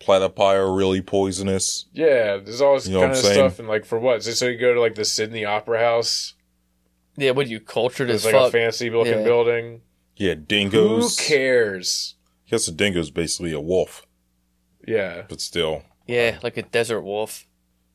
Platypi 0.00 0.54
are 0.54 0.72
really 0.72 1.00
poisonous. 1.02 1.86
Yeah, 1.92 2.38
there's 2.38 2.60
all 2.60 2.74
this 2.74 2.86
You 2.88 2.94
know 2.94 3.00
kind 3.00 3.12
of 3.12 3.18
saying? 3.18 3.34
stuff. 3.34 3.58
And 3.58 3.68
like 3.68 3.84
for 3.84 3.98
what? 3.98 4.26
it 4.26 4.34
so 4.36 4.46
you 4.46 4.58
go 4.58 4.72
to 4.74 4.80
like 4.80 4.94
the 4.94 5.04
Sydney 5.04 5.44
Opera 5.44 5.78
House? 5.80 6.34
Yeah, 7.16 7.32
what 7.32 7.46
are 7.46 7.50
you 7.50 7.60
cultured 7.60 8.08
It's 8.10 8.24
as 8.24 8.32
like 8.32 8.48
a 8.48 8.50
fancy 8.50 8.88
looking 8.90 9.18
Yeah. 9.18 9.24
building. 9.24 9.82
Yeah, 10.16 10.34
dingoes. 10.34 11.18
Who 11.18 11.24
cares? 11.24 12.14
I 12.46 12.50
guess 12.52 12.66
a 12.68 12.72
dingo's 12.72 13.10
basically 13.10 13.52
a 13.52 13.60
wolf, 13.60 14.06
Yeah. 14.86 15.22
but 15.28 15.40
still, 15.40 15.82
yeah, 16.06 16.38
like 16.42 16.56
a 16.56 16.62
desert 16.62 17.02
wolf. 17.02 17.46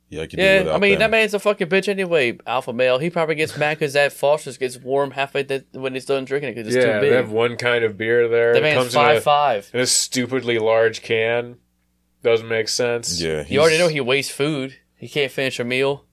yeah, 0.10 0.22
I 0.22 0.28
could 0.28 0.38
do 0.38 0.44
Yeah, 0.44 0.60
without 0.60 0.76
I 0.76 0.80
mean 0.80 0.92
them. 0.92 1.00
that 1.00 1.12
man's 1.12 1.34
a 1.34 1.40
fucking 1.40 1.68
bitch 1.68 1.88
anyway. 1.88 2.38
Alpha 2.48 2.72
male. 2.72 3.00
He 3.00 3.10
probably 3.10 3.36
gets 3.36 3.58
mad 3.58 3.78
because 3.80 3.94
that 3.94 4.14
Foster's 4.14 4.58
gets 4.58 4.78
warm 4.78 5.12
halfway 5.12 5.44
th- 5.44 5.66
when 5.72 5.94
he's 5.96 6.06
done 6.06 6.24
drinking 6.26 6.50
it 6.52 6.56
because 6.56 6.74
it's 6.76 6.86
yeah, 6.86 6.94
too 6.94 7.00
they 7.02 7.10
big. 7.10 7.14
have 7.18 7.32
one 7.32 7.58
kind 7.58 7.84
of 7.84 7.98
beer 7.98 8.28
there. 8.28 8.54
That 8.54 8.60
It 8.60 8.64
man's 8.64 8.78
comes 8.78 8.96
in 8.96 9.02
five 9.02 9.18
a, 9.18 9.22
five. 9.22 9.72
in 9.74 9.80
a 9.82 9.86
stupidly 9.88 10.60
large 10.60 11.02
can. 11.02 11.58
Doesn't 12.26 12.48
make 12.50 12.68
sense. 12.68 13.22
yeah, 13.22 13.46
You 13.48 13.60
already 13.60 13.76
he's- 13.78 13.88
know 13.88 13.94
he 13.94 14.02
wastes 14.02 14.34
food. 14.34 14.78
He 14.98 15.08
can't 15.08 15.32
finish 15.32 15.60
a 15.60 15.64
meal. 15.64 16.06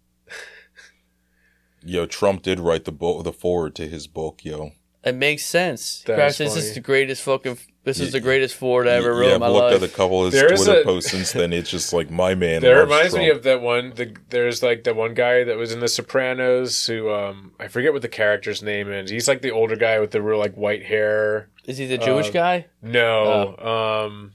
Yo, 1.84 2.04
Trump 2.06 2.42
did 2.42 2.60
write 2.60 2.84
the 2.84 2.92
book, 2.92 3.24
the 3.24 3.32
forward 3.32 3.74
to 3.76 3.88
his 3.88 4.06
book. 4.06 4.44
Yo, 4.44 4.72
It 5.04 5.14
makes 5.16 5.44
sense. 5.44 6.02
That 6.06 6.16
Christ, 6.16 6.40
is 6.40 6.54
this 6.54 6.56
is 6.56 6.64
funny. 6.70 6.74
the 6.74 6.80
greatest 6.80 7.22
fucking. 7.22 7.58
This 7.84 7.98
is 7.98 8.12
the 8.12 8.20
greatest 8.20 8.54
Ford 8.54 8.86
I 8.86 8.92
ever 8.92 9.12
wrote 9.12 9.26
yeah, 9.26 9.34
in 9.34 9.40
my 9.40 9.46
I've 9.46 9.52
looked 9.52 9.72
life. 9.72 9.82
at 9.82 9.88
a 9.90 9.92
couple 9.92 10.24
of 10.24 10.32
his 10.32 10.40
There 10.40 10.52
is 10.52 10.62
Twitter 10.64 10.82
a- 10.82 10.84
posts 10.84 11.10
since 11.10 11.32
then. 11.32 11.52
It's 11.52 11.68
just 11.70 11.92
like 11.92 12.10
my 12.10 12.36
man. 12.36 12.60
That 12.62 12.68
loves 12.68 12.82
reminds 12.90 13.14
me 13.14 13.24
Trump. 13.26 13.38
of 13.38 13.42
that 13.44 13.60
one. 13.62 13.92
The, 13.96 14.14
there's 14.30 14.62
like 14.62 14.84
the 14.84 14.94
one 14.94 15.14
guy 15.14 15.42
that 15.42 15.56
was 15.56 15.72
in 15.72 15.80
The 15.80 15.88
Sopranos 15.88 16.86
who 16.86 17.10
um 17.10 17.52
I 17.58 17.66
forget 17.66 17.92
what 17.92 18.02
the 18.02 18.08
character's 18.08 18.62
name 18.62 18.92
is. 18.92 19.10
He's 19.10 19.26
like 19.26 19.40
the 19.42 19.50
older 19.50 19.74
guy 19.74 19.98
with 19.98 20.12
the 20.12 20.22
real 20.22 20.38
like 20.38 20.54
white 20.54 20.84
hair. 20.84 21.48
Is 21.64 21.78
he 21.78 21.86
the 21.86 21.98
Jewish 21.98 22.28
Uh, 22.28 22.32
guy? 22.32 22.66
No, 22.82 23.56
um, 23.56 24.34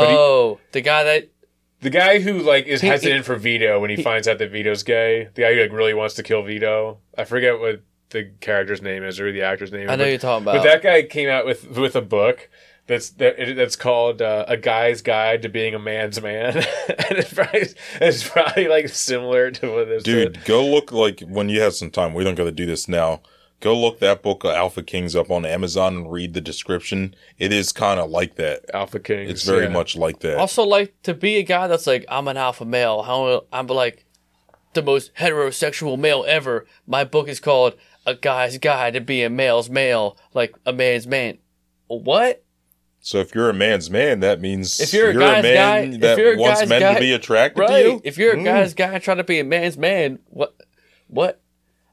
he- 0.00 0.06
Oh, 0.16 0.60
the 0.72 0.80
guy 0.80 1.04
that 1.04 1.28
the 1.80 1.90
guy 1.90 2.20
who 2.20 2.38
like 2.40 2.66
is 2.66 2.80
He- 2.80 2.88
hesitant 2.88 3.18
he- 3.20 3.22
for 3.24 3.36
Vito 3.36 3.80
when 3.80 3.90
he, 3.90 3.96
he- 3.96 4.02
finds 4.02 4.26
out 4.28 4.38
that 4.38 4.50
Vito's 4.50 4.82
gay. 4.82 5.28
The 5.34 5.42
guy 5.42 5.54
who 5.54 5.60
like 5.62 5.72
really 5.72 5.94
wants 5.94 6.14
to 6.14 6.22
kill 6.22 6.42
Vito. 6.42 6.98
I 7.16 7.24
forget 7.24 7.58
what 7.60 7.82
the 8.10 8.30
character's 8.40 8.80
name 8.82 9.02
is 9.02 9.18
or 9.20 9.32
the 9.32 9.42
actor's 9.42 9.72
name. 9.72 9.90
I 9.90 9.96
know 9.96 10.04
but, 10.04 10.08
you're 10.10 10.18
talking 10.18 10.44
about. 10.44 10.56
But 10.56 10.62
that 10.64 10.82
guy 10.82 11.02
came 11.02 11.28
out 11.28 11.46
with 11.46 11.76
with 11.76 11.96
a 11.96 12.02
book. 12.02 12.48
That's 12.86 13.08
that, 13.10 13.38
it- 13.38 13.56
that's 13.56 13.76
called 13.76 14.20
uh, 14.20 14.44
a 14.46 14.56
guy's 14.58 15.00
guide 15.00 15.40
to 15.42 15.48
being 15.48 15.74
a 15.74 15.78
man's 15.78 16.20
man, 16.20 16.56
and 16.88 17.18
it's 17.18 17.32
probably, 17.32 17.66
it's 18.00 18.28
probably 18.28 18.68
like 18.68 18.88
similar 18.90 19.50
to 19.52 19.72
what 19.72 19.88
this 19.88 20.02
Dude, 20.02 20.44
go 20.44 20.66
look 20.66 20.92
like 20.92 21.20
when 21.20 21.48
you 21.48 21.60
have 21.62 21.74
some 21.74 21.90
time. 21.90 22.12
We 22.12 22.24
don't 22.24 22.34
got 22.34 22.44
to 22.44 22.52
do 22.52 22.66
this 22.66 22.86
now. 22.86 23.22
Go 23.64 23.80
look 23.80 23.98
that 24.00 24.22
book, 24.22 24.44
uh, 24.44 24.50
Alpha 24.50 24.82
Kings, 24.82 25.16
up 25.16 25.30
on 25.30 25.46
Amazon 25.46 25.96
and 25.96 26.12
read 26.12 26.34
the 26.34 26.42
description. 26.42 27.14
It 27.38 27.50
is 27.50 27.72
kind 27.72 27.98
of 27.98 28.10
like 28.10 28.34
that. 28.34 28.66
Alpha 28.74 29.00
Kings. 29.00 29.30
It's 29.30 29.42
very 29.44 29.64
yeah. 29.64 29.70
much 29.70 29.96
like 29.96 30.18
that. 30.20 30.36
also 30.36 30.64
like 30.64 30.92
to 31.04 31.14
be 31.14 31.36
a 31.36 31.42
guy 31.42 31.66
that's 31.66 31.86
like 31.86 32.04
I'm 32.10 32.28
an 32.28 32.36
alpha 32.36 32.66
male. 32.66 33.02
How 33.04 33.44
I'm 33.50 33.66
like 33.68 34.04
the 34.74 34.82
most 34.82 35.14
heterosexual 35.14 35.98
male 35.98 36.26
ever. 36.28 36.66
My 36.86 37.04
book 37.04 37.26
is 37.26 37.40
called 37.40 37.74
A 38.04 38.14
Guy's 38.14 38.58
Guide 38.58 38.92
to 38.92 39.00
Being 39.00 39.24
a 39.24 39.30
Male's 39.30 39.70
Male, 39.70 40.18
like 40.34 40.54
a 40.66 40.72
man's 40.74 41.06
man. 41.06 41.38
What? 41.86 42.42
so 43.00 43.18
if 43.18 43.34
you're 43.34 43.48
a 43.50 43.54
man's 43.54 43.88
man, 43.90 44.20
that 44.20 44.40
means 44.42 44.78
If 44.80 44.92
you're 44.92 45.08
a 45.08 45.16
a 45.16 45.18
guy's 45.18 45.42
man 45.42 45.90
guy- 45.92 45.96
that 45.98 46.18
you're 46.18 46.34
a 46.34 46.38
wants 46.38 46.60
guy's 46.60 46.68
men 46.68 46.80
guy- 46.80 46.94
to 46.94 47.00
be 47.00 47.12
attracted 47.12 47.60
Right. 47.60 47.82
to 47.82 47.88
you. 47.88 48.00
If 48.04 48.18
you're 48.18 48.32
a 48.34 48.36
Mm. 48.36 48.44
guy's 48.44 48.74
guy 48.74 48.98
trying 48.98 49.16
to 49.18 49.24
be 49.24 49.38
a 49.40 49.44
man's 49.44 49.78
man, 49.78 50.18
what? 50.30 50.54
What? 51.08 51.40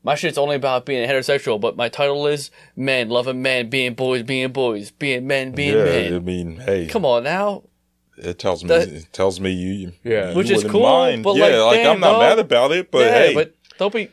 My 0.04 0.16
shit's 0.16 0.38
only 0.38 0.56
about 0.56 0.86
being 0.86 1.08
heterosexual, 1.08 1.60
but 1.62 1.76
my 1.78 1.88
title 1.90 2.26
is 2.28 2.50
men 2.76 3.10
loving 3.10 3.42
men, 3.42 3.70
being 3.70 3.94
boys, 3.94 4.24
being 4.24 4.52
boys, 4.52 4.90
being 4.92 5.28
men, 5.28 5.52
being 5.52 5.78
yeah, 5.78 5.84
men. 5.86 6.16
I 6.16 6.20
mean, 6.20 6.58
hey, 6.58 6.88
Come 6.88 7.06
on 7.06 7.24
now. 7.24 7.64
it 8.18 8.40
tells 8.40 8.64
me 8.64 8.70
That- 8.70 8.88
it 8.90 9.14
tells 9.14 9.40
me 9.40 9.52
you, 9.52 9.94
Yeah. 10.04 10.32
you 10.32 10.36
Which 10.38 10.50
is 10.50 10.58
wouldn't 10.58 10.72
cool, 10.72 10.82
mind. 10.84 11.24
but, 11.24 11.36
yeah, 11.36 11.46
like, 11.46 11.54
like, 11.66 11.76
damn, 11.84 11.94
I'm 11.96 12.00
not 12.00 12.12
dog. 12.14 12.20
mad 12.22 12.40
about 12.40 12.72
it, 12.72 12.90
but 12.90 13.06
yeah, 13.06 13.14
hey, 13.14 13.34
but 13.36 13.54
don't 13.78 13.94
be. 13.94 14.10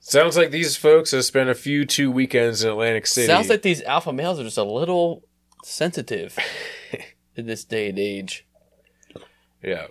Sounds 0.00 0.36
like 0.36 0.52
these 0.52 0.76
folks 0.76 1.10
have 1.10 1.24
spent 1.24 1.50
a 1.50 1.54
few 1.54 1.84
two 1.84 2.10
weekends 2.12 2.62
in 2.64 2.70
Atlantic 2.70 3.06
City. 3.06 3.26
Sounds 3.26 3.48
like 3.50 3.62
these 3.62 3.82
alpha 3.82 4.12
males 4.12 4.38
are 4.40 4.44
just 4.44 4.56
a 4.56 4.62
little 4.64 5.24
sensitive 5.64 6.38
in 7.36 7.46
this 7.46 7.64
day 7.64 7.88
and 7.90 7.98
age. 7.98 8.46
yeah. 9.62 9.88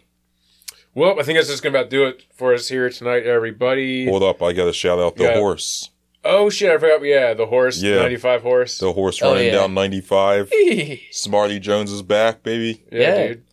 Well, 0.96 1.20
I 1.20 1.24
think 1.24 1.38
that's 1.38 1.50
just 1.50 1.62
gonna 1.62 1.78
about 1.78 1.90
do 1.92 2.06
it 2.06 2.24
for 2.34 2.54
us 2.54 2.70
here 2.70 2.90
tonight, 2.90 3.26
everybody. 3.26 4.06
hold 4.06 4.24
up, 4.24 4.42
I 4.42 4.54
got 4.54 4.66
to 4.66 4.74
shout 4.74 4.98
out 4.98 5.18
the 5.18 5.26
Yeah. 5.26 5.38
horse, 5.38 5.90
oh 6.24 6.50
shit, 6.50 6.72
I 6.72 6.78
forgot. 6.78 7.04
Yeah, 7.04 7.34
the 7.34 7.46
horse, 7.48 7.82
Yeah. 7.82 7.98
ninety 7.98 8.16
five 8.16 8.42
horse. 8.42 8.78
the 8.80 8.94
horse 8.94 9.22
Oh, 9.22 9.32
running 9.34 9.48
yeah. 9.48 9.52
down 9.60 9.74
95. 9.74 10.50
yeah, 10.54 10.96
Smarty 11.12 11.60
Jones 11.60 11.92
is 11.92 12.02
back, 12.02 12.44
baby. 12.44 12.82
yeah, 12.92 13.00
Yeah. 13.00 13.28
dude. 13.28 13.44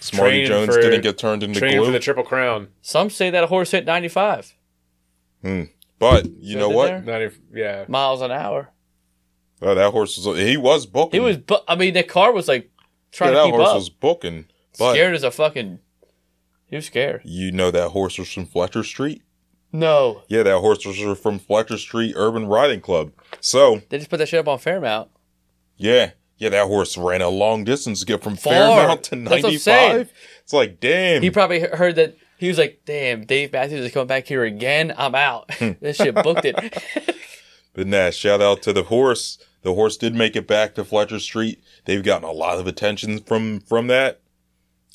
Smarty 0.00 0.30
Training 0.30 0.46
Jones 0.48 0.74
for- 0.74 0.82
didn't 0.82 1.00
get 1.02 1.16
turned 1.18 1.42
into 1.42 1.58
Training 1.60 1.78
glue, 1.78 1.86
for 1.86 1.92
the 1.92 1.98
triple 2.00 2.24
crown. 2.24 2.68
Some 2.82 3.08
say 3.10 3.30
that 3.30 3.44
a 3.44 3.46
horse 3.46 3.70
hit 3.70 3.84
95 3.86 4.54
Hmm. 5.42 5.62
but 5.98 6.26
you 6.40 6.56
know 6.56 6.68
what? 6.70 7.04
90, 7.04 7.36
yeah. 7.54 7.84
miles 7.88 8.20
an 8.22 8.30
hour. 8.30 8.70
Oh, 9.62 9.74
that 9.74 9.90
horse 9.92 10.18
was 10.18 10.38
he 10.38 10.56
was 10.56 10.84
booking. 10.86 11.20
He 11.20 11.24
was, 11.26 11.36
bu- 11.38 11.56
I 11.68 11.74
mean, 11.76 11.94
the 11.94 12.02
car 12.02 12.32
was 12.32 12.48
like 12.48 12.64
yeah, 12.64 12.68
trying 13.12 13.32
that 13.34 13.40
to 13.40 13.46
keep 13.46 13.54
horse 13.54 13.68
up. 13.68 13.74
was 13.76 13.88
booking. 13.90 14.46
But 14.78 14.92
scared 14.94 15.14
as 15.14 15.22
a 15.22 15.30
fucking. 15.30 15.78
He 16.66 16.76
was 16.76 16.86
scared. 16.86 17.22
you 17.24 17.52
know 17.52 17.70
that 17.70 17.90
horse 17.90 18.18
was 18.18 18.32
from 18.32 18.46
Fletcher 18.46 18.82
Street. 18.82 19.22
No, 19.72 20.22
Yeah, 20.28 20.44
that 20.44 20.58
horse 20.60 20.86
was 20.86 21.18
from 21.18 21.38
Fletcher 21.40 21.78
Street 21.78 22.14
Urban 22.16 22.46
Riding 22.46 22.80
Club. 22.80 23.10
So 23.40 23.82
they 23.88 23.98
just 23.98 24.08
put 24.10 24.18
that 24.18 24.28
shit 24.28 24.40
up 24.40 24.48
on 24.48 24.58
Fairmount. 24.58 25.10
yeah, 25.76 26.12
yeah, 26.38 26.48
that 26.50 26.66
horse 26.66 26.96
ran 26.96 27.22
a 27.22 27.28
long 27.28 27.64
distance 27.64 28.00
to 28.00 28.06
get 28.06 28.22
from 28.22 28.36
Far. 28.36 28.52
Fairmount 28.52 29.02
to 29.04 29.16
That's 29.16 29.30
what 29.30 29.32
I'm 29.36 29.42
ninety 29.42 29.58
five. 29.58 30.12
It's 30.42 30.52
like 30.52 30.78
damn. 30.80 31.22
He 31.22 31.30
probably 31.30 31.60
heard 31.60 31.96
that. 31.96 32.16
He 32.36 32.48
was 32.48 32.58
like, 32.58 32.82
"Damn, 32.84 33.24
Dave 33.24 33.52
Matthews 33.52 33.84
is 33.86 33.92
coming 33.92 34.08
back 34.08 34.26
here 34.26 34.42
again. 34.44 34.92
I'm 34.98 35.14
out." 35.14 35.48
This 35.80 35.96
shit 35.96 36.14
booked 36.14 36.44
it. 36.44 36.56
But 37.74 37.88
nah, 37.88 38.10
shout 38.10 38.40
out 38.40 38.62
to 38.62 38.72
the 38.72 38.84
horse. 38.84 39.38
The 39.62 39.74
horse 39.74 39.96
did 39.96 40.14
make 40.14 40.36
it 40.36 40.46
back 40.46 40.76
to 40.76 40.84
Fletcher 40.84 41.18
Street. 41.18 41.60
They've 41.86 42.04
gotten 42.04 42.28
a 42.28 42.32
lot 42.32 42.58
of 42.58 42.68
attention 42.68 43.18
from 43.20 43.58
from 43.60 43.88
that. 43.88 44.20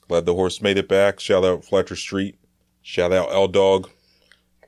Glad 0.10 0.26
the 0.26 0.34
horse 0.34 0.60
made 0.60 0.80
it 0.80 0.88
back. 0.90 1.19
Shout 1.19 1.45
out 1.45 1.64
Fletcher 1.64 1.95
Street. 1.95 2.36
Shout 2.81 3.14
out 3.14 3.31
L 3.31 3.48
Dog. 3.48 3.91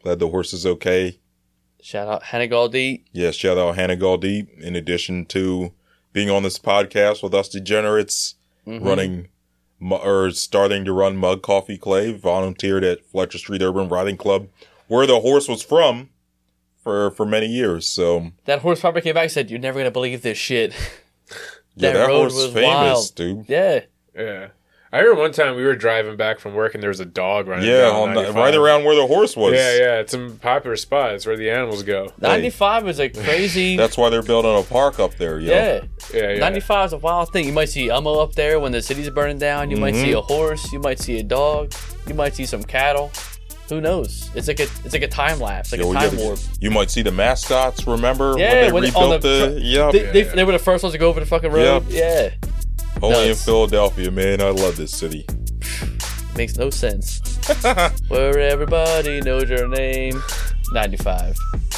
Glad 0.04 0.20
the 0.20 0.30
horse 0.30 0.54
is 0.54 0.68
okay. 0.68 1.20
Shout 1.82 2.08
out 2.08 2.22
Hannah 2.22 2.48
Galdi. 2.48 3.02
Yeah, 3.12 3.32
shout 3.32 3.58
out 3.58 3.76
Hannah 3.76 3.98
Galdi. 3.98 4.48
In 4.60 4.76
addition 4.76 5.26
to 5.26 5.74
being 6.14 6.30
on 6.30 6.44
this 6.44 6.60
podcast 6.60 7.24
with 7.24 7.34
us 7.34 7.50
degenerates, 7.50 8.36
mm-hmm. 8.68 8.88
running 8.88 9.30
or 9.82 10.30
starting 10.30 10.86
to 10.86 10.94
run 10.94 11.18
Mug 11.18 11.42
Coffee 11.42 11.80
Clay, 11.80 12.14
volunteered 12.14 12.84
at 12.84 13.04
Fletcher 13.04 13.40
Street 13.40 13.64
Urban 13.64 13.90
Riding 13.90 14.18
Club, 14.18 14.48
where 14.88 15.08
the 15.08 15.22
horse 15.22 15.48
was 15.48 15.64
from 15.64 16.10
for 16.84 17.10
for 17.10 17.26
many 17.26 17.48
years. 17.48 17.90
So 17.90 18.32
That 18.46 18.60
horse 18.60 18.80
probably 18.82 19.02
came 19.02 19.16
back 19.16 19.24
and 19.24 19.32
said, 19.32 19.50
"You're 19.50 19.60
never 19.60 19.80
gonna 19.80 19.90
believe 19.90 20.22
this 20.22 20.38
shit." 20.38 20.74
yeah, 21.32 21.38
That 21.78 21.94
that, 21.94 22.08
road 22.08 22.18
horse 22.20 22.36
was 22.36 22.54
famous, 22.54 22.64
wild. 22.68 23.16
dude. 23.16 23.46
yeah, 23.50 23.80
Yeah. 24.16 24.48
I 24.94 25.00
remember 25.00 25.22
one 25.22 25.32
time 25.32 25.56
we 25.56 25.64
were 25.64 25.76
driving 25.76 26.18
back 26.18 26.40
from 26.40 26.54
work 26.54 26.74
and 26.74 26.84
there 26.84 26.90
was 26.90 27.00
a 27.00 27.06
dog 27.06 27.48
running. 27.48 27.66
Yeah, 27.66 27.84
down 27.90 28.10
on 28.10 28.14
the, 28.14 28.34
right 28.34 28.54
around 28.54 28.84
where 28.84 28.94
the 28.96 29.08
horse 29.08 29.38
was. 29.38 29.54
Yeah, 29.54 29.78
yeah. 29.78 30.00
It's 30.00 30.14
a 30.14 30.30
popular 30.42 30.76
spot. 30.76 31.14
It's 31.14 31.26
where 31.26 31.38
the 31.38 31.50
animals 31.50 31.84
go. 31.84 32.12
ninety-five 32.20 32.86
is 32.90 33.00
a 33.00 33.08
crazy. 33.24 33.78
That's 33.78 33.96
why 33.98 34.10
they're 34.10 34.22
building 34.22 34.54
a 34.58 34.64
park 34.64 35.00
up 35.00 35.16
there. 35.16 35.40
Yo. 35.40 35.50
yeah. 35.54 35.82
Yeah, 36.14 36.32
yeah. 36.34 36.40
95 36.40 36.86
is 36.88 36.94
a 36.94 36.98
wild 36.98 37.32
thing. 37.32 37.46
You 37.48 37.54
might 37.54 37.70
see 37.70 37.88
Elmo 37.90 38.16
up 38.20 38.34
there 38.36 38.60
when 38.60 38.74
the 38.74 38.82
city's 38.82 39.10
burning 39.10 39.38
down. 39.38 39.72
You 39.72 39.78
might 39.78 39.94
Mm-hmm. 39.94 40.04
see 40.04 40.12
a 40.12 40.22
horse. 40.22 40.74
You 40.74 40.80
might 40.80 41.00
see 41.00 41.20
a 41.20 41.24
dog. 41.24 41.72
You 42.08 42.14
might 42.16 42.36
see 42.36 42.46
some 42.46 42.64
cattle. 42.64 43.12
Who 43.70 43.80
knows? 43.80 44.30
It's 44.36 44.50
like 44.50 44.60
a 44.60 44.64
it's 44.84 44.92
like 44.92 45.04
a 45.04 45.08
time 45.08 45.40
lapse, 45.40 45.72
like 45.72 45.80
Yeah, 45.80 45.90
a 45.90 45.94
time 46.10 46.18
warp. 46.18 46.40
You 46.60 46.70
might 46.72 46.92
see 46.92 47.02
the 47.02 47.12
mascots. 47.14 47.88
Remember 47.88 48.36
Yeah, 48.38 48.70
when 48.74 48.84
they 48.84 48.90
when- 48.92 48.96
on 48.96 49.12
rebuilt 49.12 49.22
the 49.22 49.28
the? 49.30 49.52
tr- 49.54 49.58
yeah, 49.66 49.92
They, 49.92 50.12
they, 50.12 50.26
yeah. 50.26 50.36
they 50.36 50.44
were 50.44 50.52
the 50.52 50.60
first 50.60 50.84
ones 50.84 50.92
to 50.92 50.98
go 51.00 51.08
over 51.08 51.22
the 51.22 51.26
fucking 51.26 51.50
road. 51.52 51.86
Yeah, 51.88 52.32
only 53.02 53.22
in 53.24 53.28
nuts. 53.30 53.46
Philadelphia, 53.46 54.12
man. 54.12 54.42
I 54.42 54.50
love 54.50 54.78
this 54.78 54.92
city. 54.98 55.26
makes 56.36 56.56
no 56.58 56.70
sense. 56.70 57.20
Where 58.08 58.40
everybody 58.40 59.22
knows 59.22 59.50
your 59.50 59.68
name. 59.68 60.22
95. 60.74 61.36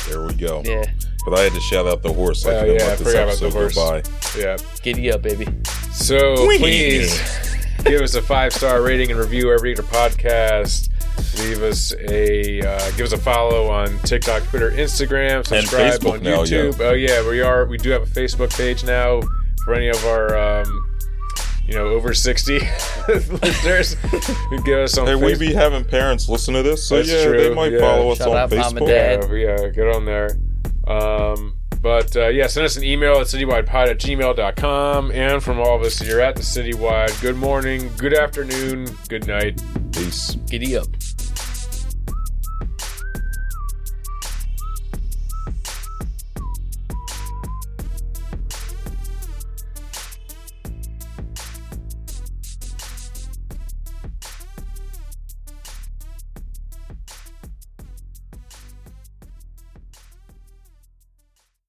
There 0.07 0.23
we 0.25 0.33
go. 0.35 0.61
Yeah, 0.65 0.83
But 1.25 1.39
I 1.39 1.43
had 1.43 1.53
to 1.53 1.59
shout 1.61 1.87
out 1.87 2.03
the 2.03 2.13
horse. 2.13 2.45
I 2.45 2.51
Oh, 2.55 2.59
couldn't 2.61 2.75
yeah, 2.79 2.85
let 2.87 2.97
this 2.99 3.07
forgot 3.07 3.23
about 3.23 3.39
the 3.39 3.45
episode 3.47 3.59
horse. 3.59 3.75
go 3.75 4.01
by. 4.35 4.39
Yeah. 4.39 4.57
giddy 4.83 5.11
up, 5.11 5.21
baby. 5.23 5.47
So 5.91 6.35
please 6.57 7.19
give 7.85 8.01
us 8.01 8.13
a 8.15 8.21
five 8.21 8.53
star 8.53 8.81
rating 8.81 9.09
and 9.11 9.19
review 9.19 9.45
wherever 9.47 9.65
you 9.67 9.75
podcast. 9.75 10.89
Leave 11.39 11.63
us 11.63 11.93
a 12.09 12.61
uh, 12.61 12.91
give 12.91 13.07
us 13.07 13.13
a 13.13 13.17
follow 13.17 13.67
on 13.69 13.97
TikTok, 13.99 14.43
Twitter, 14.43 14.71
Instagram. 14.71 15.45
Subscribe 15.47 15.99
Facebook 15.99 16.13
on 16.13 16.23
now, 16.23 16.43
YouTube. 16.43 16.79
Oh 16.79 16.93
yeah, 16.93 17.27
we 17.27 17.41
are. 17.41 17.65
We 17.65 17.77
do 17.77 17.89
have 17.89 18.03
a 18.03 18.05
Facebook 18.05 18.55
page 18.55 18.83
now 18.83 19.21
for 19.65 19.73
any 19.73 19.89
of 19.89 20.03
our 20.05 20.37
um, 20.37 20.93
you 21.68 21.73
know 21.76 21.88
over 21.88 22.14
sixty 22.14 22.60
listeners 23.07 23.94
who 24.49 24.61
give 24.64 24.80
us 24.80 24.98
on 24.98 25.07
Hey, 25.07 25.15
we 25.15 25.34
Facebook. 25.34 25.40
be 25.40 25.53
having 25.53 25.85
parents 25.85 26.27
listen 26.30 26.53
to 26.56 26.64
this, 26.64 26.88
so 26.88 26.98
That's 26.98 27.10
yeah, 27.10 27.26
true, 27.26 27.38
they 27.41 27.53
might 27.53 27.72
yeah. 27.72 27.80
follow 27.80 28.11
us 28.11 28.18
Shout 28.19 28.30
on 28.30 28.38
out 28.38 28.52
Mom 28.52 28.77
and 28.77 28.85
Facebook. 28.85 28.88
Dad. 28.88 29.30
Yeah, 29.31 29.61
yeah, 29.61 29.69
get 29.69 29.88
on 29.95 30.06
there. 30.06 30.30
Um, 30.88 31.57
but 31.81 32.15
uh, 32.15 32.27
yeah, 32.27 32.48
send 32.48 32.65
us 32.65 32.77
an 32.77 32.84
email 32.84 33.14
at 33.15 33.27
citywidepod 33.27 33.88
at 33.88 33.98
gmail.com. 33.99 35.11
And 35.11 35.44
from 35.44 35.60
all 35.60 35.76
of 35.76 35.81
us 35.81 35.99
here 35.99 36.22
at 36.22 36.35
the 36.35 36.41
Citywide, 36.41 37.19
good 37.22 37.35
morning, 37.35 37.91
good 37.98 38.14
afternoon, 38.14 38.88
good 39.10 39.27
night. 39.27 39.61
Peace. 39.91 40.35
Giddy 40.48 40.77
up. 40.77 40.88